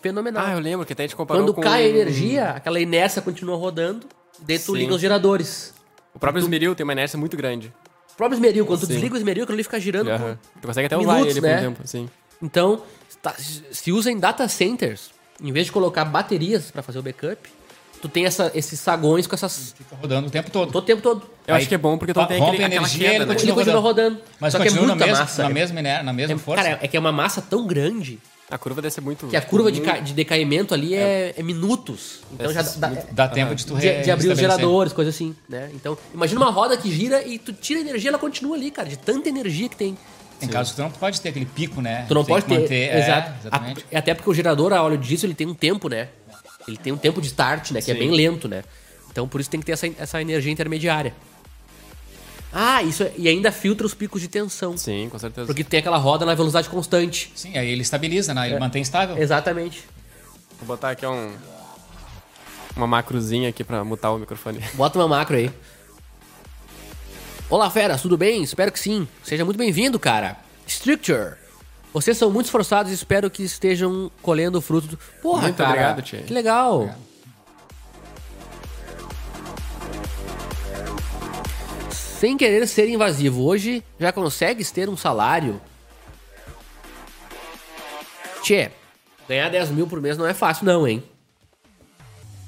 fenomenal. 0.00 0.44
Ah, 0.46 0.52
eu 0.52 0.58
lembro 0.58 0.86
que 0.86 0.92
até 0.92 1.04
a 1.04 1.06
gente 1.06 1.16
comparou 1.16 1.42
Quando 1.42 1.54
com... 1.54 1.60
cai 1.60 1.84
a 1.84 1.88
energia, 1.88 2.50
aquela 2.50 2.80
inércia 2.80 3.20
continua 3.20 3.56
rodando. 3.56 4.06
E 4.40 4.44
daí 4.44 4.58
tu 4.58 4.72
Sim. 4.72 4.78
liga 4.78 4.94
os 4.94 5.00
geradores. 5.00 5.74
O 6.14 6.18
próprio 6.18 6.42
esmeril 6.42 6.74
tem 6.74 6.84
uma 6.84 6.92
inércia 6.92 7.18
muito 7.18 7.36
grande. 7.36 7.72
O 8.12 8.16
próprio 8.16 8.36
esmeril, 8.36 8.66
quando 8.66 8.80
tu 8.80 8.86
Sim. 8.86 8.94
desliga 8.94 9.14
o 9.14 9.18
esmeril, 9.18 9.44
aquilo 9.44 9.56
ali 9.56 9.62
fica 9.62 9.78
girando. 9.78 10.10
Aham. 10.10 10.38
Tu 10.60 10.66
consegue 10.66 10.86
até 10.86 10.96
Minutos, 10.96 11.20
usar 11.20 11.30
ele 11.30 11.40
por 11.40 11.46
né? 11.46 11.68
um 11.68 11.74
tempo. 11.74 12.08
Então, 12.42 12.82
tá- 13.22 13.34
se 13.70 13.92
usa 13.92 14.10
em 14.10 14.18
data 14.18 14.48
centers, 14.48 15.10
em 15.42 15.52
vez 15.52 15.66
de 15.66 15.72
colocar 15.72 16.04
baterias 16.04 16.70
pra 16.70 16.82
fazer 16.82 16.98
o 16.98 17.02
backup, 17.02 17.38
tu 18.00 18.08
tem 18.08 18.24
essa- 18.26 18.50
esses 18.54 18.78
sagões 18.80 19.26
com 19.26 19.34
essas. 19.34 19.74
Fica 19.76 19.96
rodando 20.00 20.28
o 20.28 20.30
tempo 20.30 20.50
todo. 20.50 20.72
todo 20.72 20.82
o 20.82 20.86
tempo 20.86 21.02
todo. 21.02 21.22
Eu 21.46 21.54
Aí 21.54 21.60
acho 21.60 21.68
que 21.68 21.74
é 21.74 21.78
bom 21.78 21.98
porque 21.98 22.12
tu 22.12 22.20
não 22.20 22.26
tem 22.26 22.38
rompe 22.38 22.56
aquele, 22.62 22.74
energia, 22.76 22.98
queda, 22.98 23.08
ele 23.10 23.18
né? 23.18 23.24
Ele 23.24 23.34
Continua 23.34 23.54
continua 23.56 23.80
rodando. 23.80 24.18
Mas 24.38 24.52
só 24.52 24.58
que 24.58 24.62
é 24.64 24.66
continua 24.70 24.86
na, 24.88 24.94
muita 24.94 25.06
mesma, 25.06 25.20
massa. 25.24 25.42
na, 25.42 25.48
mesma, 25.50 25.82
né, 25.82 26.02
na 26.02 26.12
mesma 26.12 26.34
É- 26.34 26.38
força. 26.38 26.62
Cara, 26.64 26.78
é 26.82 26.88
que 26.88 26.96
é 26.96 27.00
uma 27.00 27.12
massa 27.12 27.42
tão 27.42 27.66
grande 27.66 28.18
A 28.50 28.58
curva 28.58 28.82
deve 28.82 28.92
ser 28.94 29.00
muito... 29.00 29.26
que 29.28 29.36
a 29.36 29.40
curva 29.42 29.70
de, 29.70 29.80
de 29.80 30.12
decaimento 30.12 30.74
ali 30.74 30.94
é, 30.94 31.34
é 31.36 31.42
minutos. 31.42 32.20
Então 32.32 32.52
já 32.52 32.62
dá, 32.62 32.88
dá- 32.88 33.02
Dá 33.12 33.28
tempo 33.28 33.54
de 33.54 33.64
tu 33.66 33.76
de, 33.76 34.02
de 34.02 34.10
abrir 34.10 34.28
os 34.28 34.38
geradores, 34.38 34.92
coisa 34.92 35.10
assim, 35.10 35.34
né? 35.48 35.70
Então, 35.74 35.96
imagina 36.14 36.40
uma 36.40 36.50
roda 36.50 36.76
que 36.76 36.90
gira 36.90 37.24
e 37.26 37.38
tu 37.38 37.52
tira 37.52 37.78
a 37.80 37.82
energia, 37.82 38.10
ela 38.10 38.18
continua 38.18 38.56
ali, 38.56 38.70
cara, 38.70 38.88
de 38.88 38.96
tanta 38.98 39.28
energia 39.28 39.68
que 39.68 39.76
tem. 39.76 39.96
Em 40.42 40.48
caso 40.48 40.70
que 40.70 40.76
tu 40.76 40.82
não 40.82 40.90
pode 40.90 41.20
ter 41.20 41.28
aquele 41.28 41.44
pico, 41.44 41.82
né? 41.82 42.06
Tu 42.08 42.14
não 42.14 42.24
Tem 42.24 42.34
pode 42.34 42.46
que 42.46 42.54
ter. 42.54 42.60
manter, 42.62 42.74
é, 42.88 42.98
exato. 43.00 43.32
exatamente. 43.42 43.84
A- 43.92 43.98
até 43.98 44.14
porque 44.14 44.30
o 44.30 44.32
gerador 44.32 44.72
a 44.72 44.82
óleo 44.82 44.96
diesel 44.96 45.26
ele 45.28 45.34
tem 45.34 45.46
um 45.46 45.52
tempo, 45.54 45.86
né? 45.90 46.08
Ele 46.66 46.76
tem 46.76 46.92
um 46.92 46.96
tempo 46.96 47.20
de 47.20 47.28
start, 47.28 47.70
né? 47.70 47.80
Que 47.80 47.90
é 47.90 47.94
Sim. 47.94 48.00
bem 48.00 48.10
lento, 48.10 48.48
né? 48.48 48.62
Então 49.10 49.26
por 49.26 49.40
isso 49.40 49.50
tem 49.50 49.60
que 49.60 49.66
ter 49.66 49.72
essa, 49.72 49.86
essa 49.98 50.20
energia 50.20 50.52
intermediária. 50.52 51.14
Ah, 52.52 52.82
isso 52.82 53.02
é- 53.04 53.12
e 53.16 53.28
ainda 53.28 53.52
filtra 53.52 53.86
os 53.86 53.94
picos 53.94 54.20
de 54.20 54.28
tensão. 54.28 54.76
Sim, 54.76 55.08
com 55.10 55.18
certeza. 55.18 55.46
Porque 55.46 55.62
tem 55.62 55.80
aquela 55.80 55.98
roda 55.98 56.26
na 56.26 56.34
velocidade 56.34 56.68
constante. 56.68 57.30
Sim, 57.34 57.56
aí 57.56 57.68
ele 57.70 57.82
estabiliza, 57.82 58.34
né? 58.34 58.48
Ele 58.50 58.58
mantém 58.58 58.82
estável. 58.82 59.16
Exatamente. 59.16 59.84
Vou 60.58 60.66
botar 60.66 60.90
aqui 60.90 61.06
um... 61.06 61.32
Uma 62.76 62.86
macrozinha 62.86 63.48
aqui 63.48 63.62
pra 63.64 63.84
mutar 63.84 64.12
o 64.12 64.18
microfone. 64.18 64.60
Bota 64.74 64.98
uma 64.98 65.08
macro 65.08 65.36
aí. 65.36 65.50
Olá, 67.48 67.68
feras, 67.68 68.00
tudo 68.02 68.16
bem? 68.16 68.42
Espero 68.42 68.70
que 68.70 68.78
sim. 68.78 69.08
Seja 69.24 69.44
muito 69.44 69.56
bem-vindo, 69.56 69.98
cara. 69.98 70.36
Structure. 70.66 71.34
Vocês 71.92 72.16
são 72.16 72.30
muito 72.30 72.46
esforçados 72.46 72.92
e 72.92 72.94
espero 72.94 73.28
que 73.30 73.42
estejam 73.42 74.10
colhendo 74.22 74.58
o 74.58 74.60
fruto 74.60 74.86
do... 74.86 74.96
Porra, 75.20 75.42
Muito 75.42 75.56
cara. 75.56 75.70
obrigado, 75.70 76.02
Tia. 76.02 76.22
Que 76.22 76.32
legal. 76.32 76.94
Sem 81.90 82.36
querer 82.36 82.66
ser 82.68 82.88
invasivo, 82.88 83.42
hoje 83.42 83.82
já 83.98 84.12
consegues 84.12 84.70
ter 84.70 84.88
um 84.88 84.96
salário? 84.96 85.60
Tchê, 88.42 88.70
ganhar 89.28 89.48
10 89.48 89.70
mil 89.70 89.86
por 89.86 90.00
mês 90.00 90.16
não 90.18 90.26
é 90.26 90.34
fácil 90.34 90.66
não, 90.66 90.86
hein? 90.86 91.02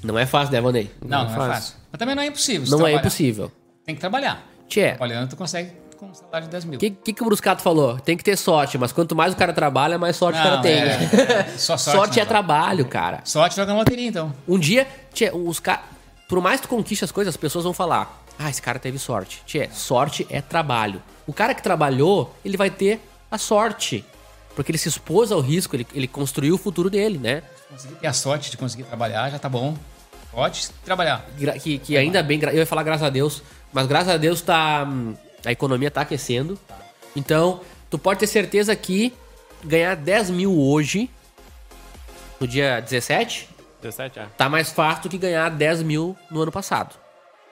Não 0.03 0.17
é 0.17 0.25
fácil, 0.25 0.53
né, 0.53 0.61
Vanei? 0.61 0.91
Não, 1.01 1.23
não 1.25 1.31
é 1.31 1.35
fácil. 1.35 1.53
fácil. 1.53 1.75
Mas 1.91 1.99
também 1.99 2.15
não 2.15 2.23
é 2.23 2.27
impossível. 2.27 2.67
Não 2.69 2.77
é 2.77 2.81
trabalhar. 2.81 2.99
impossível. 2.99 3.51
Tem 3.85 3.95
que 3.95 4.01
trabalhar. 4.01 4.47
Tchê, 4.67 4.89
Trabalhando, 4.89 5.29
tu 5.29 5.35
consegue 5.35 5.71
com 6.05 6.11
um 6.11 6.13
salário 6.13 6.47
de 6.47 6.51
10 6.51 6.65
mil. 6.65 6.77
o 6.77 6.79
que, 6.79 6.89
que, 6.91 7.13
que 7.13 7.21
o 7.21 7.25
Bruscato 7.25 7.61
falou? 7.61 7.99
Tem 7.99 8.17
que 8.17 8.23
ter 8.23 8.37
sorte, 8.37 8.77
mas 8.77 8.91
quanto 8.91 9.15
mais 9.15 9.33
o 9.33 9.35
cara 9.37 9.53
trabalha, 9.53 9.97
mais 9.97 10.15
sorte 10.15 10.39
o 10.39 10.43
cara 10.43 10.55
Não, 10.57 10.61
tem. 10.61 10.73
é- 10.73 11.53
só 11.57 11.77
sorte 11.77 12.19
é 12.19 12.23
não 12.23 12.25
vai. 12.25 12.25
trabalho, 12.25 12.85
cara. 12.85 13.21
Sorte 13.23 13.55
joga 13.55 13.71
na 13.73 13.79
loteria, 13.79 14.07
então. 14.07 14.33
Um 14.47 14.59
dia, 14.59 14.87
tchê, 15.13 15.31
os 15.33 15.59
ca... 15.59 15.83
por 16.27 16.41
mais 16.41 16.59
que 16.61 16.67
tu 16.67 16.69
conquiste 16.69 17.03
as 17.05 17.11
coisas, 17.11 17.33
as 17.33 17.37
pessoas 17.37 17.63
vão 17.63 17.73
falar: 17.73 18.23
Ah, 18.37 18.49
esse 18.49 18.61
cara 18.61 18.79
teve 18.79 18.97
sorte. 18.99 19.41
Tchê, 19.45 19.69
sorte 19.71 20.25
é 20.29 20.41
trabalho. 20.41 21.01
O 21.25 21.33
cara 21.33 21.53
que 21.53 21.61
trabalhou, 21.63 22.35
ele 22.43 22.57
vai 22.57 22.69
ter 22.69 22.99
a 23.31 23.37
sorte. 23.37 24.03
Porque 24.55 24.71
ele 24.71 24.77
se 24.77 24.87
expôs 24.87 25.31
ao 25.31 25.39
risco, 25.39 25.75
ele, 25.75 25.87
ele 25.95 26.07
construiu 26.07 26.55
o 26.55 26.57
futuro 26.59 26.87
dele, 26.89 27.17
né? 27.17 27.41
Conseguir 27.71 27.95
ter 27.95 28.07
a 28.07 28.13
sorte 28.13 28.51
de 28.51 28.57
conseguir 28.57 28.83
trabalhar, 28.83 29.31
já 29.31 29.39
tá 29.39 29.49
bom. 29.49 29.75
Pode 30.31 30.69
trabalhar. 30.85 31.25
Que, 31.61 31.79
que 31.79 31.97
ainda 31.97 32.21
bem, 32.21 32.39
eu 32.43 32.53
ia 32.57 32.65
falar 32.65 32.83
graças 32.83 33.03
a 33.05 33.09
Deus, 33.09 33.41
mas 33.71 33.87
graças 33.87 34.09
a 34.09 34.17
Deus 34.17 34.41
tá. 34.41 34.87
A 35.45 35.51
economia 35.51 35.91
tá 35.91 36.01
aquecendo. 36.01 36.57
Então, 37.15 37.61
tu 37.89 37.97
pode 37.99 38.19
ter 38.19 38.27
certeza 38.27 38.75
que 38.75 39.13
ganhar 39.63 39.95
10 39.95 40.29
mil 40.31 40.57
hoje, 40.59 41.09
no 42.39 42.47
dia 42.47 42.79
17, 42.81 43.49
17, 43.81 44.19
ah. 44.19 44.27
tá 44.37 44.49
mais 44.49 44.71
fácil 44.71 45.03
do 45.03 45.09
que 45.09 45.17
ganhar 45.17 45.49
10 45.49 45.83
mil 45.83 46.17
no 46.31 46.41
ano 46.41 46.51
passado. 46.51 46.95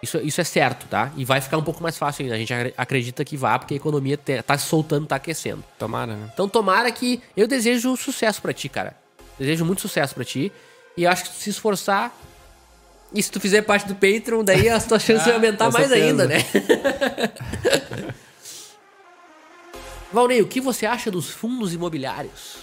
Isso, 0.02 0.18
isso 0.20 0.42
é 0.42 0.44
certo, 0.44 0.88
tá? 0.88 1.12
E 1.16 1.24
vai 1.24 1.40
ficar 1.40 1.58
um 1.58 1.64
pouco 1.64 1.84
mais 1.84 1.96
fácil 1.98 2.24
ainda. 2.24 2.34
A 2.36 2.38
gente 2.38 2.52
acre- 2.52 2.74
acredita 2.76 3.24
que 3.24 3.38
vá, 3.38 3.60
porque 3.60 3.76
a 3.76 3.78
economia 3.78 4.18
te- 4.18 4.42
tá 4.42 4.58
se 4.58 4.66
soltando, 4.66 5.06
tá 5.06 5.18
aquecendo. 5.18 5.64
Tomara, 5.78 6.16
né? 6.16 6.30
Então 6.34 6.50
tomara 6.50 6.92
que. 6.92 7.22
Eu 7.38 7.48
desejo 7.48 7.96
sucesso 7.96 8.42
pra 8.42 8.52
ti, 8.52 8.68
cara. 8.68 8.96
Desejo 9.38 9.64
muito 9.64 9.82
sucesso 9.82 10.16
pra 10.16 10.26
ti. 10.26 10.52
E 10.98 11.04
eu 11.04 11.12
acho 11.12 11.26
que 11.26 11.36
se 11.36 11.52
esforçar. 11.52 12.12
E 13.14 13.22
se 13.22 13.30
tu 13.32 13.40
fizer 13.40 13.62
parte 13.64 13.88
do 13.88 13.96
Patreon, 13.96 14.44
daí 14.44 14.70
as 14.70 14.86
tuas 14.86 15.02
chances 15.04 15.26
vão 15.26 15.36
aumentar 15.36 15.70
mais 15.72 15.88
certeza. 15.88 16.10
ainda, 16.10 16.28
né? 16.28 16.44
Valnei, 20.14 20.42
o 20.42 20.48
que 20.48 20.60
você 20.60 20.86
acha 20.86 21.10
dos 21.10 21.30
fundos 21.30 21.74
imobiliários? 21.74 22.58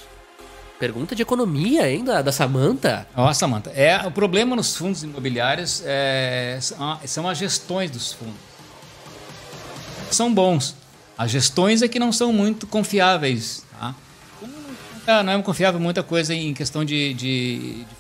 Pergunta 0.79 1.15
de 1.15 1.23
economia 1.23 1.83
ainda, 1.85 2.23
da 2.23 2.31
Samanta. 2.31 3.07
Ó, 3.17 3.33
Samanta, 3.33 3.71
é, 3.71 4.07
o 4.07 4.11
problema 4.11 4.55
nos 4.55 4.77
fundos 4.77 5.03
imobiliários 5.03 5.83
é, 5.85 6.59
são, 7.07 7.29
as 7.29 7.39
gestões 7.39 7.91
dos 7.91 8.13
fundos. 8.13 8.37
São 10.11 10.33
bons. 10.33 10.77
As 11.17 11.31
gestões 11.31 11.83
é 11.83 11.89
que 11.89 11.99
não 11.99 12.13
são 12.13 12.33
muito 12.33 12.67
confiáveis. 12.67 13.65
Tá? 13.79 13.95
Como 14.39 14.53
não- 15.23 15.33
é 15.33 15.43
confiável 15.43 15.81
muita 15.81 16.03
coisa 16.03 16.33
em 16.35 16.55
questão 16.55 16.85
de. 16.85 17.13
de- 17.15 17.85
de. 17.85 17.98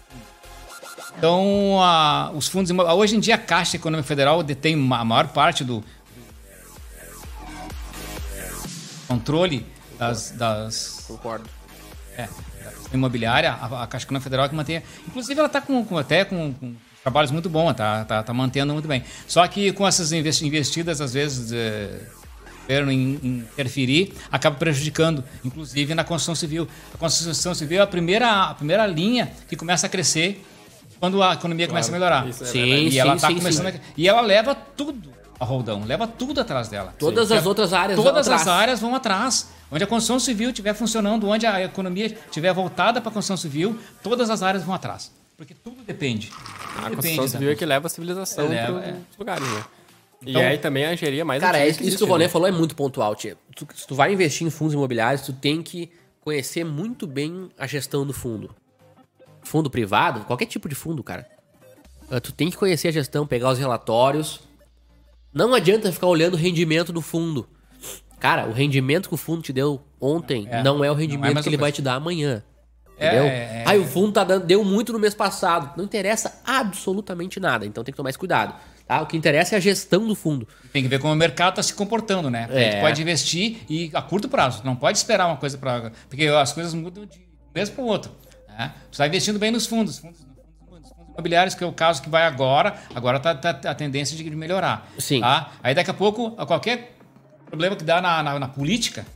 Então, 1.18 1.82
a- 1.82 2.30
os 2.32 2.48
fundos 2.48 2.70
hoje 2.70 3.16
em 3.16 3.20
dia 3.20 3.34
a 3.34 3.38
Caixa 3.38 3.76
Econômica 3.76 4.06
Federal 4.06 4.42
detém 4.42 4.74
a 4.74 5.04
maior 5.04 5.28
parte 5.28 5.64
do 5.64 5.82
controle 9.06 9.66
das- 9.98 10.30
das 10.30 11.04
Concordo. 11.08 11.48
é, 12.16 12.22
da 12.62 12.94
imobiliária, 12.94 13.52
a, 13.52 13.82
a 13.82 13.86
Caixa 13.86 14.06
Econômica 14.06 14.24
Federal 14.24 14.48
que 14.48 14.54
mantém. 14.54 14.82
Inclusive, 15.06 15.38
ela 15.38 15.46
está 15.46 15.60
com, 15.60 15.84
com- 15.84 15.98
até 15.98 16.24
com, 16.24 16.52
com 16.54 16.74
trabalhos 17.02 17.30
muito 17.30 17.48
bons, 17.48 17.74
tá, 17.74 18.04
tá, 18.04 18.22
tá 18.22 18.32
mantendo 18.34 18.72
muito 18.72 18.86
bem. 18.86 19.02
Só 19.26 19.46
que 19.48 19.72
com 19.72 19.86
essas 19.86 20.12
investi- 20.12 20.46
investidas, 20.46 21.00
às 21.00 21.14
vezes, 21.14 21.50
é, 21.52 22.00
o 22.56 22.60
governo 22.62 22.92
in- 22.92 23.44
interferir, 23.52 24.12
acaba 24.30 24.56
prejudicando, 24.56 25.24
inclusive 25.44 25.94
na 25.94 26.04
construção 26.04 26.34
civil. 26.34 26.68
A 26.94 26.98
construção 26.98 27.54
civil 27.54 27.80
é 27.80 27.82
a 27.82 27.86
primeira, 27.86 28.42
a 28.50 28.54
primeira 28.54 28.86
linha 28.86 29.32
que 29.48 29.56
começa 29.56 29.86
a 29.86 29.90
crescer 29.90 30.44
quando 31.00 31.22
a 31.22 31.34
economia 31.34 31.66
começa 31.68 31.90
a 31.90 31.92
melhorar. 31.92 32.28
Isso 32.28 32.44
é 32.44 32.46
Sim, 32.46 32.60
verdade. 32.64 32.86
E 32.86 32.92
sim, 32.92 32.98
ela 32.98 33.16
tá 33.16 33.28
sim, 33.28 33.34
começando 33.36 33.72
sim. 33.72 33.78
a- 33.78 33.80
E 33.96 34.08
ela 34.08 34.20
leva 34.20 34.54
tudo 34.54 35.10
a 35.40 35.44
roldão, 35.44 35.84
leva 35.84 36.06
tudo 36.06 36.40
atrás 36.40 36.68
dela. 36.68 36.94
Todas 36.98 37.28
Sim. 37.28 37.36
as 37.36 37.46
outras 37.46 37.72
áreas 37.72 37.96
vão 37.96 38.04
Todas 38.04 38.26
atrás. 38.26 38.42
as 38.42 38.48
áreas 38.48 38.80
vão 38.80 38.94
atrás. 38.94 39.48
Onde 39.70 39.84
a 39.84 39.86
construção 39.86 40.18
civil 40.18 40.48
estiver 40.50 40.72
funcionando, 40.74 41.28
onde 41.28 41.46
a 41.46 41.62
economia 41.62 42.06
estiver 42.06 42.52
voltada 42.54 43.00
para 43.00 43.10
a 43.10 43.12
construção 43.12 43.36
civil, 43.36 43.78
todas 44.02 44.30
as 44.30 44.42
áreas 44.42 44.64
vão 44.64 44.74
atrás. 44.74 45.12
Porque 45.36 45.54
tudo 45.54 45.76
depende. 45.86 46.28
Tudo 46.28 46.40
A 46.40 46.74
depende 46.88 46.96
construção 46.96 47.24
da 47.24 47.30
civil 47.30 47.50
é 47.50 47.54
que 47.54 47.64
leva 47.66 47.86
a 47.86 47.90
civilização 47.90 48.44
É, 48.52 48.64
para 48.64 48.74
leva, 48.74 48.96
os 49.12 49.16
lugares, 49.18 49.46
né? 49.46 49.64
Então- 50.22 50.42
e 50.42 50.44
aí 50.44 50.58
também 50.58 50.84
a 50.84 50.94
engenharia 50.94 51.24
mais 51.24 51.40
Cara, 51.40 51.58
é 51.58 51.68
isso, 51.68 51.78
que 51.78 51.84
existe, 51.86 52.02
o 52.02 52.06
Valé 52.08 52.24
né? 52.24 52.28
falou 52.28 52.48
é 52.48 52.50
muito 52.50 52.74
pontual, 52.74 53.14
tia. 53.14 53.36
Tu- 53.54 53.68
se 53.76 53.86
tu 53.86 53.94
vai 53.94 54.12
investir 54.12 54.44
em 54.44 54.50
fundos 54.50 54.74
imobiliários, 54.74 55.22
tu 55.22 55.32
tem 55.32 55.62
que 55.62 55.88
conhecer 56.22 56.64
muito 56.64 57.06
bem 57.06 57.48
a 57.56 57.66
gestão 57.68 58.04
do 58.04 58.12
fundo. 58.12 58.50
Fundo 59.48 59.70
privado, 59.70 60.26
qualquer 60.26 60.44
tipo 60.44 60.68
de 60.68 60.74
fundo, 60.74 61.02
cara. 61.02 61.26
Ah, 62.10 62.20
Tu 62.20 62.32
tem 62.32 62.50
que 62.50 62.56
conhecer 62.56 62.88
a 62.88 62.90
gestão, 62.92 63.26
pegar 63.26 63.50
os 63.50 63.58
relatórios. 63.58 64.40
Não 65.32 65.54
adianta 65.54 65.90
ficar 65.90 66.06
olhando 66.06 66.34
o 66.34 66.36
rendimento 66.36 66.92
do 66.92 67.00
fundo. 67.00 67.48
Cara, 68.20 68.46
o 68.46 68.52
rendimento 68.52 69.08
que 69.08 69.14
o 69.14 69.16
fundo 69.16 69.40
te 69.40 69.52
deu 69.52 69.80
ontem 69.98 70.46
É, 70.50 70.62
não 70.62 70.84
é 70.84 70.90
o 70.90 70.92
é 70.92 70.96
a 70.96 70.98
rendimento 70.98 71.28
mesma 71.28 71.42
que 71.42 71.48
ele 71.48 71.56
vai 71.56 71.72
te 71.72 71.80
dar 71.80 71.94
amanhã. 71.94 72.42
É, 72.98 73.06
Entendeu? 73.06 73.24
é, 73.24 73.28
é. 73.28 73.64
Aí 73.66 73.78
o 73.78 73.86
fundo 73.86 74.12
tá 74.12 74.22
dando, 74.22 74.44
deu 74.44 74.62
muito 74.62 74.92
no 74.92 74.98
mês 74.98 75.14
passado. 75.14 75.74
Não 75.76 75.84
interessa 75.84 76.42
absolutamente 76.44 77.40
nada. 77.40 77.64
Então 77.64 77.82
tem 77.82 77.92
que 77.92 77.96
tomar 77.96 78.10
esse 78.10 78.18
cuidado. 78.18 78.54
Tá? 78.86 79.00
O 79.00 79.06
que 79.06 79.16
interessa 79.16 79.54
é 79.54 79.56
a 79.56 79.60
gestão 79.60 80.06
do 80.06 80.14
fundo. 80.14 80.46
Tem 80.74 80.82
que 80.82 80.88
ver 80.88 80.98
como 80.98 81.14
o 81.14 81.16
mercado 81.16 81.52
está 81.52 81.62
se 81.62 81.72
comportando, 81.72 82.28
né? 82.28 82.48
É. 82.50 82.76
Tu 82.76 82.80
pode 82.82 83.00
investir 83.00 83.58
e 83.70 83.90
a 83.94 84.02
curto 84.02 84.28
prazo. 84.28 84.62
Não 84.62 84.76
pode 84.76 84.98
esperar 84.98 85.26
uma 85.26 85.36
coisa 85.38 85.56
para. 85.56 85.90
Porque 86.08 86.26
as 86.26 86.52
coisas 86.52 86.74
mudam 86.74 87.06
de 87.06 87.18
um 87.18 87.22
mês 87.54 87.70
para 87.70 87.82
o 87.82 87.86
outro. 87.86 88.10
Né? 88.58 88.72
Tu 88.90 88.92
está 88.94 89.06
investindo 89.06 89.38
bem 89.38 89.50
nos 89.52 89.66
fundos. 89.66 89.98
fundos, 90.00 90.18
fundos, 90.68 90.90
fundos 90.90 91.08
imobiliários, 91.14 91.54
que 91.54 91.62
é 91.62 91.66
o 91.66 91.72
caso 91.72 92.02
que 92.02 92.10
vai 92.10 92.24
agora. 92.24 92.74
Agora 92.94 93.20
tá, 93.20 93.34
tá 93.34 93.70
a 93.70 93.74
tendência 93.74 94.16
de 94.16 94.28
melhorar. 94.34 94.90
Sim. 94.98 95.20
Tá? 95.20 95.52
Aí 95.62 95.74
daqui 95.74 95.90
a 95.90 95.94
pouco, 95.94 96.32
qualquer 96.46 96.96
problema 97.46 97.76
que 97.76 97.84
dá 97.84 98.00
na, 98.00 98.22
na, 98.22 98.38
na 98.38 98.48
política 98.48 99.06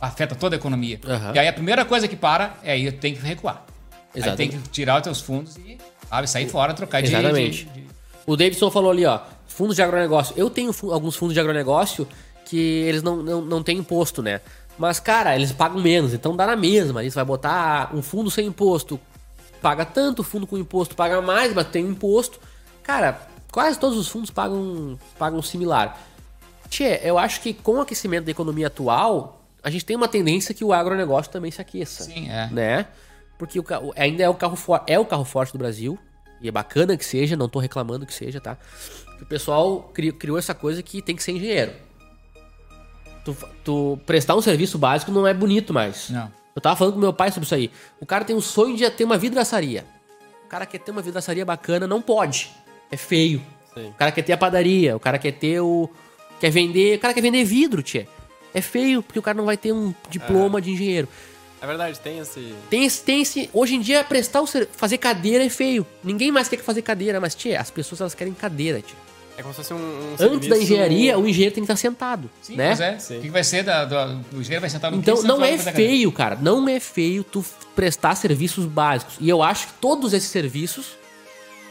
afeta 0.00 0.34
toda 0.34 0.56
a 0.56 0.58
economia. 0.58 1.00
Aham. 1.06 1.32
E 1.34 1.38
aí 1.38 1.48
a 1.48 1.52
primeira 1.52 1.84
coisa 1.84 2.06
que 2.08 2.16
para 2.16 2.54
é 2.62 2.72
aí 2.72 2.90
tem 2.92 3.14
que 3.14 3.20
recuar. 3.20 3.64
Aí 4.14 4.20
Exatamente. 4.20 4.50
tem 4.52 4.60
que 4.60 4.68
tirar 4.70 4.96
os 4.96 5.02
teus 5.02 5.20
fundos 5.20 5.56
e 5.56 5.78
sabe, 6.08 6.28
sair 6.28 6.48
fora, 6.48 6.74
trocar 6.74 7.00
de- 7.02 7.08
Exatamente. 7.08 7.64
de- 7.66 7.80
de 7.82 7.86
O 8.26 8.36
Davidson 8.36 8.70
falou 8.70 8.90
ali, 8.90 9.04
ó, 9.06 9.20
fundos 9.46 9.74
de 9.76 9.82
agronegócio. 9.82 10.34
Eu 10.36 10.50
tenho 10.50 10.70
alguns 10.92 11.16
fundos 11.16 11.34
de 11.34 11.40
agronegócio 11.40 12.06
que 12.44 12.56
eles 12.56 13.02
não, 13.02 13.16
não, 13.16 13.40
não 13.42 13.62
têm 13.62 13.78
imposto, 13.78 14.22
né? 14.22 14.40
Mas, 14.78 15.00
cara, 15.00 15.34
eles 15.34 15.50
pagam 15.52 15.80
menos, 15.80 16.14
então 16.14 16.36
dá 16.36 16.46
na 16.46 16.54
mesma. 16.56 17.02
Você 17.02 17.10
vai 17.10 17.24
botar 17.24 17.90
um 17.94 18.00
fundo 18.00 18.30
sem 18.30 18.46
imposto, 18.46 18.98
paga 19.60 19.84
tanto, 19.84 20.22
fundo 20.22 20.46
com 20.46 20.56
imposto 20.56 20.94
paga 20.94 21.20
mais, 21.20 21.52
mas 21.52 21.66
tem 21.68 21.84
imposto. 21.84 22.38
Cara, 22.82 23.20
quase 23.50 23.78
todos 23.78 23.98
os 23.98 24.06
fundos 24.08 24.30
pagam, 24.30 24.98
pagam 25.18 25.42
similar. 25.42 25.98
Tchê, 26.70 27.00
eu 27.02 27.18
acho 27.18 27.40
que 27.40 27.52
com 27.52 27.72
o 27.78 27.80
aquecimento 27.80 28.24
da 28.26 28.30
economia 28.30 28.68
atual, 28.68 29.42
a 29.62 29.70
gente 29.70 29.84
tem 29.84 29.96
uma 29.96 30.06
tendência 30.08 30.54
que 30.54 30.64
o 30.64 30.72
agronegócio 30.72 31.32
também 31.32 31.50
se 31.50 31.60
aqueça 31.60 32.04
Sim, 32.04 32.28
é. 32.30 32.46
né? 32.52 32.86
Porque 33.36 33.58
o, 33.58 33.64
ainda 33.96 34.22
é 34.22 34.28
o 34.28 34.34
carro 34.34 34.54
for, 34.56 34.82
é 34.86 34.98
o 34.98 35.04
carro 35.04 35.24
forte 35.24 35.52
do 35.52 35.58
Brasil. 35.58 35.98
E 36.40 36.46
é 36.48 36.52
bacana 36.52 36.96
que 36.96 37.04
seja, 37.04 37.36
não 37.36 37.48
tô 37.48 37.58
reclamando 37.58 38.06
que 38.06 38.14
seja, 38.14 38.40
tá? 38.40 38.56
Que 39.16 39.24
o 39.24 39.26
pessoal 39.26 39.90
cri- 39.92 40.12
criou 40.12 40.38
essa 40.38 40.54
coisa 40.54 40.80
que 40.84 41.02
tem 41.02 41.16
que 41.16 41.22
ser 41.22 41.32
engenheiro. 41.32 41.72
Tu, 43.28 43.36
tu 43.62 43.98
prestar 44.06 44.34
um 44.36 44.40
serviço 44.40 44.78
básico 44.78 45.12
não 45.12 45.26
é 45.26 45.34
bonito 45.34 45.74
mais. 45.74 46.08
Não. 46.08 46.32
Eu 46.56 46.62
tava 46.62 46.76
falando 46.76 46.94
com 46.94 47.00
meu 47.00 47.12
pai 47.12 47.30
sobre 47.30 47.44
isso 47.44 47.54
aí. 47.54 47.70
O 48.00 48.06
cara 48.06 48.24
tem 48.24 48.34
um 48.34 48.40
sonho 48.40 48.74
de 48.74 48.88
ter 48.90 49.04
uma 49.04 49.18
vidraçaria. 49.18 49.84
O 50.46 50.48
cara 50.48 50.64
quer 50.64 50.78
ter 50.78 50.90
uma 50.90 51.02
vidraçaria 51.02 51.44
bacana, 51.44 51.86
não 51.86 52.00
pode. 52.00 52.50
É 52.90 52.96
feio. 52.96 53.42
Sim. 53.74 53.88
O 53.88 53.92
cara 53.92 54.10
quer 54.10 54.22
ter 54.22 54.32
a 54.32 54.38
padaria, 54.38 54.96
o 54.96 55.00
cara 55.00 55.18
quer 55.18 55.32
ter 55.32 55.60
o. 55.60 55.90
Quer 56.40 56.50
vender. 56.50 56.96
O 56.96 57.00
cara 57.00 57.12
quer 57.12 57.20
vender 57.20 57.44
vidro, 57.44 57.82
tchê. 57.82 58.08
É 58.54 58.62
feio, 58.62 59.02
porque 59.02 59.18
o 59.18 59.22
cara 59.22 59.36
não 59.36 59.44
vai 59.44 59.58
ter 59.58 59.72
um 59.72 59.94
diploma 60.08 60.58
de 60.58 60.70
engenheiro. 60.70 61.06
É 61.60 61.66
verdade, 61.66 62.00
tem 62.00 62.18
esse. 62.20 62.54
Tem 62.70 62.84
esse, 62.86 63.02
tem 63.02 63.20
esse. 63.20 63.50
Hoje 63.52 63.74
em 63.74 63.80
dia, 63.80 64.02
prestar 64.04 64.40
o 64.40 64.46
ser, 64.46 64.68
fazer 64.72 64.96
cadeira 64.96 65.44
é 65.44 65.50
feio. 65.50 65.86
Ninguém 66.02 66.32
mais 66.32 66.48
quer 66.48 66.58
fazer 66.60 66.80
cadeira, 66.80 67.20
mas, 67.20 67.34
tia, 67.34 67.60
as 67.60 67.70
pessoas 67.70 68.00
elas 68.00 68.14
querem 68.14 68.32
cadeira, 68.32 68.80
tia. 68.80 68.96
É 69.38 69.42
como 69.42 69.54
se 69.54 69.58
fosse 69.58 69.72
um. 69.72 69.76
um 69.76 70.16
Antes 70.34 70.48
da 70.48 70.58
engenharia, 70.58 71.16
o 71.16 71.26
engenheiro 71.26 71.54
tem 71.54 71.62
que 71.64 71.70
estar 71.72 71.76
sentado. 71.76 72.28
Sim, 72.42 72.56
né? 72.56 72.66
pois 72.70 72.80
é. 72.80 72.98
Sim. 72.98 73.18
O 73.18 73.20
que 73.22 73.30
vai 73.30 73.44
ser 73.44 73.62
da, 73.62 73.84
da- 73.84 74.06
o 74.32 74.40
engenheiro 74.40 74.60
vai 74.60 74.68
sentar 74.68 74.90
no 74.90 74.96
Então, 74.98 75.22
não 75.22 75.44
é 75.44 75.56
feio, 75.56 76.10
cara. 76.10 76.36
Não 76.42 76.68
é 76.68 76.80
feio 76.80 77.22
tu 77.22 77.44
prestar 77.76 78.16
serviços 78.16 78.64
básicos. 78.64 79.14
E 79.20 79.28
eu 79.28 79.40
acho 79.40 79.68
que 79.68 79.74
todos 79.74 80.12
esses 80.12 80.28
serviços, 80.28 80.96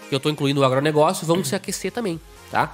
que 0.08 0.16
eu 0.16 0.20
tô 0.20 0.30
incluindo 0.30 0.62
o 0.62 0.64
agronegócio, 0.64 1.28
vão 1.28 1.44
se 1.44 1.56
aquecer 1.56 1.92
também, 1.92 2.18
tá? 2.50 2.74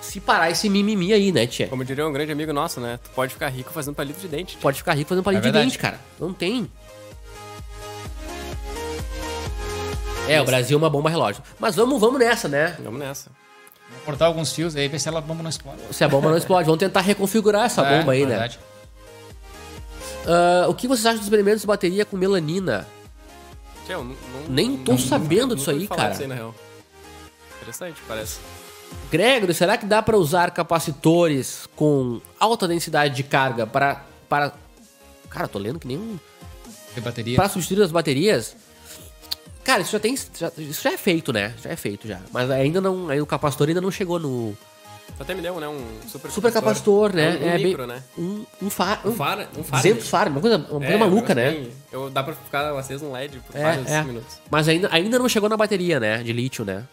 Se 0.00 0.20
parar 0.20 0.50
esse 0.52 0.68
mimimi 0.68 1.12
aí, 1.12 1.32
né, 1.32 1.44
tia? 1.48 1.66
Como 1.66 1.84
diria 1.84 2.06
um 2.06 2.12
grande 2.12 2.30
amigo 2.30 2.52
nosso, 2.52 2.78
né? 2.80 3.00
Tu 3.02 3.10
pode 3.10 3.32
ficar 3.32 3.48
rico 3.48 3.72
fazendo 3.72 3.94
palito 3.96 4.20
de 4.20 4.28
dente. 4.28 4.56
Pode 4.58 4.78
ficar 4.78 4.94
rico 4.94 5.08
fazendo 5.08 5.24
palito 5.24 5.38
É 5.38 5.42
de 5.42 5.46
verdade. 5.52 5.66
dente, 5.66 5.78
cara. 5.78 6.00
Não 6.20 6.32
tem. 6.32 6.70
É, 10.28 10.40
o 10.40 10.44
Brasil 10.44 10.76
é 10.76 10.78
uma 10.78 10.88
bomba 10.88 11.10
relógio. 11.10 11.42
Mas 11.58 11.74
vamos, 11.74 12.00
vamos 12.00 12.20
nessa, 12.20 12.48
né? 12.48 12.76
Vamos 12.84 13.00
nessa. 13.00 13.30
Vou 13.96 14.04
cortar 14.06 14.26
alguns 14.26 14.52
fios 14.52 14.74
aí, 14.76 14.88
ver 14.88 14.98
se 14.98 15.08
ela 15.08 15.20
bomba 15.20 15.42
não 15.42 15.50
explode. 15.50 15.78
Se 15.92 16.02
a 16.04 16.08
bomba 16.08 16.30
não 16.30 16.36
explode, 16.36 16.64
vamos 16.66 16.80
tentar 16.80 17.00
reconfigurar 17.00 17.66
essa 17.66 17.82
É, 17.82 17.98
bomba 17.98 18.12
aí, 18.12 18.22
né? 18.22 18.30
verdade. 18.30 18.58
Ah, 20.26 20.66
o 20.68 20.74
que 20.74 20.86
vocês 20.88 21.04
acham 21.06 21.18
dos 21.18 21.26
experimentos 21.26 21.60
de 21.62 21.66
bateria 21.66 22.04
com 22.04 22.16
melanina? 22.16 22.86
Eu 23.88 23.98
não, 24.04 24.10
não- 24.10 24.48
Nem 24.48 24.76
tô 24.76 24.92
não- 24.92 24.98
sabendo 24.98 25.54
disso 25.56 25.70
aí, 25.70 25.86
cara. 25.88 26.10
disso 26.10 26.22
aí, 26.22 26.28
na 26.28 26.34
real. 26.34 26.54
Interessante, 27.60 28.00
parece. 28.06 28.38
Gregory, 29.10 29.54
será 29.54 29.76
que 29.76 29.86
dá 29.86 30.02
para 30.02 30.16
usar 30.16 30.50
capacitores 30.50 31.66
com 31.76 32.20
alta 32.38 32.66
densidade 32.68 33.14
de 33.14 33.22
carga 33.22 33.66
para. 33.66 34.02
para... 34.28 34.52
Cara, 35.28 35.44
eu 35.46 35.48
tô 35.48 35.58
lendo 35.58 35.78
que 35.78 35.86
nem 35.86 35.96
um. 35.98 36.18
De 36.94 37.00
bateria. 37.00 37.36
Para 37.36 37.48
substituir 37.48 37.82
as 37.84 37.90
baterias? 37.92 38.54
Cara, 39.64 39.82
isso 39.82 39.92
já 39.92 40.00
tem. 40.00 40.16
já- 40.16 40.52
isso 40.58 40.82
já 40.82 40.92
é 40.92 40.96
feito, 40.96 41.32
né? 41.32 41.54
Já 41.62 41.70
é 41.70 41.76
feito 41.76 42.06
já. 42.08 42.20
Mas 42.32 42.50
ainda 42.50 42.80
não. 42.80 43.08
Aí 43.08 43.20
o 43.20 43.26
capacitor 43.26 43.68
ainda 43.68 43.80
não 43.80 43.90
chegou 43.90 44.18
no. 44.18 44.56
Até 45.20 45.34
me 45.34 45.42
deu, 45.42 45.60
né? 45.60 45.68
Um 45.68 45.84
super 46.08 46.30
Super 46.30 46.52
capacitor, 46.52 47.14
né? 47.14 47.36
Um, 47.40 47.44
um 47.44 47.48
é 47.50 47.58
micro, 47.58 47.86
bem, 47.86 47.96
né? 47.96 48.02
Um, 48.18 48.44
um 48.62 48.70
far. 48.70 49.06
Um 49.06 49.12
far, 49.12 49.38
um 49.56 49.62
far. 49.62 49.80
200 49.80 50.08
far, 50.08 50.28
uma 50.28 50.40
coisa, 50.40 50.56
uma 50.56 50.66
coisa 50.80 50.86
É, 50.86 50.96
maluca, 50.96 51.32
um 51.32 51.36
né? 51.36 51.50
bem- 51.50 51.72
Eu, 51.92 52.10
dá 52.10 52.22
pra 52.24 52.34
ficar 52.34 52.76
aceso 52.76 53.04
um 53.06 53.12
LED 53.12 53.38
por 53.40 53.54
É, 53.56 53.62
vários 53.62 53.90
é. 53.90 54.02
minutos. 54.02 54.38
Mas 54.50 54.68
ainda, 54.68 54.88
ainda 54.90 55.18
não 55.18 55.28
chegou 55.28 55.48
na 55.48 55.56
bateria, 55.56 56.00
né? 56.00 56.22
De 56.22 56.32
lítio, 56.32 56.64
né? 56.64 56.84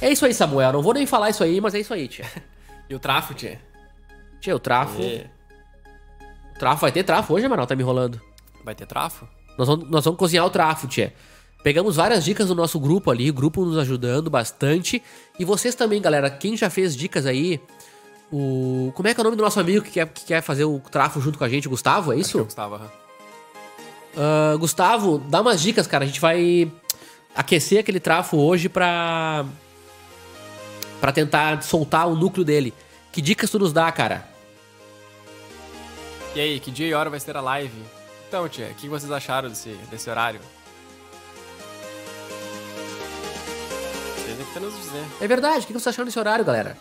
É 0.00 0.10
isso 0.10 0.24
aí, 0.26 0.34
Samuel. 0.34 0.72
Não 0.72 0.82
vou 0.82 0.94
nem 0.94 1.06
falar 1.06 1.30
isso 1.30 1.44
aí, 1.44 1.60
mas 1.60 1.74
é 1.74 1.80
isso 1.80 1.92
aí, 1.94 2.08
tia. 2.08 2.26
E 2.90 2.94
o 2.94 2.98
trafo, 2.98 3.32
tchê? 3.34 3.56
Tia, 4.40 4.54
o 4.56 4.58
trafo. 4.58 5.00
E- 5.00 5.24
o 6.54 6.58
Trafo 6.58 6.82
vai 6.82 6.92
ter 6.92 7.02
trafo 7.04 7.32
hoje, 7.34 7.46
Amaral? 7.46 7.66
Tá 7.66 7.74
me 7.74 7.82
enrolando. 7.82 8.20
Vai 8.64 8.74
ter 8.74 8.86
trafo? 8.86 9.26
Nós 9.56 9.68
vamos, 9.68 9.88
nós 9.88 10.04
vamos 10.04 10.18
cozinhar 10.18 10.44
o 10.44 10.50
trafo, 10.50 10.86
tia. 10.86 11.14
Pegamos 11.62 11.96
várias 11.96 12.24
dicas 12.24 12.48
do 12.48 12.54
nosso 12.54 12.80
grupo 12.80 13.10
ali, 13.10 13.30
o 13.30 13.34
grupo 13.34 13.64
nos 13.64 13.78
ajudando 13.78 14.28
bastante. 14.28 15.00
E 15.38 15.44
vocês 15.44 15.74
também, 15.74 16.00
galera, 16.00 16.28
quem 16.28 16.56
já 16.56 16.68
fez 16.68 16.96
dicas 16.96 17.24
aí, 17.24 17.60
o. 18.32 18.92
Como 18.94 19.08
é 19.08 19.14
que 19.14 19.20
é 19.20 19.22
o 19.22 19.24
nome 19.24 19.36
do 19.36 19.42
nosso 19.42 19.60
amigo 19.60 19.84
que 19.84 19.92
quer, 19.92 20.08
que 20.08 20.24
quer 20.24 20.42
fazer 20.42 20.64
o 20.64 20.80
trafo 20.80 21.20
junto 21.20 21.38
com 21.38 21.44
a 21.44 21.48
gente, 21.48 21.68
Gustavo? 21.68 22.12
É 22.12 22.16
isso? 22.16 22.38
gostava. 22.38 22.76
aham. 22.76 22.90
Ah, 24.16 24.56
Gustavo, 24.58 25.18
dá 25.18 25.40
umas 25.40 25.60
dicas, 25.60 25.86
cara. 25.86 26.04
A 26.04 26.06
gente 26.06 26.20
vai 26.20 26.70
aquecer 27.34 27.80
aquele 27.80 28.00
trafo 28.00 28.36
hoje 28.38 28.68
pra. 28.68 29.44
pra 31.00 31.12
tentar 31.12 31.62
soltar 31.62 32.08
o 32.08 32.16
núcleo 32.16 32.44
dele. 32.44 32.74
Que 33.12 33.20
dicas 33.20 33.50
tu 33.50 33.58
nos 33.58 33.72
dá, 33.72 33.90
cara? 33.92 34.26
E 36.34 36.40
aí, 36.40 36.58
que 36.58 36.70
dia 36.70 36.88
e 36.88 36.94
hora 36.94 37.10
vai 37.10 37.20
ser 37.20 37.36
a 37.36 37.40
live? 37.40 38.01
Então, 38.32 38.48
tia, 38.48 38.68
o 38.68 38.74
que 38.74 38.88
vocês 38.88 39.12
acharam 39.12 39.50
desse, 39.50 39.78
desse 39.90 40.08
horário? 40.08 40.40
Vocês 44.16 44.36
têm 44.38 44.46
que 44.46 44.58
nos 44.58 44.74
dizer. 44.74 45.04
É 45.20 45.28
verdade, 45.28 45.64
o 45.64 45.66
que 45.66 45.72
vocês 45.74 45.88
acharam 45.88 46.06
desse 46.06 46.18
horário, 46.18 46.42
galera? 46.42 46.74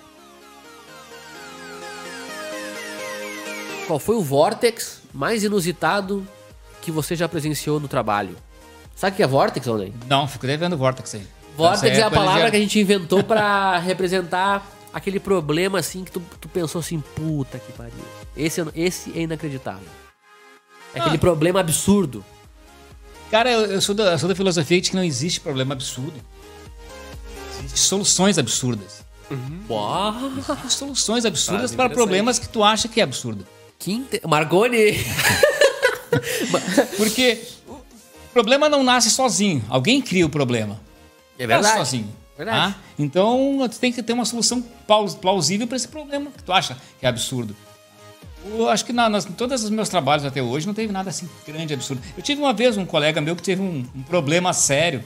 Qual 3.85 3.99
foi 3.99 4.15
o 4.15 4.21
vortex 4.21 5.01
mais 5.13 5.43
inusitado 5.43 6.25
que 6.81 6.89
você 6.89 7.17
já 7.17 7.27
presenciou 7.27 7.81
no 7.81 7.89
trabalho? 7.89 8.37
Sabe 8.95 9.15
o 9.15 9.17
que 9.17 9.23
é 9.23 9.27
vortex, 9.27 9.67
Onen? 9.67 9.93
Não, 10.07 10.29
fico 10.29 10.47
devendo 10.47 10.77
Vortex 10.77 11.15
aí. 11.15 11.27
Vortex 11.57 11.97
é 11.97 12.01
a 12.01 12.05
Essa 12.05 12.15
palavra 12.15 12.49
que 12.49 12.55
a 12.55 12.61
gente 12.61 12.79
inventou 12.79 13.25
pra 13.25 13.77
representar 13.83 14.65
aquele 14.93 15.19
problema 15.19 15.79
assim 15.79 16.05
que 16.05 16.11
tu, 16.13 16.21
tu 16.39 16.47
pensou 16.47 16.79
assim, 16.79 17.01
puta 17.01 17.59
que 17.59 17.73
pariu. 17.73 17.91
Esse, 18.37 18.61
é- 18.61 18.67
esse 18.73 19.11
é 19.19 19.23
inacreditável. 19.23 20.00
É 20.93 20.99
aquele 20.99 21.15
Ah. 21.15 21.19
problema 21.19 21.59
absurdo. 21.59 22.23
Cara, 23.29 23.49
eu, 23.51 23.79
sou 23.81 23.95
da, 23.95 24.11
eu 24.11 24.19
sou 24.19 24.27
da 24.27 24.35
filosofia 24.35 24.81
de 24.81 24.89
que 24.89 24.95
não 24.95 25.03
existe 25.03 25.39
problema 25.39 25.73
absurdo. 25.73 26.13
Existem 27.59 27.77
soluções 27.77 28.37
absurdas. 28.37 29.03
Existem 29.31 30.69
soluções 30.69 31.23
absurdas 31.25 31.61
Frase 31.71 31.75
para 31.77 31.89
problemas 31.89 32.37
que 32.39 32.49
tu 32.49 32.61
acha 32.63 32.87
que 32.89 32.99
é 32.99 33.03
absurdo. 33.03 33.47
que 33.79 33.91
inte... 33.93 34.21
Margoni! 34.27 34.97
Porque 36.97 37.41
o 37.69 37.77
problema 38.33 38.67
não 38.67 38.83
nasce 38.83 39.09
sozinho. 39.09 39.63
Alguém 39.69 40.01
cria 40.01 40.25
o 40.25 40.29
problema. 40.29 40.79
É 41.39 41.47
Não 41.47 41.55
nasce 41.55 41.63
verdade. 41.69 41.77
sozinho. 41.85 42.15
Verdade. 42.37 42.73
tá? 42.73 42.79
Então, 42.99 43.67
tu 43.71 43.79
tem 43.79 43.91
que 43.93 44.01
ter 44.03 44.13
uma 44.13 44.25
solução 44.25 44.61
plaus- 44.85 45.15
plausível 45.15 45.67
para 45.67 45.77
esse 45.77 45.87
problema 45.87 46.31
que 46.31 46.43
tu 46.43 46.51
acha 46.51 46.77
que 46.99 47.05
é 47.05 47.09
absurdo. 47.09 47.55
Eu 48.45 48.69
acho 48.69 48.85
que 48.85 48.91
na, 48.91 49.07
nas, 49.07 49.25
em 49.25 49.31
todos 49.33 49.63
os 49.63 49.69
meus 49.69 49.87
trabalhos 49.87 50.25
até 50.25 50.41
hoje 50.41 50.65
não 50.65 50.73
teve 50.73 50.91
nada 50.91 51.09
assim 51.09 51.29
grande, 51.45 51.73
absurdo. 51.73 52.01
Eu 52.17 52.23
tive 52.23 52.41
uma 52.41 52.53
vez 52.53 52.77
um 52.77 52.85
colega 52.85 53.21
meu 53.21 53.35
que 53.35 53.43
teve 53.43 53.61
um, 53.61 53.85
um 53.95 54.01
problema 54.01 54.51
sério, 54.53 55.03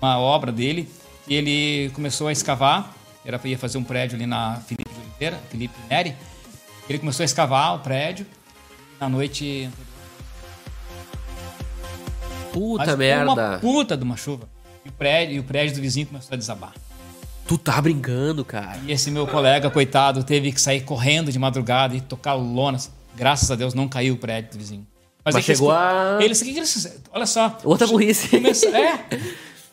uma 0.00 0.18
obra 0.18 0.50
dele, 0.50 0.88
e 1.28 1.34
ele 1.34 1.90
começou 1.90 2.28
a 2.28 2.32
escavar, 2.32 2.94
era 3.24 3.38
para 3.38 3.48
ia 3.48 3.58
fazer 3.58 3.76
um 3.78 3.84
prédio 3.84 4.16
ali 4.16 4.26
na 4.26 4.56
Felipe 4.66 4.88
de 4.90 5.00
Oliveira, 5.00 5.38
Felipe 5.50 5.74
Neri. 5.90 6.14
Ele 6.88 6.98
começou 6.98 7.24
a 7.24 7.26
escavar 7.26 7.74
o 7.74 7.80
prédio, 7.80 8.26
na 8.98 9.08
noite 9.08 9.68
Puta 12.52 12.96
merda. 12.96 13.32
uma 13.32 13.58
puta 13.58 13.96
de 13.96 14.04
uma 14.04 14.16
chuva. 14.16 14.48
E 14.84 14.88
o 14.88 14.92
prédio, 14.92 15.36
e 15.36 15.40
o 15.40 15.44
prédio 15.44 15.74
do 15.74 15.82
vizinho 15.82 16.06
começou 16.06 16.34
a 16.34 16.38
desabar. 16.38 16.72
Tu 17.46 17.56
tá 17.56 17.80
brincando, 17.80 18.44
cara. 18.44 18.78
E 18.86 18.90
esse 18.92 19.10
meu 19.10 19.26
colega, 19.26 19.70
coitado, 19.70 20.24
teve 20.24 20.50
que 20.50 20.60
sair 20.60 20.80
correndo 20.80 21.30
de 21.30 21.38
madrugada 21.38 21.94
e 21.94 22.00
tocar 22.00 22.34
lonas. 22.34 22.90
Graças 23.14 23.50
a 23.50 23.54
Deus 23.54 23.72
não 23.72 23.88
caiu 23.88 24.14
o 24.14 24.16
prédio 24.16 24.52
do 24.52 24.58
vizinho. 24.58 24.86
Mas 25.24 25.34
é 25.34 25.38
que 25.38 25.44
chegou 25.46 25.70
eles, 25.72 25.80
a- 25.82 26.18
Eles, 26.24 26.42
que 26.42 26.50
eles 26.56 26.72
fizeram? 26.72 26.96
Olha 27.12 27.26
só. 27.26 27.56
Outra 27.64 27.86
burrice. 27.86 28.28
Começou- 28.28 28.70
é. 28.74 29.04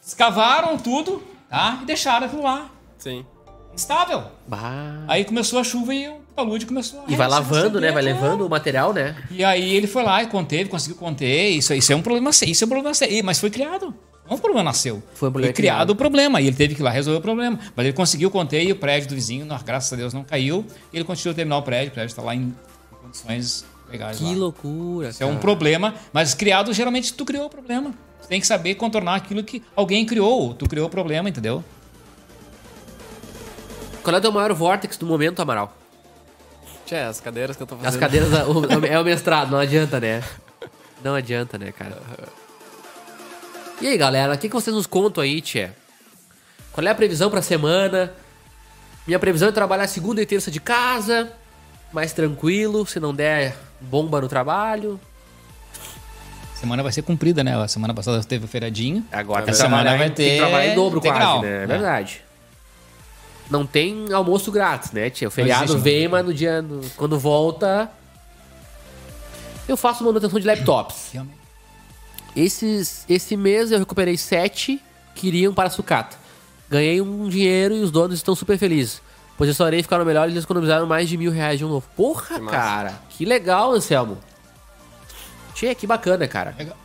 Escavaram 0.06 0.78
tudo, 0.78 1.24
tá? 1.50 1.80
E 1.82 1.86
deixaram 1.86 2.28
aquilo 2.28 2.44
lá. 2.44 2.70
Sim. 2.98 3.26
Instável. 3.74 4.24
Bah. 4.48 5.04
Aí 5.08 5.26
começou 5.26 5.58
a 5.60 5.64
chuva 5.64 5.94
e 5.96 6.08
o 6.08 6.20
talude 6.36 6.66
começou 6.68 7.02
a 7.02 7.12
E 7.12 7.16
vai 7.16 7.28
lavando, 7.28 7.82
né? 7.82 7.92
Vai 7.92 8.04
né? 8.04 8.14
levando 8.14 8.46
o 8.46 8.50
material, 8.50 8.94
né? 8.94 9.16
E 9.32 9.44
aí 9.44 9.74
ele 9.76 9.88
foi 9.88 10.04
lá 10.04 10.22
e 10.22 10.28
conteve, 10.28 10.70
conseguiu 10.70 10.96
conter. 10.98 11.50
Isso, 11.50 11.74
isso 11.74 11.92
é 11.92 11.96
um 11.96 12.02
problema 12.02 12.32
sério. 12.32 12.52
Isso 12.52 12.64
é 12.64 12.68
um 12.68 12.70
problema 12.70 12.94
sério. 12.94 13.24
Mas 13.26 13.40
foi 13.40 13.50
criado. 13.50 13.94
Não 14.30 14.38
o 14.38 14.40
problema 14.40 14.64
nasceu. 14.64 15.04
Foi 15.14 15.30
um 15.30 15.32
problema 15.32 15.54
criado 15.54 15.76
criado. 15.76 15.90
o 15.90 15.96
problema. 15.96 16.42
E 16.42 16.48
ele 16.48 16.56
teve 16.56 16.76
que 16.76 16.82
ir 16.82 16.84
lá 16.84 16.90
resolver 16.90 17.20
o 17.20 17.22
problema. 17.22 17.60
Mas 17.76 17.86
ele 17.86 17.94
conseguiu 17.94 18.32
conter 18.32 18.64
e 18.64 18.72
o 18.72 18.76
prédio 18.76 19.10
do 19.10 19.16
vizinho, 19.16 19.46
graças 19.66 19.92
a 19.92 19.96
Deus, 19.96 20.14
não 20.14 20.24
caiu. 20.24 20.66
E 20.92 20.98
ele 20.98 21.04
continuou 21.04 21.34
a 21.34 21.36
terminar 21.36 21.58
o 21.58 21.62
prédio. 21.62 21.90
O 21.90 21.94
prédio 21.94 22.12
está 22.12 22.22
lá 22.22 22.34
em 22.34 22.54
condições 23.02 23.66
legais. 23.90 24.18
Que 24.18 24.24
lá. 24.24 24.32
loucura. 24.32 25.10
Isso 25.10 25.22
é 25.22 25.26
um 25.26 25.38
problema. 25.38 25.94
Mas 26.14 26.34
criado, 26.34 26.74
geralmente, 26.74 27.14
tu 27.14 27.26
criou 27.26 27.46
o 27.46 27.50
problema. 27.50 27.94
Você 28.22 28.30
tem 28.30 28.40
que 28.40 28.48
saber 28.48 28.76
contornar 28.76 29.16
aquilo 29.16 29.44
que 29.44 29.62
alguém 29.76 30.06
criou. 30.06 30.54
Tu 30.54 30.68
criou 30.68 30.88
o 30.88 30.90
problema, 30.90 31.28
entendeu? 31.28 31.64
Qual 34.02 34.16
é 34.16 34.20
o 34.20 34.22
teu 34.22 34.32
maior 34.32 34.54
vortex 34.54 34.98
do 34.98 35.06
momento, 35.06 35.42
Amaral? 35.42 35.76
Tia, 36.86 37.08
as 37.08 37.20
cadeiras 37.20 37.56
que 37.56 37.64
eu 37.64 37.68
tô 37.68 37.76
fazendo. 37.76 37.90
As 37.90 37.98
cadeiras. 37.98 38.30
é 38.90 39.00
o 39.00 39.04
mestrado, 39.04 39.52
não 39.52 39.60
adianta, 39.60 40.00
né? 40.00 40.24
Não 41.04 41.16
adianta, 41.16 41.58
né, 41.58 41.72
cara? 41.72 41.98
E 43.82 43.88
aí, 43.88 43.98
galera, 43.98 44.34
o 44.34 44.38
que, 44.38 44.48
que 44.48 44.54
vocês 44.56 44.76
nos 44.76 44.88
contam 44.88 45.24
aí, 45.24 45.42
Tchê? 45.42 45.70
Qual 46.72 46.86
é 46.86 46.90
a 46.90 46.96
previsão 46.96 47.30
pra 47.30 47.42
semana? 47.42 48.14
Minha 49.06 49.20
previsão 49.20 49.50
é 49.50 49.52
trabalhar 49.52 49.88
segunda 49.88 50.22
e 50.22 50.26
terça 50.26 50.50
de 50.50 50.60
casa, 50.62 51.32
mais 51.92 52.14
tranquilo, 52.14 52.86
se 52.86 53.00
não 53.00 53.14
der 53.14 53.56
bomba 53.82 54.22
no 54.22 54.28
trabalho. 54.30 55.00
Semana 56.56 56.82
vai 56.82 56.94
ser 56.94 57.02
cumprida, 57.02 57.44
né? 57.44 57.56
A 57.62 57.68
semana 57.68 57.94
passada 57.94 58.24
teve 58.24 58.46
o 58.46 58.48
feiradinho. 58.48 59.06
Agora 59.12 59.42
A 59.42 59.44
tem 59.44 59.52
que 59.54 59.60
semana 59.60 59.82
trabalhar, 59.84 59.98
vai 59.98 60.08
em- 60.08 60.12
tem 60.12 60.26
que 60.26 60.32
ter 60.32 60.38
trabalhar 60.40 60.68
em 60.68 60.76
dobro 60.76 61.00
integral, 61.00 61.40
quase, 61.40 61.46
né? 61.46 61.56
É 61.56 61.60
né? 61.60 61.66
verdade. 61.68 62.22
Não 63.50 63.66
tem 63.66 64.14
almoço 64.14 64.50
grátis, 64.50 64.92
né, 64.94 65.10
tia? 65.10 65.28
O 65.28 65.32
feriado 65.32 65.64
existe, 65.66 65.76
não. 65.76 65.84
vem, 65.84 66.08
mas 66.08 66.26
no 66.26 66.34
dia. 66.34 66.62
no- 66.62 66.90
quando 66.96 67.20
volta. 67.20 67.92
Eu 69.68 69.76
faço 69.76 70.04
manutenção 70.06 70.40
de 70.40 70.48
laptops. 70.48 71.10
Realmente. 71.12 71.43
Esses, 72.36 73.06
esse 73.08 73.38
mês 73.38 73.72
eu 73.72 73.80
recuperei 73.80 74.18
sete 74.18 74.82
que 75.16 75.28
iriam 75.28 75.54
para 75.54 75.68
a 75.68 75.72
sucata. 75.72 76.18
Ganhei 76.70 77.00
um 77.02 77.30
dinheiro 77.30 77.76
e 77.76 77.82
os 77.82 77.92
donos 77.92 78.16
estão 78.18 78.36
super 78.36 78.58
felizes. 78.58 79.02
Pois 79.38 79.48
restaurei 79.48 79.82
ficaram 79.84 80.06
melhores 80.06 80.32
e 80.32 80.34
eles 80.36 80.44
economizaram 80.44 80.86
mais 80.88 81.08
de 81.10 81.18
mil 81.18 81.32
reais 81.32 81.60
de 81.60 81.66
um 81.66 81.70
novo. 81.70 81.88
Porra, 81.96 82.36
Que 82.36 82.42
massa. 82.42 82.58
cara. 82.58 83.02
Que 83.10 83.26
legal, 83.26 83.72
Anselmo. 83.74 84.18
Tchê, 85.54 85.76
que 85.76 85.86
bacana, 85.86 86.28
cara. 86.28 86.56
Legal. 86.58 86.78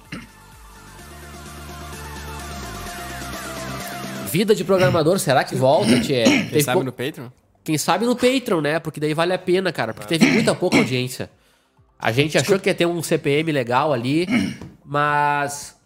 Vida 4.30 4.54
de 4.54 4.62
programador, 4.62 5.18
será 5.18 5.42
que 5.42 5.54
volta, 5.54 5.98
Tchê? 6.00 6.24
Quem 6.24 6.44
Teve 6.48 6.62
sabe 6.62 6.76
pou- 6.76 6.84
no 6.84 6.92
Patreon? 6.92 7.28
Quem 7.64 7.78
sabe 7.78 8.04
no 8.06 8.14
Patreon, 8.14 8.60
né? 8.60 8.78
Porque 8.78 9.00
daí 9.00 9.14
vale 9.14 9.32
a 9.32 9.38
pena, 9.38 9.72
cara. 9.72 9.94
Porque 9.94 10.18
teve 10.18 10.30
muita 10.32 10.54
pouca 10.54 10.76
audiência. 10.76 11.30
A 11.98 12.12
gente 12.12 12.36
achou 12.38 12.58
que 12.58 12.68
ia 12.68 12.74
ter 12.74 12.86
um 12.86 13.02
CPM 13.02 13.50
legal 13.52 13.92
ali, 13.92 14.26
mas 14.90 15.78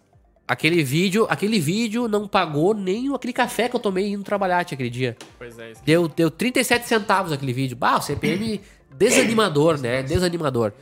aquele 0.47 0.85
vídeo, 0.85 1.27
aquele 1.29 1.59
vídeo 1.59 2.07
não 2.07 2.29
pagou 2.29 2.73
nem 2.73 3.11
o- 3.11 3.15
aquele 3.17 3.33
café 3.33 3.69
que 3.69 3.75
eu 3.75 3.81
tomei 3.81 4.13
indo 4.13 4.23
trabalhar 4.23 4.65
tia, 4.65 4.77
aquele 4.77 4.91
dia. 4.91 5.17
Pois 5.37 5.59
é, 5.59 5.73
isso. 5.73 5.83
Deu, 5.85 6.07
deu 6.07 6.31
37 6.31 6.87
centavos 6.87 7.33
aquele 7.33 7.53
vídeo. 7.53 7.77
Bah, 7.77 7.97
o 7.97 8.01
CPM 8.01 8.61
desanimador, 8.97 9.77
né? 9.81 10.05
Desanimador. 10.05 10.73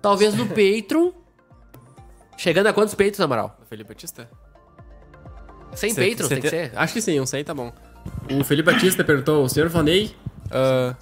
Talvez 0.00 0.34
no 0.34 0.46
Patreon. 0.46 1.10
Chegando 2.36 2.66
a 2.68 2.72
quantos 2.72 2.94
Patrons, 2.94 3.20
Amaral? 3.20 3.56
Do 3.60 3.66
Felipe 3.66 3.88
Batista? 3.88 4.28
100 5.74 5.94
Cê- 5.94 6.08
Patrons, 6.10 6.28
cê 6.28 6.34
tem 6.34 6.42
que 6.42 6.50
ser. 6.50 6.72
Acho 6.76 6.92
que 6.94 7.00
sim, 7.02 7.18
um 7.20 7.26
100 7.26 7.42
tá 7.44 7.54
bom. 7.54 7.72
O 8.30 8.44
Felipe 8.44 8.70
Batista 8.70 9.02
perguntou, 9.02 9.44
o 9.44 9.48
senhor 9.48 9.68
Valnei... 9.68 10.14
ah, 10.50 10.94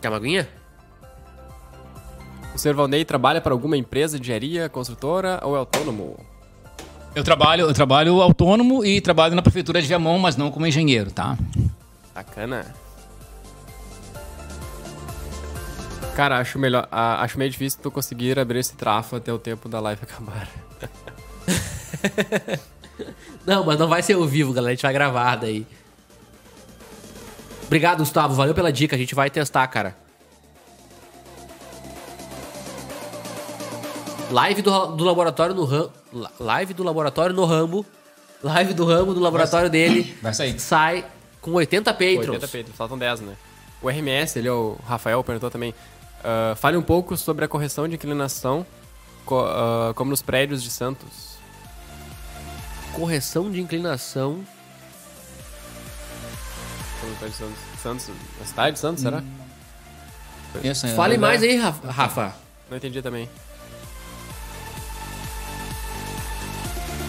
Quer 0.00 0.08
uma 0.08 0.16
aguinha? 0.16 0.48
O 2.54 2.58
senhor 2.58 2.74
Valnei 2.74 3.04
trabalha 3.04 3.40
para 3.40 3.52
alguma 3.52 3.76
empresa 3.76 4.18
de 4.18 4.24
engenharia, 4.24 4.68
construtora 4.68 5.40
ou 5.42 5.56
é 5.56 5.58
autônomo? 5.58 6.18
Eu 7.14 7.22
trabalho, 7.22 7.66
eu 7.66 7.74
trabalho 7.74 8.20
autônomo 8.20 8.84
e 8.84 9.00
trabalho 9.00 9.34
na 9.34 9.42
prefeitura 9.42 9.80
de 9.80 9.88
Viamão, 9.88 10.18
mas 10.18 10.36
não 10.36 10.50
como 10.50 10.66
engenheiro, 10.66 11.10
tá? 11.10 11.36
Bacana. 12.14 12.74
Cara, 16.16 16.38
acho 16.38 16.58
melhor, 16.58 16.88
acho 16.90 17.38
meio 17.38 17.50
difícil 17.50 17.80
tu 17.82 17.90
conseguir 17.90 18.38
abrir 18.38 18.60
esse 18.60 18.74
trafo 18.74 19.16
até 19.16 19.32
o 19.32 19.38
tempo 19.38 19.68
da 19.68 19.80
live 19.80 20.00
acabar. 20.02 20.48
Não, 23.46 23.64
mas 23.64 23.78
não 23.78 23.88
vai 23.88 24.02
ser 24.02 24.14
ao 24.14 24.24
vivo, 24.24 24.52
galera. 24.52 24.72
A 24.72 24.74
gente 24.74 24.82
vai 24.82 24.92
gravar 24.92 25.36
daí. 25.36 25.66
Obrigado, 27.66 27.98
Gustavo. 27.98 28.34
Valeu 28.34 28.54
pela 28.54 28.72
dica. 28.72 28.96
A 28.96 28.98
gente 28.98 29.14
vai 29.14 29.28
testar, 29.28 29.66
cara. 29.66 29.96
Live 34.30 34.62
do, 34.62 34.86
do 34.96 35.04
laboratório 35.04 35.54
no 35.54 35.64
Rambo. 35.64 35.92
Live 36.40 36.74
do 36.74 36.82
laboratório 36.82 37.34
no 37.34 37.44
Rambo. 37.44 37.84
Live 38.42 38.74
do 38.74 38.84
Rambo 38.84 39.14
do 39.14 39.20
laboratório 39.20 39.70
dele. 39.70 40.16
Vai 40.20 40.34
sair. 40.34 40.58
Sai 40.58 41.04
com 41.40 41.52
80 41.52 41.92
Patrons. 41.92 42.18
80 42.28 42.40
Patreons, 42.40 42.76
faltam 42.76 42.98
10, 42.98 43.20
né? 43.20 43.34
O 43.82 43.88
RMS, 43.88 44.38
ele, 44.38 44.48
o 44.48 44.78
Rafael, 44.86 45.22
perguntou 45.22 45.50
também. 45.50 45.74
ah, 46.22 46.54
fale 46.56 46.76
um 46.76 46.82
pouco 46.82 47.16
sobre 47.16 47.44
a 47.44 47.48
correção 47.48 47.86
de 47.88 47.94
inclinação, 47.94 48.66
co- 49.26 49.44
ah, 49.46 49.92
como 49.94 50.10
nos 50.10 50.22
prédios 50.22 50.62
de 50.62 50.70
Santos. 50.70 51.34
Correção 52.94 53.50
de 53.50 53.60
inclinação. 53.60 54.40
Santos, 57.20 57.56
Santos, 57.82 58.08
na 58.40 58.46
cidade 58.46 58.72
de 58.74 58.78
Santos, 58.78 59.02
será? 59.02 59.22
Essa 60.62 60.86
é- 60.88 60.94
Fale 60.94 61.14
é- 61.16 61.18
mais 61.18 61.42
aí. 61.42 61.56
Rafa. 61.56 62.34
Não 62.70 62.76
entendi 62.78 63.02
também. 63.02 63.28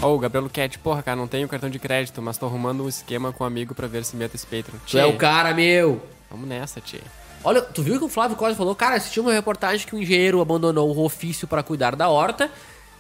Ó, 0.02 0.14
o 0.14 0.20
Gabriel 0.20 0.44
Luquete, 0.44 0.78
porra, 0.78 1.02
cara, 1.02 1.16
não 1.16 1.28
tenho 1.28 1.48
cartão 1.48 1.70
de 1.70 1.80
crédito, 1.80 2.22
mas 2.22 2.38
tô 2.38 2.46
arrumando 2.46 2.84
um 2.84 2.90
esquema 2.90 3.32
com 3.32 3.44
um 3.44 3.48
amigo 3.48 3.74
pra 3.74 3.88
ver 3.88 4.04
se 4.06 4.16
meta 4.16 4.36
esse 4.36 4.46
Patreon. 4.46 4.78
Tu 4.88 4.98
é 4.98 5.06
o 5.06 5.18
cara, 5.18 5.54
meu. 5.54 6.02
Vamos 6.30 6.48
nessa, 6.48 6.80
tchê. 6.82 7.00
Olha, 7.44 7.62
tu 7.62 7.82
viu 7.82 7.98
que 7.98 8.06
o 8.06 8.10
Flávio 8.10 8.36
Costa 8.36 8.56
falou? 8.56 8.76
Cara, 8.76 8.96
assistiu 8.96 9.24
uma 9.24 9.34
reportagem 9.34 9.86
que 9.88 9.96
um 9.96 10.00
engenheiro 10.00 10.42
abandonou 10.42 10.94
o 10.96 11.04
ofício 11.04 11.48
para 11.48 11.64
cuidar 11.64 11.96
da 11.96 12.10
horta 12.10 12.52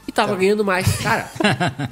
e 0.07 0.11
tava 0.11 0.35
ganhando 0.35 0.63
mais. 0.63 0.87
Cara, 1.01 1.29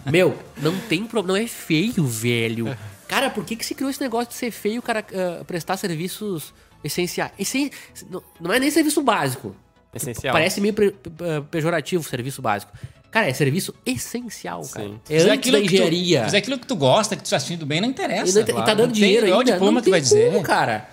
meu, 0.09 0.37
não 0.57 0.77
tem 0.79 1.05
problema. 1.05 1.37
Não 1.39 1.45
é 1.45 1.47
feio, 1.47 2.05
velho. 2.05 2.75
Cara, 3.07 3.29
por 3.29 3.43
que, 3.43 3.55
que 3.55 3.65
se 3.65 3.75
criou 3.75 3.89
esse 3.89 4.01
negócio 4.01 4.29
de 4.29 4.35
ser 4.35 4.51
feio, 4.51 4.81
cara 4.81 5.05
ah, 5.13 5.43
prestar 5.45 5.77
serviços 5.77 6.53
essenciais? 6.83 7.31
Essen... 7.37 7.69
Não, 8.09 8.23
não 8.39 8.53
é 8.53 8.59
nem 8.59 8.71
serviço 8.71 9.01
básico. 9.01 9.55
Essencial. 9.93 10.33
Parece 10.33 10.59
meio 10.61 10.73
pre- 10.73 10.91
pe- 10.91 11.09
pejorativo 11.51 12.03
serviço 12.03 12.41
básico. 12.41 12.71
Cara, 13.13 13.29
é 13.29 13.33
serviço 13.33 13.73
essencial, 13.85 14.61
cara. 14.73 14.87
Sim. 14.87 14.99
É 15.07 15.17
Fizer 15.19 15.31
antes 15.31 15.51
da 15.51 15.61
que 15.61 15.67
tu- 15.67 15.73
engenharia. 15.75 16.25
fizer 16.25 16.37
aquilo 16.39 16.57
que 16.57 16.65
tu 16.65 16.75
gosta, 16.75 17.15
que 17.15 17.21
tu 17.23 17.29
tá 17.29 17.35
assistindo 17.37 17.63
bem, 17.65 17.79
não 17.79 17.87
interessa. 17.87 18.31
E, 18.31 18.33
não- 18.33 18.41
e 18.41 18.45
tá 18.45 18.53
claro. 18.53 18.67
dando 18.69 18.85
Não 18.87 18.91
dinheiro 18.91 19.25
tem, 19.27 19.33
olha 19.33 19.39
ainda. 19.41 19.51
o 19.51 19.53
diploma 19.53 19.71
não 19.73 19.81
que 19.81 19.87
tu 19.87 19.91
vai 19.91 20.01
tem 20.01 20.09
dizer. 20.09 20.31
como, 20.33 20.43
cara. 20.43 20.89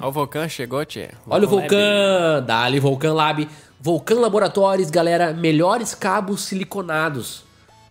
Ó, 0.00 0.08
o 0.08 0.12
Volcan 0.12 0.48
chegou, 0.48 0.82
tchê. 0.86 1.10
Olha 1.28 1.46
o 1.46 1.50
Lab. 1.54 1.60
Vulcan, 1.60 2.42
dali 2.46 2.80
Vulcan 2.80 3.12
Lab. 3.12 3.48
Vulcan 3.78 4.14
Laboratórios, 4.20 4.88
galera, 4.90 5.32
melhores 5.34 5.94
cabos 5.94 6.42
siliconados. 6.44 7.44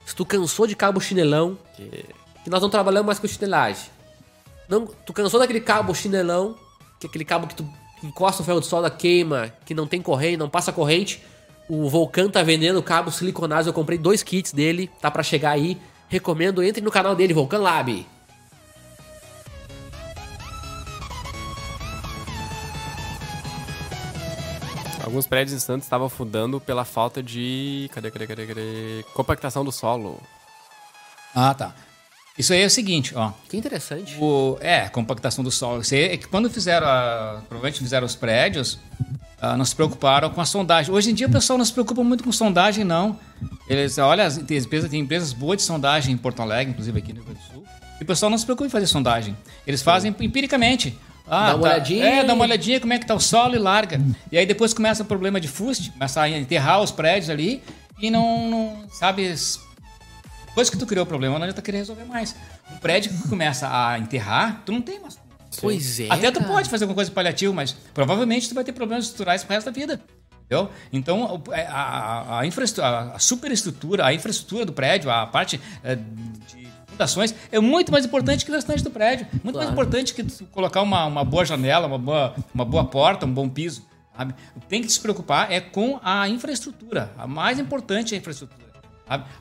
Se 0.06 0.16
tu 0.16 0.26
cansou 0.26 0.66
de 0.66 0.76
cabo 0.76 1.00
chinelão, 1.00 1.56
Que- 1.78 2.06
que 2.44 2.50
nós 2.50 2.62
não 2.64 2.70
trabalhamos 2.72 3.06
mais 3.06 3.20
com 3.20 3.28
chinelagem. 3.28 3.84
Não, 4.68 4.88
tu 5.06 5.14
cansou 5.14 5.40
daquele 5.40 5.62
cabo 5.62 5.94
chinelão, 5.94 6.56
que 7.00 7.06
é 7.06 7.10
aquele 7.10 7.26
cabo 7.26 7.46
que 7.46 7.54
tu 7.56 7.68
encosta 8.04 8.42
no 8.42 8.46
ferro 8.46 8.60
de 8.60 8.66
solda, 8.66 8.90
queima, 8.90 9.54
que 9.66 9.74
não 9.76 9.86
tem 9.86 10.02
corrente, 10.02 10.38
não 10.38 10.50
passa 10.50 10.72
corrente. 10.72 11.22
O 11.70 11.88
Vulcan 11.88 12.32
tá 12.32 12.42
vendendo 12.42 12.82
cabos 12.82 13.18
siliconados, 13.18 13.68
eu 13.68 13.74
comprei 13.74 13.96
dois 13.96 14.24
kits 14.24 14.52
dele, 14.52 14.90
tá 15.00 15.12
pra 15.12 15.22
chegar 15.22 15.52
aí. 15.52 15.78
Recomendo, 16.08 16.64
entre 16.64 16.82
no 16.82 16.90
canal 16.90 17.16
dele, 17.16 17.32
Vulcan 17.32 17.60
Lab. 17.60 18.08
Alguns 25.04 25.28
prédios 25.28 25.56
em 25.56 25.60
Santos 25.60 25.86
estavam 25.86 26.08
afundando 26.08 26.60
pela 26.60 26.84
falta 26.84 27.22
de. 27.22 27.88
Cadê, 27.94 28.10
cadê, 28.10 28.26
cadê, 28.26 28.48
cadê? 28.48 29.06
Compactação 29.14 29.64
do 29.64 29.72
solo. 29.72 30.20
Ah, 31.36 31.54
tá. 31.54 31.76
Isso 32.36 32.52
aí 32.52 32.64
é 32.64 32.66
o 32.66 32.70
seguinte, 32.70 33.14
ó. 33.16 33.32
Que 33.48 33.58
interessante. 33.58 34.18
O, 34.20 34.58
é, 34.60 34.90
compactação 34.90 35.44
do 35.44 35.52
solo. 35.52 35.82
Isso 35.82 35.94
aí 35.94 36.02
é 36.14 36.18
que 36.18 36.28
quando 36.28 36.50
fizeram, 36.50 36.88
a, 36.88 37.44
provavelmente 37.48 37.80
fizeram 37.80 38.08
os 38.08 38.16
prédios, 38.16 38.80
ah, 39.42 39.56
não 39.56 39.64
se 39.66 39.76
preocuparam 39.76 40.30
com 40.30 40.42
a 40.42 40.46
sondagem. 40.46 40.94
Hoje 40.94 41.12
em 41.12 41.14
dia 41.14 41.28
o 41.28 41.32
pessoal 41.32 41.58
não 41.58 41.66
se 41.66 41.72
preocupa 41.74 42.04
muito 42.04 42.24
com 42.24 42.32
sondagem, 42.32 42.84
não. 42.84 43.18
Eles, 43.68 43.98
olha, 43.98 44.30
tem 44.32 44.58
empresas, 44.58 44.90
tem 44.90 45.00
empresas 45.00 45.34
boas 45.34 45.58
de 45.58 45.64
sondagem 45.64 46.14
em 46.14 46.18
Porto 46.18 46.42
Alegre, 46.42 46.72
inclusive 46.72 46.98
aqui 47.00 47.14
no 47.14 47.20
Rio 47.22 47.26
Grande 47.26 47.40
do 47.48 47.54
Sul. 47.54 47.64
E 48.00 48.04
o 48.04 48.06
pessoal 48.06 48.30
não 48.30 48.38
se 48.38 48.46
preocupa 48.46 48.68
em 48.68 48.70
fazer 48.70 48.88
sondagem. 48.88 49.36
Eles 49.68 49.82
fazem 49.82 50.14
empiricamente. 50.20 50.98
Ah, 51.28 51.50
Dá 51.52 51.56
uma 51.56 51.68
tá- 51.68 51.74
olhadinha. 51.76 52.06
É, 52.06 52.24
dá 52.24 52.34
uma 52.34 52.44
olhadinha 52.44 52.80
como 52.80 52.92
é 52.94 52.98
que 53.00 53.06
tá 53.06 53.14
o 53.14 53.20
solo 53.20 53.56
e 53.56 53.60
larga. 53.60 54.02
E 54.32 54.38
aí 54.38 54.46
depois 54.46 54.74
começa 54.74 55.04
o 55.04 55.06
problema 55.06 55.40
de 55.40 55.48
fuste, 55.48 55.92
começa 55.92 56.22
a 56.22 56.30
enterrar 56.30 56.82
os 56.82 56.92
prédios 56.92 57.30
ali 57.30 57.62
e 58.02 58.10
não, 58.10 58.50
não 58.50 58.84
sabe, 58.92 59.34
depois 60.48 60.70
que 60.70 60.78
tu 60.78 60.86
criou 60.88 61.04
o 61.06 61.08
problema, 61.08 61.38
não 61.38 61.44
adianta 61.44 61.62
querer 61.62 61.78
resolver 61.78 62.06
mais. 62.06 62.36
Um 62.74 62.78
prédio 62.78 63.12
que 63.14 63.28
começa 63.30 63.70
a 63.72 64.00
enterrar, 64.00 64.64
tu 64.66 64.72
não 64.72 64.82
tem 64.82 65.00
mais. 65.00 65.18
Pois 65.62 66.00
é. 66.00 66.08
Até 66.10 66.32
tu 66.32 66.44
pode 66.44 66.70
fazer 66.70 66.84
alguma 66.86 66.96
coisa 66.96 67.12
paliativa, 67.12 67.52
mas 67.54 67.76
provavelmente 67.94 68.48
tu 68.50 68.56
vai 68.56 68.64
ter 68.64 68.72
problemas 68.74 69.06
estruturais 69.06 69.44
pro 69.44 69.54
resto 69.54 69.66
da 69.66 69.72
vida. 69.72 70.00
Entendeu? 70.46 70.70
Então, 70.92 71.44
é, 71.52 71.66
a, 71.68 71.74
a, 71.76 72.40
a, 72.40 72.46
infraestru- 72.48 72.84
a- 72.84 73.18
superestrutura, 73.20 74.06
a 74.06 74.14
infraestrutura 74.14 74.66
do 74.66 74.74
prédio, 74.74 75.10
a 75.12 75.26
parte 75.28 75.60
é, 75.84 75.96
de 75.96 76.68
fundações, 76.88 77.36
é 77.52 77.60
muito 77.60 77.92
mais 77.92 78.06
importante 78.06 78.44
que 78.46 78.52
o 78.52 78.54
restante 78.56 78.84
do 78.84 78.90
prédio. 78.90 79.28
Muito 79.44 79.56
mais 79.58 79.70
Claro. 79.70 79.72
importante 79.72 80.14
que 80.14 80.24
colocar 80.48 80.82
uma, 80.82 81.06
uma 81.06 81.24
boa 81.24 81.46
janela, 81.46 81.88
uma 81.88 81.98
boa, 82.00 82.36
uma 82.54 82.66
boa 82.66 82.84
porta, 82.86 83.26
um 83.26 83.34
bom 83.34 83.48
piso. 83.48 83.88
Sabe? 84.18 84.34
Tem 84.68 84.82
que 84.82 84.92
se 84.92 85.00
preocupar 85.00 85.52
é 85.52 85.62
com 85.62 86.00
a 86.04 86.28
infraestrutura. 86.28 87.12
A 87.18 87.26
mais 87.28 87.58
importante 87.60 88.14
é 88.14 88.18
a 88.18 88.20
infraestrutura. 88.20 88.69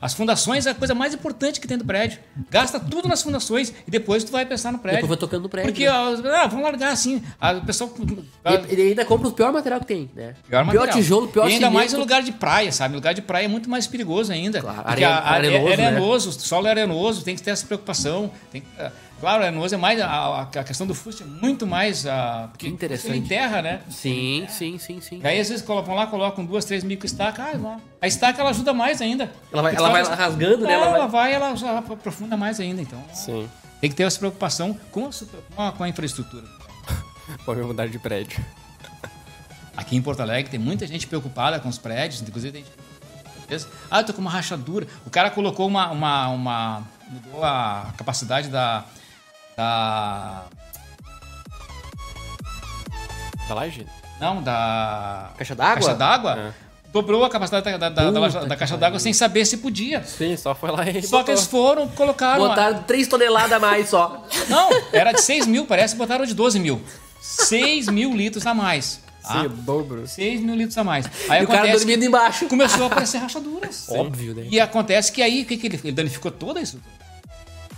As 0.00 0.14
fundações 0.14 0.66
é 0.66 0.70
a 0.70 0.74
coisa 0.74 0.94
mais 0.94 1.12
importante 1.12 1.60
que 1.60 1.68
tem 1.68 1.76
do 1.76 1.84
prédio. 1.84 2.18
Gasta 2.50 2.80
tudo 2.80 3.06
nas 3.08 3.22
fundações 3.22 3.72
e 3.86 3.90
depois 3.90 4.24
tu 4.24 4.32
vai 4.32 4.46
pensar 4.46 4.72
no 4.72 4.78
prédio. 4.78 5.02
Depois 5.02 5.08
vai 5.10 5.18
tocando 5.18 5.42
no 5.42 5.48
prédio, 5.48 5.70
Porque, 5.70 5.84
né? 5.84 5.90
ah, 6.36 6.46
vamos 6.46 6.64
largar 6.64 6.92
assim. 6.92 7.22
A, 7.40 7.52
o 7.52 7.64
pessoal. 7.66 7.90
E 8.68 8.72
ele 8.72 8.82
ainda 8.90 9.04
compra 9.04 9.28
o 9.28 9.32
pior 9.32 9.52
material 9.52 9.80
que 9.80 9.86
tem, 9.86 10.10
né? 10.14 10.34
Pior, 10.48 10.64
material. 10.64 10.88
tijolo, 10.96 11.28
pior 11.28 11.48
E 11.48 11.54
ainda 11.54 11.70
mais 11.70 11.86
em 11.86 11.88
cimento. 11.90 12.00
lugar 12.04 12.22
de 12.22 12.32
praia, 12.32 12.72
sabe? 12.72 12.94
Lugar 12.94 13.12
de 13.12 13.20
praia 13.22 13.44
é 13.44 13.48
muito 13.48 13.68
mais 13.68 13.86
perigoso 13.86 14.32
ainda. 14.32 14.60
Claro, 14.60 14.76
Porque 14.78 14.90
arena- 15.04 15.10
a- 15.10 15.18
a- 15.18 15.32
arenoso, 15.34 15.68
é, 15.72 15.76
né? 15.76 15.86
arenoso, 15.88 16.28
o 16.30 16.32
solo 16.32 16.66
é 16.66 16.70
arenoso, 16.70 17.22
tem 17.22 17.36
que 17.36 17.42
ter 17.42 17.50
essa 17.50 17.66
preocupação. 17.66 18.30
Tem, 18.50 18.62
que- 18.62 18.68
claro, 19.20 19.42
arenoso 19.42 19.74
é 19.74 19.78
mais. 19.78 20.00
A, 20.00 20.06
a- 20.06 20.42
a 20.42 20.64
questão 20.64 20.86
do 20.86 20.94
fuste 20.94 21.22
é 21.22 21.26
muito 21.26 21.66
mais. 21.66 22.06
ah, 22.06 22.48
porque 22.50 22.66
Que 22.66 22.72
interessante. 22.72 23.10
Ele 23.16 23.18
enterra, 23.24 23.62
né? 23.62 23.80
Sim, 23.90 24.46
sim, 24.48 24.78
sim, 24.78 25.00
sim. 25.00 25.20
E 25.22 25.26
aí, 25.26 25.40
às 25.40 25.48
vezes, 25.48 25.64
colocam 25.64 25.94
lá, 25.94 26.06
colocam 26.06 26.44
duas, 26.44 26.64
três 26.64 26.82
micro 26.84 27.06
estacas. 27.06 27.44
Ah, 27.64 27.78
a 28.00 28.06
estaca 28.06 28.40
ela 28.40 28.50
ajuda 28.50 28.72
mais 28.74 29.00
ainda. 29.00 29.30
Ela 29.52 29.62
vai- 29.62 29.74
ela 29.74 29.88
vai 29.90 30.02
rasgando, 30.04 30.64
né? 30.64 30.70
É, 30.70 30.74
Ela 30.74 30.86
Ela 30.86 31.06
vai- 31.06 31.30
vai, 31.30 31.32
ela 31.34 31.78
aprofunda 31.92 32.36
mais 32.36 32.58
ainda. 32.60 32.80
Então, 32.82 33.02
Sim. 33.12 33.48
tem 33.80 33.90
que 33.90 33.96
ter 33.96 34.04
essa 34.04 34.18
preocupação 34.18 34.78
com 34.92 35.08
a, 35.56 35.72
com 35.72 35.82
a, 35.82 35.86
a 35.86 35.88
infraestrutura. 35.88 36.44
Pode 37.44 37.60
mudar 37.62 37.88
de 37.88 37.98
prédio. 37.98 38.44
Aqui 39.76 39.96
em 39.96 40.02
Porto 40.02 40.20
Alegre 40.20 40.50
tem 40.50 40.58
muita 40.58 40.86
gente 40.86 41.06
preocupada 41.06 41.60
com 41.60 41.68
os 41.68 41.78
prédios, 41.78 42.20
inclusive 42.22 42.52
tem 42.52 42.64
gente. 42.64 43.66
Ah, 43.90 44.00
eu 44.00 44.04
tô 44.04 44.12
com 44.12 44.20
uma 44.20 44.30
rachadura. 44.30 44.86
O 45.06 45.10
cara 45.10 45.30
colocou 45.30 45.66
uma. 45.66 45.90
uma, 45.90 46.28
uma 46.28 46.82
mudou 47.08 47.42
a 47.44 47.92
capacidade 47.96 48.48
da. 48.48 48.84
Da. 49.58 50.44
Tá 53.48 53.54
lá, 53.54 53.68
gente? 53.68 53.90
Não, 54.20 54.40
da. 54.40 55.30
Caixa 55.36 55.54
d'água? 55.56 55.74
Caixa 55.74 55.94
d'água. 55.94 56.38
É. 56.38 56.68
Dobrou 56.92 57.24
a 57.24 57.28
capacidade 57.28 57.64
da, 57.64 57.76
da, 57.76 57.88
da, 57.88 58.10
da, 58.10 58.20
Puta 58.20 58.40
da 58.46 58.54
que 58.54 58.56
caixa 58.56 58.76
d'água 58.76 58.98
sem 58.98 59.12
saber 59.12 59.44
se 59.44 59.58
podia. 59.58 60.02
Sim, 60.04 60.36
só 60.36 60.54
foi 60.54 60.70
lá 60.70 60.88
e 60.88 61.02
Só 61.02 61.18
que 61.18 61.32
botou. 61.32 61.34
eles 61.34 61.46
foram, 61.46 61.88
colocaram. 61.88 62.48
Botaram 62.48 62.82
3 62.84 63.08
toneladas 63.08 63.52
a 63.52 63.58
mais 63.58 63.88
só. 63.88 64.24
Não, 64.48 64.70
era 64.92 65.12
de 65.12 65.20
6 65.20 65.46
mil, 65.46 65.66
parece, 65.66 65.96
botaram 65.96 66.24
de 66.24 66.34
12 66.34 66.58
mil. 66.58 66.80
6 67.20 67.88
mil 67.88 68.14
litros 68.14 68.46
a 68.46 68.54
mais. 68.54 69.00
Sim, 69.22 69.46
o 69.46 69.48
dobro. 69.50 70.06
6 70.06 70.40
mil 70.40 70.54
litros 70.54 70.78
a 70.78 70.84
mais. 70.84 71.04
Aí 71.28 71.42
e 71.42 71.44
o 71.44 71.46
cara 71.48 71.64
acontece 71.64 71.84
dormindo 71.84 72.04
embaixo. 72.04 72.38
que 72.40 72.46
começou 72.46 72.84
a 72.84 72.86
aparecer 72.86 73.18
rachaduras. 73.18 73.86
Óbvio, 73.90 74.34
né? 74.34 74.46
E 74.50 74.58
acontece 74.58 75.12
que 75.12 75.20
aí, 75.20 75.42
o 75.42 75.44
que, 75.44 75.58
que 75.58 75.66
ele, 75.66 75.80
ele 75.84 75.92
danificou 75.92 76.30
toda 76.30 76.60
estrutura. 76.60 76.94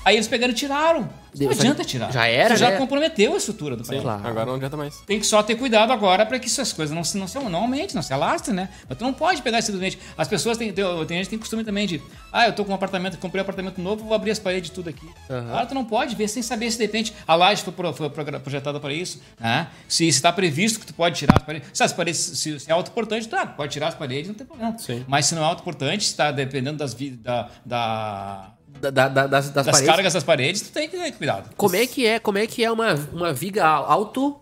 Aí 0.05 0.16
eles 0.16 0.28
pegaram 0.28 0.53
e 0.53 0.57
tiraram. 0.57 1.11
Não 1.39 1.51
adianta 1.51 1.85
tirar. 1.85 2.12
já 2.12 2.26
era, 2.26 2.55
Você 2.55 2.61
já 2.61 2.70
né? 2.70 2.76
comprometeu 2.76 3.35
a 3.35 3.37
estrutura 3.37 3.76
do 3.76 3.85
prédio. 3.85 4.03
Claro. 4.03 4.26
Agora 4.26 4.47
não 4.47 4.55
adianta 4.55 4.76
mais. 4.76 4.97
Tem 5.07 5.18
que 5.20 5.26
só 5.26 5.43
ter 5.43 5.55
cuidado 5.57 5.93
agora 5.93 6.24
para 6.26 6.39
que 6.39 6.47
essas 6.47 6.72
coisas 6.72 6.95
não 6.95 7.05
se, 7.05 7.16
não 7.18 7.26
se 7.28 7.39
não 7.39 7.59
aumentem, 7.61 7.95
não 7.95 8.03
se 8.03 8.12
alastrem, 8.12 8.55
né? 8.57 8.68
Mas 8.89 8.99
tu 8.99 9.05
não 9.05 9.12
pode 9.12 9.43
pegar 9.43 9.62
simplesmente. 9.62 9.99
As 10.16 10.26
pessoas 10.28 10.57
têm. 10.59 10.72
Tem, 10.72 10.85
tem 11.07 11.16
gente 11.18 11.24
que 11.26 11.31
tem 11.31 11.39
costume 11.39 11.64
também 11.64 11.87
de. 11.87 12.01
Ah, 12.33 12.47
eu 12.47 12.53
tô 12.53 12.64
com 12.64 12.72
um 12.72 12.74
apartamento, 12.74 13.18
comprei 13.18 13.41
um 13.41 13.43
apartamento 13.43 13.81
novo, 13.81 14.05
vou 14.05 14.14
abrir 14.14 14.31
as 14.31 14.39
paredes 14.39 14.70
de 14.70 14.74
tudo 14.74 14.89
aqui. 14.91 15.09
Claro, 15.26 15.66
tu 15.68 15.74
não 15.74 15.85
pode 15.85 16.14
ver 16.14 16.28
sem 16.28 16.43
saber 16.43 16.70
se 16.70 16.76
de 16.78 16.85
repente 16.85 17.14
a 17.26 17.35
laje 17.35 17.62
foi, 17.62 17.72
pro- 17.72 17.93
foi 17.93 18.09
projetada 18.11 18.78
para 18.81 18.93
isso, 18.93 19.20
né? 19.39 19.68
Se 19.89 20.07
está 20.09 20.33
previsto 20.33 20.78
que 20.81 20.87
tu 20.87 20.95
pode 20.95 21.16
tirar 21.18 21.37
as 21.37 21.43
paredes. 21.45 21.68
Se 21.72 21.83
as 21.83 21.93
paredes 21.93 22.18
se, 22.20 22.61
se 22.61 22.70
é 22.70 22.72
autoportante, 22.72 23.28
tá, 23.28 23.47
tu 23.47 23.57
pode 23.57 23.72
tirar 23.72 23.89
as 23.89 23.95
paredes, 23.95 24.28
não 24.28 24.35
tem 24.35 24.47
problema. 24.47 24.76
Sim. 24.78 25.05
Mas 25.09 25.26
se 25.26 25.35
não 25.35 25.43
é 25.43 25.47
autoportante, 25.47 26.05
está 26.05 26.31
dependendo 26.31 26.78
das 26.78 26.95
da, 26.95 27.49
da- 27.64 28.51
Da- 28.81 28.91
da- 28.91 29.09
da- 29.09 29.26
das, 29.26 29.47
das 29.51 29.66
das 29.66 29.66
paredes. 29.66 29.87
cargas 29.95 30.12
das 30.14 30.24
paredes, 30.24 30.62
tu 30.62 30.72
tem 30.72 30.89
que 30.89 30.97
ter 30.97 31.12
cuidado. 31.12 31.51
Como 31.57 31.76
é 31.76 31.87
que 31.87 32.07
é? 32.07 32.18
Como 32.18 32.39
é 32.39 32.47
que 32.47 32.64
é 32.64 32.70
uma, 32.72 32.95
uma 33.12 33.33
viga 33.33 33.64
auto. 33.66 34.37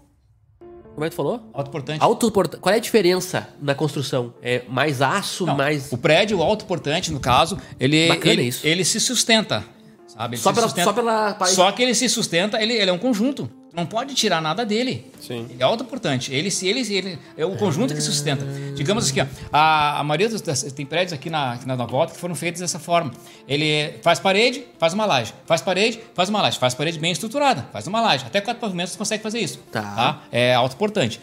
Como 0.94 1.04
é 1.04 1.08
que 1.10 1.14
tu 1.14 1.16
falou? 1.16 1.48
Autoportante. 1.52 2.02
Auto 2.02 2.30
Qual 2.60 2.72
é 2.72 2.76
a 2.76 2.80
diferença 2.80 3.48
na 3.62 3.74
construção? 3.74 4.34
É 4.42 4.62
mais 4.68 5.00
aço, 5.00 5.46
Não, 5.46 5.56
mais. 5.56 5.92
O 5.92 5.98
prédio 5.98 6.42
autoportante, 6.42 7.12
no 7.12 7.20
caso, 7.20 7.56
ele, 7.78 8.08
Bacana 8.08 8.32
ele, 8.32 8.42
isso. 8.42 8.66
ele 8.66 8.84
se 8.84 8.98
sustenta. 8.98 9.64
Sabe? 10.08 10.34
Ele 10.36 10.42
Só 10.42 10.50
se 10.50 10.54
pela- 10.56 10.66
sustenta. 10.66 10.84
só 10.84 10.92
pela 10.92 11.34
parede. 11.34 11.54
Só 11.56 11.70
que 11.70 11.82
ele 11.82 11.94
se 11.94 12.08
sustenta, 12.08 12.60
ele, 12.60 12.72
ele 12.74 12.90
é 12.90 12.92
um 12.92 12.98
conjunto. 12.98 13.48
Não 13.78 13.86
pode 13.86 14.14
tirar 14.14 14.42
nada 14.42 14.66
dele. 14.66 15.06
Sim. 15.20 15.46
Ele 15.50 15.62
é 15.62 15.64
autoportante. 15.64 16.34
Ele, 16.34 16.50
se 16.50 16.66
ele, 16.66 16.80
ele 16.92 17.18
é 17.36 17.46
o 17.46 17.56
conjunto 17.56 17.94
que 17.94 18.00
sustenta. 18.00 18.44
Digamos 18.74 19.08
assim, 19.08 19.20
ó, 19.20 19.26
a, 19.52 20.00
a 20.00 20.04
maioria 20.04 20.28
dos 20.28 20.40
das- 20.40 20.64
tem 20.72 20.84
prédios 20.84 21.12
aqui 21.12 21.30
na, 21.30 21.52
aqui 21.52 21.66
na 21.66 21.76
na 21.76 21.86
volta 21.86 22.12
que 22.12 22.18
foram 22.20 22.34
feitos 22.34 22.60
dessa 22.60 22.78
forma. 22.78 23.12
Ele 23.46 23.94
faz 24.02 24.18
parede, 24.18 24.64
faz 24.78 24.92
uma 24.94 25.06
laje. 25.06 25.32
Faz 25.46 25.62
parede, 25.62 26.00
faz 26.14 26.28
uma 26.28 26.42
laje. 26.42 26.58
Faz 26.58 26.74
parede 26.74 26.98
bem 26.98 27.12
estruturada, 27.12 27.68
faz 27.72 27.86
uma 27.86 28.00
laje. 28.00 28.24
Até 28.26 28.40
quatro 28.40 28.60
pavimentos 28.60 28.92
tu 28.94 28.98
consegue 28.98 29.22
fazer 29.22 29.38
isso. 29.38 29.58
Tá. 29.70 30.22
É 30.32 30.54
autoportante. 30.54 31.20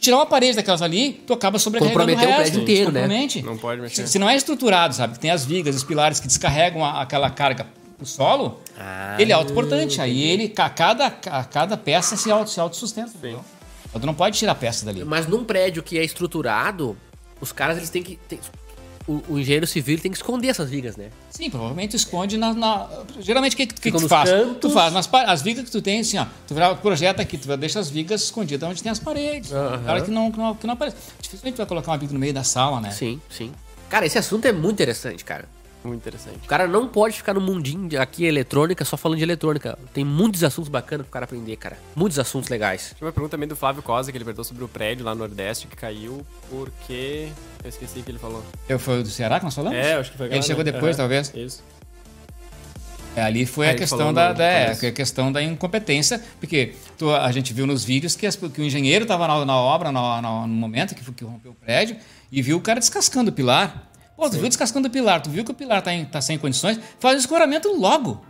Tirar 0.00 0.16
uma 0.16 0.26
parede 0.26 0.56
daquelas 0.56 0.82
ali, 0.82 1.22
tu 1.24 1.32
acaba 1.32 1.60
sobrecarregando 1.60 2.00
Comprometer 2.10 2.28
o 2.28 2.34
o 2.34 2.38
resto. 2.42 2.52
prédio 2.52 2.62
inteiro, 2.62 2.90
né? 2.90 3.06
Não 3.42 3.56
pode 3.56 3.80
mexer. 3.80 4.04
Se, 4.04 4.12
se 4.14 4.18
não 4.18 4.28
é 4.28 4.34
estruturado, 4.34 4.92
sabe? 4.96 5.16
Tem 5.16 5.30
as 5.30 5.44
vigas, 5.44 5.76
os 5.76 5.84
pilares 5.84 6.18
que 6.18 6.26
descarregam 6.26 6.84
a- 6.84 7.02
aquela 7.02 7.30
carga 7.30 7.64
o 8.02 8.06
solo, 8.06 8.60
Ah, 8.78 9.16
ele 9.18 9.32
é 9.32 9.34
autoportante. 9.34 10.00
Aí 10.00 10.22
ele, 10.22 10.52
a 10.56 10.70
cada, 10.70 11.06
a 11.06 11.44
cada 11.44 11.76
peça 11.76 12.16
se, 12.16 12.30
auto, 12.30 12.50
se 12.50 12.60
autossustenta. 12.60 13.12
Então, 13.18 13.44
Tu 14.00 14.06
não 14.06 14.14
pode 14.14 14.38
tirar 14.38 14.52
a 14.52 14.54
peça 14.54 14.84
dali. 14.86 15.04
Mas 15.04 15.26
num 15.26 15.44
prédio 15.44 15.82
que 15.82 15.98
é 15.98 16.04
estruturado, 16.04 16.96
os 17.40 17.52
caras 17.52 17.76
eles 17.76 17.90
têm 17.90 18.02
que. 18.02 18.16
tem- 18.28 18.40
o, 19.06 19.20
o 19.30 19.38
engenheiro 19.38 19.66
civil 19.66 19.98
tem 19.98 20.12
que 20.12 20.16
esconder 20.16 20.46
essas 20.48 20.70
vigas, 20.70 20.96
né? 20.96 21.08
Sim, 21.28 21.50
provavelmente 21.50 21.96
esconde 21.96 22.38
na. 22.38 22.54
na- 22.54 22.88
geralmente 23.18 23.54
o 23.54 23.56
que, 23.56 23.66
que, 23.66 23.80
que, 23.80 23.90
tu 23.92 24.08
faz? 24.08 24.30
cantos. 24.30 24.60
Tu 24.60 24.70
faz 24.70 24.92
nas 24.92 25.08
as 25.12 25.42
vigas 25.42 25.64
que 25.64 25.70
tu 25.72 25.82
tem, 25.82 26.00
assim, 26.00 26.18
ó. 26.18 26.26
Tu 26.46 26.54
projeta 26.80 27.20
aqui, 27.20 27.36
tu 27.36 27.54
deixa 27.56 27.80
as 27.80 27.90
vigas 27.90 28.22
escondidas 28.22 28.68
onde 28.68 28.80
tem 28.82 28.92
as 28.92 29.00
paredes. 29.00 29.50
Cara 29.84 30.00
que 30.02 30.10
não, 30.10 30.30
que, 30.30 30.38
não, 30.38 30.54
que 30.54 30.66
não 30.66 30.74
aparece. 30.74 30.96
Dificilmente 31.20 31.56
tu 31.56 31.58
vai 31.58 31.66
colocar 31.66 31.90
uma 31.90 31.98
viga 31.98 32.12
no 32.12 32.18
meio 32.20 32.32
da 32.32 32.44
sala, 32.44 32.80
né? 32.80 32.90
Sim, 32.92 33.20
sim. 33.28 33.52
Cara, 33.88 34.06
esse 34.06 34.16
assunto 34.18 34.46
é 34.46 34.52
muito 34.52 34.74
interessante, 34.74 35.24
cara. 35.24 35.46
Muito 35.84 36.00
interessante. 36.00 36.36
O 36.44 36.46
cara 36.48 36.68
não 36.68 36.86
pode 36.86 37.16
ficar 37.16 37.34
no 37.34 37.40
mundinho 37.40 38.00
aqui 38.00 38.24
eletrônica 38.24 38.84
só 38.84 38.96
falando 38.96 39.18
de 39.18 39.24
eletrônica. 39.24 39.76
Tem 39.92 40.04
muitos 40.04 40.44
assuntos 40.44 40.68
bacanas 40.68 41.04
pro 41.06 41.12
cara 41.12 41.24
aprender, 41.24 41.56
cara. 41.56 41.76
Muitos 41.96 42.18
assuntos 42.20 42.48
legais. 42.48 42.94
Tinha 42.96 43.06
uma 43.06 43.12
pergunta 43.12 43.32
também 43.32 43.48
do 43.48 43.56
Flávio 43.56 43.82
Cosa, 43.82 44.12
que 44.12 44.16
ele 44.18 44.24
perguntou 44.24 44.44
sobre 44.44 44.62
o 44.62 44.68
prédio 44.68 45.04
lá 45.04 45.12
no 45.12 45.18
Nordeste 45.20 45.66
que 45.66 45.74
caiu 45.76 46.24
porque... 46.48 47.28
Eu 47.64 47.68
esqueci 47.68 47.98
o 47.98 48.02
que 48.04 48.10
ele 48.12 48.18
falou. 48.18 48.44
Eu, 48.68 48.78
foi 48.78 49.02
do 49.02 49.08
Ceará 49.08 49.38
que 49.38 49.44
nós 49.44 49.54
falamos? 49.54 49.76
É, 49.78 49.94
acho 49.94 50.10
que 50.12 50.16
foi 50.16 50.26
Ele 50.26 50.34
aquela, 50.34 50.46
chegou 50.46 50.64
né? 50.64 50.70
depois, 50.72 50.90
Aham. 50.96 51.02
talvez. 51.08 51.32
Isso. 51.34 51.62
É, 53.14 53.22
ali 53.22 53.44
foi 53.44 53.68
a 53.68 53.74
questão 53.74 54.12
da, 54.12 54.32
da- 54.32 54.44
é, 54.44 54.70
a 54.72 54.92
questão 54.92 55.30
da 55.30 55.42
incompetência, 55.42 56.22
porque 56.40 56.74
tu- 56.96 57.10
a 57.10 57.30
gente 57.30 57.52
viu 57.52 57.66
nos 57.66 57.84
vídeos 57.84 58.16
que, 58.16 58.26
as- 58.26 58.36
que 58.36 58.60
o 58.60 58.64
engenheiro 58.64 59.02
estava 59.04 59.28
na, 59.28 59.44
na 59.44 59.56
obra 59.56 59.92
na- 59.92 60.22
na- 60.22 60.46
no 60.46 60.54
momento 60.54 60.94
que, 60.94 61.04
que 61.12 61.24
rompeu 61.24 61.52
o 61.52 61.54
prédio 61.54 61.96
e 62.30 62.40
viu 62.40 62.56
o 62.56 62.60
cara 62.60 62.80
descascando 62.80 63.30
o 63.30 63.32
pilar. 63.32 63.91
Pô, 64.22 64.30
tu 64.30 64.38
viu 64.38 64.48
descascando 64.48 64.86
o 64.86 64.90
pilar, 64.90 65.20
tu 65.20 65.28
viu 65.30 65.44
que 65.44 65.50
o 65.50 65.54
pilar 65.54 65.82
tá, 65.82 65.92
em- 65.92 66.04
tá 66.04 66.20
sem 66.20 66.38
condições, 66.38 66.78
faz 67.00 67.16
o 67.16 67.18
escoramento 67.18 67.68
logo. 67.76 68.24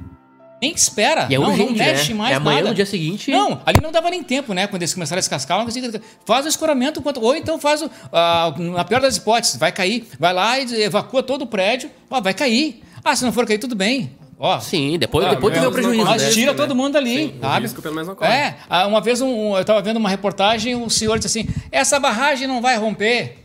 Nem 0.62 0.72
espera. 0.72 1.26
E 1.28 1.34
é 1.34 1.38
não, 1.38 1.48
urgente, 1.50 1.70
não 1.70 1.76
mexe 1.76 2.12
né? 2.12 2.18
mais 2.18 2.32
É 2.32 2.36
amanhã, 2.36 2.56
nada. 2.58 2.68
no 2.70 2.74
dia 2.74 2.86
seguinte- 2.86 3.30
Não, 3.30 3.60
ali 3.66 3.80
não 3.82 3.90
dava 3.92 4.08
nem 4.08 4.22
tempo, 4.22 4.54
né? 4.54 4.66
Quando 4.68 4.80
eles 4.80 4.94
começaram 4.94 5.18
a 5.18 5.20
descascar, 5.20 5.58
não 5.58 5.64
conseguia- 5.66 6.00
faz 6.24 6.46
o 6.46 6.48
escoramento, 6.48 7.00
enquanto- 7.00 7.20
ou 7.20 7.34
então 7.36 7.58
faz 7.58 7.82
o. 7.82 7.90
ah, 8.12 8.54
na 8.56 8.84
pior 8.84 9.00
das 9.02 9.16
hipóteses, 9.18 9.56
vai 9.56 9.70
cair. 9.72 10.08
Vai 10.20 10.32
lá 10.32 10.58
e 10.60 10.82
evacua 10.82 11.22
todo 11.22 11.42
o 11.42 11.46
prédio. 11.46 11.90
Ó, 12.08 12.20
vai 12.20 12.32
cair. 12.32 12.80
Ah, 13.04 13.14
se 13.16 13.24
não 13.24 13.32
for 13.32 13.44
cair, 13.44 13.58
tudo 13.58 13.74
bem. 13.74 14.12
Ó, 14.38 14.58
Sim, 14.60 14.96
depois, 14.98 15.26
Ah, 15.26 15.30
depois 15.30 15.52
tu 15.54 15.60
vê 15.60 15.66
o 15.66 15.72
prejuízo, 15.72 16.04
mas 16.04 16.22
né? 16.22 16.30
tira 16.30 16.52
né? 16.52 16.56
todo 16.56 16.74
mundo 16.74 16.96
ali, 16.96 17.16
Sim, 17.16 17.34
o 17.38 17.40
sabe? 17.40 17.62
risco 17.62 17.82
pelo 17.82 17.94
menos 17.94 18.08
não 18.08 18.14
corre. 18.16 18.30
É, 18.32 18.56
ah, 18.70 18.86
uma 18.86 19.00
vez 19.00 19.20
um, 19.20 19.28
um- 19.28 19.56
eu 19.58 19.64
tava 19.64 19.82
vendo 19.82 19.98
uma 19.98 20.08
reportagem, 20.08 20.74
o 20.74 20.88
senhor 20.88 21.18
disse 21.18 21.40
assim: 21.40 21.48
essa 21.70 21.98
barragem 22.00 22.46
não 22.48 22.60
vai 22.62 22.76
romper. 22.78 23.41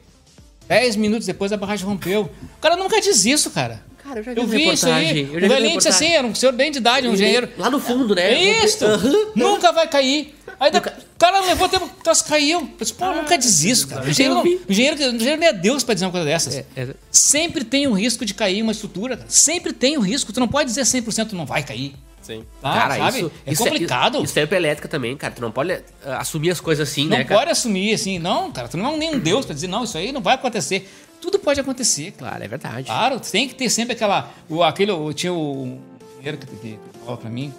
Dez 0.67 0.95
minutos 0.95 1.25
depois 1.25 1.51
a 1.51 1.57
barragem 1.57 1.85
rompeu. 1.85 2.29
O 2.57 2.61
cara 2.61 2.75
nunca 2.75 2.99
diz 2.99 3.25
isso, 3.25 3.49
cara. 3.51 3.85
Cara, 4.03 4.19
eu 4.19 4.23
já 4.23 4.33
vi 4.33 4.39
Eu 4.39 4.47
vi 4.47 4.73
isso 4.73 4.87
aí. 4.87 5.29
eu 5.31 5.37
O 5.45 5.49
velhinho 5.49 5.77
disse 5.77 5.89
assim: 5.89 6.07
era 6.13 6.25
um 6.25 6.33
senhor 6.35 6.51
bem 6.53 6.71
de 6.71 6.77
idade, 6.77 7.07
um 7.07 7.13
engenheiro. 7.13 7.49
Lá 7.57 7.69
no 7.69 7.79
fundo, 7.79 8.15
né? 8.15 8.33
É 8.33 8.63
isso! 8.65 8.85
Aham. 8.85 9.13
Nunca 9.35 9.71
vai 9.71 9.87
cair. 9.87 10.33
Aí 10.59 10.71
o 10.71 10.81
cara 11.19 11.41
levou 11.41 11.67
tempo, 11.69 11.89
troço 12.03 12.25
caiu. 12.25 12.61
Eu 12.61 12.69
disse, 12.79 12.93
pô, 12.93 13.05
nunca 13.13 13.37
diz 13.37 13.63
isso, 13.63 13.87
cara. 13.87 14.03
O 14.05 14.09
engenheiro, 14.09 14.35
não- 14.35 14.43
vi. 14.43 14.59
o 14.67 14.71
engenheiro, 14.71 14.97
o 14.97 15.15
engenheiro 15.15 15.39
nem 15.39 15.49
é 15.49 15.53
Deus 15.53 15.83
pra 15.83 15.93
dizer 15.93 16.05
uma 16.05 16.11
coisa 16.11 16.25
dessas. 16.25 16.55
É, 16.55 16.65
é. 16.75 16.87
Sempre 17.11 17.63
tem 17.63 17.85
um 17.87 17.93
risco 17.93 18.25
de 18.25 18.33
cair 18.33 18.61
uma 18.63 18.71
estrutura. 18.71 19.17
cara. 19.17 19.29
Sempre 19.29 19.71
tem 19.73 19.97
um 19.97 20.01
risco. 20.01 20.31
Tu 20.33 20.39
não 20.39 20.47
pode 20.47 20.69
dizer 20.69 20.81
100% 20.83 21.33
não 21.33 21.45
vai 21.45 21.61
cair. 21.63 21.93
Sim. 22.27 22.43
Tá? 22.61 22.73
Cara, 22.73 22.97
sabe? 22.97 23.19
isso 23.19 23.31
é 23.45 23.51
isso 23.53 23.63
complicado. 23.63 24.21
Isso 24.21 24.33
serve 24.33 24.47
pra 24.47 24.57
elétrica 24.57 24.89
também, 24.89 25.15
cara. 25.15 25.33
Tu 25.33 25.41
não 25.41 25.49
pode 25.49 25.71
ah, 26.05 26.17
assumir 26.17 26.51
as 26.51 26.59
coisas 26.59 26.89
assim, 26.89 27.05
não 27.05 27.17
né, 27.17 27.23
cara? 27.23 27.39
pode 27.39 27.51
assumir 27.51 27.93
assim, 27.93 28.19
não, 28.19 28.51
cara. 28.51 28.67
Tu 28.67 28.75
não 28.75 28.93
é 28.93 28.97
nenhum 28.97 29.17
Deus 29.17 29.45
pra 29.45 29.55
dizer, 29.55 29.67
não, 29.67 29.85
isso 29.85 29.97
aí 29.97 30.11
não 30.11 30.19
vai 30.21 30.35
acontecer. 30.35 30.91
Tudo 31.21 31.39
pode 31.39 31.57
acontecer. 31.61 32.11
Claro, 32.17 32.43
é 32.43 32.47
verdade. 32.47 32.83
Claro, 32.87 33.17
tu 33.21 33.31
tem 33.31 33.47
que 33.47 33.55
ter 33.55 33.69
sempre 33.69 33.93
aquela. 33.93 34.29
O, 34.49 34.61
aquele, 34.61 34.91
o, 34.91 35.13
tinha 35.13 35.33
o 35.33 35.79
engenheiro 36.19 36.37
que, 36.37 36.77
falou 36.99 37.17
pra 37.17 37.29
mim. 37.29 37.53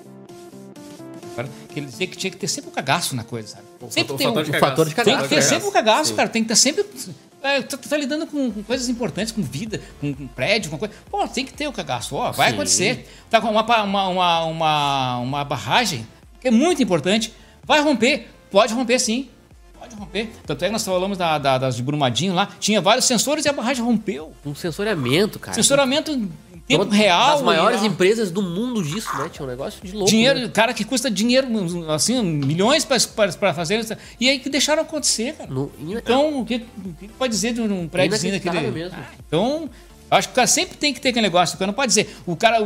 Que 1.69 1.81
ele 1.81 1.87
dizia 1.87 2.07
que 2.07 2.17
tinha 2.17 2.31
que 2.31 2.37
ter 2.37 2.49
sempre 2.49 2.71
um 2.71 2.75
cagaço 2.75 3.17
na 3.17 3.25
coisa, 3.25 3.49
sabe? 3.49 3.63
O 3.81 3.91
sempre 3.91 4.03
fator- 4.03 4.17
tem 4.19 4.27
o 4.27 4.31
um, 4.31 4.35
fator 4.35 4.45
de 4.45 4.51
o 4.51 4.61
fator 4.61 4.89
de 4.89 4.95
Tem 4.95 5.05
cagaço. 5.05 5.29
que 5.29 5.35
ter 5.35 5.43
sempre 5.43 5.69
um 5.69 5.71
cagaço, 5.71 6.11
Sim. 6.11 6.17
cara. 6.17 6.29
Tem 6.29 6.43
que 6.43 6.49
ter 6.49 6.57
sempre. 6.57 6.85
É, 7.43 7.63
tu 7.63 7.79
tá 7.79 7.97
lidando 7.97 8.27
com, 8.27 8.51
com 8.51 8.63
coisas 8.65 8.89
importantes, 8.89 9.33
com 9.33 9.43
vida, 9.43 9.81
com, 10.01 10.13
com 10.13 10.27
prédio, 10.27 10.71
com 10.71 10.79
coisa. 10.79 10.93
Pô, 11.11 11.27
tem 11.29 11.45
que 11.45 11.53
ter 11.53 11.69
o 11.69 11.73
cagaço. 11.73 12.17
Ó, 12.17 12.33
vai 12.33 12.49
Sim. 12.49 12.55
acontecer. 12.55 13.09
Tá 13.31 13.41
com 13.41 13.49
uma, 13.49 13.63
uma, 13.85 14.09
uma, 14.09 14.45
uma, 14.45 15.19
uma 15.19 15.45
barragem, 15.45 16.07
que 16.41 16.49
é 16.49 16.51
muito 16.51 16.83
importante. 16.83 17.33
Vai 17.65 17.81
romper. 17.81 18.27
Pode 18.51 18.75
romper 18.75 18.99
sim. 18.99 19.29
Pode 19.79 19.95
romper. 19.95 20.31
Tanto 20.45 20.65
é 20.65 20.67
que 20.69 20.73
nós 20.73 20.85
falamos 20.85 21.17
da, 21.17 21.39
da- 21.39 21.59
das 21.59 21.77
de 21.77 21.83
Brumadinho 21.83 22.35
lá. 22.35 22.49
Tinha 22.59 22.81
vários 22.81 23.05
sensores 23.05 23.45
e 23.45 23.49
a 23.49 23.53
barragem 23.53 23.85
rompeu. 23.85 24.33
Um 24.45 24.55
sensoramento, 24.55 25.39
cara. 25.39 25.55
Sensoramento 25.55 26.29
tempo 26.69 26.85
Uma 26.85 26.95
real. 26.95 27.33
Das 27.33 27.43
maiores 27.43 27.83
e- 27.83 27.87
empresas 27.87 28.31
do 28.31 28.43
mundo 28.43 28.83
disso, 28.83 29.09
né? 29.17 29.29
Tinha 29.33 29.45
um 29.47 29.49
negócio 29.49 29.81
de 29.83 29.93
louco. 29.93 30.11
Dinheiro, 30.11 30.39
né? 30.41 30.49
cara 30.49 30.75
que 30.75 30.85
custa 30.85 31.11
dinheiro, 31.11 31.49
assim, 31.93 32.23
milhões 32.23 32.85
para 32.85 33.55
fazer. 33.55 33.85
E 34.21 34.29
aí 34.29 34.39
que 34.39 34.51
deixaram 34.51 34.83
acontecer, 34.83 35.33
cara. 35.35 35.51
No- 35.51 35.73
Então, 35.81 36.41
o 36.41 36.45
que, 36.45 36.57
o 36.85 36.93
que 37.01 37.09
pode 37.09 37.33
dizer 37.33 37.55
de 37.55 37.61
um 37.63 37.89
prédiozinho 37.89 38.35
daquele. 38.41 38.71
Mesmo. 38.71 38.97
Ah, 38.99 39.11
então, 39.27 39.71
acho 40.11 40.29
que 40.29 40.33
o 40.33 40.35
cara 40.37 40.47
sempre 40.47 40.77
tem 40.77 40.93
que 40.93 41.01
ter 41.01 41.09
aquele 41.09 41.27
negócio. 41.27 41.57
O 41.57 41.59
cara 41.59 41.69
não 41.69 41.75
pode 41.75 41.89
dizer. 41.89 42.15
O 42.27 42.37
cara, 42.37 42.59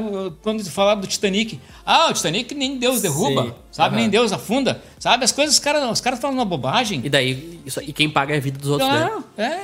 quando 0.42 0.64
falaram 0.68 1.00
do 1.00 1.07
Titanic, 1.07 1.61
ah, 1.86 2.09
o 2.11 2.12
Titanic 2.12 2.55
nem 2.55 2.76
Deus 2.78 3.00
derruba, 3.00 3.44
Sim. 3.44 3.55
sabe? 3.70 3.94
Aham. 3.94 4.00
Nem 4.03 4.11
Deus 4.11 4.32
afunda, 4.32 4.82
sabe? 4.98 5.24
As 5.24 5.32
coisas, 5.32 5.55
os 5.55 5.61
caras 5.61 5.88
os 5.90 6.00
cara 6.00 6.16
falam 6.16 6.36
uma 6.36 6.44
bobagem. 6.44 7.00
E 7.05 7.09
daí, 7.09 7.61
isso, 7.64 7.80
e 7.80 7.92
quem 7.92 8.11
paga 8.11 8.34
é 8.34 8.38
a 8.38 8.40
vida 8.40 8.59
dos 8.59 8.68
outros, 8.70 8.90
né? 8.90 9.07
Claro, 9.07 9.24
é. 9.38 9.61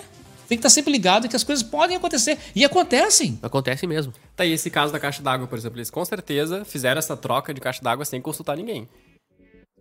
Tem 0.48 0.56
que 0.56 0.60
estar 0.60 0.70
sempre 0.70 0.90
ligado 0.90 1.28
que 1.28 1.36
as 1.36 1.44
coisas 1.44 1.62
podem 1.62 1.96
acontecer. 1.96 2.38
E 2.54 2.64
acontecem. 2.64 3.38
Acontece 3.42 3.86
mesmo. 3.86 4.12
Tá 4.34 4.44
aí 4.44 4.52
esse 4.52 4.70
caso 4.70 4.90
da 4.92 4.98
caixa 4.98 5.22
d'água, 5.22 5.46
por 5.46 5.58
exemplo. 5.58 5.76
Eles 5.78 5.90
com 5.90 6.02
certeza 6.04 6.64
fizeram 6.64 6.98
essa 6.98 7.16
troca 7.16 7.52
de 7.52 7.60
caixa 7.60 7.82
d'água 7.82 8.04
sem 8.04 8.20
consultar 8.20 8.56
ninguém. 8.56 8.88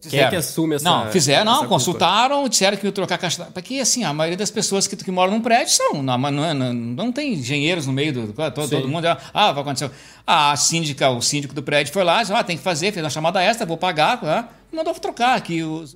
Quem 0.09 0.19
é 0.19 0.29
que 0.29 0.35
assume 0.35 0.75
essa 0.75 0.83
Não, 0.87 1.09
fizeram, 1.11 1.41
essa 1.41 1.45
não, 1.45 1.57
culpa? 1.61 1.69
consultaram, 1.69 2.47
disseram 2.47 2.77
que 2.77 2.85
iam 2.85 2.91
trocar 2.91 3.15
a 3.15 3.17
caixa 3.17 3.37
d'água. 3.39 3.53
Porque, 3.53 3.79
assim, 3.79 4.03
a 4.03 4.13
maioria 4.13 4.37
das 4.37 4.51
pessoas 4.51 4.85
que, 4.85 4.95
que 4.95 5.09
moram 5.09 5.31
num 5.33 5.41
prédio 5.41 5.73
são. 5.73 6.03
Não, 6.03 6.15
mas 6.19 6.33
não, 6.33 6.45
é- 6.45 6.53
não, 6.53 6.71
não 6.71 7.11
tem 7.11 7.33
engenheiros 7.33 7.87
no 7.87 7.93
meio 7.93 8.13
do. 8.13 8.33
Todo, 8.51 8.69
todo 8.69 8.87
mundo. 8.87 9.07
Ah, 9.33 9.51
vai 9.53 9.61
acontecer. 9.63 9.89
A 10.25 10.55
síndica, 10.55 11.09
o 11.09 11.19
síndico 11.21 11.53
do 11.55 11.63
prédio 11.63 11.91
foi 11.91 12.03
lá, 12.03 12.21
disse, 12.21 12.31
ah, 12.31 12.43
tem 12.43 12.57
que 12.57 12.61
fazer, 12.63 12.91
fez 12.91 13.03
uma 13.03 13.09
chamada 13.09 13.41
extra, 13.41 13.65
vou 13.65 13.75
pagar. 13.77 14.19
Ah, 14.23 14.47
mandou 14.71 14.93
trocar. 14.93 15.41
Que 15.41 15.63
os- 15.63 15.95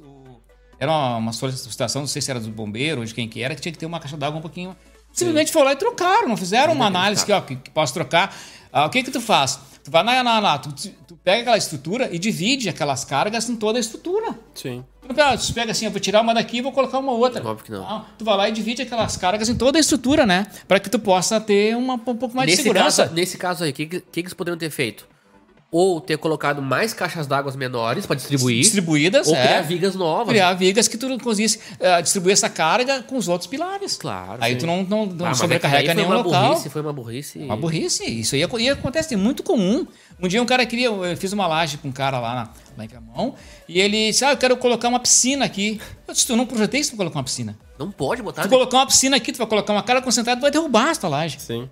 era 0.82 0.92
uma, 0.92 1.18
uma 1.18 1.32
solicitação, 1.34 2.02
não 2.02 2.08
sei 2.08 2.22
se 2.24 2.32
era 2.32 2.40
do 2.40 2.50
bombeiro 2.50 3.02
ou 3.02 3.06
de 3.06 3.14
quem 3.14 3.28
que 3.30 3.42
era, 3.42 3.54
que 3.54 3.62
tinha 3.62 3.72
que 3.72 3.78
ter 3.78 3.86
uma 3.86 4.00
caixa 4.00 4.18
d'água 4.18 4.40
um 4.40 4.42
pouquinho. 4.42 4.76
Simplesmente 5.14 5.52
foram 5.52 5.66
lá 5.68 5.74
e 5.74 5.76
trocaram, 5.76 6.28
não 6.28 6.36
fizeram 6.38 6.74
uma 6.74 6.88
análise 6.88 7.24
que, 7.26 7.32
ó, 7.32 7.40
que, 7.40 7.56
que 7.56 7.70
posso 7.70 7.94
trocar. 7.94 8.36
Ah, 8.74 8.86
o 8.86 8.90
que 8.90 9.04
que 9.04 9.12
tu 9.12 9.22
faz? 9.22 9.60
Tu 9.84 9.92
vai 9.92 10.04
na, 10.04 10.24
na, 10.24 10.42
na 10.42 10.58
tu, 10.58 10.72
tu 11.08 11.16
pega 11.24 11.42
aquela 11.42 11.58
estrutura 11.58 12.10
e 12.12 12.18
divide 12.18 12.68
aquelas 12.70 13.04
cargas 13.06 13.50
em 13.50 13.56
toda 13.56 13.78
a 13.78 13.82
estrutura. 13.82 14.34
Sim. 14.56 14.84
Tu 15.02 15.14
pega- 15.14 15.38
Tu 15.38 15.54
pega 15.54 15.72
assim, 15.72 15.86
eu 15.86 15.92
vou 15.92 16.00
tirar 16.00 16.22
uma 16.22 16.34
daqui 16.34 16.58
e 16.58 16.62
vou 16.62 16.72
colocar 16.72 16.98
uma 17.00 17.12
outra. 17.12 17.46
Óbvio 17.46 17.66
que 17.66 17.72
não. 17.72 18.06
tu 18.18 18.24
vai 18.24 18.38
lá 18.38 18.50
e 18.50 18.52
divide 18.52 18.82
aquelas 18.84 19.18
cargas 19.18 19.50
em 19.50 19.56
toda 19.56 19.78
a 19.78 19.82
estrutura, 19.82 20.26
né? 20.26 20.48
Para 20.68 20.80
que 20.80 20.90
tu 20.90 20.98
possa 20.98 21.40
ter 21.42 21.76
uma, 21.76 21.96
um 21.96 21.98
pouco 22.16 22.36
mais 22.36 22.48
de 22.48 22.54
Nesse 22.54 22.64
segurança. 22.64 23.04
caso, 23.04 23.14
nesse 23.16 23.38
caso 23.38 23.64
aí, 23.66 23.72
o 23.72 23.74
que, 23.74 23.86
que, 23.86 24.00
que 24.02 24.20
eles 24.22 24.34
poderiam 24.34 24.58
ter 24.58 24.70
feito? 24.70 25.06
Ou 25.74 26.02
ter 26.02 26.18
colocado 26.18 26.62
mais 26.62 26.94
caixas 26.94 27.26
d'água 27.26 27.50
menores 27.54 28.06
pra 28.06 28.14
distribuir. 28.14 28.60
Distribuídas, 28.60 29.28
Ou 29.30 29.36
é. 29.36 29.42
criar 29.42 29.62
vigas 29.62 29.96
novas. 29.96 30.28
Criar 30.28 30.54
vigas 30.54 30.86
que 30.90 30.98
tu 30.98 31.08
não 31.08 31.18
conseguisse 31.18 31.60
eh, 31.80 32.02
distribuir 32.02 32.34
essa 32.34 32.50
carga 32.50 33.02
com 33.04 33.16
os 33.16 33.30
outros 33.30 33.48
pilares. 33.48 33.96
Claro, 33.96 34.38
Aí 34.42 34.52
sim. 34.54 34.60
tu 34.60 34.68
não, 34.68 34.84
não, 34.84 35.06
não 35.06 35.26
Ah, 35.28 35.30
mas 35.30 35.38
sobrecarrega 35.38 35.92
é 35.92 35.94
nenhum 35.94 36.10
foi 36.10 36.18
uma 36.18 36.24
local. 36.26 36.50
burrice, 36.50 36.70
foi 36.70 36.82
uma 36.82 36.92
burrice. 36.92 37.40
Uma 37.40 37.56
burrice. 37.56 38.04
Isso 38.04 38.36
aí, 38.36 38.46
e 38.60 38.70
acontece, 38.70 39.14
é 39.14 39.18
muito 39.18 39.44
comum. 39.44 39.88
Um 40.22 40.28
dia 40.28 40.42
um 40.44 40.46
cara 40.46 40.66
queria, 40.66 40.88
eu 40.88 41.16
fiz 41.16 41.32
uma 41.32 41.48
laje 41.48 41.78
com 41.78 41.88
um 41.88 41.92
cara 41.92 42.20
lá, 42.20 42.36
na, 42.36 42.50
lá 42.78 42.84
em 42.86 42.88
Camão, 42.90 43.34
e 43.68 43.80
ele 43.80 44.12
disse, 44.12 44.26
ah, 44.26 44.32
eu 44.32 44.38
quero 44.38 44.58
colocar 44.58 44.90
uma 44.90 45.00
piscina 45.00 45.46
aqui. 45.46 45.80
Eu 46.06 46.14
disse, 46.14 46.28
tu 46.28 46.36
não 46.36 46.46
projetei 46.46 46.82
isso 46.82 46.90
pra 46.92 46.98
colocar 46.98 47.18
uma 47.20 47.24
piscina. 47.24 47.58
Não 47.80 47.90
pode 47.90 48.22
botar. 48.22 48.44
Tu 48.44 48.50
colocar 48.50 48.78
uma 48.78 48.86
piscina 48.88 49.16
aqui, 49.16 49.32
tu 49.32 49.38
vai 49.38 49.48
colocar 49.48 49.72
uma 49.72 49.82
cara 49.84 50.02
concentrada, 50.02 50.38
tu 50.40 50.44
vai 50.44 50.52
derrubar 50.52 50.90
essa 50.90 51.00
tua 51.00 51.10
laje. 51.10 51.40
Sim. 51.40 51.70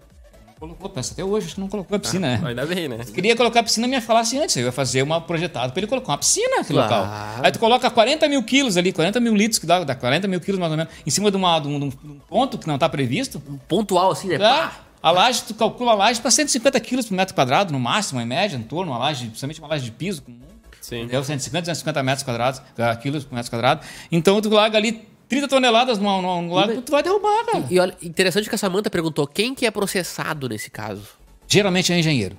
Colocou, 0.60 0.90
pensa 0.90 1.14
até 1.14 1.24
hoje, 1.24 1.46
acho 1.46 1.56
que 1.56 1.62
não 1.62 1.70
colocou 1.70 1.96
a 1.96 2.00
piscina, 2.00 2.38
né? 2.38 2.50
Ainda 2.50 2.66
bem, 2.66 2.90
né? 2.90 2.98
Queria 3.14 3.34
colocar 3.34 3.62
a 3.62 3.64
piscina, 3.64 3.88
me 3.88 4.02
falasse 4.02 4.38
antes. 4.38 4.58
Eu 4.58 4.66
ia 4.66 4.72
fazer 4.74 5.02
uma 5.02 5.22
projetada 5.22 5.72
pra 5.72 5.80
ele 5.80 5.88
colocar 5.88 6.12
uma 6.12 6.18
piscina 6.18 6.58
naquele 6.58 6.80
Claro. 6.80 6.96
local. 7.06 7.40
Aí 7.46 7.52
tu 7.52 7.60
coloca 7.60 7.90
40 7.90 8.28
mil 8.28 8.44
quilos 8.44 8.76
ali, 8.76 8.92
40 8.92 9.22
mil 9.22 9.34
litros, 9.34 9.58
que 9.58 9.66
dá, 9.66 9.86
dá 9.86 9.96
40 9.96 10.28
mil 10.28 10.42
quilos 10.42 10.60
mais 10.60 10.70
ou 10.72 10.78
menos, 10.78 10.92
em 11.06 11.10
cima 11.10 11.32
de, 11.32 11.38
uma, 11.38 11.58
de, 11.60 11.68
um, 11.70 11.80
de 11.80 11.86
um 11.86 12.20
ponto 12.28 12.58
que 12.58 12.68
não 12.68 12.78
tá 12.78 12.90
previsto. 12.90 13.42
Pontual 13.70 14.12
assim, 14.12 14.28
né? 14.28 14.36
Ah, 14.36 14.68
Pá. 14.68 14.74
a 15.02 15.12
laje, 15.12 15.44
tu 15.48 15.54
calcula 15.54 15.92
a 15.94 15.96
laje 15.96 16.20
para 16.20 16.30
150 16.30 16.78
quilos 16.82 17.06
por 17.06 17.14
metro 17.16 17.34
quadrado, 17.34 17.72
no 17.72 17.80
máximo, 17.80 18.20
em 18.20 18.26
média, 18.26 18.58
em 18.58 18.64
torno, 18.64 18.92
uma 18.92 18.98
laje, 18.98 19.28
principalmente 19.28 19.60
uma 19.62 19.70
laje 19.70 19.86
de 19.86 19.92
piso 19.92 20.22
comum. 20.24 20.40
Sim. 20.82 21.08
Deu 21.08 21.24
150, 21.24 21.62
250 21.62 22.04
metros 22.04 22.24
quadrados, 22.24 22.62
ah, 22.78 22.96
quilos 22.98 23.24
por 23.24 23.34
metro 23.36 23.50
quadrado. 23.50 23.86
Então 24.12 24.42
tu 24.42 24.50
larga 24.50 24.78
ali 24.78 25.08
30 25.30 25.48
toneladas 25.48 26.00
num, 26.00 26.52
lago, 26.52 26.82
tu 26.82 26.92
vai 26.92 27.04
derrubar, 27.04 27.46
cara. 27.46 27.66
E 27.70 27.80
olha, 27.80 27.96
interessante 28.02 28.50
que 28.50 28.56
a 28.56 28.58
Samanta 28.58 28.90
perguntou 28.90 29.28
quem 29.28 29.54
que 29.54 29.66
é 29.66 29.72
processado 29.72 30.50
nesse 30.50 30.72
caso. 30.72 31.04
Geralmente 31.48 31.94
é 31.94 32.00
engenheiro. 32.00 32.36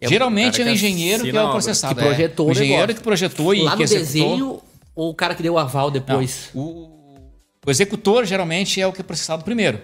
É 0.00 0.06
o 0.06 0.10
Geralmente 0.10 0.60
é 0.60 0.64
cara 0.64 0.70
o 0.70 0.78
que 0.78 0.86
engenheiro 0.86 1.24
que 1.24 1.36
é 1.36 1.42
o 1.42 1.50
processado. 1.50 1.94
que 1.94 2.02
projetou 2.02 2.44
é. 2.44 2.48
o 2.48 2.50
o 2.50 2.52
engenheiro 2.52 2.80
negócio. 2.82 2.96
que 2.96 3.02
projetou 3.02 3.54
e 3.54 3.62
Lá 3.62 3.70
que 3.72 3.78
no 3.78 3.82
executou. 3.84 4.06
desenho, 4.06 4.62
ou 4.94 5.10
o 5.10 5.14
cara 5.14 5.34
que 5.34 5.42
deu 5.42 5.54
o 5.54 5.58
aval 5.58 5.86
Não, 5.86 5.92
depois? 5.92 6.50
o, 6.54 6.90
o 7.66 7.70
executor 7.70 8.26
geralmente 8.26 8.80
é 8.80 8.86
o 8.86 8.92
que 8.92 9.00
é 9.00 9.04
processado 9.04 9.42
primeiro. 9.42 9.80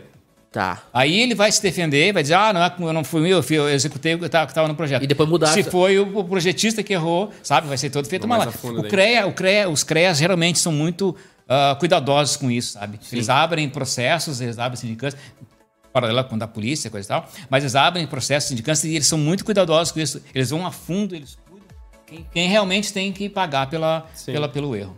Tá. 0.52 0.82
Aí 0.92 1.20
ele 1.20 1.34
vai 1.34 1.50
se 1.50 1.62
defender, 1.62 2.12
vai 2.12 2.22
dizer, 2.22 2.34
ah, 2.34 2.52
não, 2.52 2.62
é, 2.62 2.74
eu 2.90 2.92
não 2.92 3.04
fui 3.04 3.22
eu, 3.22 3.36
eu, 3.36 3.42
fui, 3.42 3.56
eu 3.56 3.68
executei 3.68 4.14
o 4.16 4.18
que 4.18 4.26
estava 4.26 4.66
no 4.66 4.74
projeto. 4.74 5.02
E 5.04 5.06
depois 5.06 5.28
mudar 5.28 5.46
Se 5.46 5.62
foi 5.62 5.98
o, 5.98 6.18
o 6.18 6.24
projetista 6.24 6.82
que 6.82 6.92
errou, 6.92 7.30
sabe, 7.42 7.68
vai 7.68 7.78
ser 7.78 7.88
todo 7.88 8.06
feito 8.08 8.24
uma 8.24 8.50
fundo 8.50 8.80
o. 8.80 8.88
CREA, 8.88 9.26
o 9.28 9.32
CREA, 9.32 9.70
Os 9.70 9.84
CREAs 9.84 10.18
geralmente 10.18 10.58
são 10.58 10.72
muito 10.72 11.16
ah, 11.50 11.74
cuidadosos 11.74 12.36
com 12.36 12.48
isso, 12.48 12.74
sabe? 12.74 13.00
Eles 13.10 13.28
abrem 13.28 13.68
processos, 13.68 14.40
eles 14.40 14.56
abrem 14.56 14.80
sindicância, 14.80 15.18
paralela 15.92 16.22
com 16.22 16.36
o 16.36 16.38
da 16.38 16.46
polícia, 16.46 16.88
coisa 16.88 17.04
e 17.04 17.08
tal, 17.08 17.28
mas 17.50 17.64
eles 17.64 17.74
abrem 17.74 18.06
processos, 18.06 18.48
sindicância 18.48 18.86
e 18.86 18.94
eles 18.94 19.08
são 19.08 19.18
muito 19.18 19.44
cuidadosos 19.44 19.90
com 19.90 19.98
isso. 19.98 20.22
Eles 20.32 20.50
vão 20.50 20.64
a 20.64 20.70
fundo, 20.70 21.12
eles 21.12 21.36
cuidam 21.48 21.66
quem, 22.06 22.24
quem 22.32 22.48
realmente 22.48 22.92
tem 22.92 23.12
que 23.12 23.28
pagar 23.28 23.68
pela, 23.68 24.06
Sim. 24.14 24.32
pela, 24.32 24.48
pelo 24.48 24.76
erro. 24.76 24.94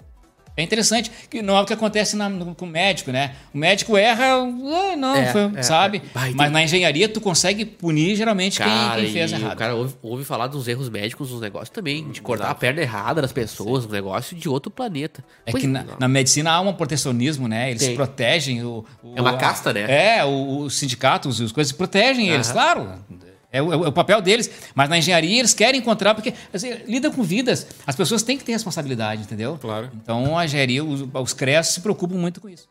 É 0.54 0.62
interessante, 0.62 1.10
que 1.30 1.40
não 1.40 1.56
é 1.56 1.60
o 1.62 1.64
que 1.64 1.72
acontece 1.72 2.14
na- 2.14 2.28
no- 2.28 2.54
com 2.54 2.66
o 2.66 2.68
médico, 2.68 3.10
né? 3.10 3.34
O 3.54 3.58
médico 3.58 3.96
erra, 3.96 4.34
ah, 4.34 4.96
não, 4.96 5.16
É, 5.16 5.32
foi- 5.32 5.50
é, 5.56 5.62
sabe? 5.62 6.02
é. 6.14 6.30
Mas 6.34 6.52
na 6.52 6.62
engenharia 6.62 7.08
tu 7.08 7.22
consegue 7.22 7.64
punir 7.64 8.14
geralmente 8.16 8.58
quem- 8.58 8.66
Cara, 8.66 9.00
quem, 9.00 9.12
fez 9.12 9.30
e 9.30 9.34
errado. 9.34 9.52
o 9.54 9.56
cara 9.56 9.74
ouve, 9.74 9.94
ouve 10.02 10.24
falar 10.24 10.48
dos 10.48 10.68
erros 10.68 10.90
médicos 10.90 11.30
nos 11.30 11.40
negócios 11.40 11.70
também, 11.70 12.06
de 12.10 12.20
cortar 12.20 12.50
a 12.50 12.54
perna 12.54 12.82
errada 12.82 13.22
das 13.22 13.32
pessoas, 13.32 13.86
um 13.86 13.88
negócio 13.88 14.36
de 14.36 14.46
outro 14.48 14.70
planeta. 14.70 15.24
É 15.46 15.52
Pois- 15.52 15.62
que 15.62 15.66
na, 15.68 15.86
na 15.98 16.06
medicina 16.06 16.52
há 16.52 16.60
um 16.60 16.72
protecionismo, 16.74 17.48
né? 17.48 17.70
Eles 17.70 17.86
Tem. 17.86 17.94
protegem 17.96 18.62
o, 18.62 18.84
o- 19.02 19.14
É 19.16 19.22
uma 19.22 19.38
casta, 19.38 19.72
né? 19.72 20.16
É, 20.18 20.22
o- 20.24 20.58
os 20.64 20.74
sindicatos, 20.78 21.40
as 21.40 21.50
coisas 21.50 21.72
protegem 21.72 22.28
eles, 22.28 22.48
Aham. 22.48 22.52
claro. 22.54 23.04
É 23.52 23.60
o, 23.60 23.72
é 23.84 23.88
o 23.88 23.92
papel 23.92 24.20
deles. 24.22 24.50
Mas 24.74 24.88
na 24.88 24.96
engenharia 24.96 25.38
eles 25.38 25.52
querem 25.52 25.80
encontrar, 25.80 26.14
porque 26.14 26.32
assim, 26.52 26.72
lida 26.86 27.10
com 27.10 27.22
vidas. 27.22 27.66
As 27.86 27.94
pessoas 27.94 28.22
têm 28.22 28.38
que 28.38 28.44
ter 28.44 28.52
responsabilidade, 28.52 29.22
entendeu? 29.22 29.58
Claro. 29.60 29.90
Então 29.94 30.36
a 30.36 30.44
engenharia, 30.44 30.82
os, 30.82 31.04
os 31.12 31.32
CREAS 31.34 31.68
se 31.68 31.80
preocupam 31.80 32.16
muito 32.16 32.40
com 32.40 32.48
isso. 32.48 32.68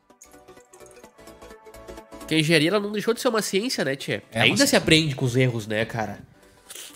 Porque 2.20 2.36
a 2.36 2.40
engenharia 2.40 2.70
ela 2.70 2.80
não 2.80 2.91
deixou 2.91 3.14
de 3.14 3.22
ser 3.22 3.28
uma 3.28 3.41
ciência, 3.41 3.86
né, 3.86 3.95
Tchê? 3.95 4.22
É 4.32 4.41
ainda 4.41 4.58
ciência. 4.58 4.68
se 4.68 4.76
aprende 4.76 5.16
com 5.16 5.26
os 5.26 5.36
erros, 5.36 5.68
né, 5.68 5.86
cara? 5.86 6.20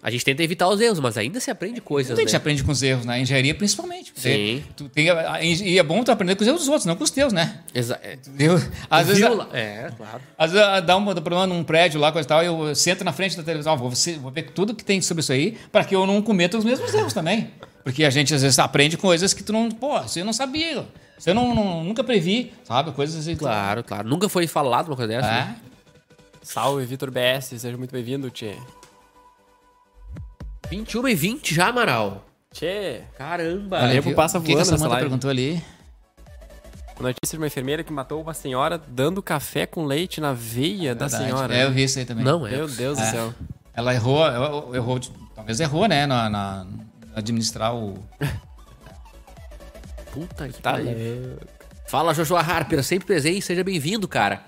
A 0.05 0.11
gente 0.11 0.23
tenta 0.23 0.43
evitar 0.43 0.69
os 0.69 0.79
erros, 0.79 0.99
mas 0.99 1.17
ainda 1.17 1.39
se 1.39 1.49
aprende 1.49 1.81
coisas, 1.81 2.15
A 2.15 2.21
gente 2.21 2.31
né? 2.31 2.37
aprende 2.37 2.63
com 2.63 2.71
os 2.71 2.83
erros, 2.83 3.05
na 3.05 3.17
engenharia 3.17 3.55
principalmente. 3.55 4.13
Sim. 4.15 4.63
Tu 4.75 4.87
tem, 4.87 5.07
e 5.07 5.79
é 5.79 5.81
bom 5.81 6.03
tu 6.03 6.11
aprender 6.11 6.35
com 6.35 6.43
os 6.43 6.47
erros 6.47 6.59
dos 6.59 6.67
outros, 6.69 6.85
não 6.85 6.95
com 6.95 7.03
os 7.03 7.09
teus, 7.09 7.33
né? 7.33 7.61
Exa 7.73 7.99
é. 8.03 8.15
Às 8.87 9.07
vezes, 9.07 9.23
Viu 9.23 9.35
lá- 9.35 9.49
É, 9.51 9.89
claro. 9.97 10.21
Às 10.37 10.51
vezes 10.51 10.67
dá 10.85 10.95
um 10.95 11.05
problema 11.05 11.47
num 11.47 11.63
prédio 11.63 11.99
lá, 11.99 12.11
coisa 12.11 12.27
e 12.27 12.29
tal, 12.29 12.43
e 12.43 12.45
eu 12.45 12.75
sento 12.75 13.03
na 13.03 13.11
frente 13.11 13.35
da 13.35 13.41
televisão, 13.41 13.73
ah, 13.73 13.75
vou, 13.75 13.89
ver- 13.89 14.19
vou 14.19 14.29
ver 14.31 14.43
tudo 14.51 14.75
que 14.75 14.85
tem 14.85 15.01
sobre 15.01 15.21
isso 15.21 15.31
aí, 15.31 15.57
para 15.71 15.83
que 15.83 15.95
eu 15.95 16.05
não 16.05 16.21
cometa 16.21 16.55
os 16.55 16.63
mesmos 16.63 16.93
erros 16.93 17.11
também. 17.11 17.49
Porque 17.83 18.03
a 18.03 18.11
gente 18.11 18.31
às 18.31 18.43
vezes 18.43 18.59
aprende 18.59 18.97
coisas 18.97 19.33
que 19.33 19.41
tu 19.41 19.51
não, 19.51 19.71
pô, 19.71 19.99
você 20.03 20.23
não 20.23 20.33
sabia, 20.33 20.85
você 21.17 21.33
não, 21.33 21.55
não- 21.55 21.83
nunca 21.83 22.03
previ, 22.03 22.53
sabe? 22.63 22.91
Coisas 22.91 23.15
assim. 23.21 23.35
Claro, 23.35 23.83
claro. 23.83 24.07
Nunca 24.07 24.29
foi 24.29 24.45
falado 24.45 24.85
uma 24.89 24.95
coisa 24.95 25.07
dessa, 25.15 25.27
né? 25.31 25.55
É. 25.61 25.65
Salve, 26.43 26.85
Vitor 26.85 27.09
BS, 27.09 27.57
seja 27.59 27.75
muito 27.75 27.91
bem-vindo, 27.91 28.29
Tchê. 28.29 28.53
21 30.69 31.07
e 31.07 31.15
20 31.15 31.53
já, 31.55 31.67
Amaral. 31.67 32.25
Tchê, 32.51 33.01
Caramba. 33.17 33.81
Olha, 33.83 34.01
tempo 34.01 34.15
passa 34.15 34.37
O 34.37 34.41
que 34.41 34.47
que 34.47 34.53
voando 34.53 34.71
nessa 34.71 34.87
live. 34.87 35.01
perguntou 35.03 35.29
ali? 35.29 35.61
notícia 36.97 37.31
de 37.31 37.37
uma 37.37 37.47
enfermeira 37.47 37.83
que 37.83 37.91
matou 37.91 38.21
uma 38.21 38.33
senhora 38.33 38.77
dando 38.77 39.21
café 39.21 39.65
com 39.65 39.83
leite 39.83 40.21
na 40.21 40.31
veia 40.31 40.95
da 40.95 41.07
Verdade. 41.07 41.25
senhora. 41.29 41.53
É, 41.55 41.65
eu 41.65 41.71
vi 41.71 41.83
isso 41.83 41.99
aí 41.99 42.05
também. 42.05 42.23
Não, 42.23 42.47
é. 42.47 42.51
Meu 42.51 42.67
Deus 42.69 42.97
do 42.97 43.03
É. 43.03 43.11
céu. 43.11 43.33
Ela 43.73 43.93
errou, 43.93 44.25
errou, 44.25 44.73
errou, 44.75 44.99
talvez 45.35 45.59
errou, 45.59 45.87
né, 45.89 46.05
na, 46.07 46.29
na- 46.29 46.65
administrar 47.13 47.75
o... 47.75 47.95
Puta 50.13 50.47
que 50.47 50.61
Tá 50.61 50.71
pariu. 50.71 51.37
Fala, 51.87 52.13
Joshua 52.13 52.39
Harper, 52.39 52.81
sempre 52.81 53.05
presente, 53.07 53.41
seja 53.41 53.61
bem-vindo, 53.63 54.07
cara. 54.07 54.41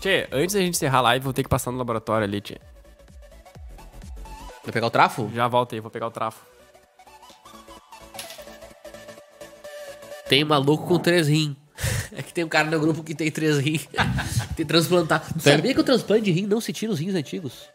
Tchê, 0.00 0.26
antes 0.32 0.54
da 0.56 0.60
gente 0.60 0.74
encerrar 0.74 0.98
a 0.98 1.02
live, 1.02 1.22
vou 1.22 1.32
ter 1.32 1.44
que 1.44 1.48
passar 1.48 1.70
no 1.70 1.78
laboratório 1.78 2.24
ali, 2.24 2.40
Tchê. 2.40 2.58
Vai 4.64 4.72
pegar 4.72 4.86
o 4.86 4.90
trafo? 4.90 5.30
Já 5.34 5.48
volto 5.48 5.74
aí, 5.74 5.80
vou 5.80 5.90
pegar 5.90 6.06
o 6.06 6.10
trafo. 6.10 6.44
Tem 10.28 10.44
maluco 10.44 10.86
com 10.86 10.98
três 10.98 11.28
rim. 11.28 11.56
É 12.14 12.20
que 12.22 12.30
tem 12.30 12.44
um 12.44 12.48
cara 12.48 12.70
no 12.70 12.78
grupo 12.78 13.02
que 13.02 13.14
tem 13.14 13.30
três 13.30 13.56
rim. 13.58 13.80
tem 14.54 14.66
transplantar. 14.66 15.26
Tu 15.32 15.40
sabia 15.40 15.72
que 15.72 15.80
o 15.80 15.84
transplante 15.84 16.24
de 16.24 16.30
rim 16.30 16.46
não 16.46 16.60
se 16.60 16.70
tira 16.70 16.92
os 16.92 16.98
rins 16.98 17.14
antigos? 17.14 17.70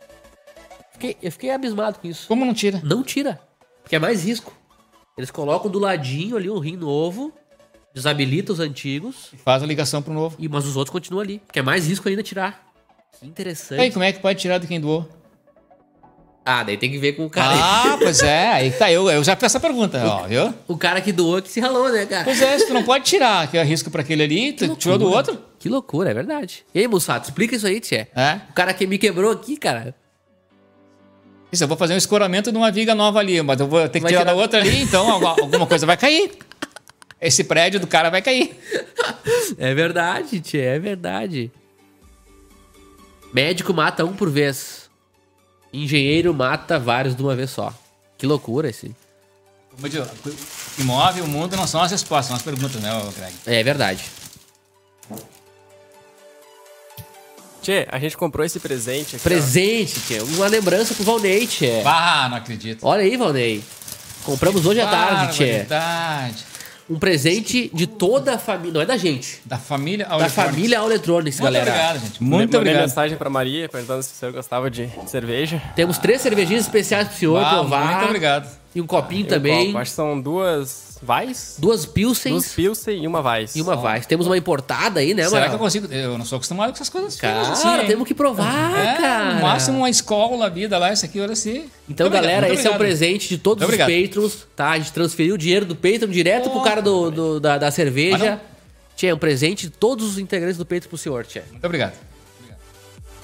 Fiquei- 0.92 1.18
eu 1.24 1.32
fiquei 1.32 1.50
abismado 1.50 1.98
com 1.98 2.08
isso. 2.08 2.28
Como 2.28 2.46
não 2.46 2.54
tira? 2.54 2.80
Não 2.84 3.02
tira. 3.04 3.42
Porque 3.82 3.96
é 3.96 4.00
mais 4.00 4.24
risco. 4.24 4.54
Eles 5.18 5.32
colocam 5.32 5.72
do 5.72 5.80
ladinho 5.80 6.38
ali 6.38 6.52
um 6.52 6.60
rim 6.60 6.76
novo, 6.78 7.34
desabilita 7.96 8.54
os 8.54 8.60
antigos, 8.60 9.32
Faz 9.44 9.64
a 9.64 9.66
ligação 9.66 10.04
pro 10.04 10.14
novo. 10.14 10.36
e, 10.38 10.48
mas 10.48 10.68
os 10.68 10.76
outros 10.78 10.92
continuam 10.92 11.24
ali. 11.24 11.40
Porque 11.40 11.58
é 11.58 11.64
mais 11.64 11.88
risco 11.88 12.08
ainda 12.08 12.22
tirar. 12.22 12.64
Que 13.20 13.26
interessante. 13.26 13.82
Aí, 13.82 13.92
como 13.92 14.04
é 14.06 14.14
que 14.14 14.20
pode 14.20 14.40
tirar 14.40 14.60
de 14.60 14.68
quem 14.68 14.80
doou? 14.80 15.10
Ah, 16.50 16.64
daí 16.64 16.78
tem 16.78 16.90
que 16.90 16.98
ver 16.98 17.12
com 17.12 17.26
o 17.26 17.30
cara. 17.30 17.54
Ah, 17.62 17.98
pois 18.02 18.22
é, 18.24 18.48
aí 18.48 18.72
tá, 18.72 18.90
eu, 18.90 19.10
eu 19.10 19.22
já 19.22 19.36
fiz 19.36 19.44
essa 19.44 19.60
pergunta, 19.60 20.02
ó, 20.06 20.26
viu? 20.28 20.54
O 20.66 20.78
cara 20.78 21.02
que 21.02 21.12
doou 21.12 21.42
que 21.42 21.50
se 21.50 21.60
ralou, 21.60 21.90
né, 21.92 22.06
cara? 22.06 22.24
Pois 22.24 22.42
é, 22.42 22.56
tu 22.66 22.74
não 22.74 22.84
pode 22.84 23.04
tirar, 23.04 23.52
que 23.52 23.58
é 23.58 23.64
risco 23.64 23.92
pra 23.92 24.02
aquele 24.02 24.24
ali, 24.24 24.54
tu 24.54 24.74
tirou 24.78 24.98
do 24.98 25.10
outro. 25.12 25.38
Que 25.60 25.68
loucura, 25.68 26.10
é 26.12 26.14
verdade. 26.14 26.64
E 26.74 26.80
aí, 26.80 26.88
Mussato, 26.88 27.28
explica 27.28 27.54
isso 27.54 27.68
aí, 27.68 27.82
Tchê. 27.82 28.08
É. 28.16 28.40
O 28.50 28.54
cara 28.54 28.74
que 28.74 28.88
me 28.88 28.98
quebrou 28.98 29.30
aqui, 29.30 29.58
cara. 29.58 29.94
Isso, 31.52 31.64
eu 31.66 31.68
vou 31.68 31.76
fazer 31.76 31.94
um 31.96 31.98
escoramento 31.98 32.50
de 32.50 32.58
uma 32.58 32.72
viga 32.72 32.96
nova 32.96 33.20
ali, 33.20 33.42
mas 33.42 33.60
eu 33.60 33.68
vou 33.68 33.82
ter 33.90 34.00
que 34.00 34.04
Vai 34.04 34.12
tirar, 34.14 34.22
tirar- 34.22 34.34
da 34.34 34.42
outra 34.42 34.60
ali, 34.62 34.82
então 34.84 35.12
algu- 35.12 35.28
alguma 35.44 35.68
coisa 35.68 35.86
vai 35.86 35.98
cair. 35.98 36.32
Esse 37.20 37.44
prédio 37.44 37.80
do 37.80 37.88
cara 37.88 38.10
vai 38.10 38.22
cair. 38.22 38.58
É 39.58 39.74
verdade, 39.74 40.40
Tchê, 40.40 40.60
é 40.60 40.80
verdade. 40.80 41.52
Médico 43.34 43.74
mata 43.74 44.06
um 44.06 44.14
por 44.14 44.30
vez. 44.30 44.87
Engenheiro 45.74 46.34
mata 46.34 46.80
vários 46.80 47.16
de 47.16 47.22
uma 47.22 47.36
vez 47.36 47.50
só. 47.50 47.74
Que 48.18 48.26
loucura 48.26 48.70
esse. 48.70 48.96
Como 49.70 49.86
eu 49.86 49.90
digo, 49.90 50.04
O 50.26 50.76
que 50.76 50.84
move 50.84 51.22
o 51.22 51.28
mundo 51.28 51.56
não 51.56 51.68
são 51.68 51.82
as 51.82 51.92
respostas, 51.92 52.28
são 52.28 52.36
as 52.36 52.42
perguntas, 52.42 52.82
né, 52.82 52.90
Greg? 53.16 53.34
É 53.46 53.64
verdade. 53.64 54.04
Tchê, 57.62 57.86
a 57.92 58.00
gente 58.00 58.16
comprou 58.16 58.46
esse 58.46 58.60
presente 58.60 59.16
aqui. 59.18 59.26
ó. 59.26 59.30
Presente, 59.30 60.00
Tchê. 60.00 60.20
Uma 60.22 60.48
lembrança 60.48 60.94
pro 60.96 61.04
Valnei, 61.04 61.46
Tchê. 61.46 61.82
Ah, 61.86 62.28
não 62.30 62.38
acredito. 62.38 62.86
Olha 62.86 63.02
aí, 63.04 63.18
Valnei. 63.18 63.64
Compramos 64.24 64.66
hoje 64.66 64.80
à 64.80 64.88
tarde, 64.88 65.34
Tchê. 65.36 65.46
Verdade. 65.46 66.46
Um 66.90 66.98
presente 66.98 67.70
de 67.74 67.86
toda 67.86 68.36
a 68.36 68.38
família. 68.40 68.74
Não 68.74 68.82
é 68.82 68.86
da 68.86 68.96
gente. 68.96 69.42
Da 69.46 69.58
família 69.58 70.06
Da 70.06 70.16
Electronics. 70.16 70.34
família 70.54 70.80
All 70.80 70.86
Electronics, 70.90 71.40
Muito 71.40 71.54
galera. 71.54 71.70
obrigado, 71.72 72.00
gente. 72.00 72.24
Mandei- 72.24 72.38
Muito 72.38 72.42
mandei 72.54 72.60
obrigado. 72.60 72.82
mensagem 72.84 73.18
pra 73.18 73.30
Maria 73.30 73.68
perguntando 73.68 74.04
se 74.04 74.14
o 74.14 74.16
senhor 74.16 74.32
gostava 74.32 74.72
de 74.72 74.90
cerveja. 75.06 75.62
Temos 75.76 75.98
três 75.98 76.22
cervejinhas 76.22 76.64
especiais 76.64 77.10
pro 77.10 77.18
senhor 77.18 77.44
Ah, 77.44 77.50
provar. 77.50 77.86
muito 77.92 78.06
obrigado. 78.06 78.58
E 78.74 78.80
um 78.82 78.88
copinho 78.88 79.26
um 79.26 79.30
também. 79.30 79.66
copo. 79.68 79.78
Acho 79.80 79.92
que 79.92 79.96
são 79.96 80.22
duas 80.22 80.87
Vais, 81.02 81.56
Duas 81.60 81.86
Pilsens 81.86 82.32
duas 82.34 82.54
Pilsen 82.54 83.04
e 83.04 83.08
uma 83.08 83.22
Vais. 83.22 83.56
e 83.56 83.62
uma 83.62 83.76
Weiss. 83.80 84.06
Temos 84.06 84.26
uma 84.26 84.38
importada 84.38 85.00
aí, 85.00 85.14
né, 85.14 85.24
Será 85.26 85.42
mano? 85.42 85.50
que 85.50 85.56
eu 85.56 85.60
consigo? 85.60 85.94
Eu 85.94 86.18
não 86.18 86.26
sou 86.26 86.38
acostumado 86.38 86.70
com 86.70 86.76
essas 86.76 86.90
coisas. 86.90 87.16
Cara, 87.16 87.46
feias 87.46 87.66
assim, 87.66 87.88
temos 87.88 88.08
que 88.08 88.14
provar, 88.14 88.78
É, 88.78 88.94
cara. 89.02 89.34
no 89.36 89.42
máximo 89.42 89.78
uma 89.80 89.90
escola, 89.90 90.46
a 90.48 90.50
vida 90.50 90.78
lá, 90.78 90.92
isso 90.92 91.06
aqui, 91.06 91.20
olha 91.20 91.34
assim. 91.34 91.70
Então, 91.90 92.06
Muito 92.10 92.14
galera, 92.14 92.38
obrigado, 92.48 92.58
esse 92.60 92.68
é 92.68 92.72
o 92.72 92.74
obrigado. 92.74 92.78
presente 92.98 93.30
de 93.30 93.38
todos 93.38 93.64
Muito 93.64 93.76
os 93.80 93.82
obrigado. 93.84 94.08
patrons, 94.10 94.48
tá? 94.56 94.70
A 94.72 94.78
gente 94.78 94.92
transferiu 94.92 95.36
o 95.36 95.38
dinheiro 95.38 95.66
do 95.66 95.76
Patreon 95.76 96.10
direto 96.10 96.50
pro 96.50 96.62
cara 96.62 96.82
do, 96.82 97.12
do- 97.12 97.40
da, 97.40 97.58
da 97.58 97.72
cerveja. 97.72 98.32
não? 98.32 98.58
Tinha 98.96 99.14
um 99.14 99.18
presente 99.20 99.68
de 99.68 99.70
todos 99.72 100.06
os 100.08 100.18
integrantes 100.18 100.58
do 100.58 100.66
Patreon 100.66 100.90
pro 100.90 100.98
senhor, 100.98 101.26
tia. 101.26 101.44
Muito 101.52 101.64
obrigado. 101.66 101.94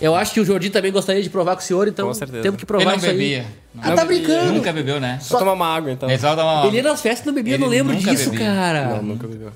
Eu 0.03 0.15
acho 0.15 0.33
que 0.33 0.39
o 0.41 0.45
Jordi 0.45 0.69
também 0.69 0.91
gostaria 0.91 1.23
de 1.23 1.29
provar 1.29 1.55
com 1.55 1.61
o 1.61 1.63
senhor, 1.63 1.87
então 1.87 2.07
Com 2.07 2.13
certeza. 2.13 2.41
temos 2.43 2.57
que 2.57 2.63
Ele 2.63 2.67
provar 2.67 2.91
não 2.91 2.97
isso 2.97 3.05
aí. 3.05 3.11
bebia. 3.13 3.45
Ah, 3.81 3.91
tá 3.93 4.03
brincando? 4.03 4.51
Nunca 4.53 4.73
bebeu, 4.73 4.99
né? 4.99 5.17
Só 5.21 5.39
tomar 5.39 5.53
uma 5.53 5.65
água, 5.75 5.91
então. 5.91 6.09
Ele 6.09 6.19
só 6.19 6.33
uma... 6.33 6.67
Ele 6.67 6.75
ia 6.77 6.83
nas 6.83 7.01
festas 7.01 7.23
e 7.23 7.27
não 7.27 7.33
bebia, 7.33 7.55
eu 7.55 7.59
não 7.59 7.67
Ele 7.67 7.77
lembro 7.77 7.93
nunca 7.95 8.11
disso, 8.11 8.29
bebia. 8.31 8.45
cara. 8.45 8.85
Não, 8.89 9.01
nunca 9.01 9.27
bebeu. 9.27 9.51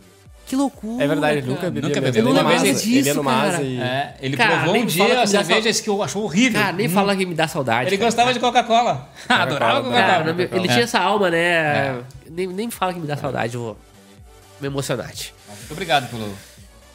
Que 0.46 0.56
loucura. 0.56 1.04
É 1.04 1.08
verdade, 1.10 1.34
ele 1.34 1.42
cara. 1.42 1.54
nunca 1.54 1.70
bebeu. 1.70 1.90
Nunca 1.90 2.00
bebeu. 2.02 2.24
Ele 2.24 2.34
numa 2.34 2.50
vez 2.50 2.62
asa, 2.62 2.74
disso, 2.74 2.88
ele 2.88 3.08
ia 3.10 3.14
numa 3.14 3.32
cara. 3.42 3.62
e... 3.62 3.82
É, 3.82 4.16
ele 4.22 4.38
Cara, 4.38 4.50
provou 4.56 4.74
nem 4.74 4.82
um 4.82 4.86
me 4.86 4.92
fala 4.92 5.06
dia 5.10 5.14
a 5.18 5.20
me 5.20 5.22
dá 5.26 5.28
cerveja 5.44 5.70
disse 5.70 5.84
que 5.84 5.90
eu 5.90 6.02
achou 6.02 6.24
horrível. 6.24 6.62
Cara, 6.62 6.72
nem 6.74 6.88
Hum. 6.88 6.92
fala 6.92 7.16
que 7.18 7.26
me 7.26 7.36
dá 7.36 7.48
saudade. 7.50 7.90
Ele 7.90 7.98
cara. 7.98 8.08
gostava 8.08 8.34
de 8.34 8.40
Coca-Cola. 8.40 9.10
Adorava 9.28 9.82
Coca-Cola. 9.82 10.02
Cara, 10.02 10.24
Coca-Cola. 10.24 10.24
não 10.26 10.34
me- 10.36 10.44
ele 10.50 10.68
É. 10.70 10.72
tinha 10.72 10.84
essa 10.86 11.00
alma, 11.02 11.30
né? 11.30 12.00
Nem, 12.32 12.48
nem 12.48 12.68
me 12.68 12.72
fala 12.72 12.94
que 12.94 13.00
me 13.02 13.08
dá 13.08 13.18
saudade, 13.18 13.56
eu 13.56 13.62
vou 13.62 13.78
me 14.62 14.68
emocionar. 14.68 15.12
tia. 15.12 15.34
Muito 15.60 15.72
obrigado 15.74 16.10
pelo... 16.10 16.34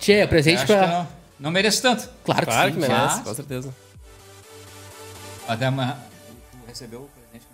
Tia, 0.01 0.27
presente 0.27 0.57
Acho 0.57 0.67
que 0.67 0.73
pra. 0.73 0.87
não, 0.87 1.09
não 1.43 1.51
mereço 1.51 1.83
tanto. 1.83 2.09
Claro 2.25 2.41
que 2.41 2.47
Claro 2.53 2.69
sim. 2.69 2.75
que 2.75 2.81
merece, 2.81 3.17
mas- 3.17 3.25
com 3.29 3.35
certeza. 3.35 3.75
Até 5.49 5.69
uma... 5.69 5.99
Tu 6.53 6.59
recebeu 6.67 7.01
o 7.01 7.09
presente? 7.09 7.47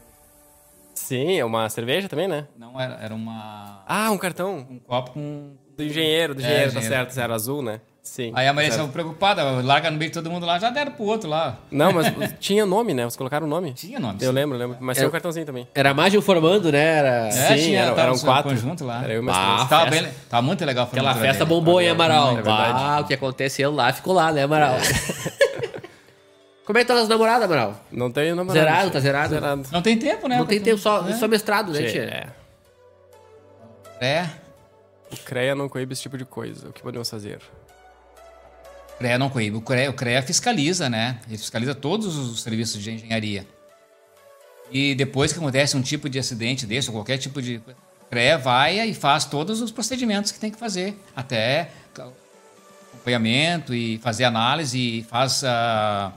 Sim, 0.94 1.39
é 1.39 1.44
uma 1.44 1.69
cerveja 1.70 2.09
também, 2.09 2.28
né? 2.28 2.47
Não, 2.56 2.78
era, 2.78 2.94
era 2.97 3.15
uma... 3.15 3.82
Ah, 3.86 4.10
um 4.10 4.19
cartão. 4.19 4.66
Um 4.70 4.78
copo 4.78 5.12
com... 5.12 5.56
Do 5.77 5.82
engenheiro, 5.82 6.35
do 6.35 6.40
É, 6.40 6.44
engenheiro, 6.44 6.73
tá 6.73 6.78
engenheiro. 6.81 6.94
certo, 7.05 7.12
zero 7.15 7.32
azul, 7.32 7.62
né? 7.62 7.81
Sim. 8.02 8.32
Aí 8.34 8.48
a 8.48 8.52
Maria 8.54 8.70
estava 8.70 8.88
preocupada, 8.88 9.42
larga 9.62 9.90
no 9.90 9.98
meio 9.98 10.10
de 10.10 10.14
todo 10.14 10.30
mundo 10.30 10.46
lá, 10.46 10.58
já 10.58 10.70
deram 10.70 10.92
pro 10.92 11.04
outro 11.04 11.28
lá. 11.28 11.58
Não, 11.70 11.92
mas 11.92 12.06
tinha 12.40 12.64
nome, 12.64 12.94
né? 12.94 13.02
Vocês 13.02 13.16
colocaram 13.16 13.46
o 13.46 13.48
nome? 13.50 13.74
Tinha 13.74 14.00
nome. 14.00 14.16
Eu 14.22 14.32
lembro, 14.32 14.56
lembro. 14.56 14.78
Mas 14.80 14.96
É. 14.96 15.00
tinha 15.00 15.08
um 15.08 15.12
cartãozinho 15.12 15.44
também. 15.44 15.68
Era 15.74 15.92
mais 15.92 16.10
de 16.10 16.16
um 16.18 16.22
formando, 16.22 16.72
né? 16.72 16.78
Era... 16.82 17.28
É, 17.28 17.30
Sim, 17.30 17.56
tinha, 17.64 17.80
era- 17.82 17.90
tava 17.90 18.00
eram 18.08 18.18
quatro. 18.18 18.50
conjunto 18.50 18.82
lá. 18.84 19.04
Era 19.04 19.12
eu 19.12 19.20
e 19.20 19.24
mais 19.24 19.36
Ah, 19.36 19.56
três. 19.56 19.68
Tava, 19.68 19.90
bem, 19.90 20.08
tava 20.30 20.42
muito 20.42 20.64
legal 20.64 20.84
a 20.84 20.88
Aquela 20.88 21.14
festa 21.16 21.44
dele. 21.44 21.54
bombou, 21.54 21.80
hein, 21.82 21.90
Amaral? 21.90 22.38
É. 22.38 22.42
Ah, 22.46 23.00
o 23.02 23.06
que 23.06 23.12
aconteceu 23.12 23.70
lá 23.70 23.92
ficou 23.92 24.14
lá, 24.14 24.32
né, 24.32 24.42
Amaral? 24.44 24.76
Como 26.64 26.78
é 26.78 26.82
que 26.82 26.88
tá 26.88 26.94
as 27.00 27.08
namoradas, 27.08 27.44
Amaral? 27.44 27.74
Não 27.92 28.10
tem 28.10 28.30
namorado. 28.34 28.52
Zerado, 28.58 28.90
tá 28.90 29.00
zerado? 29.00 29.28
Zerado. 29.34 29.62
Não 29.70 29.82
tem 29.82 29.98
tempo, 29.98 30.28
né? 30.28 30.38
Não 30.38 30.46
tem 30.46 30.60
tempo, 30.60 30.78
só, 30.78 31.04
só 31.12 31.28
mestrado, 31.28 31.72
né, 31.72 31.82
tia? 31.82 32.02
É. 34.00 34.06
É. 34.06 34.30
O 35.12 35.16
CREA 35.16 35.54
não 35.54 35.68
coíbe 35.68 35.92
esse 35.94 36.02
tipo 36.02 36.16
de 36.18 36.24
coisa. 36.24 36.68
O 36.68 36.72
que 36.72 36.82
podemos 36.82 37.08
fazer? 37.08 37.40
O 38.98 39.00
CREA 39.00 39.16
não 39.18 39.30
coíbe. 39.30 39.56
O 39.56 39.60
CREA, 39.60 39.90
o 39.90 39.94
CREA 39.94 40.20
fiscaliza, 40.22 40.90
né? 40.90 41.20
Ele 41.28 41.38
fiscaliza 41.38 41.72
todos 41.74 42.16
os 42.16 42.42
serviços 42.42 42.82
de 42.82 42.90
engenharia. 42.90 43.46
E 44.72 44.94
depois 44.96 45.32
que 45.32 45.38
acontece 45.38 45.76
um 45.76 45.82
tipo 45.82 46.08
de 46.08 46.18
acidente 46.18 46.66
desse, 46.66 46.88
ou 46.88 46.94
qualquer 46.94 47.16
tipo 47.18 47.40
de. 47.40 47.56
O 47.58 48.06
CREA 48.10 48.36
vai 48.38 48.80
e 48.88 48.94
faz 48.94 49.24
todos 49.24 49.60
os 49.60 49.70
procedimentos 49.70 50.32
que 50.32 50.38
tem 50.40 50.50
que 50.50 50.58
fazer. 50.58 50.98
Até 51.14 51.70
acompanhamento 52.92 53.72
e 53.74 53.98
fazer 53.98 54.24
análise 54.24 54.78
e 54.78 55.02
faz. 55.04 55.42
ah, 55.44 56.12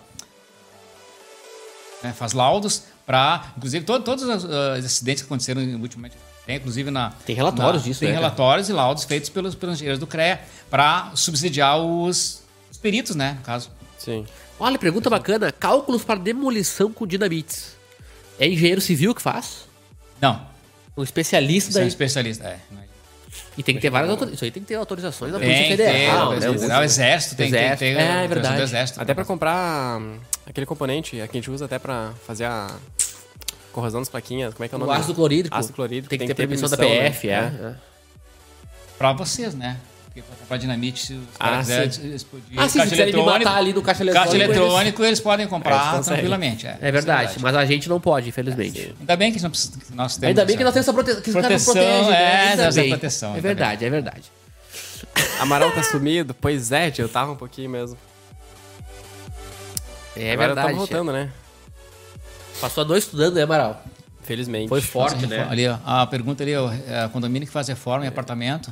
né, 2.03 2.13
faz 2.13 2.33
laudos 2.33 2.83
para. 3.05 3.53
Inclusive, 3.57 3.85
to- 3.85 3.99
todos 4.01 4.23
os 4.23 4.45
ah, 4.45 4.73
acidentes 4.73 5.21
que 5.21 5.27
aconteceram 5.27 5.61
ultimamente. 5.79 6.15
Tem, 6.45 6.55
inclusive, 6.57 6.89
na. 6.89 7.11
Tem 7.25 7.35
relatórios 7.35 7.83
na- 7.83 7.87
disso, 7.87 7.99
Tem 7.99 8.09
né, 8.09 8.15
relatórios 8.15 8.67
e 8.69 8.73
laudos 8.73 9.03
feitos 9.03 9.29
pelos, 9.29 9.53
pelos 9.53 9.75
engenheiros 9.75 9.99
do 9.99 10.07
CREA 10.07 10.41
para 10.69 11.11
subsidiar 11.15 11.77
os 11.79 12.40
peritos, 12.81 13.15
né? 13.15 13.35
No 13.39 13.41
caso. 13.43 13.69
Sim. 13.97 14.25
Olha, 14.59 14.77
pergunta 14.77 15.09
bacana. 15.09 15.51
Cálculos 15.51 16.03
para 16.03 16.19
demolição 16.19 16.91
com 16.91 17.05
dinamites. 17.07 17.75
É 18.39 18.47
engenheiro 18.47 18.81
civil 18.81 19.13
que 19.13 19.21
faz? 19.21 19.65
Não. 20.19 20.45
Um 20.97 21.03
especialista 21.03 21.71
Você 21.71 21.77
é 21.77 21.81
um 21.81 21.83
daí. 21.83 21.87
especialista. 21.89 22.43
É. 22.47 22.59
E 23.57 23.63
tem 23.63 23.75
que 23.75 23.81
ter 23.81 23.89
várias 23.89 24.09
autorizações. 24.09 24.35
Isso 24.37 24.45
aí 24.45 24.51
tem 24.51 24.61
que 24.63 24.67
ter 24.67 24.75
autorizações 24.75 25.31
da 25.31 25.39
Tem, 25.39 25.47
Polícia 25.47 25.77
tem, 25.77 25.77
Federal, 25.77 26.29
tem, 26.31 26.39
né? 26.39 26.47
tem, 26.47 26.67
tem, 26.67 26.77
o 26.77 26.83
exército 26.83 27.35
tem, 27.35 27.51
tem, 27.51 27.59
Exército. 27.59 27.79
tem, 27.79 27.95
É, 27.95 28.01
a 28.01 28.21
autorização 28.21 28.27
verdade. 28.27 28.57
do 28.57 28.63
exército. 28.63 29.01
Até 29.01 29.13
pra 29.13 29.25
comprar 29.25 29.99
hum, 30.01 30.17
aquele 30.45 30.65
componente 30.65 31.11
que 31.11 31.21
a 31.21 31.25
gente 31.33 31.49
usa 31.51 31.65
até 31.65 31.79
pra 31.79 32.11
fazer 32.25 32.45
a 32.45 32.67
corrosão 33.71 34.01
das 34.01 34.09
plaquinhas. 34.09 34.53
Como 34.53 34.65
é 34.65 34.67
que 34.67 34.75
é 34.75 34.77
o 34.77 34.81
O 34.81 34.85
nome? 34.85 34.97
ácido 34.99 35.13
clorídrico. 35.15 35.55
Ácido 35.55 35.73
clorídrico. 35.75 36.09
Tem 36.09 36.19
que 36.19 36.27
ter 36.27 36.33
permissão 36.35 36.67
da 36.69 36.75
permissão, 36.77 37.03
PF, 37.11 37.27
né? 37.27 37.33
é. 37.33 37.65
é. 37.67 37.75
Pra 38.97 39.13
vocês, 39.13 39.53
né? 39.53 39.77
Porque 40.13 40.21
pra 40.23 40.35
comprar 40.35 40.57
dinamite, 40.57 41.05
se 41.05 41.13
os 41.13 41.23
Ah, 41.39 41.45
caras 41.45 41.67
quiserem 41.67 41.91
sim. 41.91 42.13
explodir 42.13 42.59
Ah, 42.59 42.67
sim, 42.67 42.81
se 42.81 42.89
quiserem 42.89 43.13
me 43.15 43.23
matar 43.23 43.55
ali 43.55 43.71
no 43.71 43.81
caixa 43.81 44.03
eletrônico. 44.03 44.29
Caixa 44.33 44.43
eles- 44.43 44.57
eletrônico, 44.57 45.03
eles 45.05 45.19
podem 45.21 45.45
É, 45.45 45.49
comprar 45.49 45.71
eles 45.71 45.83
conseguem. 45.85 46.03
tranquilamente. 46.05 46.67
É, 46.67 46.77
É 46.81 46.91
verdade, 46.91 47.35
mas 47.39 47.55
a 47.55 47.63
gente 47.65 47.87
não 47.87 47.97
pode, 48.01 48.27
infelizmente. 48.27 48.93
Ainda 48.99 49.15
bem 49.15 49.31
que 49.31 49.41
nós, 49.41 49.69
temos. 49.69 50.23
Ainda 50.23 50.43
bem 50.45 50.57
que 50.57 50.63
nós 50.65 50.73
temos 50.73 50.85
essa 50.85 50.93
proteção. 50.93 51.21
Que 51.21 51.29
os 51.29 51.35
caras 51.35 51.49
não 51.65 51.73
Proteção, 51.73 51.73
protegem, 51.73 52.11
né? 52.11 52.43
é, 52.45 52.49
Ainda 52.49 52.63
essa 52.63 52.83
proteção, 52.83 53.35
É 53.37 53.39
verdade, 53.39 53.85
é 53.85 53.89
verdade. 53.89 54.23
Amaral 55.39 55.71
tá 55.71 55.81
sumido? 55.81 56.33
Pois 56.33 56.73
é, 56.73 56.91
eu 56.97 57.07
tava 57.07 57.31
um 57.31 57.35
pouquinho 57.37 57.69
mesmo. 57.69 57.97
É 60.17 60.33
Agora 60.33 60.47
verdade. 60.47 60.67
estamos 60.71 60.89
voltando, 60.89 61.13
né? 61.13 61.29
Passou 62.59 62.83
a 62.83 62.87
noite 62.87 63.03
estudando, 63.03 63.35
né, 63.35 63.43
Amaral? 63.43 63.81
Felizmente. 64.23 64.67
Foi 64.67 64.81
forte, 64.81 65.25
né? 65.25 65.47
Ali, 65.49 65.67
ó, 65.69 65.77
a 65.85 66.05
pergunta 66.05 66.43
ali, 66.43 66.53
ó, 66.55 66.69
é, 66.71 67.07
condomínio 67.11 67.47
que 67.47 67.53
faz 67.53 67.69
reforma 67.69 68.03
em 68.05 68.09
apartamento. 68.09 68.71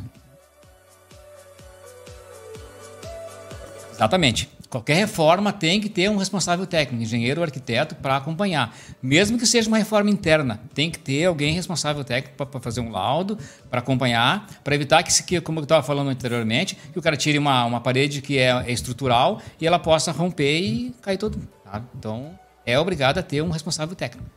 Exatamente. 3.99 4.49
Qualquer 4.69 4.93
reforma 4.93 5.51
tem 5.51 5.81
que 5.81 5.89
ter 5.89 6.09
um 6.09 6.15
responsável 6.15 6.65
técnico, 6.65 7.03
engenheiro 7.03 7.41
ou 7.41 7.43
arquiteto, 7.43 7.95
para 7.95 8.15
acompanhar. 8.15 8.73
Mesmo 9.01 9.37
que 9.37 9.45
seja 9.45 9.67
uma 9.67 9.77
reforma 9.77 10.09
interna, 10.09 10.61
tem 10.73 10.89
que 10.89 10.97
ter 10.97 11.25
alguém 11.25 11.53
responsável 11.53 12.01
técnico 12.05 12.45
para 12.45 12.61
fazer 12.61 12.79
um 12.79 12.91
laudo, 12.91 13.37
para 13.69 13.79
acompanhar, 13.79 14.47
para 14.63 14.73
evitar 14.73 15.03
que, 15.03 15.41
como 15.41 15.59
eu 15.59 15.63
estava 15.63 15.83
falando 15.83 16.09
anteriormente, 16.09 16.77
que 16.93 16.97
o 16.97 17.01
cara 17.01 17.17
tire 17.17 17.37
uma, 17.37 17.65
uma 17.65 17.81
parede 17.81 18.21
que 18.21 18.37
é, 18.37 18.51
é 18.67 18.71
estrutural 18.71 19.41
e 19.59 19.67
ela 19.67 19.77
possa 19.77 20.13
romper 20.13 20.61
e 20.61 20.95
cair 21.01 21.17
todo. 21.17 21.37
tá? 21.65 21.83
Então, 21.93 22.39
é 22.65 22.79
obrigado 22.79 23.17
a 23.17 23.23
ter 23.23 23.41
um 23.41 23.49
responsável 23.49 23.97
técnico. 23.97 24.29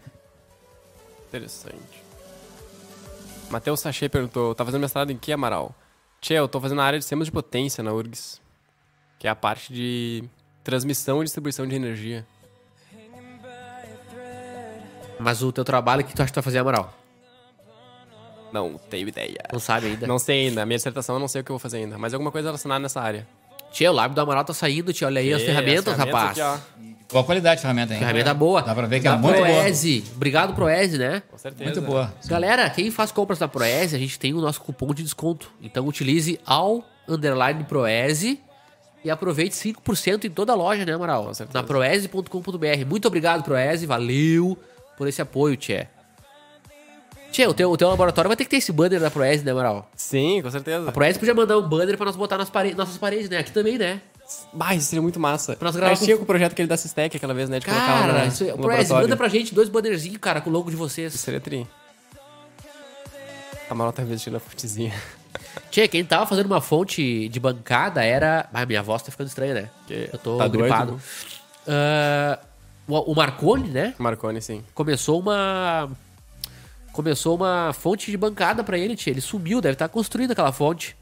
Interessante. 1.29 2.03
Matheus 3.49 3.79
Sachê 3.79 4.09
perguntou: 4.09 4.57
tá 4.57 4.65
fazendo 4.65 4.81
mestrado 4.81 5.13
em 5.13 5.17
que, 5.17 5.31
Amaral? 5.31 5.73
Tchê, 6.21 6.35
eu 6.35 6.49
tô 6.49 6.61
fazendo 6.61 6.81
a 6.81 6.85
área 6.85 6.99
de 6.99 7.05
sistemas 7.05 7.27
de 7.27 7.33
potência 7.33 7.85
na 7.85 7.93
URGS. 7.93 8.42
Que 9.23 9.29
é 9.29 9.31
a 9.31 9.37
parte 9.37 9.73
de 9.73 10.25
transmissão 10.65 11.21
e 11.21 11.25
distribuição 11.25 11.65
de 11.65 11.77
energia. 11.77 12.27
Mas 15.17 15.45
o 15.45 15.53
teu 15.53 15.63
trabalho, 15.65 16.03
o 16.03 16.05
que 16.05 16.13
tu 16.13 16.21
acha 16.23 16.27
que 16.27 16.33
tu 16.33 16.39
vai 16.39 16.43
fazer, 16.43 16.59
Amaral? 16.59 16.93
Não 18.53 18.77
tenho 18.91 19.07
ideia. 19.07 19.39
Não 19.53 19.61
sabe 19.61 19.87
ainda. 19.87 20.09
Não 20.09 20.19
sei 20.19 20.49
ainda. 20.49 20.65
A 20.65 20.67
minha 20.67 20.77
dissertação 20.77 21.15
eu 21.15 21.21
não 21.21 21.29
sei 21.29 21.41
o 21.41 21.45
que 21.45 21.53
eu 21.53 21.55
vou 21.55 21.61
fazer 21.61 21.77
ainda. 21.77 21.97
Mas 21.97 22.13
alguma 22.13 22.33
coisa 22.33 22.49
relacionada 22.49 22.81
nessa 22.81 23.01
área. 23.01 23.25
Tia, 23.71 23.93
o 23.93 23.95
lábio 23.95 24.17
do 24.17 24.21
Amaral 24.23 24.45
tá 24.45 24.53
saindo, 24.53 24.93
tia. 24.93 25.07
Olha 25.07 25.21
aí 25.21 25.33
as 25.33 25.41
É, 25.43 25.45
ferramentas, 25.47 25.97
rapaz. 25.97 26.41
aqui. 26.41 26.97
Boa 27.13 27.23
qualidade 27.23 27.59
de 27.59 27.63
ferramenta, 27.63 27.93
hein? 27.93 28.01
Ferramenta 28.01 28.35
boa. 28.35 28.61
Dá 28.61 28.75
pra 28.75 28.89
ver 28.89 28.99
que 28.99 29.07
é 29.07 29.11
Da 29.13 29.17
muito 29.19 29.37
boa. 29.37 29.47
Proese. 29.47 30.03
Obrigado, 30.17 30.53
Proese, 30.53 30.99
né? 30.99 31.23
Com 31.31 31.39
certeza. 31.39 31.71
Muito 31.71 31.81
boa. 31.81 32.13
Galera, 32.27 32.69
quem 32.71 32.91
faz 32.91 33.13
compras 33.13 33.39
na 33.39 33.47
Proese, 33.47 33.95
a 33.95 33.99
gente 34.01 34.19
tem 34.19 34.35
o 34.35 34.41
nosso 34.41 34.61
cupom 34.61 34.93
de 34.93 35.05
desconto. 35.05 35.49
Então 35.63 35.87
utilize 35.87 36.41
ao 36.45 36.85
underline 37.09 37.63
Proese 37.63 38.41
e 39.05 39.11
aproveite 39.11 39.55
5% 39.55 40.25
em 40.25 40.31
toda 40.31 40.53
a 40.53 40.55
loja, 40.55 40.85
né, 40.85 40.93
Amaral? 40.95 41.31
Na 41.53 41.63
proese.com.br. 41.63 42.87
Muito 42.87 43.09
obrigado, 43.09 43.43
Proese. 43.43 43.87
Valeu 43.87 44.57
por 44.97 45.09
esse 45.09 45.21
apoio, 45.21 45.57
Tchê. 45.57 45.87
Tchê, 47.31 47.47
o 47.47 47.55
teu, 47.55 47.71
o 47.71 47.77
teu 47.79 47.89
laboratório 47.89 48.29
vai 48.29 48.37
ter 48.37 48.45
que 48.45 48.51
ter 48.51 48.59
esse 48.59 48.71
banner 48.73 49.01
da 49.01 49.11
Proese, 49.11 49.43
né, 49.45 49.53
Amaral? 49.53 49.91
Sim, 49.97 50.41
com 50.43 50.51
certeza. 50.51 50.89
A 50.89 50.93
Proese 50.93 51.19
podia 51.19 51.35
mandar 51.35 51.57
um 51.59 51.67
banner 51.69 51.97
pra 51.97 52.05
nós 52.07 52.15
botar 52.17 52.37
nas 52.39 52.51
nossas 52.77 52.99
paredes, 52.99 53.29
né? 53.31 53.39
Aqui 53.39 53.51
também, 53.53 53.79
né? 53.79 54.01
Bah, 54.53 54.75
isso 54.75 54.87
seria 54.87 55.03
muito 55.03 55.19
massa. 55.19 55.57
Pra 55.57 55.67
nós 55.69 55.77
gravar 55.77 55.97
com- 55.99 56.05
tinha 56.05 56.17
com 56.17 56.23
o 56.23 56.27
projeto 56.27 56.53
aquele 56.53 56.69
da 56.69 56.77
Sistec 56.77 57.17
aquela 57.17 57.35
vez, 57.35 57.49
né? 57.49 57.59
De 57.59 57.67
colocar 57.67 57.85
Cara, 57.87 58.23
no, 58.23 58.29
isso, 58.29 58.45
no 58.45 58.51
Proese, 58.51 58.61
laboratório. 58.61 59.03
manda 59.09 59.17
pra 59.17 59.29
gente 59.29 59.55
dois 59.55 59.69
bannerzinhos, 59.69 60.19
cara, 60.19 60.41
com 60.41 60.49
o 60.51 60.53
logo 60.53 60.71
de 60.71 60.77
vocês. 60.77 61.13
Seria 61.15 61.41
tri. 61.41 61.67
A 63.69 63.73
Amaral 63.73 63.93
tá 63.93 64.03
investindo 64.03 64.35
na 64.35 64.41
fontezinha. 64.41 64.93
Tchê, 65.73 65.89
quem 65.89 66.05
tava 66.05 66.27
fazendo 66.27 66.45
uma 66.45 66.61
fonte 66.61 67.31
de 67.31 67.41
bancada 67.41 68.05
era. 68.05 68.47
Ah, 68.53 68.67
minha 68.67 68.83
voz 68.83 69.01
tá 69.01 69.11
ficando 69.11 69.29
estranha, 69.29 69.55
né? 69.55 69.71
Eu 69.89 70.19
tô 70.19 70.37
tá 70.37 70.47
gripado. 70.47 71.01
Ah, 71.67 72.39
o, 72.87 73.13
o 73.13 73.17
Marconi, 73.17 73.71
né? 73.71 73.95
Marconi, 73.99 74.43
sim. 74.43 74.63
Começou 74.75 75.19
uma. 75.19 75.91
Começou 76.93 77.35
uma 77.37 77.73
fonte 77.73 78.11
de 78.11 78.19
bancada 78.19 78.63
pra 78.63 78.77
ele, 78.77 78.95
tchê. 78.95 79.09
Ele 79.09 79.23
sumiu, 79.23 79.63
deve 79.63 79.73
estar 79.73 79.89
construindo 79.89 80.33
aquela 80.33 80.53
fonte. 80.53 80.95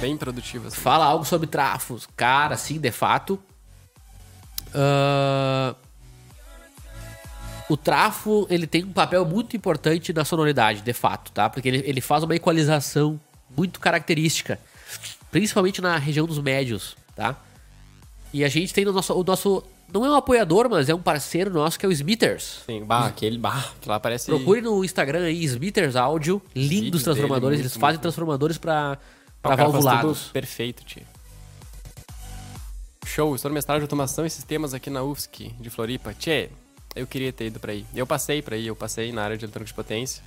Bem 0.00 0.16
produtivo, 0.16 0.68
assim. 0.68 0.80
Fala 0.80 1.04
algo 1.04 1.26
sobre 1.26 1.46
trafos. 1.46 2.08
Cara, 2.16 2.56
sim, 2.56 2.80
de 2.80 2.90
fato. 2.90 3.38
Ah, 4.74 5.74
o 7.68 7.76
trafo, 7.76 8.46
ele 8.50 8.66
tem 8.66 8.84
um 8.84 8.92
papel 8.92 9.24
muito 9.24 9.56
importante 9.56 10.12
na 10.12 10.24
sonoridade, 10.24 10.82
de 10.82 10.92
fato, 10.92 11.32
tá? 11.32 11.48
Porque 11.48 11.68
ele, 11.68 11.82
ele 11.86 12.00
faz 12.00 12.22
uma 12.22 12.34
equalização 12.34 13.18
muito 13.56 13.80
característica. 13.80 14.58
Principalmente 15.30 15.80
na 15.80 15.96
região 15.96 16.26
dos 16.26 16.38
médios, 16.38 16.96
tá? 17.16 17.36
E 18.32 18.44
a 18.44 18.48
gente 18.48 18.72
tem 18.74 18.84
no 18.84 18.92
nosso, 18.92 19.14
o 19.14 19.24
nosso... 19.24 19.62
Não 19.92 20.04
é 20.04 20.10
um 20.10 20.14
apoiador, 20.14 20.68
mas 20.68 20.88
é 20.88 20.94
um 20.94 21.00
parceiro 21.00 21.50
nosso 21.52 21.78
que 21.78 21.86
é 21.86 21.88
o 21.88 21.92
Smithers. 21.92 22.62
Sim, 22.66 22.82
bah, 22.84 23.06
aquele, 23.06 23.38
bah, 23.38 23.58
aquilo 23.76 23.92
lá 23.92 24.00
parece... 24.00 24.26
Procure 24.26 24.60
no 24.60 24.84
Instagram 24.84 25.24
aí, 25.24 25.44
Smithers 25.44 25.94
Áudio, 25.94 26.42
link 26.54 26.68
Vídeo 26.68 26.90
dos 26.90 27.02
transformadores. 27.02 27.58
dele, 27.58 27.68
Eles 27.68 27.76
fazem 27.76 27.94
muito. 27.94 28.02
transformadores 28.02 28.58
pra, 28.58 28.92
Ah, 28.92 28.98
pra 29.42 29.54
o 29.54 29.56
valvulados. 29.56 30.30
perfeito, 30.32 30.84
tio. 30.84 31.02
Show, 33.06 33.34
estou 33.34 33.50
no 33.50 33.54
mestrado 33.54 33.78
de 33.78 33.82
automação 33.84 34.24
e 34.26 34.30
sistemas 34.30 34.74
aqui 34.74 34.90
na 34.90 35.02
UFSC, 35.02 35.52
de 35.60 35.70
Floripa. 35.70 36.12
Tchê, 36.14 36.50
eu 36.94 37.06
queria 37.06 37.32
ter 37.32 37.46
ido 37.46 37.58
pra 37.60 37.72
aí. 37.72 37.86
Eu 37.94 38.06
passei 38.06 38.42
pra 38.42 38.56
aí, 38.56 38.66
eu 38.66 38.76
passei 38.76 39.12
na 39.12 39.22
área 39.22 39.36
de 39.36 39.44
eletrônica 39.44 39.68
de 39.68 39.74
potência, 39.74 40.22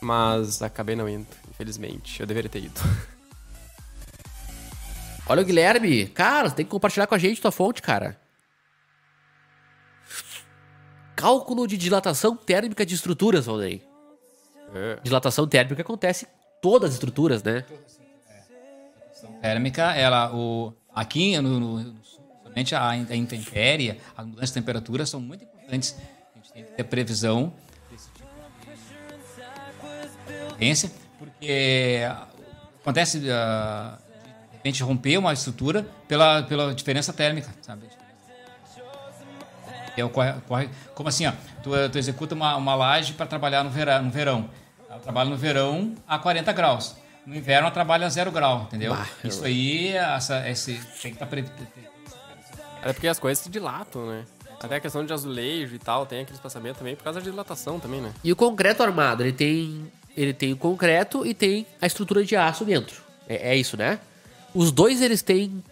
mas 0.00 0.62
acabei 0.62 0.96
não 0.96 1.08
indo, 1.08 1.26
infelizmente. 1.50 2.20
Eu 2.20 2.26
deveria 2.26 2.50
ter 2.50 2.64
ido. 2.64 2.80
Olha 5.26 5.42
o 5.42 5.44
Guilherme. 5.44 6.06
Cara, 6.08 6.48
você 6.48 6.56
tem 6.56 6.64
que 6.64 6.70
compartilhar 6.70 7.06
com 7.06 7.14
a 7.14 7.18
gente 7.18 7.40
tua 7.40 7.52
fonte, 7.52 7.82
cara. 7.82 8.18
Cálculo 11.14 11.66
de 11.66 11.76
dilatação 11.76 12.36
térmica 12.36 12.86
de 12.86 12.94
estruturas, 12.94 13.46
Valnei. 13.46 13.82
É. 14.74 14.98
Dilatação 15.02 15.48
térmica 15.48 15.82
acontece 15.82 16.26
em 16.26 16.28
todas 16.62 16.90
as 16.90 16.94
estruturas, 16.94 17.42
né? 17.42 17.64
térmica, 19.40 19.94
ela, 19.94 20.34
o, 20.34 20.72
aqui 20.94 21.38
no, 21.40 21.60
no, 21.60 21.80
no 21.80 22.04
sul, 22.04 22.24
somente 22.42 22.74
a, 22.74 22.88
a 22.88 22.96
intempérie, 22.96 24.00
as 24.16 24.26
mudanças 24.26 24.50
de 24.50 24.54
temperatura 24.54 25.06
são 25.06 25.20
muito 25.20 25.44
importantes. 25.44 25.57
A 25.68 25.72
gente 25.72 25.94
tem 26.54 26.64
que 26.64 26.72
ter 26.72 26.84
previsão 26.84 27.52
desse 27.90 28.08
tipo 28.10 28.28
de 30.26 30.46
ocorrência, 30.46 30.90
porque 31.18 32.00
acontece 32.80 33.18
uh, 33.18 33.22
de 34.50 34.56
repente 34.56 34.82
romper 34.82 35.18
uma 35.18 35.32
estrutura 35.32 35.86
pela, 36.08 36.42
pela 36.42 36.74
diferença 36.74 37.12
térmica, 37.12 37.48
sabe? 37.60 37.86
É 39.96 40.04
o 40.04 40.08
corre, 40.08 40.32
corre, 40.46 40.70
como 40.94 41.08
assim, 41.08 41.26
ó, 41.26 41.32
tu, 41.62 41.70
tu 41.90 41.98
executa 41.98 42.34
uma, 42.34 42.56
uma 42.56 42.74
laje 42.74 43.14
para 43.14 43.26
trabalhar 43.26 43.64
no 43.64 43.70
verão, 43.70 44.04
no 44.04 44.10
verão. 44.10 44.48
Ela 44.88 45.00
trabalha 45.00 45.28
no 45.28 45.36
verão 45.36 45.94
a 46.06 46.18
40 46.18 46.52
graus. 46.52 46.96
No 47.26 47.36
inverno 47.36 47.66
ela 47.66 47.70
trabalha 47.70 48.06
a 48.06 48.08
zero 48.08 48.30
grau, 48.30 48.62
entendeu? 48.62 48.94
Bah, 48.94 49.06
Isso 49.22 49.44
aí, 49.44 49.88
essa, 49.88 50.48
esse, 50.48 50.74
tem 51.02 51.10
que 51.10 51.16
estar 51.16 51.26
pre... 51.26 51.44
É 52.82 52.92
porque 52.92 53.06
as 53.06 53.18
coisas 53.18 53.42
se 53.42 53.50
dilatam, 53.50 54.06
né? 54.06 54.24
Até 54.60 54.76
a 54.76 54.80
questão 54.80 55.04
de 55.04 55.12
azulejo 55.12 55.74
e 55.74 55.78
tal, 55.78 56.04
tem 56.06 56.20
aquele 56.20 56.36
espaçamento 56.36 56.78
também 56.78 56.96
por 56.96 57.04
causa 57.04 57.20
da 57.20 57.24
dilatação 57.24 57.78
também, 57.78 58.00
né? 58.00 58.12
E 58.24 58.32
o 58.32 58.36
concreto 58.36 58.82
armado, 58.82 59.22
ele 59.22 59.32
tem, 59.32 59.90
ele 60.16 60.32
tem 60.32 60.52
o 60.52 60.56
concreto 60.56 61.24
e 61.24 61.32
tem 61.32 61.66
a 61.80 61.86
estrutura 61.86 62.24
de 62.24 62.34
aço 62.36 62.64
dentro. 62.64 63.00
É, 63.28 63.50
é 63.52 63.56
isso, 63.56 63.76
né? 63.76 64.00
Os 64.54 64.72
dois, 64.72 65.00
eles 65.00 65.22
têm 65.22 65.62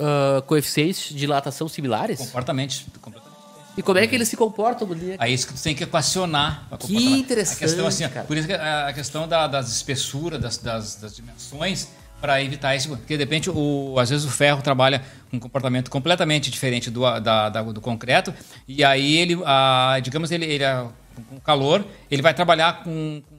uh, 0.00 0.42
coeficientes 0.42 1.08
de 1.10 1.14
dilatação 1.16 1.68
similares? 1.68 2.18
Comportamente, 2.18 2.86
completamente. 3.00 3.36
E 3.76 3.82
como 3.82 3.98
é 3.98 4.06
que 4.06 4.14
eles 4.14 4.26
se 4.28 4.36
comportam, 4.38 4.88
Guilherme? 4.88 5.16
Aí 5.18 5.34
isso 5.34 5.46
que 5.46 5.52
tu 5.52 5.62
tem 5.62 5.74
que 5.74 5.84
equacionar. 5.84 6.66
Que 6.80 6.96
interessante, 7.18 7.56
A 7.58 7.66
questão, 7.66 7.86
assim, 7.86 8.08
por 8.26 8.34
isso 8.36 8.46
que 8.46 8.54
a 8.54 8.88
a 8.88 8.92
questão 8.94 9.28
da- 9.28 9.46
das 9.46 9.68
espessuras, 9.70 10.40
das, 10.40 10.56
das, 10.56 10.96
das 10.96 11.14
dimensões, 11.14 11.88
para 12.20 12.42
evitar 12.42 12.74
isso. 12.74 12.88
Porque, 12.88 13.16
de 13.16 13.22
repente, 13.22 13.50
o, 13.50 13.96
às 13.98 14.10
vezes 14.10 14.24
o 14.24 14.30
ferro 14.30 14.62
trabalha 14.62 15.02
com 15.30 15.36
um 15.36 15.40
comportamento 15.40 15.90
completamente 15.90 16.50
diferente 16.50 16.90
do, 16.90 17.00
da- 17.20 17.48
da- 17.48 17.62
do 17.62 17.80
concreto. 17.80 18.32
E 18.66 18.82
aí, 18.84 19.16
ele, 19.16 19.38
a, 19.44 19.98
digamos, 20.02 20.30
ele, 20.30 20.44
ele 20.44 20.64
a- 20.64 20.86
com 21.28 21.38
calor, 21.40 21.84
ele 22.10 22.22
vai 22.22 22.34
trabalhar 22.34 22.82
com, 22.84 23.22
com 23.28 23.36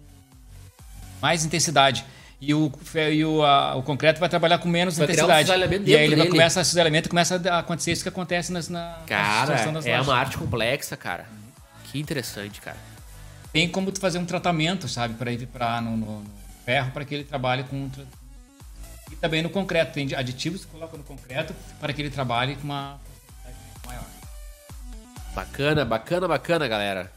mais 1.22 1.44
intensidade. 1.46 2.06
E 2.40 2.54
o, 2.54 2.72
e 3.12 3.26
o, 3.26 3.44
a- 3.44 3.76
o 3.76 3.82
concreto 3.84 4.20
vai 4.20 4.30
trabalhar 4.30 4.60
com 4.60 4.70
menos 4.70 4.96
Vai 4.96 5.08
um 5.08 5.10
intensidade. 5.12 5.48
cisalhamento 5.48 5.90
e 5.90 5.96
aí 5.96 6.04
ele 6.06 6.16
dele. 6.16 6.30
começa 6.30 6.62
esses 6.62 6.76
elementos 6.76 7.10
começa 7.10 7.42
a 7.50 7.60
acontecer 7.60 7.92
isso 7.94 8.04
que 8.04 8.10
acontece 8.10 8.52
nas, 8.54 8.70
na 8.70 8.98
Cara, 9.08 9.56
é 9.56 9.66
lajes. 9.72 10.08
uma 10.08 10.16
arte 10.16 10.38
complexa, 10.38 10.96
cara. 10.96 11.26
Que 11.86 12.00
interessante, 12.00 12.62
cara. 12.62 12.78
tem 13.52 13.68
como 13.68 13.92
tu 13.92 14.00
fazer 14.00 14.20
um 14.20 14.26
tratamento, 14.26 14.88
sabe, 14.88 15.16
para 15.16 15.32
ir 15.32 15.48
para 15.48 15.82
no, 15.82 15.98
no- 15.98 16.20
no 16.22 16.30
ferro 16.64 16.92
para 16.92 17.04
que 17.06 17.16
ele 17.16 17.24
trabalhe 17.24 17.64
com 17.64 17.90
e 19.12 19.16
também 19.16 19.42
no 19.42 19.50
concreto 19.50 19.94
tem 19.94 20.14
aditivos 20.16 20.66
que 20.66 20.72
coloca 20.72 20.98
no 20.98 21.04
concreto 21.04 21.54
para 21.80 21.94
que 21.94 22.02
ele 22.02 22.10
trabalhe 22.10 22.56
com 22.56 22.64
uma 22.64 23.00
maior. 23.86 24.06
Bacana, 25.34 25.86
bacana, 25.86 26.28
bacana, 26.28 26.68
galera. 26.68 27.12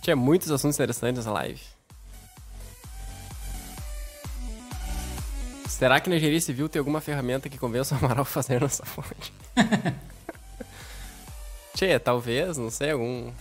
Tinha 0.00 0.16
muitos 0.16 0.50
assuntos 0.50 0.76
interessantes 0.76 1.18
nessa 1.18 1.32
live. 1.32 1.60
Será 5.68 6.00
que 6.00 6.08
na 6.08 6.16
engenharia 6.16 6.40
civil 6.40 6.68
tem 6.68 6.78
alguma 6.78 7.00
ferramenta 7.00 7.48
que 7.48 7.58
convença 7.58 7.94
o 7.94 7.98
Amaral 7.98 8.22
a 8.22 8.24
fazer 8.24 8.60
nossa 8.60 8.84
fonte? 8.84 9.32
Tchê, 11.74 11.98
talvez, 11.98 12.56
não 12.56 12.70
sei, 12.70 12.90
algum 12.92 13.32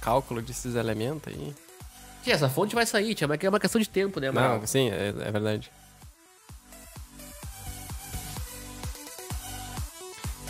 cálculo 0.00 0.40
desses 0.40 0.76
elementos 0.76 1.32
aí. 1.32 1.54
Tia, 2.22 2.34
essa 2.34 2.48
fonte 2.48 2.74
vai 2.74 2.86
sair, 2.86 3.14
tia, 3.14 3.26
mas 3.26 3.42
é 3.42 3.48
uma 3.48 3.58
questão 3.58 3.80
de 3.80 3.88
tempo, 3.88 4.20
né, 4.20 4.28
Amaral? 4.28 4.58
Não, 4.58 4.66
sim, 4.66 4.90
é, 4.90 5.08
é 5.08 5.32
verdade. 5.32 5.70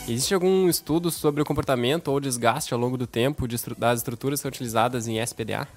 Existe 0.07 0.33
algum 0.33 0.69
estudo 0.69 1.11
sobre 1.11 1.41
o 1.41 1.45
comportamento 1.45 2.07
ou 2.07 2.19
desgaste 2.19 2.73
ao 2.73 2.79
longo 2.79 2.97
do 2.97 3.05
tempo 3.05 3.45
de 3.47 3.55
estru- 3.55 3.75
das 3.75 3.99
estruturas 3.99 4.39
que 4.39 4.43
são 4.43 4.49
utilizadas 4.49 5.07
em 5.07 5.17
SPDA? 5.19 5.67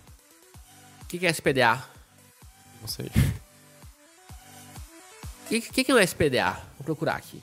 O 1.02 1.06
que, 1.06 1.18
que 1.18 1.26
é 1.26 1.30
SPDA? 1.30 1.82
Não 2.80 2.86
sei. 2.88 3.06
O 5.46 5.48
que, 5.48 5.60
que, 5.60 5.84
que 5.84 5.90
é 5.90 5.94
um 5.94 5.98
SPDA? 5.98 6.52
Vou 6.78 6.84
procurar 6.84 7.16
aqui. 7.16 7.42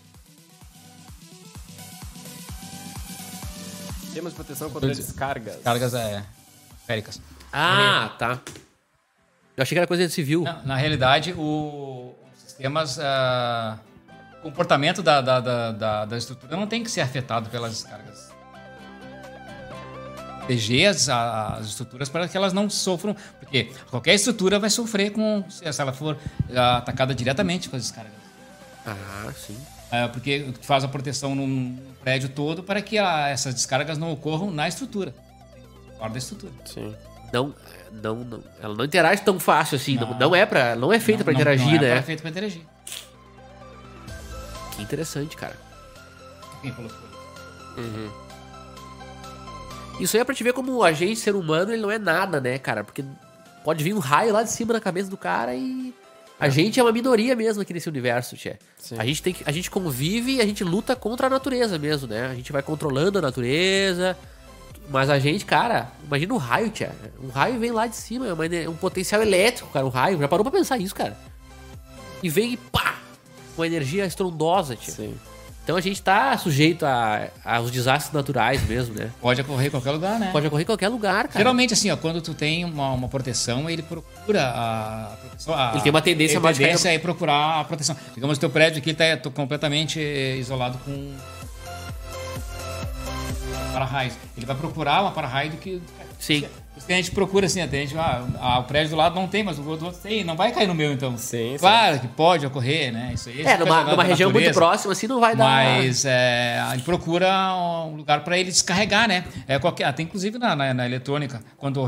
Sistemas 4.06 4.32
de 4.32 4.36
proteção 4.38 4.70
contra 4.70 4.94
descargas. 4.96 5.58
Cargas 5.62 5.94
é, 5.94 6.24
féricas. 6.86 7.22
Ah, 7.52 8.16
tá. 8.18 8.40
Eu 9.58 9.62
achei 9.64 9.76
que 9.76 9.80
era 9.80 9.88
coisa 9.88 10.08
de 10.08 10.14
civil. 10.14 10.44
Na, 10.44 10.62
na 10.64 10.76
realidade, 10.78 11.34
o, 11.34 12.16
os 12.34 12.42
sistemas, 12.44 12.98
o 12.98 13.87
comportamento 14.52 15.02
da, 15.04 15.22
da, 15.22 15.40
da, 15.72 16.06
da, 16.06 16.18
estrutura 16.18 16.56
não 16.56 16.68
tem 16.68 16.84
que 16.84 16.90
ser 16.92 17.02
afetado 17.02 17.50
pelas 17.50 17.72
descargas. 17.74 18.28
Proteger 20.40 20.88
as, 20.90 21.10
as 21.10 21.66
estruturas 21.68 22.08
para 22.08 22.28
que 22.28 22.38
elas 22.38 22.54
não 22.54 22.70
sofram, 22.70 23.16
porque 23.40 23.70
qualquer 23.90 24.14
estrutura 24.16 24.58
vai 24.60 24.70
sofrer 24.70 25.12
com 25.12 25.44
se 25.50 25.66
ela 25.82 25.92
for 25.92 26.18
ah, 26.56 26.78
atacada 26.78 27.14
diretamente 27.14 27.68
com 27.70 27.76
as 27.76 27.82
descargas. 27.84 28.14
Ah, 28.86 29.30
sim. 29.36 29.58
É, 29.92 30.08
porque 30.08 30.48
faz 30.62 30.84
a 30.84 30.88
proteção 30.88 31.36
num 31.36 31.78
prédio 32.02 32.30
todo 32.30 32.64
para 32.64 32.82
que 32.82 32.98
a- 32.98 33.28
essas 33.30 33.54
descargas 33.54 33.98
não 33.98 34.12
ocorram 34.12 34.50
na 34.52 34.68
estrutura, 34.68 35.14
fora 35.98 36.12
da 36.12 36.18
estrutura. 36.18 36.54
Sim. 36.66 36.96
Não, 37.34 37.54
não, 37.92 38.16
não. 38.24 38.44
Ela 38.62 38.74
não 38.74 38.86
interage 38.86 39.22
tão 39.24 39.38
fácil 39.38 39.76
assim. 39.76 39.96
Não, 39.96 40.12
Não. 40.12 40.20
não 40.20 40.36
é 40.36 40.46
para, 40.46 40.76
não 40.78 40.94
é 40.94 41.00
feita 41.00 41.24
Não- 41.26 41.34
não- 41.34 41.40
interagir, 41.42 41.66
não 41.68 41.74
é 41.76 41.80
né? 41.82 41.92
pra- 41.96 42.04
feito 42.04 42.22
para 42.22 42.30
interagir. 42.32 42.62
Que 44.78 44.84
interessante, 44.84 45.36
cara. 45.36 45.58
Quem 46.62 46.72
falou 46.72 46.90
que 46.90 46.96
foi? 46.96 47.08
Isso 50.00 50.16
aí 50.16 50.22
é 50.22 50.24
pra 50.24 50.36
te 50.36 50.44
ver 50.44 50.54
como 50.54 50.84
a 50.84 50.94
gente, 50.94 51.20
ser 51.20 51.36
humano, 51.36 51.74
ele 51.74 51.82
não 51.82 51.92
é 51.92 51.98
nada, 51.98 52.40
né, 52.40 52.58
cara? 52.60 52.84
Porque 52.84 53.04
pode 53.64 53.84
vir 53.84 53.94
um 53.94 54.00
raio 54.00 54.32
lá 54.32 54.44
de 54.44 54.52
cima 54.52 54.74
na 54.74 54.80
cabeça 54.80 55.10
do 55.10 55.18
cara 55.18 55.56
e. 55.56 55.94
A 56.40 56.50
gente 56.50 56.80
é 56.80 56.84
uma 56.84 56.92
minoria 56.92 57.36
mesmo 57.36 57.64
aqui 57.64 57.74
nesse 57.74 57.90
universo, 57.90 58.36
Tchê. 58.38 58.58
Sim. 58.78 58.96
A 59.00 59.06
gente, 59.06 59.24
tem 59.24 59.34
que, 59.34 59.44
a 59.44 59.52
gente 59.52 59.72
convive 59.72 60.36
e 60.36 60.42
a 60.42 60.46
gente 60.46 60.64
luta 60.64 60.96
contra 60.96 61.26
a 61.26 61.30
natureza 61.32 61.80
mesmo, 61.80 62.08
né? 62.08 62.28
A 62.28 62.36
gente 62.36 62.52
vai 62.52 62.62
controlando 62.62 63.18
a 63.18 63.22
natureza. 63.24 64.16
Mas 64.88 65.10
a 65.10 65.18
gente, 65.18 65.44
cara, 65.46 65.92
imagina 66.06 66.34
um 66.36 66.38
raio, 66.38 66.70
Tchê. 66.70 66.90
Um 67.20 67.30
raio 67.30 67.60
vem 67.60 67.72
lá 67.72 67.88
de 67.88 67.96
cima, 67.96 68.28
é 68.28 68.70
um 68.70 68.76
potencial 68.76 69.20
elétrico, 69.22 69.72
cara. 69.72 69.84
Um 69.84 69.90
raio. 69.90 70.20
Já 70.20 70.28
parou 70.28 70.46
pra 70.46 70.52
pensar 70.52 70.78
isso, 70.78 70.94
cara? 70.94 71.18
E 72.22 72.30
vem 72.30 72.54
e 72.54 72.58
pá! 72.58 72.87
Uma 73.58 73.66
energia 73.68 74.06
estrondosa, 74.06 74.76
Tchê. 74.76 74.92
Sim. 74.92 75.16
Então 75.64 75.76
a 75.76 75.82
gente 75.82 76.02
tá 76.02 76.38
sujeito 76.38 76.86
a- 76.86 77.28
aos 77.44 77.70
desastres 77.72 78.14
naturais 78.14 78.66
mesmo, 78.66 78.96
né? 78.96 79.12
Pode 79.20 79.42
ocorrer 79.42 79.68
em 79.68 79.70
qualquer 79.70 79.92
lugar, 79.92 80.18
né? 80.18 80.30
Pode 80.32 80.48
ocorrer 80.48 80.64
em 80.64 80.66
qualquer 80.66 80.88
lugar, 80.88 81.28
cara. 81.28 81.40
Geralmente, 81.40 81.74
assim, 81.74 81.92
ó, 81.92 81.98
quando 81.98 82.22
tu 82.22 82.34
tem 82.34 82.64
uma, 82.64 82.92
uma 82.94 83.10
proteção, 83.10 83.70
ele 83.70 83.82
procura 83.82 84.44
a 84.48 85.18
proteção. 85.20 85.54
a- 85.54 85.72
Ele 85.74 85.82
tem 85.82 85.90
uma 85.90 86.02
tendência 86.02 86.40
mais 86.40 86.56
de 86.58 86.64
tendência 86.64 86.88
é 86.94 86.98
procurar 86.98 87.60
a 87.60 87.64
proteção. 87.66 87.98
Digamos, 88.16 88.38
o 88.38 88.40
teu 88.40 88.50
prédio 88.50 88.80
aqui 88.80 88.92
está 88.92 89.18
completamente 89.32 90.00
eh, 90.00 90.38
isolado 90.38 90.78
com 90.86 91.14
para-raio. 93.74 94.12
Ele 94.38 94.46
vai 94.46 94.56
procurar 94.56 95.02
uma 95.02 95.12
para-raio 95.12 95.52
do 95.52 95.58
que. 95.58 95.82
Sim. 96.20 96.46
Por 96.78 96.82
isso 96.82 96.88
que 96.88 96.94
a 96.94 96.96
gente 96.98 97.12
procura 97.12 97.48
assim, 97.48 97.60
até 97.60 97.78
a 97.78 97.82
gente, 97.82 97.98
ah, 97.98 98.24
ah, 98.40 98.60
o 98.60 98.64
prédio 98.66 98.92
do 98.92 98.98
lado 98.98 99.16
não 99.16 99.28
tem, 99.28 99.44
mas 99.44 99.58
o 99.58 99.68
outro 99.68 99.92
tem, 99.92 100.24
não 100.24 100.36
vai 100.36 100.52
cair 100.52 100.68
no 100.68 100.76
meu 100.76 100.94
então. 100.94 101.18
Sim, 101.18 101.54
sim. 101.54 101.58
Claro 101.58 102.00
que 102.00 102.08
pode 102.08 102.46
ocorrer, 102.46 102.94
né? 102.94 103.12
Isso 103.16 103.30
aí. 103.30 103.42
É, 103.42 103.58
numa, 103.58 103.84
numa 103.84 104.04
região 104.04 104.30
muito 104.30 104.46
natureza. 104.46 104.60
próxima, 104.60 104.94
assim, 104.94 105.08
não 105.08 105.20
vai 105.20 105.36
dar. 105.36 105.44
Mas 105.44 106.06
é, 106.06 106.64
ele 106.74 106.84
procura 106.84 107.28
um 107.88 107.96
lugar 107.96 108.24
para 108.24 108.38
ele 108.38 108.52
descarregar, 108.52 109.08
né? 109.08 109.26
É 109.48 109.58
qualquer, 109.58 109.86
até 109.86 110.04
inclusive 110.04 110.38
na, 110.38 110.56
na, 110.56 110.72
na 110.72 110.86
eletrônica, 110.86 111.42
quando 111.58 111.84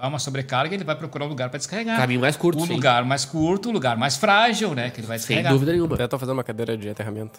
há 0.00 0.08
uma 0.08 0.18
sobrecarga, 0.18 0.74
ele 0.74 0.84
vai 0.84 0.96
procurar 0.96 1.26
um 1.26 1.28
lugar 1.28 1.50
para 1.50 1.58
descarregar. 1.58 1.98
Caminho 1.98 2.20
mais 2.20 2.36
curto, 2.38 2.62
O 2.62 2.66
sim. 2.66 2.72
lugar 2.72 3.04
mais 3.04 3.26
curto, 3.26 3.68
o 3.68 3.72
lugar 3.72 3.98
mais 3.98 4.16
frágil, 4.16 4.74
né? 4.74 4.88
Que 4.88 5.00
ele 5.00 5.06
vai 5.06 5.18
Sem 5.18 5.26
descarregar. 5.36 5.52
dúvida 5.52 5.72
nenhuma. 5.72 5.94
Até 5.94 6.08
tô 6.08 6.18
fazendo 6.18 6.36
uma 6.36 6.44
cadeira 6.44 6.74
de 6.74 6.88
aterramento. 6.88 7.38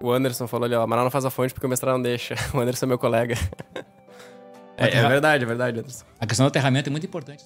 O 0.00 0.12
Anderson 0.12 0.46
falou 0.46 0.66
ali, 0.66 0.76
ó, 0.76 0.82
Amaral 0.82 1.02
não 1.04 1.10
faz 1.10 1.24
a 1.24 1.30
fonte 1.30 1.52
porque 1.52 1.66
o 1.66 1.68
mestrado 1.68 1.94
não 1.94 2.02
deixa. 2.02 2.36
O 2.54 2.60
Anderson 2.60 2.86
é 2.86 2.88
meu 2.88 2.98
colega. 2.98 3.34
é, 4.76 4.84
é 4.84 4.88
Aterra- 4.88 5.08
verdade, 5.08 5.44
é 5.44 5.46
verdade, 5.46 5.80
Anderson. 5.80 6.04
A 6.20 6.26
questão 6.26 6.46
do 6.46 6.48
aterramento 6.48 6.88
é 6.88 6.92
muito 6.92 7.06
importante. 7.06 7.44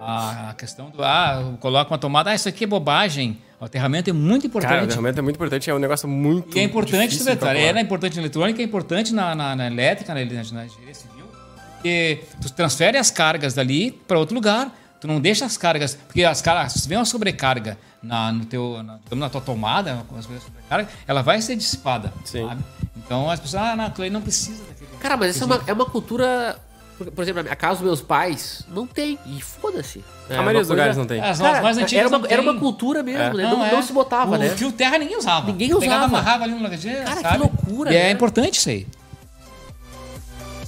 A, 0.00 0.54
questão 0.56 0.90
do. 0.90 1.02
Ah, 1.02 1.40
eu 1.42 1.56
coloco 1.58 1.90
uma 1.92 1.98
tomada. 1.98 2.30
Ah, 2.30 2.34
isso 2.34 2.48
aqui 2.48 2.64
é 2.64 2.66
bobagem. 2.66 3.38
O 3.60 3.64
aterramento 3.64 4.10
é 4.10 4.12
muito 4.12 4.48
Cara, 4.48 4.58
o 4.58 4.66
importante. 4.66 4.84
aterramento 4.84 5.18
é 5.18 5.22
muito 5.22 5.36
importante, 5.36 5.70
é 5.70 5.74
um 5.74 5.78
negócio 5.78 6.06
muito 6.06 6.56
E 6.56 6.60
é 6.60 6.62
importante, 6.62 7.18
calcular. 7.24 7.56
é 7.56 7.80
importante 7.80 8.16
na 8.16 8.22
eletrônica, 8.22 8.60
é 8.60 8.64
importante 8.64 9.14
na, 9.14 9.34
na, 9.34 9.56
na 9.56 9.66
elétrica, 9.66 10.12
na, 10.12 10.20
na, 10.20 10.30
na 10.30 10.42
engenharia 10.66 10.94
civil, 10.94 11.24
porque 11.72 12.20
tu 12.42 12.52
transfere 12.52 12.98
as 12.98 13.10
cargas 13.10 13.54
dali 13.54 13.92
para 13.92 14.18
outro 14.18 14.34
lugar, 14.34 14.70
tu 15.00 15.06
não 15.06 15.20
deixa 15.20 15.44
as 15.44 15.56
cargas, 15.56 15.94
porque 16.06 16.24
as 16.24 16.40
cargas, 16.42 16.72
se 16.74 16.88
vem 16.88 16.98
uma 16.98 17.04
sobrecarga 17.04 17.78
na, 18.02 18.32
no 18.32 18.44
teu, 18.44 18.82
na, 18.82 18.94
digamos, 19.04 19.18
na 19.20 19.28
tua 19.30 19.40
tomada, 19.40 20.04
com 20.08 20.16
as 20.18 20.26
coisas 20.26 20.44
sobrecarga, 20.44 20.88
ela 21.06 21.22
vai 21.22 21.40
ser 21.42 21.56
dissipada, 21.56 22.12
Sim. 22.24 22.46
sabe? 22.46 22.64
Então 22.96 23.30
as 23.30 23.38
pessoas, 23.40 23.62
ah, 23.62 23.76
não, 23.76 23.90
tu 23.90 24.02
aí 24.02 24.10
não 24.10 24.20
precisa 24.22 24.62
daquele... 24.64 24.90
Cara, 25.00 25.16
mas 25.16 25.30
essa 25.36 25.44
é 25.44 25.46
uma, 25.46 25.62
é 25.66 25.72
uma 25.72 25.86
cultura. 25.86 26.58
Por, 26.98 27.10
por 27.12 27.22
exemplo, 27.22 27.44
a 27.52 27.54
casa 27.54 27.74
dos 27.74 27.82
meus 27.84 28.00
pais 28.00 28.64
não 28.68 28.86
tem. 28.86 29.18
E 29.26 29.40
foda-se. 29.42 30.02
É 30.30 30.34
A 30.34 30.38
maioria 30.38 30.60
dos 30.62 30.70
lugares 30.70 30.96
coisa- 30.96 31.00
não 31.00 31.06
tem. 31.06 31.20
As 31.30 31.38
Cara, 31.38 31.60
mais 31.62 31.76
antigas 31.76 32.06
era, 32.06 32.08
uma, 32.08 32.18
não 32.18 32.26
era 32.30 32.40
uma 32.42 32.52
tem. 32.52 32.60
cultura 32.60 33.02
mesmo, 33.02 33.20
É. 33.22 33.34
né? 33.34 33.42
Não, 33.42 33.64
é. 33.64 33.70
não 33.70 33.82
se 33.82 33.92
botava, 33.92 34.34
o 34.34 34.38
né? 34.38 34.48
fio 34.48 34.72
terra 34.72 34.96
ninguém 34.98 35.18
usava. 35.18 35.46
Ninguém 35.46 35.68
Pegava, 35.68 35.84
usava. 35.84 36.04
amarrava 36.06 36.44
ali 36.44 36.54
no 36.54 36.62
lugar, 36.62 36.78
Cara, 36.78 37.16
que 37.16 37.22
sabe? 37.22 37.38
loucura, 37.38 37.92
E 37.92 37.96
é 37.96 38.04
né? 38.04 38.10
importante 38.12 38.58
isso 38.58 38.68
aí. 38.70 38.86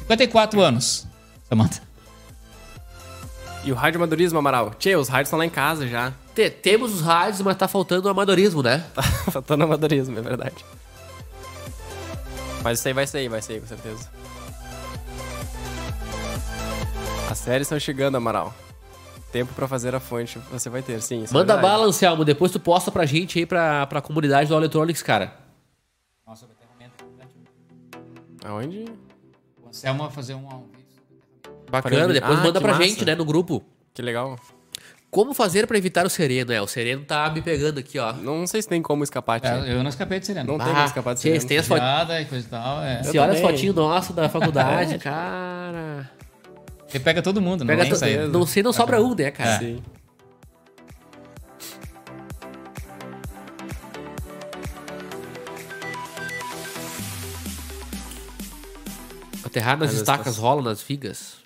54 0.00 0.60
anos, 0.60 1.06
Samantha. 1.48 1.82
E 3.68 3.72
o 3.72 3.74
rádio 3.74 3.98
amadorismo, 3.98 4.38
Amaral? 4.38 4.70
Tchê, 4.78 4.96
os 4.96 5.08
rádios 5.10 5.26
estão 5.28 5.38
lá 5.38 5.44
em 5.44 5.50
casa 5.50 5.86
já. 5.86 6.14
Te- 6.34 6.48
temos 6.48 6.94
os 6.94 7.02
rádios, 7.02 7.42
mas 7.42 7.54
tá 7.54 7.68
faltando 7.68 8.08
o 8.08 8.10
amadorismo, 8.10 8.62
né? 8.62 8.82
Tá 8.94 9.02
faltando 9.30 9.62
amadorismo, 9.62 10.18
é 10.18 10.22
verdade. 10.22 10.64
Mas 12.64 12.78
isso 12.78 12.88
aí 12.88 12.94
vai 12.94 13.06
sair, 13.06 13.28
vai 13.28 13.42
sair, 13.42 13.60
com 13.60 13.66
certeza. 13.66 14.10
As 17.30 17.36
séries 17.36 17.66
estão 17.66 17.78
chegando, 17.78 18.16
Amaral. 18.16 18.54
Tempo 19.30 19.52
pra 19.52 19.68
fazer 19.68 19.94
a 19.94 20.00
fonte 20.00 20.38
você 20.50 20.70
vai 20.70 20.80
ter, 20.80 21.02
sim. 21.02 21.24
é 21.28 21.32
Manda 21.34 21.52
verdade. 21.54 21.60
bala, 21.60 21.84
Anselmo. 21.84 22.24
Depois 22.24 22.50
tu 22.50 22.58
posta 22.58 22.90
pra 22.90 23.04
gente 23.04 23.38
aí, 23.38 23.44
pra, 23.44 23.86
pra 23.86 24.00
comunidade 24.00 24.48
do 24.48 24.56
Electronics, 24.56 25.02
cara. 25.02 25.34
Nossa, 26.26 26.46
vai 26.46 26.56
ter 26.56 26.64
um 26.64 26.72
momento. 26.72 27.04
Aonde? 28.46 28.84
O 29.62 29.68
Anselmo 29.68 30.04
vai 30.04 30.10
fazer 30.12 30.32
um. 30.32 30.64
Bacana, 31.70 32.12
depois 32.12 32.38
Ah, 32.38 32.42
manda 32.42 32.60
pra 32.60 32.72
massa. 32.72 32.84
gente, 32.84 33.04
né, 33.04 33.14
no 33.14 33.24
grupo. 33.24 33.62
Que 33.94 34.00
legal. 34.02 34.38
Como 35.10 35.32
fazer 35.32 35.66
pra 35.66 35.78
evitar 35.78 36.04
o 36.04 36.10
sereno? 36.10 36.52
É, 36.52 36.60
o 36.60 36.66
sereno 36.66 37.02
tá 37.04 37.30
me 37.30 37.40
pegando 37.40 37.78
aqui, 37.80 37.98
ó. 37.98 38.12
Não 38.12 38.46
sei 38.46 38.60
se 38.60 38.68
tem 38.68 38.82
como 38.82 39.02
escapar, 39.02 39.40
Tchê. 39.40 39.48
É, 39.48 39.72
eu 39.74 39.82
não 39.82 39.88
escapei 39.88 40.20
de 40.20 40.26
sereno. 40.26 40.52
Não 40.52 40.58
tem 40.62 40.72
como 40.72 40.84
escapar 40.84 41.14
de 41.14 41.20
sereno. 41.20 41.40
você 41.40 41.46
tem 41.46 41.56
as 41.58 41.66
fotos. 41.66 41.82
Piada 41.84 42.20
e 42.20 42.24
coisa 42.26 42.46
e 42.46 42.50
tal. 42.50 42.82
É. 42.82 43.02
Você 43.02 43.18
olha 43.18 43.32
as 43.32 43.38
também. 43.40 43.52
fotinhos 43.52 43.74
nossas 43.76 44.14
da 44.14 44.28
faculdade, 44.28 44.98
cara. 45.00 46.10
Ele 46.92 47.02
pega 47.04 47.22
todo 47.22 47.40
mundo, 47.40 47.60
não 47.60 47.66
Pega 47.66 47.82
tem 47.82 47.90
to- 47.92 47.96
saída. 47.98 48.28
Não 48.28 48.46
sei, 48.46 48.62
não 48.62 48.72
sobra 48.72 49.00
um, 49.02 49.14
né, 49.14 49.30
cara? 49.30 49.58
Sim. 49.58 49.82
Aterrar 59.44 59.78
nas 59.78 59.90
Mas 59.90 59.98
estacas 60.00 60.36
rola 60.36 60.62
nas 60.62 60.82
vigas. 60.82 61.36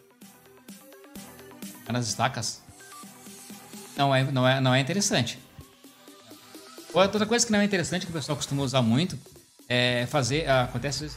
Nas 1.93 2.09
estacas. 2.09 2.61
Não 3.97 4.15
é, 4.15 4.25
não 4.25 4.49
é, 4.49 4.61
não 4.61 4.75
é 4.75 4.81
interessante. 4.81 5.39
Outra 6.93 7.25
coisa 7.27 7.45
que 7.47 7.53
não 7.53 7.61
é 7.61 7.65
interessante, 7.65 8.07
que 8.07 8.13
o 8.13 8.15
pessoal 8.15 8.37
costuma 8.37 8.63
usar 8.63 8.83
muito, 8.83 9.19
é 9.69 10.07
fazer. 10.07 10.49
ah, 10.49 10.63
Acontece 10.65 11.11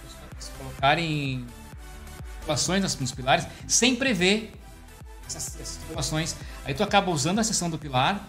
pessoa 0.00 0.22
se 0.38 0.50
colocarem 0.52 1.46
nas- 2.82 2.96
nos 2.98 3.12
pilares 3.12 3.46
sem 3.66 3.96
prever 3.96 4.52
essas, 5.26 5.58
essas 5.60 5.76
tubulações. 5.78 6.34
Aí 6.64 6.74
tu 6.74 6.82
acaba 6.82 7.10
usando 7.10 7.38
a 7.38 7.44
seção 7.44 7.70
do 7.70 7.78
pilar, 7.78 8.28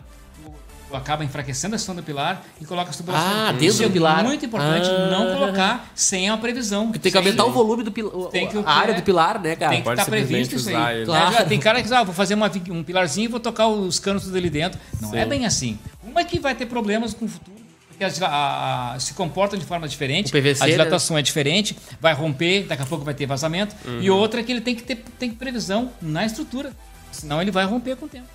tu, 0.93 0.97
acaba 0.97 1.23
enfraquecendo 1.23 1.75
a 1.75 1.77
seção 1.79 1.95
do 1.95 2.03
pilar 2.03 2.43
e 2.61 2.65
coloca 2.65 2.89
as 2.91 2.97
tubulações. 2.97 3.33
Ah, 3.33 3.51
Isso 3.51 3.59
dentro 3.59 3.83
é 3.83 3.87
do 3.87 3.93
pilar. 3.93 4.23
muito 4.23 4.45
importante 4.45 4.87
Ah. 4.89 5.07
não 5.11 5.33
colocar 5.37 5.91
sem 5.95 6.29
a 6.29 6.37
previsão. 6.37 6.85
Porque 6.87 6.99
tem 6.99 7.11
que 7.11 7.17
aumentar 7.17 7.45
o 7.45 7.51
volume 7.51 7.83
do 7.83 7.91
pilar, 7.91 8.11
Tem 8.29 8.47
que- 8.47 8.57
a 8.57 8.71
área 8.71 8.91
é. 8.93 8.95
do 8.95 9.01
pilar, 9.01 9.39
né, 9.41 9.55
cara? 9.55 9.71
Tem 9.71 9.81
que 9.81 9.89
estar 9.89 10.05
previsto 10.05 10.51
simplesmente 10.51 10.55
isso 10.55 10.69
aí. 10.87 10.95
ele. 10.97 11.05
Claro. 11.05 11.35
É, 11.35 11.43
tem 11.43 11.59
cara 11.59 11.77
que 11.77 11.83
diz, 11.83 11.91
ah, 11.91 12.03
vou 12.03 12.13
fazer 12.13 12.35
uma 12.35 12.51
um 12.69 12.83
pilarzinho 12.83 13.25
e 13.25 13.27
vou 13.27 13.39
tocar 13.39 13.67
os 13.67 13.99
canos 13.99 14.23
tudo 14.23 14.37
ali 14.37 14.49
dentro. 14.49 14.79
Não 15.01 15.09
Sim. 15.11 15.17
é 15.17 15.25
bem 15.25 15.45
assim. 15.45 15.79
Uma 16.03 16.23
que 16.23 16.39
vai 16.39 16.53
ter 16.55 16.65
problemas 16.67 17.13
com 17.13 17.25
o 17.25 17.27
futuro, 17.27 17.57
porque 17.87 18.03
as, 18.03 18.21
a- 18.21 18.93
a- 18.93 18.99
se 18.99 19.13
comportam 19.13 19.57
de 19.57 19.65
forma 19.65 19.87
diferente. 19.87 20.31
PVC, 20.31 20.63
a 20.63 20.65
né? 20.67 20.71
dilatação 20.73 21.17
é 21.17 21.21
diferente, 21.21 21.75
vai 21.99 22.13
romper, 22.13 22.63
daqui 22.63 22.83
a 22.83 22.85
pouco 22.85 23.03
vai 23.03 23.13
ter 23.13 23.25
vazamento. 23.25 23.75
E 24.01 24.09
Uhum. 24.09 24.17
outra 24.17 24.41
é 24.41 24.43
que 24.43 24.51
ele 24.51 24.61
tem 24.61 24.75
que 24.75 24.83
ter 24.83 25.03
tem 25.17 25.31
previsão 25.31 25.91
na 26.01 26.25
estrutura. 26.25 26.71
Senão 27.11 27.41
ele 27.41 27.51
vai 27.51 27.65
romper 27.65 27.95
com 27.95 28.05
o 28.05 28.09
tempo. 28.09 28.27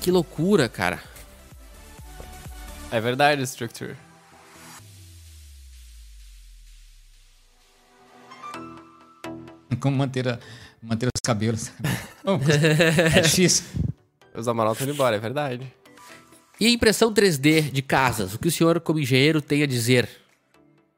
Que 0.00 0.10
loucura, 0.10 0.68
cara. 0.68 1.00
É 2.90 3.00
verdade, 3.00 3.42
Structure. 3.46 3.96
Como 9.80 9.96
manter, 9.96 10.28
a- 10.28 10.38
manter 10.82 11.06
os 11.06 11.20
cabelos. 11.22 11.70
é 13.14 13.20
difícil. 13.20 13.64
Os 14.34 14.48
Amaral 14.48 14.72
estão 14.72 14.86
indo 14.86 14.94
embora, 14.94 15.16
é 15.16 15.18
verdade. 15.18 15.72
E 16.60 16.66
a 16.66 16.70
impressão 16.70 17.12
3D 17.12 17.70
de 17.70 17.82
casas? 17.82 18.34
O 18.34 18.38
que 18.38 18.48
o 18.48 18.52
senhor, 18.52 18.80
como 18.80 18.98
engenheiro, 18.98 19.40
tem 19.40 19.62
a 19.62 19.66
dizer? 19.66 20.08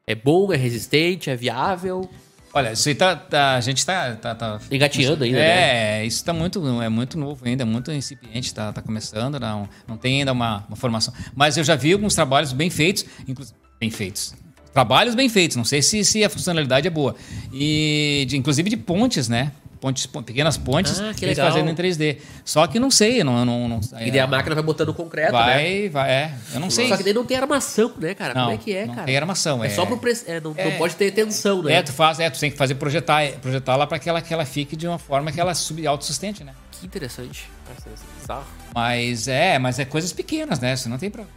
É 0.07 0.15
bom, 0.15 0.51
é 0.51 0.55
resistente, 0.55 1.29
é 1.29 1.35
viável? 1.35 2.09
Olha, 2.53 2.73
isso 2.73 2.89
aí 2.89 2.95
tá, 2.95 3.15
tá- 3.15 3.55
a 3.55 3.61
gente 3.61 3.85
tá, 3.85 4.13
tá, 4.15 4.35
tá 4.35 4.59
Engateando 4.69 5.23
ainda, 5.23 5.37
né? 5.39 5.99
É, 6.01 6.05
isso 6.05 6.23
tá 6.25 6.33
muito, 6.33 6.81
é 6.81 6.89
muito 6.89 7.17
novo 7.17 7.45
ainda, 7.45 7.63
é 7.63 7.65
muito 7.65 7.91
incipiente, 7.91 8.53
tá, 8.53 8.73
tá 8.73 8.81
começando, 8.81 9.39
não, 9.39 9.69
não 9.87 9.95
tem 9.97 10.19
ainda 10.19 10.33
uma, 10.33 10.65
uma 10.67 10.75
formação. 10.75 11.13
Mas 11.33 11.55
eu 11.57 11.63
já 11.63 11.75
vi 11.75 11.93
alguns 11.93 12.13
trabalhos 12.13 12.51
bem 12.51 12.69
feitos, 12.69 13.05
inclusive 13.27 13.55
bem 13.79 13.89
feitos. 13.89 14.33
Trabalhos 14.73 15.15
bem 15.15 15.27
feitos, 15.29 15.57
não 15.57 15.65
sei 15.65 15.81
se, 15.81 16.03
se 16.05 16.23
a 16.23 16.29
funcionalidade 16.29 16.87
é 16.87 16.89
boa. 16.89 17.15
E 17.53 18.25
de- 18.27 18.37
inclusive 18.37 18.69
de 18.69 18.77
pontes, 18.77 19.27
né? 19.29 19.51
Pontes, 19.81 20.05
pon- 20.05 20.21
pequenas 20.21 20.57
pontes, 20.57 20.99
Ah, 21.01 21.11
que 21.13 21.25
eles 21.25 21.35
legal. 21.35 21.51
fazendo 21.51 21.69
em 21.71 21.73
3D. 21.75 22.17
Só 22.45 22.67
que 22.67 22.79
não 22.79 22.91
sei, 22.91 23.23
não, 23.23 23.43
não, 23.43 23.67
não 23.67 23.79
E 23.99 24.11
daí 24.11 24.19
a 24.19 24.27
máquina 24.27 24.53
vai 24.53 24.63
botando 24.63 24.93
concreto, 24.93 25.33
né? 25.33 25.39
vai, 25.39 25.89
vai, 25.89 26.11
é, 26.11 26.33
eu 26.53 26.59
não 26.59 26.69
sei. 26.69 26.87
Só 26.87 26.95
que 26.97 27.03
daí 27.03 27.13
não 27.13 27.25
tem 27.25 27.35
armação, 27.35 27.91
né, 27.97 28.13
cara? 28.13 28.35
não, 28.35 28.41
Como 28.43 28.53
é 28.53 28.57
que 28.59 28.75
é, 28.75 28.85
não 28.85 28.93
cara? 28.93 29.07
tem 29.07 29.17
armação, 29.17 29.63
É, 29.63 29.67
é, 29.67 29.69
só 29.71 29.83
pro 29.87 29.97
pre... 29.97 30.11
é, 30.27 30.39
não, 30.39 30.51
não 30.53 30.59
É. 30.59 30.77
pode 30.77 30.95
ter 30.95 31.09
tensão, 31.11 31.63
né? 31.63 31.73
É, 31.73 31.81
tu 31.81 31.91
faz, 31.91 32.19
é, 32.19 32.29
tu 32.29 32.39
tem 32.39 32.51
que 32.51 32.57
fazer 32.57 32.75
projetar, 32.75 33.23
projetar 33.41 33.75
lá 33.75 33.87
para 33.87 33.97
que 33.97 34.07
ela, 34.07 34.21
que 34.21 34.31
ela 34.31 34.45
fique 34.45 34.75
de 34.75 34.87
uma 34.87 34.99
forma 34.99 35.31
que 35.31 35.41
ela 35.41 35.55
sub 35.55 35.85
autossustente, 35.87 36.43
né? 36.43 36.53
Que 36.73 36.85
interessante. 36.85 37.49
É 37.67 38.19
bizarro. 38.21 38.45
Mas 38.75 39.27
é, 39.27 39.57
mas 39.57 39.79
é 39.79 39.85
coisas 39.85 40.13
pequenas, 40.13 40.59
né? 40.59 40.75
Você 40.75 40.87
não 40.89 40.99
tem 40.99 41.09
problema. 41.09 41.35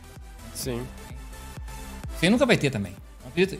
Sim. 0.54 0.82
Você 2.20 2.28
nunca 2.28 2.44
vai 2.46 2.58
ter 2.58 2.68
também. 2.70 2.92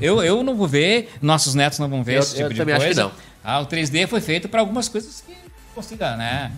Eu, 0.01 0.23
eu 0.23 0.43
não 0.45 0.55
vou 0.55 0.69
ver, 0.69 1.11
nossos 1.21 1.55
netos 1.55 1.79
não 1.81 1.89
vão 1.89 2.05
ver 2.05 2.17
Eu- 2.17 2.21
esse 2.21 2.33
tipo 2.35 2.43
eu 2.45 2.49
de 2.51 2.57
também 2.59 2.75
acho 2.77 2.85
coisa. 2.85 3.03
que 3.05 3.09
não. 3.09 3.34
Ah, 3.45 3.61
o 3.61 3.67
3D 3.67 4.07
foi 4.09 4.21
feito 4.23 4.49
para 4.49 4.61
algumas 4.61 4.89
coisas 4.89 5.21
que 5.21 5.35
consiga, 5.75 6.17
né? 6.17 6.51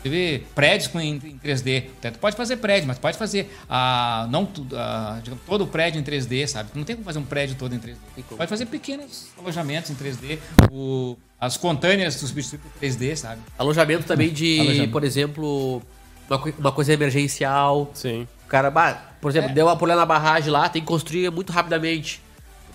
Teve 0.00 0.46
prédios 0.54 0.86
com, 0.86 1.00
em, 1.00 1.14
em 1.16 1.38
3D. 1.44 1.86
Até 1.98 2.12
tu 2.12 2.20
pode 2.20 2.36
fazer 2.36 2.56
prédio, 2.58 2.86
mas 2.86 2.98
pode 3.00 3.18
fazer 3.18 3.52
ah, 3.68 4.28
não 4.30 4.46
tudo, 4.46 4.76
ah, 4.78 5.18
digamos, 5.22 5.42
todo 5.44 5.64
o 5.64 5.66
prédio 5.66 5.98
em 6.00 6.04
3D, 6.04 6.46
sabe? 6.46 6.70
Tu 6.70 6.78
não 6.78 6.84
tem 6.84 6.94
como 6.94 7.04
fazer 7.04 7.18
um 7.18 7.24
prédio 7.24 7.56
todo 7.56 7.74
em 7.74 7.80
3D. 7.80 7.96
como. 8.28 8.38
Pode 8.38 8.48
fazer 8.48 8.66
pequenos 8.66 9.26
alojamentos 9.36 9.90
em 9.90 9.96
3D. 9.96 10.38
O, 10.70 11.16
as 11.40 11.56
containers 11.56 12.14
substituem 12.14 12.60
por 12.60 12.70
3D, 12.80 13.16
sabe? 13.16 13.40
Alojamento 13.58 14.04
também 14.04 14.32
de, 14.32 14.60
Alojamento. 14.60 14.92
por 14.92 15.02
exemplo, 15.02 15.82
uma, 16.30 16.44
uma 16.58 16.72
coisa 16.72 16.92
emergencial. 16.92 17.90
Sim. 17.92 18.28
O 18.44 18.48
cara, 18.48 18.70
por 19.20 19.28
É. 19.28 19.32
exemplo, 19.32 19.52
deu 19.52 19.66
uma 19.66 19.76
problema 19.76 20.02
na 20.02 20.06
barragem 20.06 20.50
lá, 20.50 20.68
tem 20.68 20.80
que 20.80 20.86
construir 20.86 21.28
muito 21.32 21.52
rapidamente. 21.52 22.22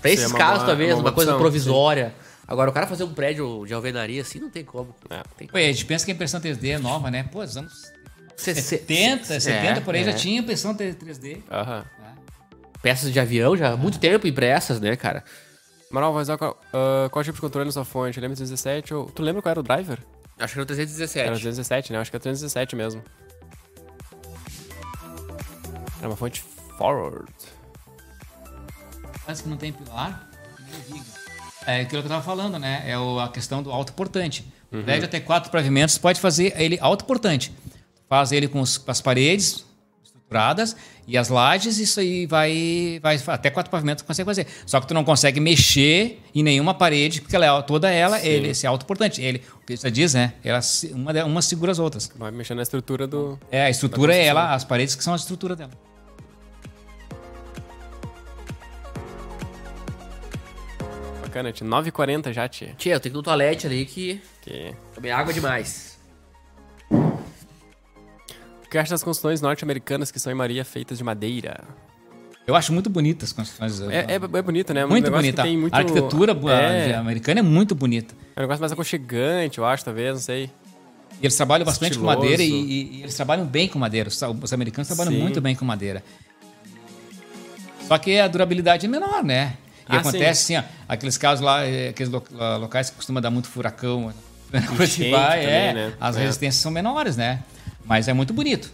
Pra 0.02 0.10
Sim, 0.10 0.16
esses 0.16 0.26
é 0.26 0.28
uma 0.28 0.38
casos, 0.38 0.66
talvez, 0.66 0.90
é 0.92 0.94
uma, 0.94 1.04
uma 1.04 1.12
coisa 1.14 1.32
opção, 1.32 1.40
provisória. 1.42 2.14
Agora, 2.54 2.70
o 2.70 2.74
cara 2.74 2.86
fazer 2.88 3.04
um 3.04 3.14
prédio 3.14 3.66
de 3.66 3.74
alvenaria 3.74 4.22
assim, 4.22 4.40
não 4.40 4.50
tem 4.50 4.64
como. 4.64 4.96
É. 5.10 5.22
Tem 5.36 5.48
Pô, 5.48 5.58
e 5.58 5.66
a 5.66 5.72
gente 5.72 5.86
pensa 5.86 6.06
que 6.06 6.12
a 6.12 6.14
impressão 6.14 6.40
3D 6.40 6.70
é 6.70 6.78
nova, 6.78 7.10
né? 7.10 7.24
Pô, 7.24 7.40
os 7.44 7.58
anos 7.58 7.92
Se- 8.36 8.54
se- 8.54 8.62
70, 8.62 9.40
70 9.40 9.82
por 9.82 9.96
aí 9.96 10.02
é. 10.02 10.06
já 10.06 10.14
tinha 10.14 10.40
impressão 10.40 10.76
3D. 10.76 11.42
Aham. 11.52 11.84
Peças 12.82 13.12
de 13.12 13.20
avião 13.20 13.58
já 13.58 13.72
há 13.74 13.78
muito 13.78 13.98
tempo 13.98 14.28
impressas, 14.28 14.80
né, 14.80 14.96
cara? 14.96 15.24
Amaral, 15.90 16.14
vai 16.14 16.22
usar 16.22 16.38
qual, 16.38 16.60
qual 17.12 17.24
tipo 17.24 17.36
de 17.36 17.42
controle 17.42 17.66
na 17.66 17.72
sua 17.72 17.86
fonte? 17.86 18.20
Lembra 18.20 18.36
317 18.36 18.94
ou... 18.94 19.06
Tu 19.08 19.22
lembra 19.24 19.42
qual 19.42 19.52
era 19.52 19.60
o 19.60 19.64
driver? 19.64 19.98
Acho 20.38 20.54
que 20.54 20.60
era 20.60 20.64
o 20.64 20.66
317. 20.68 21.20
Era 21.26 21.36
o 21.36 21.40
317, 21.40 21.94
né? 21.94 22.00
Acho 22.00 22.12
que 22.12 22.18
é 22.18 22.20
o 22.20 22.22
317 22.22 22.76
mesmo. 22.76 23.02
Era 26.00 26.08
uma 26.10 26.16
fonte 26.18 26.44
forward. 26.78 27.32
Mas 29.26 29.42
que 29.42 29.48
não 29.50 29.56
tem 29.58 29.72
pilar, 29.72 30.30
nem 30.70 30.82
viga. 31.00 31.23
É 31.66 31.82
aquilo 31.82 32.02
que 32.02 32.08
eu 32.08 32.12
tava 32.12 32.24
falando, 32.24 32.58
né? 32.60 32.84
É 32.88 32.98
o- 32.98 33.20
a 33.20 33.30
questão 33.30 33.62
do 33.64 33.72
autoportante. 33.72 34.46
O 34.72 34.78
Uhum. 34.78 34.84
prédio 34.84 35.06
até 35.06 35.20
quatro 35.20 35.52
pavimentos, 35.52 35.98
pode 35.98 36.20
fazer 36.20 36.54
ele 36.58 36.78
autoportante. 36.82 37.52
Faz 38.10 38.32
ele 38.32 38.48
com 38.48 38.60
os- 38.60 38.78
com 38.78 38.90
as 38.92 39.02
paredes 39.02 39.64
estruturadas 40.04 40.76
e 41.08 41.18
as 41.18 41.30
lajes, 41.30 41.78
isso 41.80 42.00
aí 42.00 42.26
vai, 42.26 43.00
vai 43.02 43.20
até 43.28 43.50
quatro 43.50 43.70
pavimentos 43.72 44.04
consegue 44.04 44.26
fazer. 44.26 44.48
Só 44.66 44.80
que 44.80 44.88
tu 44.88 44.94
não 44.94 45.04
consegue 45.04 45.40
mexer 45.40 46.22
em 46.34 46.42
nenhuma 46.44 46.74
parede, 46.74 47.22
porque 47.22 47.36
ela 47.36 47.46
é, 47.46 47.62
toda 47.62 47.90
ela, 47.92 48.20
ele, 48.26 48.50
esse 48.50 48.66
autoportante. 48.66 49.22
Ele, 49.22 49.42
o 49.62 49.66
que 49.66 49.76
já 49.76 49.90
diz, 49.90 50.14
né? 50.14 50.34
Ela, 50.44 50.60
uma, 50.92 51.24
uma 51.26 51.42
segura 51.42 51.72
as 51.72 51.80
outras. 51.80 52.12
Vai 52.16 52.32
mexendo 52.32 52.58
na 52.58 52.64
estrutura 52.64 53.06
do... 53.06 53.40
É, 53.52 53.64
a 53.66 53.70
estrutura 53.70 54.16
é 54.16 54.26
ela, 54.26 54.54
as 54.54 54.64
paredes 54.64 54.96
que 54.96 55.04
são 55.04 55.14
a 55.14 55.18
estrutura 55.18 55.56
dela. 55.56 55.72
Bacana, 61.34 61.52
tia. 61.52 61.66
9h40 61.66 62.32
já, 62.32 62.48
tia. 62.48 62.76
Tia, 62.78 62.94
eu 62.94 63.00
tenho 63.00 63.12
que 63.12 63.18
ir 63.18 63.20
no 63.20 63.24
toalete 63.24 63.66
ali 63.66 63.86
que 63.86 64.22
Que... 64.44 64.72
tomei 64.94 65.10
água 65.10 65.34
demais. 65.34 65.98
O 66.92 68.70
que 68.70 68.78
acha 68.78 68.92
das 68.92 69.02
construções 69.04 69.42
norte-americanas 69.42 70.12
que 70.12 70.20
são 70.20 70.32
em 70.32 70.36
Maria 70.36 70.64
feitas 70.64 71.00
de 71.00 71.04
madeira? 71.04 71.64
Eu 72.46 72.56
acho 72.56 72.72
muito 72.72 72.88
bonitas 72.88 73.30
as 73.30 73.34
construções. 73.34 73.82
É, 73.92 74.06
é, 74.10 74.16
é 74.16 74.42
bonito, 74.44 74.74
né? 74.76 74.86
Um 74.86 74.90
Muito 74.90 75.10
bonita. 75.10 75.44
Muito... 75.46 75.74
A 75.74 75.78
arquitetura 75.80 76.38
é, 76.52 76.94
americana 76.94 77.40
é 77.40 77.44
muito 77.44 77.74
bonita. 77.74 78.14
é 78.36 78.40
um 78.40 78.44
negócio 78.44 78.60
mais 78.62 78.72
aconchegante, 78.72 79.58
eu 79.58 79.66
acho, 79.66 79.84
talvez, 79.86 80.14
não 80.14 80.22
sei. 80.22 80.52
E 81.20 81.26
eles 81.26 81.36
trabalham 81.36 81.66
bastante 81.66 81.94
Estiloso. 81.94 82.16
com 82.16 82.22
madeira 82.22 82.44
e, 82.44 82.50
e- 82.52 82.96
e 82.98 83.02
eles 83.04 83.16
trabalham 83.16 83.46
bem 83.46 83.68
com 83.68 83.80
madeira. 83.80 84.08
Os, 84.10 84.22
os 84.22 84.54
americanos 84.54 84.88
trabalham 84.88 85.14
Sim. 85.14 85.20
muito 85.20 85.40
bem 85.42 85.56
com 85.56 85.66
madeira. 85.66 86.04
Só 87.88 87.98
que 87.98 88.20
a 88.20 88.28
durabilidade 88.28 88.86
é 88.86 88.90
menor, 88.90 89.24
né? 89.24 89.58
E 89.90 89.96
Ah, 89.96 90.00
acontece 90.00 90.54
assim, 90.56 90.58
ó, 90.58 90.70
aqueles 90.88 91.18
casos 91.18 91.44
lá, 91.44 91.66
eh, 91.66 91.90
aqueles 91.90 92.12
lo- 92.12 92.24
locais 92.60 92.90
que 92.90 92.96
costuma 92.96 93.20
dar 93.20 93.30
muito 93.30 93.48
furacão, 93.50 94.14
cultivar, 94.78 95.32
também, 95.34 95.46
é, 95.48 95.74
né? 95.74 95.94
as 96.00 96.16
É. 96.16 96.20
resistências 96.22 96.62
são 96.62 96.72
menores, 96.72 97.18
né? 97.18 97.44
Mas 97.86 98.08
é 98.08 98.14
muito 98.14 98.34
bonito. 98.34 98.72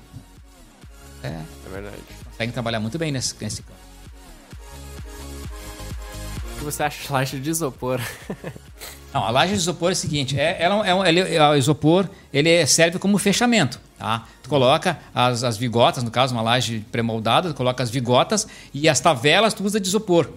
É, 1.23 1.27
É 1.27 1.43
verdade. 1.71 1.97
conseguem 2.31 2.51
trabalhar 2.53 2.79
muito 2.79 2.97
bem 2.97 3.11
nesse, 3.11 3.33
nesse 3.41 3.61
campo. 3.63 3.79
O 6.53 6.59
que 6.59 6.65
você 6.65 6.83
acha 6.83 7.01
de 7.07 7.11
laje 7.11 7.39
de 7.39 7.49
isopor? 7.49 7.99
Não, 9.13 9.23
a 9.23 9.31
laje 9.31 9.53
de 9.53 9.59
isopor 9.59 9.89
é 9.89 9.93
o 9.93 9.95
seguinte, 9.95 10.39
é, 10.39 10.57
ela 10.61 10.85
é 10.87 10.93
um, 10.93 11.03
ele, 11.03 11.21
é- 11.35 11.49
o 11.49 11.55
isopor 11.55 12.07
ele 12.31 12.63
serve 12.67 12.99
como 12.99 13.17
fechamento, 13.17 13.79
tá? 13.97 14.27
Tu 14.43 14.49
coloca 14.49 14.99
as, 15.15 15.43
as 15.43 15.57
vigotas, 15.57 16.03
no 16.03 16.11
caso 16.11 16.33
uma 16.35 16.43
laje 16.43 16.85
pré-moldada, 16.91 17.49
tu 17.49 17.55
coloca 17.55 17.81
as 17.81 17.89
vigotas 17.89 18.47
e 18.73 18.87
as 18.87 18.99
tavelas 18.99 19.53
tu 19.55 19.63
usa 19.63 19.79
de 19.79 19.87
isopor. 19.87 20.29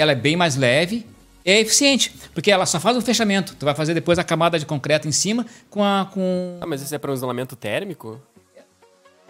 Ela 0.00 0.12
é 0.12 0.14
bem 0.14 0.36
mais 0.36 0.56
leve, 0.56 1.06
é 1.44 1.60
eficiente, 1.60 2.14
porque 2.34 2.50
ela 2.50 2.66
só 2.66 2.78
faz 2.80 2.96
o 2.96 3.00
fechamento. 3.02 3.54
Tu 3.58 3.64
vai 3.64 3.74
fazer 3.74 3.94
depois 3.94 4.18
a 4.18 4.24
camada 4.24 4.58
de 4.58 4.66
concreto 4.66 5.06
em 5.08 5.12
cima 5.12 5.46
com 5.68 5.82
a 5.84 6.08
com 6.12 6.58
Ah, 6.60 6.66
mas 6.66 6.82
isso 6.82 6.94
é 6.94 6.98
para 6.98 7.10
um 7.10 7.14
isolamento 7.14 7.54
térmico? 7.56 8.20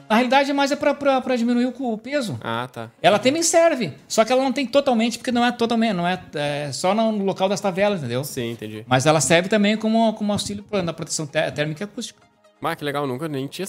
na 0.09 0.17
realidade 0.17 0.53
mais 0.53 0.73
é 0.73 0.77
para 0.77 1.37
diminuir 1.37 1.73
o, 1.79 1.97
peso. 1.97 2.37
Ah, 2.43 2.69
tá. 2.73 2.91
Ela 3.01 3.17
também 3.17 3.45
serve, 3.45 3.93
só 4.09 4.25
que 4.25 4.33
ela 4.33 4.43
não 4.43 4.53
tem 4.53 4.67
totalmente, 4.67 5.19
porque 5.19 5.31
não 5.31 5.45
é 5.45 5.53
totalmente, 5.53 5.93
não 5.93 6.05
é, 6.05 6.21
é 6.35 6.73
só 6.73 6.93
no 6.93 7.13
local 7.25 7.49
das 7.49 7.61
tavelas, 7.61 8.01
entendeu? 8.01 8.25
Sim, 8.25 8.51
entendi. 8.51 8.85
Mas 8.89 9.07
ela 9.07 9.21
serve 9.21 9.49
também 9.49 9.77
como, 9.77 10.13
como 10.15 10.33
auxílio 10.33 10.65
na 10.83 10.93
proteção 10.93 11.29
té- 11.29 11.49
térmica 11.53 11.83
e 11.83 11.85
acústica. 11.85 12.21
Ah, 12.61 12.75
que 12.75 12.85
legal, 12.85 13.07
nunca 13.07 13.29
nem 13.29 13.47
tinha 13.47 13.69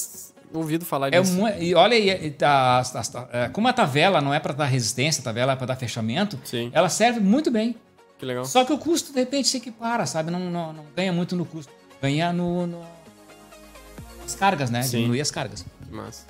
ouvido 0.54 0.86
falar 0.86 1.14
É 1.14 1.20
disso. 1.22 1.34
mu- 1.34 1.48
e 1.48 1.74
olha 1.76 1.96
aí, 1.96 2.36
as- 2.80 2.96
as- 2.96 3.12
é, 3.32 3.50
como 3.50 3.68
a 3.68 3.74
tavela 3.74 4.20
não 4.22 4.34
é 4.34 4.40
para 4.40 4.54
dar 4.54 4.66
resistência, 4.66 5.22
a 5.22 5.24
tavela 5.24 5.54
é 5.54 5.56
para 5.56 5.68
dar 5.68 5.76
fechamento, 5.76 6.40
Sim. 6.44 6.70
ela 6.74 6.90
serve 6.90 7.20
muito 7.20 7.50
bem. 7.52 7.76
Que 8.18 8.26
legal. 8.26 8.46
Só 8.46 8.64
que 8.64 8.72
o 8.72 8.78
custo, 8.78 9.12
de 9.14 9.20
repente, 9.20 9.48
se 9.48 9.58
equipara, 9.58 10.06
sabe? 10.06 10.30
Não, 10.32 10.40
não, 10.40 10.74
não 10.74 10.86
ganha 10.96 11.12
muito 11.12 11.36
no 11.36 11.46
custo. 11.46 11.72
Ganha 12.02 12.32
no, 12.32 12.68
no- 12.68 12.86
as 14.26 14.36
cargas, 14.36 14.70
né? 14.70 14.84
Sim. 14.84 14.98
Diminuir 14.98 15.22
as 15.22 15.32
cargas. 15.32 15.66
Que 15.88 15.94
massa. 15.94 16.26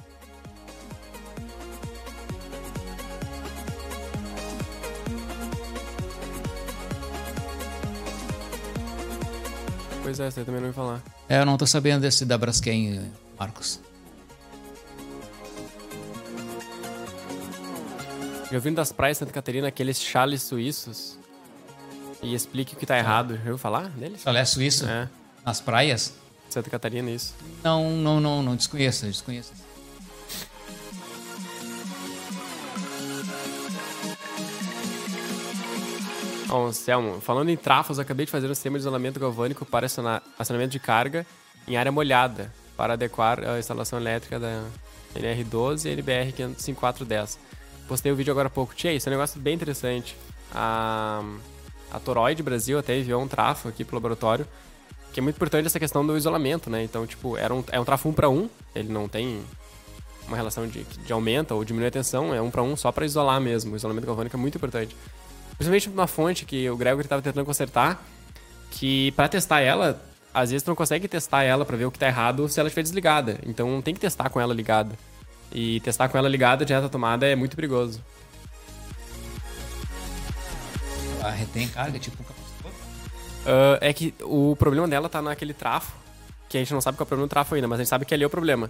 Pois 10.03 10.19
é, 10.19 10.30
você 10.31 10.43
também 10.43 10.61
não 10.61 10.68
ia 10.68 10.73
falar. 10.73 11.02
É, 11.30 11.39
eu 11.39 11.45
não 11.45 11.57
tô 11.57 11.65
sabendo 11.68 12.02
desse 12.02 12.26
da 12.26 12.38
Braskem, 12.38 13.11
Marcos. 13.38 13.80
Já 18.52 18.57
ouvindo 18.57 18.76
das 18.76 18.91
praias 18.91 19.18
de 19.18 19.19
Santa 19.19 19.32
Catarina 19.32 19.68
aqueles 19.68 20.02
chales 20.02 20.41
suíços? 20.44 21.18
E 22.22 22.34
explique 22.36 22.76
o 22.76 22.78
que 22.78 22.86
tá 22.86 22.98
errado. 22.98 23.34
Já 23.36 23.40
ouviu 23.40 23.57
falar 23.57 23.90
deles? 23.90 24.22
Chalé 24.22 24.45
suíço, 24.45 24.86
É, 24.86 25.10
nas 25.45 25.60
praias? 25.61 26.14
Santa 26.49 26.69
Catarina, 26.69 27.10
isso. 27.10 27.34
Não, 27.64 27.90
não, 27.91 28.19
não, 28.19 28.44
não 28.44 28.56
desconheço, 28.56 29.06
desconheço. 29.06 29.53
Ó, 36.49 36.68
Anselmo, 36.68 37.22
falando 37.22 37.49
em 37.49 37.56
trafos, 37.57 37.98
eu 37.98 38.02
acabei 38.02 38.26
de 38.26 38.32
fazer 38.32 38.49
um 38.49 38.53
sistema 38.53 38.78
de 38.78 38.82
isolamento 38.82 39.19
galvânico 39.19 39.65
para 39.65 39.86
aciona- 39.86 40.22
acionamento 40.38 40.72
de 40.72 40.80
carga 40.80 41.26
em 41.68 41.78
área 41.78 41.91
molhada, 41.91 42.52
para 42.76 42.94
adequar 42.94 43.40
a 43.48 43.57
instalação 43.60 43.98
elétrica 43.99 44.40
da 44.40 44.64
NR12 45.15 45.86
e 45.86 45.90
NBR 45.94 46.34
5410. 46.57 47.40
Postei 47.91 48.09
o 48.09 48.15
vídeo 48.15 48.31
agora 48.31 48.47
há 48.47 48.49
pouco. 48.49 48.73
Tia, 48.73 48.93
isso 48.93 49.09
é 49.09 49.11
um 49.11 49.15
negócio 49.15 49.38
bem 49.38 49.53
interessante. 49.53 50.15
A, 50.55 51.22
a 51.91 51.99
Toroid 51.99 52.41
Brasil 52.41 52.80
até 52.80 52.97
enviou 52.97 53.22
um 53.22 53.27
trafo 53.27 53.68
aqui 53.68 53.84
pro 53.84 53.97
laboratório, 53.97 54.47
que 55.11 55.19
é 55.19 55.22
muito 55.22 55.35
importante 55.35 55.65
essa 55.65 55.77
questão 55.77 56.07
do 56.07 56.15
isolamento, 56.15 56.69
né? 56.69 56.85
Então, 56.85 57.05
tipo, 57.05 57.35
era 57.35 57.53
um, 57.53 57.61
é 57.69 57.77
um 57.77 57.84
trafo 57.84 58.07
1 58.07 58.13
para 58.13 58.30
1, 58.30 58.49
ele 58.73 58.88
não 58.88 59.09
tem 59.09 59.43
uma 60.26 60.38
relação 60.38 60.65
de, 60.68 60.85
de 60.85 61.11
aumenta 61.11 61.53
ou 61.53 61.65
diminui 61.65 61.89
a 61.89 61.91
tensão, 61.91 62.34
é 62.34 62.41
um 62.41 62.49
para 62.49 62.63
um 62.63 62.77
só 62.77 62.93
para 62.93 63.05
isolar 63.05 63.41
mesmo. 63.41 63.73
O 63.73 63.76
isolamento 63.76 64.07
galvânico 64.07 64.38
é 64.38 64.39
muito 64.39 64.55
importante. 64.55 64.95
Principalmente 65.57 65.89
numa 65.89 66.07
fonte 66.07 66.45
que 66.45 66.69
o 66.69 66.77
Gregory 66.77 67.05
estava 67.05 67.22
tentando 67.22 67.45
consertar, 67.45 68.01
que 68.69 69.11
para 69.18 69.27
testar 69.27 69.59
ela, 69.59 70.01
às 70.34 70.49
vezes 70.49 70.63
tu 70.63 70.69
não 70.69 70.77
consegue 70.77 71.09
testar 71.09 71.43
ela 71.43 71.65
para 71.65 71.76
ver 71.76 71.88
o 71.88 71.91
que 71.91 71.99
tá 71.99 72.07
errado 72.07 72.47
se 72.47 72.57
ela 72.57 72.68
estiver 72.68 72.84
desligada. 72.84 73.38
Então 73.45 73.81
tem 73.81 73.93
que 73.93 73.99
testar 73.99 74.30
com 74.30 74.39
ela 74.39 74.53
ligada. 74.53 74.97
E 75.52 75.80
testar 75.82 76.07
com 76.10 76.18
ela 76.18 76.30
ligada 76.30 76.65
direto 76.65 76.86
à 76.86 76.90
tomada 76.90 77.28
é 77.28 77.36
muito 77.36 77.56
perigoso. 77.56 78.02
A 81.23 81.30
retém 81.30 81.68
carga, 81.68 81.99
tipo 81.99 82.22
um 82.22 82.26
capacitor. 82.26 82.72
Ah, 83.45 83.78
é 83.82 83.94
que 83.94 84.14
o 84.22 84.56
problema 84.56 84.88
dela 84.88 85.10
tá 85.10 85.22
naquele 85.22 85.53
trafo, 85.53 85.94
que 86.49 86.57
a 86.57 86.61
gente 86.61 86.73
não 86.73 86.82
sabe 86.82 86.98
qual 86.98 87.03
é 87.03 87.06
o 87.06 87.07
problema 87.07 87.28
do 87.28 87.30
trafo 87.30 87.56
ainda, 87.56 87.68
mas 87.68 87.80
a 87.80 87.84
gente 87.84 87.90
sabe 87.90 88.06
que 88.06 88.14
ali 88.14 88.23
é 88.23 88.28
o 88.28 88.30
problema. 88.30 88.69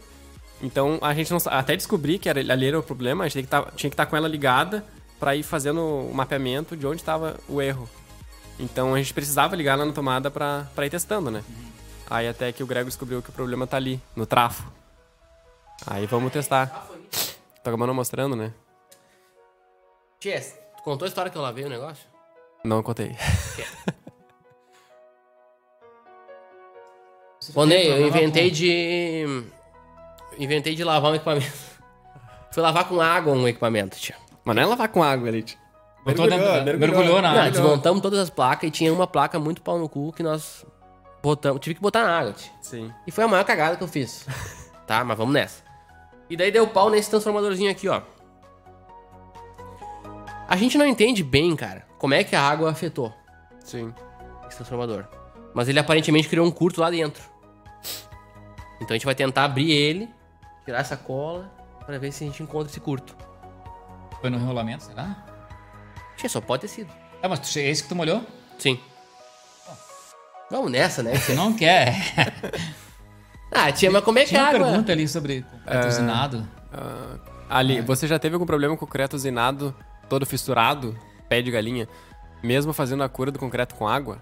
Então 0.61 0.99
a 1.01 1.13
gente 1.13 1.31
não 1.31 1.39
até 1.45 1.75
descobrir 1.75 2.19
que 2.19 2.29
ali 2.29 2.67
era 2.67 2.77
o 2.77 2.83
problema, 2.83 3.23
a 3.23 3.27
gente 3.27 3.47
tá- 3.47 3.67
tinha 3.75 3.89
que 3.89 3.93
estar 3.93 4.05
com 4.05 4.15
ela 4.15 4.27
ligada 4.27 4.83
para 5.19 5.35
ir 5.35 5.43
fazendo 5.43 5.79
o 5.81 6.13
mapeamento 6.13 6.75
de 6.75 6.85
onde 6.85 6.97
estava 7.01 7.39
o 7.47 7.61
erro. 7.61 7.89
Então 8.59 8.93
a 8.93 8.97
gente 8.97 9.13
precisava 9.13 9.55
ligar 9.55 9.73
ela 9.73 9.85
na 9.85 9.93
tomada 9.93 10.29
para 10.29 10.67
ir 10.85 10.89
testando, 10.89 11.31
né? 11.31 11.43
Aí 12.09 12.27
até 12.27 12.51
que 12.51 12.61
o 12.61 12.67
Grego 12.67 12.89
descobriu 12.89 13.21
que 13.21 13.29
o 13.29 13.33
problema 13.33 13.65
tá 13.65 13.77
ali, 13.77 13.99
no 14.15 14.25
trafo. 14.25 14.67
Aí 15.87 16.05
vamos 16.05 16.31
testar. 16.31 16.87
Tô 17.63 17.69
acabando 17.69 17.93
mostrando, 17.93 18.35
né? 18.35 18.53
Tchê, 20.19 20.39
tu 20.77 20.83
contou 20.83 21.05
a 21.05 21.09
história 21.09 21.31
que 21.31 21.37
eu 21.37 21.41
lavei 21.41 21.63
o 21.65 21.69
negócio? 21.69 22.05
Não 22.63 22.83
contei. 22.83 23.15
Ney, 27.67 27.87
eu 27.91 28.07
inventei 28.07 28.51
de. 28.51 29.43
Inventei 30.37 30.75
de 30.75 30.83
lavar 30.83 31.11
um 31.11 31.15
equipamento. 31.15 31.51
Fui 32.51 32.61
lavar 32.61 32.87
com 32.87 33.01
água 33.01 33.33
um 33.33 33.47
equipamento, 33.47 33.97
tia. 33.97 34.15
Mas 34.43 34.55
não 34.55 34.63
é 34.63 34.65
lavar 34.65 34.89
com 34.89 35.01
água, 35.03 35.27
Elite. 35.27 35.57
Botou 36.05 36.27
dentro- 36.27 36.77
mergulhou 36.79 37.21
na 37.21 37.31
Não, 37.33 37.39
água. 37.39 37.51
desmontamos 37.51 38.01
todas 38.01 38.19
as 38.19 38.29
placas 38.29 38.67
e 38.67 38.71
tinha 38.71 38.91
uma 38.91 39.05
placa 39.07 39.39
muito 39.39 39.61
pau 39.61 39.77
no 39.77 39.87
cu 39.87 40.11
que 40.11 40.23
nós 40.23 40.65
botamos. 41.21 41.61
Tive 41.61 41.75
que 41.75 41.81
botar 41.81 42.03
na 42.03 42.19
água, 42.19 42.33
tia. 42.33 42.51
Sim. 42.61 42.91
E 43.05 43.11
foi 43.11 43.23
a 43.23 43.27
maior 43.27 43.43
cagada 43.43 43.75
que 43.75 43.83
eu 43.83 43.87
fiz. 43.87 44.25
tá, 44.87 45.03
mas 45.03 45.17
vamos 45.17 45.33
nessa. 45.33 45.63
E 46.31 46.37
daí 46.37 46.49
deu 46.49 46.65
pau 46.65 46.89
nesse 46.89 47.09
transformadorzinho 47.09 47.69
aqui, 47.69 47.89
ó. 47.89 48.01
A 50.47 50.55
gente 50.55 50.77
não 50.77 50.85
entende 50.87 51.23
bem, 51.25 51.53
cara, 51.57 51.85
como 51.97 52.13
é 52.13 52.23
que 52.23 52.33
a 52.37 52.41
água 52.41 52.71
afetou 52.71 53.13
Sim. 53.59 53.93
esse 54.47 54.55
transformador. 54.55 55.05
Mas 55.53 55.67
ele 55.67 55.77
aparentemente 55.77 56.29
criou 56.29 56.47
um 56.47 56.51
curto 56.51 56.79
lá 56.79 56.89
dentro. 56.89 57.21
Então 58.77 58.91
a 58.91 58.93
gente 58.93 59.05
vai 59.05 59.13
tentar 59.13 59.43
abrir 59.43 59.71
ele, 59.71 60.09
tirar 60.63 60.79
essa 60.79 60.95
cola, 60.95 61.51
pra 61.85 61.97
ver 61.97 62.13
se 62.13 62.23
a 62.23 62.27
gente 62.27 62.41
encontra 62.41 62.69
esse 62.71 62.79
curto. 62.79 63.13
Foi 64.21 64.29
no 64.29 64.37
enrolamento, 64.37 64.83
será? 64.85 65.25
Tchê, 66.15 66.29
só 66.29 66.39
pode 66.39 66.61
ter 66.61 66.67
sido. 66.69 66.93
Ah, 67.21 67.27
mas 67.27 67.39
tu- 67.39 67.59
é 67.59 67.63
esse 67.63 67.83
que 67.83 67.89
tu 67.89 67.95
molhou? 67.95 68.23
Sim. 68.57 68.79
Vamos 70.49 70.71
nessa, 70.71 71.03
né? 71.03 71.13
Você 71.15 71.33
não 71.33 71.53
quer. 71.53 71.93
ah, 73.51 73.71
tia, 73.71 73.91
mas 73.91 74.03
como 74.03 74.17
é 74.19 74.23
que 74.23 74.29
Tinha 74.29 74.41
a 74.41 74.43
uma 74.45 74.55
água... 74.55 74.67
pergunta 74.67 74.91
ali 74.91 75.07
sobre 75.07 75.45
concreto 75.51 75.87
usinado. 75.87 76.47
Ah, 76.73 77.17
ali, 77.49 77.81
você 77.81 78.07
já 78.07 78.17
teve 78.17 78.35
algum 78.35 78.45
problema 78.45 78.75
com 78.77 78.83
o 78.85 78.87
concreto 78.87 79.15
usinado 79.15 79.75
todo 80.09 80.25
fissurado, 80.25 80.97
pé 81.29 81.41
de 81.41 81.51
galinha, 81.51 81.87
mesmo 82.43 82.73
fazendo 82.73 83.03
a 83.03 83.09
cura 83.09 83.31
do 83.31 83.39
concreto 83.39 83.75
com 83.75 83.87
água? 83.87 84.17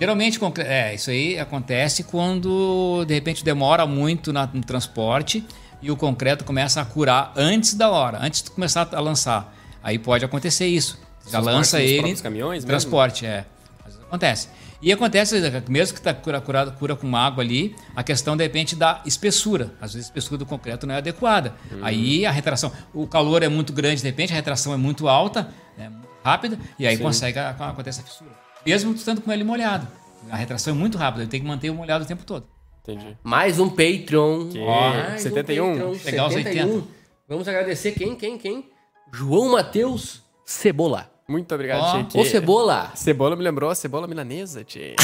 Geralmente, 0.00 0.38
concre- 0.38 0.64
é, 0.64 0.94
isso 0.94 1.10
aí 1.10 1.38
acontece 1.38 2.02
quando 2.04 3.04
de 3.06 3.14
repente 3.14 3.44
demora 3.44 3.86
muito 3.86 4.32
na- 4.32 4.48
no 4.52 4.62
transporte 4.62 5.44
e 5.80 5.90
o 5.90 5.96
concreto 5.96 6.44
começa 6.44 6.80
a 6.80 6.84
curar 6.84 7.32
antes 7.36 7.74
da 7.74 7.90
hora, 7.90 8.18
antes 8.20 8.42
de 8.42 8.50
começar 8.50 8.88
a 8.92 9.00
lançar. 9.00 9.54
Aí 9.82 9.98
pode 9.98 10.24
acontecer 10.24 10.66
isso. 10.66 10.98
Já 11.24 11.32
Transporte 11.40 11.54
lança 11.54 11.78
nos 11.78 11.86
ele. 11.86 11.96
próprios 11.98 12.20
caminhões 12.20 12.64
mesmo? 12.64 12.68
Transporte, 12.68 13.26
é. 13.26 13.44
Vezes 13.84 14.00
acontece. 14.00 14.48
E 14.82 14.90
acontece, 14.90 15.40
mesmo 15.68 15.94
que 15.94 16.00
está 16.00 16.12
cura, 16.12 16.40
curado, 16.40 16.72
cura 16.72 16.96
com 16.96 17.14
água 17.16 17.44
ali, 17.44 17.76
a 17.94 18.02
questão 18.02 18.36
de 18.36 18.42
repente 18.42 18.74
da 18.74 19.00
espessura. 19.06 19.72
Às 19.80 19.94
vezes 19.94 20.08
a 20.08 20.10
espessura 20.10 20.36
do 20.36 20.44
concreto 20.44 20.88
não 20.88 20.94
é 20.94 20.98
adequada. 20.98 21.54
Hum. 21.70 21.78
Aí 21.82 22.26
a 22.26 22.32
retração, 22.32 22.72
o 22.92 23.06
calor 23.06 23.44
é 23.44 23.48
muito 23.48 23.72
grande, 23.72 24.02
de 24.02 24.08
repente 24.08 24.32
a 24.32 24.36
retração 24.36 24.74
é 24.74 24.76
muito 24.76 25.06
alta, 25.06 25.54
é 25.78 25.88
muito 25.88 26.08
rápida, 26.24 26.58
e 26.76 26.84
aí 26.84 26.96
Sim. 26.96 27.02
consegue 27.04 27.38
acontece 27.38 28.00
a 28.00 28.02
fissura. 28.02 28.32
Mesmo 28.66 28.92
estando 28.92 29.20
com 29.20 29.30
ele 29.30 29.44
molhado. 29.44 29.86
A 30.28 30.36
retração 30.36 30.74
é 30.74 30.76
muito 30.76 30.98
rápida, 30.98 31.22
ele 31.22 31.30
tem 31.30 31.40
que 31.40 31.46
manter 31.46 31.70
o 31.70 31.74
molhado 31.74 32.04
o 32.04 32.08
tempo 32.08 32.24
todo. 32.24 32.48
Entendi. 32.82 33.16
Mais 33.22 33.60
um 33.60 33.68
Patreon. 33.68 34.48
Que? 34.48 34.64
Mais 34.64 35.22
71? 35.22 35.68
Patreon, 35.68 35.98
Pegar 35.98 36.26
os 36.26 36.34
71. 36.34 36.84
Vamos 37.28 37.46
agradecer 37.46 37.92
quem, 37.92 38.16
quem, 38.16 38.36
quem? 38.36 38.68
João 39.12 39.52
Matheus 39.52 40.22
Cebola. 40.44 41.11
Muito 41.32 41.54
obrigado, 41.54 41.80
Ó, 41.80 42.04
Tchê. 42.04 42.18
Ô, 42.20 42.24
Cebola. 42.26 42.92
Cebola 42.94 43.34
me 43.34 43.42
lembrou 43.42 43.70
a 43.70 43.74
cebola 43.74 44.06
milanesa, 44.06 44.62
Tchê. 44.62 44.94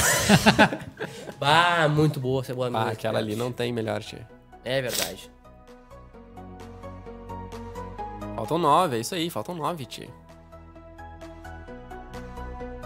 Bah, 1.40 1.88
muito 1.88 2.20
boa 2.20 2.44
Cebola. 2.44 2.66
Ah, 2.68 2.70
minha. 2.70 2.92
aquela 2.92 3.18
ali 3.18 3.34
não 3.34 3.50
tem 3.50 3.72
melhor, 3.72 4.02
Tchê. 4.02 4.18
É 4.62 4.82
verdade. 4.82 5.30
Faltam 8.36 8.58
nove, 8.58 8.96
é 8.98 9.00
isso 9.00 9.14
aí, 9.14 9.30
faltam 9.30 9.54
nove, 9.54 9.86
Tchê. 9.86 10.08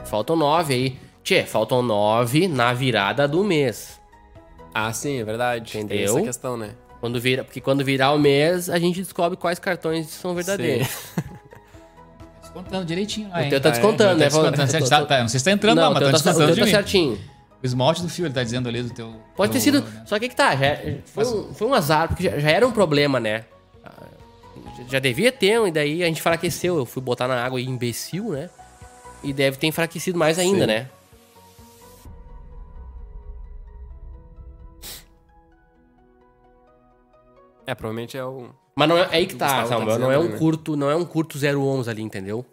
Faltam 0.04 0.36
nove 0.36 0.74
aí. 0.74 0.98
Tchê, 1.24 1.44
faltam 1.44 1.82
nove 1.82 2.46
na 2.46 2.72
virada 2.72 3.26
do 3.26 3.42
mês. 3.42 4.00
Ah, 4.72 4.92
sim, 4.92 5.18
é 5.18 5.24
verdade. 5.24 5.72
Tem 5.72 5.82
Entendeu? 5.82 6.16
essa 6.16 6.22
questão, 6.22 6.56
né? 6.56 6.74
Quando 7.00 7.20
vira, 7.20 7.42
porque 7.42 7.60
quando 7.60 7.84
virar 7.84 8.12
o 8.12 8.18
mês, 8.18 8.70
a 8.70 8.78
gente 8.78 9.02
descobre 9.02 9.36
quais 9.36 9.58
cartões 9.58 10.06
são 10.10 10.32
verdadeiros. 10.34 10.88
Descontando 12.54 12.84
direitinho 12.84 13.28
lá, 13.30 13.38
O 13.38 13.40
hein? 13.40 13.48
teu 13.50 13.60
tá 13.60 13.68
é? 13.68 13.72
descontando, 13.72 14.10
Tá 14.10 14.14
né? 14.16 14.24
descontando, 14.26 14.70
certo? 14.70 14.88
Tá- 14.88 15.06
tá- 15.06 15.20
não 15.20 15.28
sei 15.28 15.38
se 15.40 15.44
tá 15.44 15.50
entrando 15.52 15.76
Não, 15.80 15.90
o 15.90 15.94
mas 15.94 16.04
tá 16.04 16.10
descontando 16.10 16.52
de 16.54 16.60
tá 16.60 16.64
mim. 16.66 16.70
certinho. 16.70 17.18
O 17.62 17.66
esmalte 17.66 18.02
do 18.02 18.08
fio, 18.08 18.26
ele 18.26 18.34
tá 18.34 18.42
dizendo 18.42 18.68
ali 18.68 18.82
do 18.82 18.90
teu... 18.90 19.14
Pode 19.36 19.52
ter 19.52 19.58
do- 19.58 19.62
sido. 19.62 19.80
né? 19.82 20.02
Só 20.04 20.18
que 20.18 20.24
aí 20.24 20.28
que 20.28 20.36
tá, 20.36 20.54
já, 20.56 20.76
foi, 21.06 21.24
um, 21.24 21.54
foi 21.54 21.68
um 21.68 21.74
azar, 21.74 22.08
porque 22.08 22.24
já, 22.24 22.38
já 22.38 22.50
era 22.50 22.66
um 22.66 22.72
problema, 22.72 23.18
né? 23.20 23.44
Ah, 23.84 23.92
Já 24.88 24.98
devia 24.98 25.30
ter, 25.32 25.64
e 25.66 25.70
daí 25.70 26.02
a 26.02 26.06
gente 26.06 26.18
enfraqueceu. 26.18 26.76
Eu 26.76 26.84
fui 26.84 27.00
botar 27.00 27.26
na 27.28 27.42
água 27.42 27.60
e 27.60 27.64
imbecil, 27.64 28.32
né? 28.32 28.50
E 29.22 29.32
deve 29.32 29.56
ter 29.56 29.68
enfraquecido 29.68 30.18
mais 30.18 30.38
ainda, 30.38 30.60
Sim. 30.62 30.66
né? 30.66 30.86
É, 37.72 37.74
provavelmente 37.74 38.18
é 38.18 38.24
o. 38.24 38.50
Mas 38.76 38.88
não 38.88 38.98
é 38.98 39.08
aí 39.10 39.26
que 39.26 39.34
tá, 39.34 39.62
tá 39.62 39.66
Samuel. 39.66 39.98
não 39.98 40.12
é 40.12 40.18
um 40.18 40.28
né? 40.28 40.38
curto, 40.38 40.76
não 40.76 40.90
é 40.90 40.94
um 40.94 41.04
curto 41.06 41.38
011 41.38 41.88
ali, 41.88 42.02
entendeu? 42.02 42.44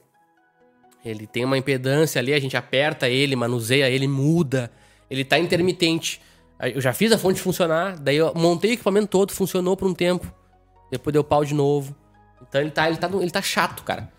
Ele 1.04 1.28
tem 1.28 1.44
uma 1.44 1.58
impedância 1.58 2.20
ali, 2.20 2.34
a 2.34 2.40
gente 2.40 2.56
aperta 2.56 3.10
ele, 3.10 3.36
manuseia 3.36 3.90
ele, 3.90 4.08
muda. 4.08 4.72
Ele 5.10 5.26
tá 5.26 5.38
intermitente. 5.38 6.22
Eu 6.60 6.80
já 6.80 6.94
fiz 6.94 7.12
a 7.12 7.18
fonte 7.18 7.42
funcionar, 7.42 7.98
daí 8.00 8.18
eu 8.18 8.34
montei 8.34 8.72
o 8.72 8.74
equipamento 8.74 9.08
todo, 9.08 9.34
funcionou 9.34 9.76
por 9.76 9.90
um 9.90 9.94
tempo. 9.94 10.34
Depois 10.90 11.14
deu 11.14 11.24
pau 11.24 11.44
de 11.44 11.54
novo. 11.54 11.96
Então 12.42 12.62
ele 12.62 12.72
tá, 12.72 12.88
ele 12.88 12.98
tá, 12.98 13.10
ele 13.14 13.32
tá 13.32 13.42
chato, 13.42 13.84
cara. 13.84 14.10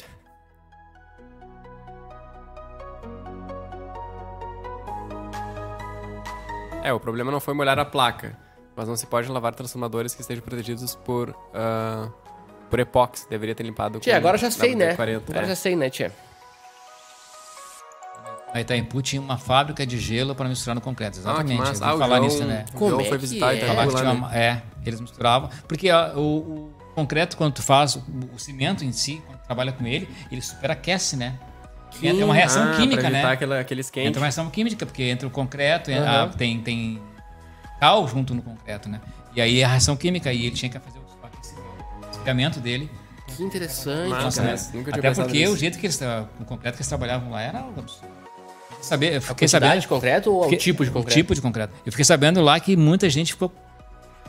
É, 6.83 6.93
o 6.93 7.01
problema 7.01 7.31
não 7.31 7.41
foi 7.41 7.55
molhar 7.55 7.79
a 7.79 7.85
placa, 7.85 8.39
mas 8.81 8.89
não 8.89 8.97
se 8.97 9.07
pode 9.07 9.29
lavar 9.31 9.55
transformadores 9.55 10.15
que 10.15 10.23
estejam 10.23 10.43
protegidos 10.43 10.95
por. 10.95 11.37
ah, 11.55 12.09
por 12.71 12.79
epóxi. 12.81 13.29
Deveria 13.29 13.55
ter 13.55 13.63
limpado 13.65 13.99
Tia, 14.01 14.15
com 14.15 14.19
agora 14.19 14.39
já 14.39 14.51
sei, 14.51 14.75
né? 14.75 14.95
WD-40. 14.97 15.23
Agora 15.29 15.45
é. 15.45 15.49
já 15.49 15.55
sei, 15.55 15.77
né, 15.77 15.91
tia? 15.91 16.11
A 18.55 18.61
Itaipu 18.61 19.03
tinha 19.03 19.21
uma 19.21 19.37
fábrica 19.37 19.85
de 19.87 19.99
gelo 19.99 20.35
para 20.35 20.49
misturar 20.49 20.75
no 20.75 20.81
concreto, 20.81 21.19
Ah, 21.19 21.21
exatamente. 21.21 21.63
Ah, 21.83 21.95
o 21.95 21.99
falar 21.99 22.17
João, 22.17 22.21
nisso, 22.29 22.45
né? 22.45 22.65
o 22.73 22.77
Como 22.79 22.91
João 22.91 23.01
é 23.03 23.05
foi 23.05 23.19
que 23.19 23.23
visitar 23.27 23.55
é? 23.55 23.73
Lá, 23.73 23.87
tinha 23.87 24.03
né? 24.05 24.11
uma- 24.13 24.35
é, 24.37 24.63
eles 24.87 25.01
misturavam. 25.01 25.51
Porque 25.69 25.93
o, 25.93 26.19
o 26.19 26.73
concreto, 26.95 27.37
quando 27.37 27.53
tu 27.55 27.63
faz, 27.63 27.97
o, 27.97 28.03
o 28.35 28.39
cimento 28.39 28.83
em 28.85 28.93
si, 28.93 29.23
quando 29.27 29.39
tu 29.41 29.45
trabalha 29.47 29.73
com 29.73 29.87
ele, 29.87 30.09
ele 30.33 30.41
superaquece, 30.41 31.17
né? 31.17 31.39
E 32.01 32.09
entra 32.09 32.25
uma 32.25 32.35
reação 32.35 32.71
Ah, 32.71 32.77
química, 32.77 33.11
né? 33.11 33.25
aquela, 33.25 33.61
aquele 33.61 33.81
esquente. 33.83 34.07
Entra 34.09 34.21
uma 34.21 34.27
reação 34.27 34.49
química, 34.49 34.87
porque 34.87 35.03
entra 35.03 35.27
o 35.29 35.31
concreto, 35.31 35.91
en- 35.91 35.99
Aham. 35.99 36.31
ah, 36.33 36.37
tem, 36.37 36.61
tem 36.61 37.01
cal 37.81 38.07
junto 38.07 38.35
no 38.35 38.43
concreto, 38.43 38.89
né? 38.89 39.01
E 39.35 39.41
aí 39.41 39.65
a 39.65 39.69
reação 39.69 39.97
química, 39.97 40.33
e 40.33 40.47
ele 40.47 40.55
tinha 40.55 40.71
que 40.71 40.79
fazer 40.79 40.99
o 40.99 42.11
esfriamento 42.13 42.61
dele. 42.61 42.91
Que 43.37 43.43
interessante, 43.45 44.11
Massa, 44.11 44.43
cara. 44.43 44.55
né? 44.55 44.61
Nunca 44.75 44.91
tinha 44.91 44.99
Até 44.99 45.09
pensado 45.09 45.27
porque 45.29 45.39
nisso. 45.41 45.53
o 45.53 45.57
jeito 45.57 45.79
que 45.79 45.87
eles, 45.87 45.97
tra- 45.97 46.29
o 46.41 46.45
concreto 46.45 46.77
que 46.77 46.81
eles 46.83 46.89
trabalhavam 46.89 47.31
lá 47.31 47.41
era 47.41 47.61
absurdo. 47.61 48.11
Saber, 48.83 49.13
eu 49.13 49.19
A 49.19 49.21
fiquei 49.21 49.47
quantidade 49.47 49.51
sabendo 49.67 49.81
de 49.83 49.89
concreto 49.89 50.31
ou 50.31 50.37
o 50.39 50.41
Porque- 50.43 50.57
tipo 50.57 50.85
de 50.85 50.91
concreto? 50.91 51.13
O 51.13 51.15
tipo 51.21 51.35
de 51.35 51.41
concreto. 51.41 51.73
Eu 51.87 51.93
fiquei 51.93 52.05
sabendo 52.05 52.41
lá 52.43 52.59
que 52.59 52.77
muita 52.77 53.09
gente 53.09 53.33
ficou 53.33 53.53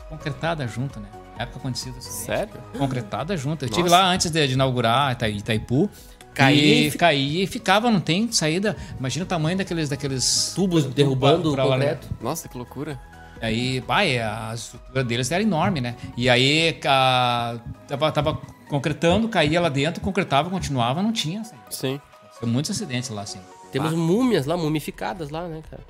concretada 0.08 0.66
junto, 0.68 1.00
né? 1.00 1.08
Na 1.36 1.44
época 1.44 1.58
aconteceu 1.58 1.92
isso. 1.98 2.10
Sério? 2.10 2.52
Concretada 2.78 3.36
junto. 3.36 3.64
Eu 3.64 3.66
estive 3.66 3.88
Nossa. 3.88 4.02
lá 4.02 4.08
antes 4.10 4.30
de, 4.30 4.46
de 4.46 4.52
inaugurar 4.54 5.12
Ita- 5.12 5.28
Itaipu. 5.28 5.90
Caía 6.34 6.62
e 6.62 6.86
e 6.88 6.90
caía 6.92 7.44
e 7.44 7.46
ficava, 7.46 7.90
não 7.90 8.00
tem 8.00 8.30
saída. 8.32 8.74
Imagina 8.98 9.24
o 9.24 9.28
tamanho 9.28 9.56
daqueles, 9.58 9.88
daqueles 9.90 10.52
Tubos 10.54 10.84
derrubando 10.84 11.50
o 11.50 11.54
pra 11.54 11.64
lá, 11.64 11.76
né? 11.76 11.94
concreto. 11.94 12.08
Nossa, 12.22 12.48
que 12.48 12.56
loucura. 12.56 12.98
Aí, 13.42 13.80
pai, 13.80 14.18
a 14.18 14.52
estrutura 14.54 15.02
deles 15.02 15.32
era 15.32 15.42
enorme, 15.42 15.80
né? 15.80 15.96
E 16.16 16.30
aí 16.30 16.78
a, 16.86 17.58
tava, 17.88 18.12
tava 18.12 18.40
concretando, 18.68 19.28
caía 19.28 19.60
lá 19.60 19.68
dentro, 19.68 20.00
concretava, 20.00 20.48
continuava, 20.48 21.02
não 21.02 21.12
tinha 21.12 21.42
saída. 21.42 21.64
Sim. 21.68 22.00
Foi 22.38 22.48
muitos 22.48 22.70
acidentes 22.70 23.10
lá, 23.10 23.22
assim. 23.22 23.40
Temos 23.72 23.92
múmias 23.92 24.46
lá, 24.46 24.56
mumificadas 24.56 25.30
lá, 25.30 25.48
né, 25.48 25.60
cara? 25.68 25.82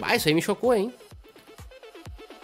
Ah, 0.00 0.14
isso 0.14 0.28
aí 0.28 0.34
me 0.34 0.40
chocou, 0.40 0.72
hein? 0.72 0.92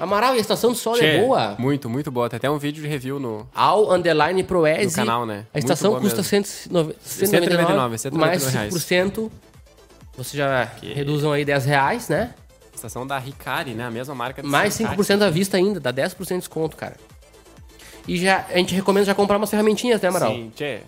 Amaral, 0.01 0.35
e 0.35 0.39
a 0.39 0.41
estação 0.41 0.73
de 0.73 0.79
sol 0.79 0.97
é 0.97 1.21
boa? 1.21 1.55
Muito, 1.57 1.89
muito 1.89 2.11
boa. 2.11 2.29
Tem 2.29 2.39
até 2.39 2.51
um 2.51 2.59
vídeo 2.59 2.83
de 2.83 2.89
review 2.89 3.21
no, 3.21 3.47
Ao 3.55 3.93
underline 3.93 4.43
Proese. 4.43 4.87
no 4.87 4.93
canal, 4.93 5.25
né? 5.25 5.47
A 5.55 5.61
estação 5.61 6.01
custa 6.01 6.23
mesmo. 6.23 6.45
199, 6.45 6.95
199, 7.99 8.19
mais 8.19 8.43
199 8.43 9.31
5%. 9.31 9.31
Você 10.17 10.37
já 10.37 10.69
reduzam 10.83 11.33
aí 11.33 11.45
10 11.45 11.65
reais, 11.65 12.09
né? 12.09 12.35
Estação 12.87 13.07
da 13.07 13.19
Ricari, 13.19 13.75
né? 13.75 13.85
A 13.87 13.91
mesma 13.91 14.15
marca. 14.15 14.43
de 14.43 14.49
Mais 14.49 14.77
Ricari. 14.77 14.97
5% 14.97 15.23
à 15.23 15.31
vista 15.31 15.57
ainda, 15.57 15.79
dá 15.79 15.93
10% 15.93 16.17
de 16.27 16.39
desconto, 16.39 16.77
cara. 16.77 16.97
E 18.07 18.17
já, 18.19 18.45
a 18.51 18.57
gente 18.59 18.75
recomenda 18.75 19.07
já 19.07 19.15
comprar 19.15 19.37
umas 19.37 19.49
ferramentinhas, 19.51 20.01
né, 20.01 20.09
Amaral? 20.09 20.33
Sim, 20.33 20.51
tchê. 20.55 20.81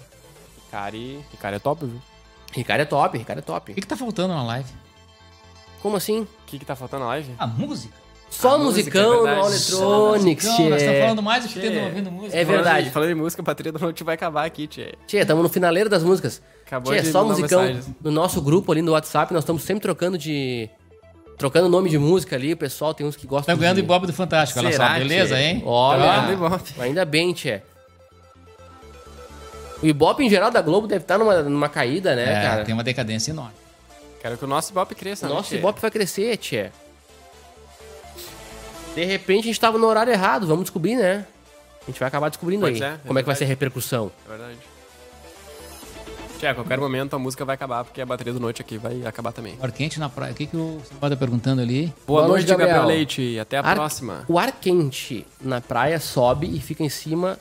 Ricari... 0.66 1.20
Ricari 1.30 1.56
é 1.56 1.58
top, 1.60 1.86
viu? 1.86 1.96
O 1.96 2.56
Ricardo 2.56 2.80
é 2.82 2.84
top, 2.84 3.18
Ricardo 3.18 3.38
é 3.38 3.42
top. 3.42 3.72
O 3.72 3.74
que, 3.74 3.80
que 3.80 3.86
tá 3.86 3.96
faltando 3.96 4.32
na 4.34 4.42
live? 4.44 4.68
Como 5.82 5.96
assim? 5.96 6.26
que 6.46 6.58
que 6.58 6.64
tá 6.64 6.76
faltando 6.76 7.02
na 7.02 7.08
live? 7.10 7.32
A 7.38 7.46
música. 7.46 7.92
Só 8.30 8.54
A 8.54 8.58
música, 8.58 9.00
musicão 9.00 9.28
é 9.28 9.34
no 9.36 9.46
Electronics, 9.46 10.44
Não, 10.46 10.70
nós 10.70 10.80
estamos 10.82 10.82
tchê. 10.82 11.00
falando 11.02 11.22
mais 11.22 11.42
do 11.44 11.48
que 11.48 11.60
Tchê. 11.60 11.70
tendo 11.70 11.84
ouvindo 11.84 12.10
música. 12.10 12.36
É 12.36 12.44
verdade. 12.44 12.90
Falando 12.90 13.08
de 13.10 13.14
música, 13.14 13.42
a 13.42 13.44
bateria 13.44 13.70
do 13.72 13.78
Note 13.78 14.02
vai 14.02 14.14
acabar 14.16 14.44
aqui, 14.44 14.66
tchê. 14.66 14.94
Tchê, 15.06 15.18
estamos 15.18 15.42
no 15.42 15.48
finaleiro 15.48 15.88
das 15.88 16.02
músicas. 16.02 16.42
Acabou 16.66 16.92
Tchê, 16.92 17.02
de 17.02 17.12
só 17.12 17.24
musicão. 17.24 17.62
mensagens. 17.62 17.94
No 18.02 18.10
nosso 18.10 18.40
grupo 18.40 18.72
ali 18.72 18.82
no 18.82 18.92
WhatsApp, 18.92 19.32
nós 19.32 19.42
estamos 19.44 19.62
sempre 19.62 19.82
trocando 19.82 20.16
de... 20.18 20.68
Trocando 21.36 21.69
nome 21.69 21.90
de 21.90 21.98
música 21.98 22.36
ali, 22.36 22.52
o 22.52 22.56
pessoal 22.56 22.94
tem 22.94 23.06
uns 23.06 23.16
que 23.16 23.27
gostam 23.27 23.43
Estamos 23.43 23.61
ganhando 23.61 23.77
de... 23.77 23.82
Ibope 23.82 24.06
do 24.06 24.12
Fantástico, 24.12 24.61
olha 24.61 24.73
só, 24.73 24.89
beleza, 24.94 25.35
tchê? 25.35 25.43
hein? 25.43 25.62
Olha, 25.66 26.36
Tá 26.77 26.82
ainda 26.85 27.05
bem, 27.05 27.32
tchê. 27.32 27.61
O 29.82 29.86
Ibope 29.86 30.23
em 30.24 30.31
geral 30.31 30.51
da 30.51 30.62
Globo 30.62 30.86
deve 30.86 31.02
estar 31.05 31.19
numa, 31.19 31.43
numa 31.43 31.69
caída, 31.69 32.15
né, 32.15 32.39
É, 32.39 32.43
cara? 32.43 32.65
tem 32.65 32.73
uma 32.73 32.85
decadência 32.85 33.31
enorme. 33.32 33.52
Quero 34.23 34.39
que 34.39 34.44
o 34.44 34.48
nosso 34.48 34.70
Ibope 34.73 34.94
cresça, 34.94 35.28
né, 35.28 35.35
Nosso 35.35 35.48
tchê? 35.51 35.56
Ibope 35.56 35.81
vai 35.81 35.90
crescer, 35.90 36.36
tchê. 36.36 36.70
De 38.94 39.05
repente 39.05 39.40
a 39.40 39.47
gente 39.47 39.61
tava 39.61 39.77
no 39.77 39.86
horário 39.86 40.12
errado, 40.12 40.47
vamos 40.47 40.65
descobrir, 40.65 40.94
né? 40.97 41.27
A 41.82 41.86
gente 41.90 41.98
vai 41.98 42.06
acabar 42.09 42.28
descobrindo 42.28 42.62
Pois 42.62 42.81
aí 42.81 42.89
é, 42.89 42.93
é 42.94 42.98
como 43.06 43.19
é 43.19 43.23
que 43.23 43.27
vai 43.27 43.35
verdade. 43.35 43.39
ser 43.39 43.44
a 43.44 43.48
repercussão. 43.48 44.11
É 44.24 44.28
verdade. 44.31 44.59
Tchê, 46.44 46.48
a 46.48 46.54
qualquer 46.54 46.78
momento 46.78 47.16
a 47.16 47.18
música 47.18 47.42
vai 47.42 47.54
acabar, 47.54 47.84
porque 47.84 48.02
a 48.02 48.06
bateria 48.06 48.32
do 48.34 48.38
Note 48.38 48.60
aqui 48.60 48.76
vai 48.76 49.02
acabar 49.06 49.32
também. 49.32 49.56
Ar 49.62 49.72
quente 49.72 49.98
na 49.98 50.10
praia. 50.10 50.32
O 50.32 50.34
que, 50.34 50.46
que 50.46 50.54
o 50.56 50.78
Samuel 50.86 51.10
tá 51.10 51.16
perguntando 51.16 51.62
ali? 51.62 51.86
Boa, 52.06 52.20
Boa 52.20 52.28
noite, 52.28 52.46
noite, 52.46 52.48
Gabriel. 52.50 52.76
Gabriel. 52.80 52.96
Leite. 52.98 53.38
Até 53.38 53.56
a 53.56 53.60
Ar- 53.60 53.74
próxima. 53.74 54.24
O 54.28 54.38
ar 54.38 54.52
quente 54.52 55.26
na 55.40 55.62
praia 55.62 55.98
sobe 55.98 56.46
e 56.54 56.60
fica 56.60 56.82
em 56.82 56.90
cima 56.90 57.38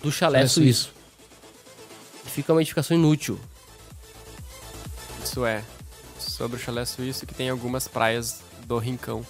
do 0.00 0.12
chalé 0.12 0.38
Chalé 0.38 0.48
suíço. 0.48 0.92
E 2.24 2.30
fica 2.30 2.52
uma 2.52 2.62
edificação 2.62 2.96
inútil. 2.96 3.36
Isso 5.24 5.44
é. 5.44 5.62
Sobre 6.20 6.56
o 6.56 6.60
chalé 6.60 6.84
suíço 6.84 7.26
que 7.26 7.34
tem 7.34 7.50
algumas 7.50 7.88
praias 7.88 8.42
do 8.64 8.78
Rincão. 8.78 9.26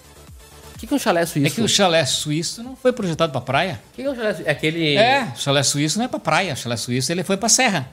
O 0.75 0.79
que, 0.79 0.87
que 0.87 0.93
é 0.93 0.97
um 0.97 1.01
chalé 1.01 1.25
suíço? 1.25 1.47
É 1.47 1.51
que 1.55 1.63
o 1.63 1.69
chalé 1.69 2.05
suíço 2.05 2.63
não 2.63 2.77
foi 2.77 2.93
projetado 2.93 3.33
pra 3.33 3.41
praia? 3.41 3.81
O 3.93 3.97
que, 3.97 4.03
que 4.03 4.09
é 4.09 4.11
um 4.11 4.15
chalé 4.15 4.35
suíço? 4.35 4.49
É 4.49 4.53
aquele... 4.53 4.95
É, 4.97 5.33
o 5.35 5.39
chalé 5.39 5.63
suíço 5.63 5.97
não 5.99 6.05
é 6.05 6.09
pra 6.09 6.19
praia. 6.21 6.53
O 6.53 6.57
chalé 6.57 6.77
suíço 6.77 7.11
ele 7.11 7.25
foi 7.25 7.39
pra 7.39 7.49
serra. 7.49 7.89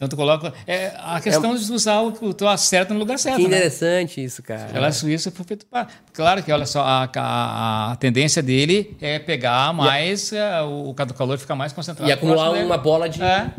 Então 0.00 0.08
tu 0.08 0.16
coloca. 0.16 0.54
É 0.66 0.94
a 0.96 1.20
questão 1.20 1.54
de 1.54 1.70
usar 1.70 2.00
o 2.00 2.10
que 2.12 2.32
tu 2.32 2.48
acerta 2.48 2.94
no 2.94 3.00
lugar 3.00 3.18
certo. 3.18 3.36
Que 3.36 3.42
né? 3.42 3.58
interessante 3.58 4.24
isso, 4.24 4.42
cara. 4.42 4.70
O 4.70 4.72
chalé 4.72 4.92
suíço 4.92 5.30
foi 5.30 5.44
feito 5.44 5.66
para. 5.66 5.88
Claro 6.14 6.42
que, 6.42 6.50
olha 6.50 6.64
só, 6.64 6.80
a, 6.80 7.04
a- 7.14 7.92
a 7.92 7.96
tendência 7.96 8.42
dele 8.42 8.96
é 8.98 9.18
pegar 9.18 9.74
mais. 9.74 10.32
é, 10.32 10.62
o, 10.62 10.88
o 10.88 10.94
calor 10.94 11.36
fica 11.36 11.54
mais 11.54 11.74
concentrado. 11.74 12.08
E 12.08 12.12
acumular 12.14 12.50
dele. 12.52 12.64
uma 12.64 12.78
bola 12.78 13.10
de... 13.10 13.22
É. 13.22 13.52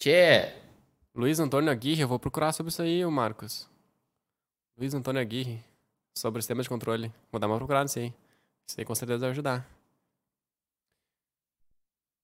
Tchê, 0.00 0.54
Luiz 1.14 1.38
Antônio 1.40 1.70
Aguirre, 1.70 2.00
eu 2.00 2.08
vou 2.08 2.18
procurar 2.18 2.52
sobre 2.54 2.70
isso 2.70 2.80
aí, 2.80 3.04
Marcos. 3.04 3.68
Luiz 4.78 4.94
Antônio 4.94 5.20
Aguirre, 5.20 5.62
sobre 6.16 6.38
o 6.38 6.42
sistema 6.42 6.62
de 6.62 6.68
controle. 6.70 7.12
Vou 7.30 7.38
dar 7.38 7.48
uma 7.48 7.58
procurada 7.58 7.84
nisso 7.84 7.98
aí. 7.98 8.14
Isso 8.66 8.80
aí 8.80 8.84
com 8.86 8.94
certeza 8.94 9.18
vai 9.18 9.30
ajudar. 9.30 9.68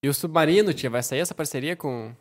E 0.04 0.08
o 0.08 0.12
Submarino, 0.12 0.74
tia, 0.74 0.90
vai 0.90 1.02
sair 1.02 1.20
essa 1.20 1.34
parceria 1.34 1.74
com, 1.74 2.14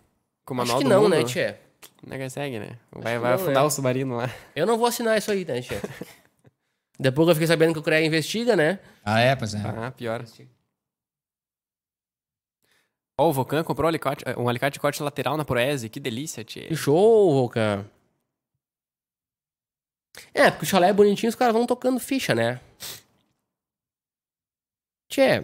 com 0.45 0.55
o 0.55 0.61
acho 0.61 0.67
Manual 0.71 0.77
que 0.77 0.83
do 0.85 0.89
não, 0.89 1.01
Mundo? 1.03 1.17
né, 1.17 1.23
Tchê? 1.25 1.55
Não 2.01 2.15
é 2.15 2.17
que 2.17 2.29
segue, 2.29 2.57
né? 2.57 2.79
Vai, 2.93 3.15
que 3.15 3.19
vai 3.19 3.31
não, 3.31 3.35
afundar 3.35 3.55
né? 3.55 3.67
o 3.67 3.69
Submarino 3.69 4.15
lá. 4.15 4.33
Eu 4.55 4.65
não 4.65 4.77
vou 4.77 4.87
assinar 4.87 5.17
isso 5.17 5.29
aí, 5.29 5.43
né, 5.43 5.59
Tchê? 5.61 5.75
Depois 6.97 7.25
que 7.25 7.31
eu 7.31 7.35
fiquei 7.35 7.47
sabendo 7.47 7.73
que 7.73 7.79
o 7.79 7.83
CREA 7.83 8.05
investiga, 8.05 8.55
né? 8.55 8.79
Ah, 9.03 9.19
é, 9.19 9.35
pois 9.35 9.53
é. 9.53 9.57
Ah, 9.57 9.91
pior. 9.91 10.23
Ó, 13.17 13.27
o 13.27 13.33
Vulcan 13.33 13.65
comprou 13.65 13.87
um 13.87 13.89
alicate, 13.89 14.23
um 14.37 14.47
alicate 14.47 14.75
de 14.75 14.79
corte 14.79 15.03
lateral 15.03 15.35
na 15.35 15.43
Proese. 15.43 15.89
Que 15.89 15.99
delícia, 15.99 16.41
tia. 16.41 16.69
Que 16.69 16.77
show, 16.77 17.49
cara. 17.49 17.85
É, 20.33 20.49
porque 20.49 20.63
o 20.63 20.67
chalé 20.69 20.87
é 20.87 20.93
bonitinho, 20.93 21.29
os 21.29 21.35
caras 21.35 21.53
vão 21.53 21.65
tocando 21.65 21.99
ficha, 21.99 22.33
né? 22.33 22.61
Tchê, 25.09 25.43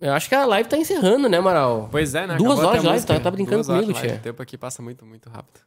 eu 0.00 0.12
acho 0.12 0.28
que 0.28 0.34
a 0.34 0.44
live 0.44 0.68
tá 0.68 0.76
encerrando, 0.76 1.28
né, 1.28 1.38
Amaral? 1.38 1.88
Pois 1.90 2.14
é, 2.14 2.26
né? 2.26 2.36
Duas 2.36 2.52
Acabou 2.52 2.68
horas 2.70 2.80
de 2.82 2.86
live, 2.88 3.06
tá- 3.06 3.20
tá 3.20 3.30
brincando 3.30 3.62
Duas 3.62 3.66
comigo, 3.66 3.92
tia. 3.98 4.14
O 4.14 4.18
tempo 4.18 4.42
aqui 4.42 4.56
passa 4.58 4.82
muito, 4.82 5.04
muito 5.06 5.28
rápido. 5.28 5.60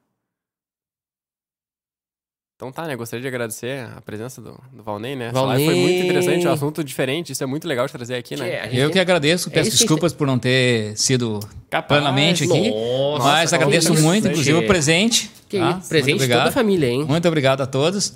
Então 2.56 2.74
tá, 2.74 2.86
né? 2.86 2.94
Gostaria 2.98 3.22
de 3.22 3.28
agradecer 3.30 3.88
a 3.96 4.02
presença 4.02 4.42
do, 4.42 4.52
do 4.74 4.84
Valnei, 4.84 5.16
né? 5.16 5.28
Essa 5.28 5.34
Valnei. 5.34 5.66
live 5.66 5.72
foi 5.72 5.82
muito 5.82 6.04
interessante, 6.06 6.46
um 6.46 6.52
assunto 6.52 6.84
diferente. 6.84 7.32
Isso 7.32 7.42
é 7.42 7.48
muito 7.48 7.66
legal 7.66 7.86
de 7.86 7.94
trazer 7.94 8.16
aqui, 8.16 8.36
né? 8.36 8.64
gente 8.66 8.76
Eu 8.78 8.92
que 8.92 9.00
agradeço, 9.00 9.48
É 9.48 9.52
peço 9.54 9.70
gente 9.72 9.80
desculpas 9.80 10.12
por 10.12 10.28
não 10.28 10.38
ter 10.38 10.98
sido 10.98 11.40
Capaz. 11.70 11.88
plenamente 11.88 12.44
aqui. 12.44 12.70
Nossa, 12.70 13.24
mas 13.24 13.54
agradeço 13.54 13.94
isso, 13.94 14.04
muito, 14.04 14.28
inclusive 14.28 14.58
o 14.58 14.68
presente. 14.68 15.32
Que 15.48 15.58
tá? 15.58 15.78
isso, 15.80 15.88
presente 15.88 16.20
de 16.20 16.28
toda 16.28 16.50
a 16.50 16.52
família, 16.52 16.88
hein? 16.88 17.06
Muito 17.06 17.26
obrigado 17.30 17.62
a 17.62 17.66
todos. 17.66 18.16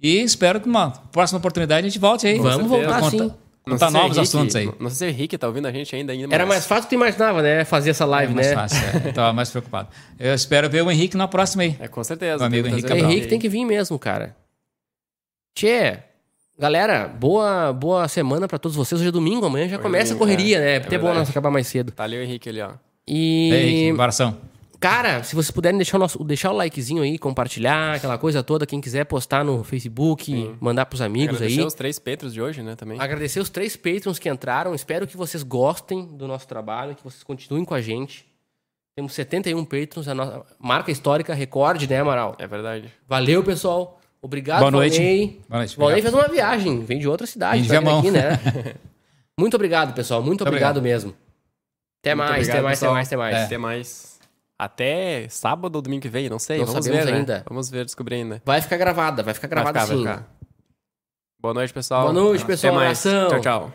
E 0.00 0.22
espero 0.22 0.60
que 0.60 0.68
numa 0.68 0.92
próxima 0.92 1.38
oportunidade 1.40 1.84
a 1.84 1.90
gente 1.90 1.98
volte 1.98 2.28
aí. 2.28 2.38
Vamos 2.38 2.68
voltar 2.68 3.10
sim. 3.10 3.32
Não 3.78 3.88
o 3.88 3.90
novos 3.90 4.16
Henrique- 4.16 4.20
assuntos 4.36 4.56
aí. 4.56 4.66
Não, 4.78 4.90
sei 4.90 4.96
se 4.96 5.04
o 5.04 5.08
Henrique 5.16 5.38
tá 5.38 5.46
ouvindo 5.46 5.66
a 5.66 5.72
gente 5.72 5.94
ainda. 5.94 6.12
ainda 6.12 6.34
Era 6.34 6.46
mais 6.46 6.66
fácil 6.66 6.82
do 6.82 6.84
que 6.86 6.90
tu 6.90 6.94
imaginava, 6.96 7.42
né? 7.42 7.64
Fazer 7.64 7.90
essa 7.90 8.04
live, 8.04 8.32
É 8.32 8.34
mais 8.34 8.46
né? 8.48 8.54
fácil, 8.54 8.78
é. 9.08 9.12
Tava 9.12 9.32
mais 9.32 9.50
preocupado. 9.50 9.88
Eu 10.18 10.34
espero 10.34 10.68
ver 10.70 10.82
o 10.82 10.90
Henrique 10.90 11.16
na 11.16 11.28
próxima 11.28 11.62
aí. 11.62 11.76
É, 11.78 11.88
com 11.88 12.02
certeza. 12.04 12.42
O 12.42 12.46
amigo 12.46 12.66
Henrique 12.68 12.88
Cabral. 12.88 13.10
Henrique 13.10 13.26
tem 13.28 13.38
que 13.38 13.48
vir 13.48 13.64
mesmo, 13.64 13.98
cara. 13.98 14.36
Tchê, 15.54 15.98
galera, 16.58 17.08
boa, 17.08 17.72
boa 17.72 18.06
semana 18.08 18.46
pra 18.46 18.58
todos 18.58 18.76
vocês. 18.76 19.00
Hoje 19.00 19.08
é 19.08 19.12
domingo, 19.12 19.46
amanhã 19.46 19.64
já 19.64 19.76
Hoje 19.76 19.80
é 19.80 19.82
começa 19.82 20.14
a 20.14 20.16
domingo, 20.16 20.18
correria, 20.36 20.56
é. 20.58 20.60
né? 20.60 20.74
É 20.76 20.80
Porque 20.80 20.94
é 20.94 20.98
bom 20.98 21.12
nós 21.12 21.28
acabar 21.28 21.50
mais 21.50 21.66
cedo. 21.66 21.92
Tá 21.92 22.04
ali 22.04 22.16
o 22.16 22.22
Henrique 22.22 22.48
ali, 22.48 22.60
ó. 22.60 22.70
E, 23.06 23.50
Ei, 23.52 23.94
coração. 23.96 24.36
Cara, 24.80 25.22
se 25.22 25.34
vocês 25.34 25.50
puderem 25.50 25.76
deixar 25.76 25.98
o, 25.98 26.00
nosso, 26.00 26.24
deixar 26.24 26.50
o 26.50 26.56
likezinho 26.56 27.02
aí, 27.02 27.18
compartilhar, 27.18 27.96
aquela 27.96 28.16
coisa 28.16 28.42
toda, 28.42 28.66
quem 28.66 28.80
quiser 28.80 29.04
postar 29.04 29.44
no 29.44 29.62
Facebook, 29.62 30.56
mandar 30.58 30.86
pros 30.86 31.02
amigos 31.02 31.36
Agradecer 31.36 31.60
aí. 31.60 31.66
os 31.66 31.74
três 31.74 31.98
Petros 31.98 32.32
de 32.32 32.40
hoje, 32.40 32.62
né, 32.62 32.74
também. 32.74 32.98
Agradecer 32.98 33.38
os 33.38 33.50
três 33.50 33.76
patrons 33.76 34.18
que 34.18 34.28
entraram. 34.28 34.74
Espero 34.74 35.06
que 35.06 35.16
vocês 35.16 35.42
gostem 35.42 36.06
do 36.06 36.26
nosso 36.26 36.48
trabalho, 36.48 36.94
que 36.94 37.04
vocês 37.04 37.22
continuem 37.22 37.64
com 37.64 37.74
a 37.74 37.80
gente. 37.80 38.26
Temos 38.96 39.12
71 39.12 39.64
patrons, 39.64 40.08
a 40.08 40.14
nossa 40.14 40.42
marca 40.58 40.90
histórica, 40.90 41.34
recorde, 41.34 41.88
né, 41.88 42.00
Amaral? 42.00 42.34
É 42.38 42.46
verdade. 42.46 42.92
Valeu, 43.06 43.44
pessoal. 43.44 44.00
Obrigado, 44.22 44.60
Boa 44.60 44.70
noite. 44.70 44.96
Valnei. 44.96 45.40
Boa 45.48 45.58
noite, 45.58 45.76
Valnei 45.76 46.02
fez 46.02 46.14
uma 46.14 46.28
viagem, 46.28 46.84
vem 46.84 46.98
de 46.98 47.08
outra 47.08 47.26
cidade, 47.26 47.62
Vem 47.62 47.78
de 47.80 47.84
tá 47.84 47.98
aqui, 47.98 48.10
né? 48.10 48.38
Muito 49.38 49.54
obrigado, 49.54 49.94
pessoal. 49.94 50.20
Muito, 50.20 50.28
Muito 50.30 50.48
obrigado, 50.48 50.76
obrigado. 50.78 51.04
mesmo. 51.04 51.14
Até 52.02 52.14
Muito 52.14 52.28
mais, 52.28 52.48
até 52.48 52.58
obrigado, 52.58 52.64
mais, 52.64 52.82
até 52.82 52.90
mais, 52.92 53.06
até 53.06 53.16
mais. 53.16 53.36
É. 53.36 53.44
Até 53.44 53.58
mais. 53.58 54.09
Até 54.62 55.26
sábado 55.30 55.76
ou 55.76 55.80
domingo 55.80 56.02
que 56.02 56.08
vem, 56.10 56.28
não 56.28 56.38
sei. 56.38 56.58
Não 56.58 56.66
Vamos 56.66 56.84
sabemos 56.84 57.06
ver, 57.06 57.10
né? 57.12 57.18
ainda. 57.18 57.44
Vamos 57.48 57.70
ver, 57.70 57.82
descobrir 57.86 58.16
ainda. 58.16 58.42
Vai 58.44 58.60
ficar 58.60 58.76
gravada, 58.76 59.22
vai 59.22 59.32
ficar 59.32 59.48
Vai 59.48 59.54
gravada 59.64 59.80
ficar, 59.80 59.86
vai 59.86 59.96
sim. 59.96 60.20
ficar. 60.20 60.36
Boa 61.40 61.54
noite, 61.54 61.72
pessoal. 61.72 62.02
Boa 62.02 62.12
noite, 62.12 62.44
pessoal. 62.44 62.74
Até 62.76 62.84
mais. 62.84 63.02
Tchau, 63.02 63.40
tchau. 63.40 63.72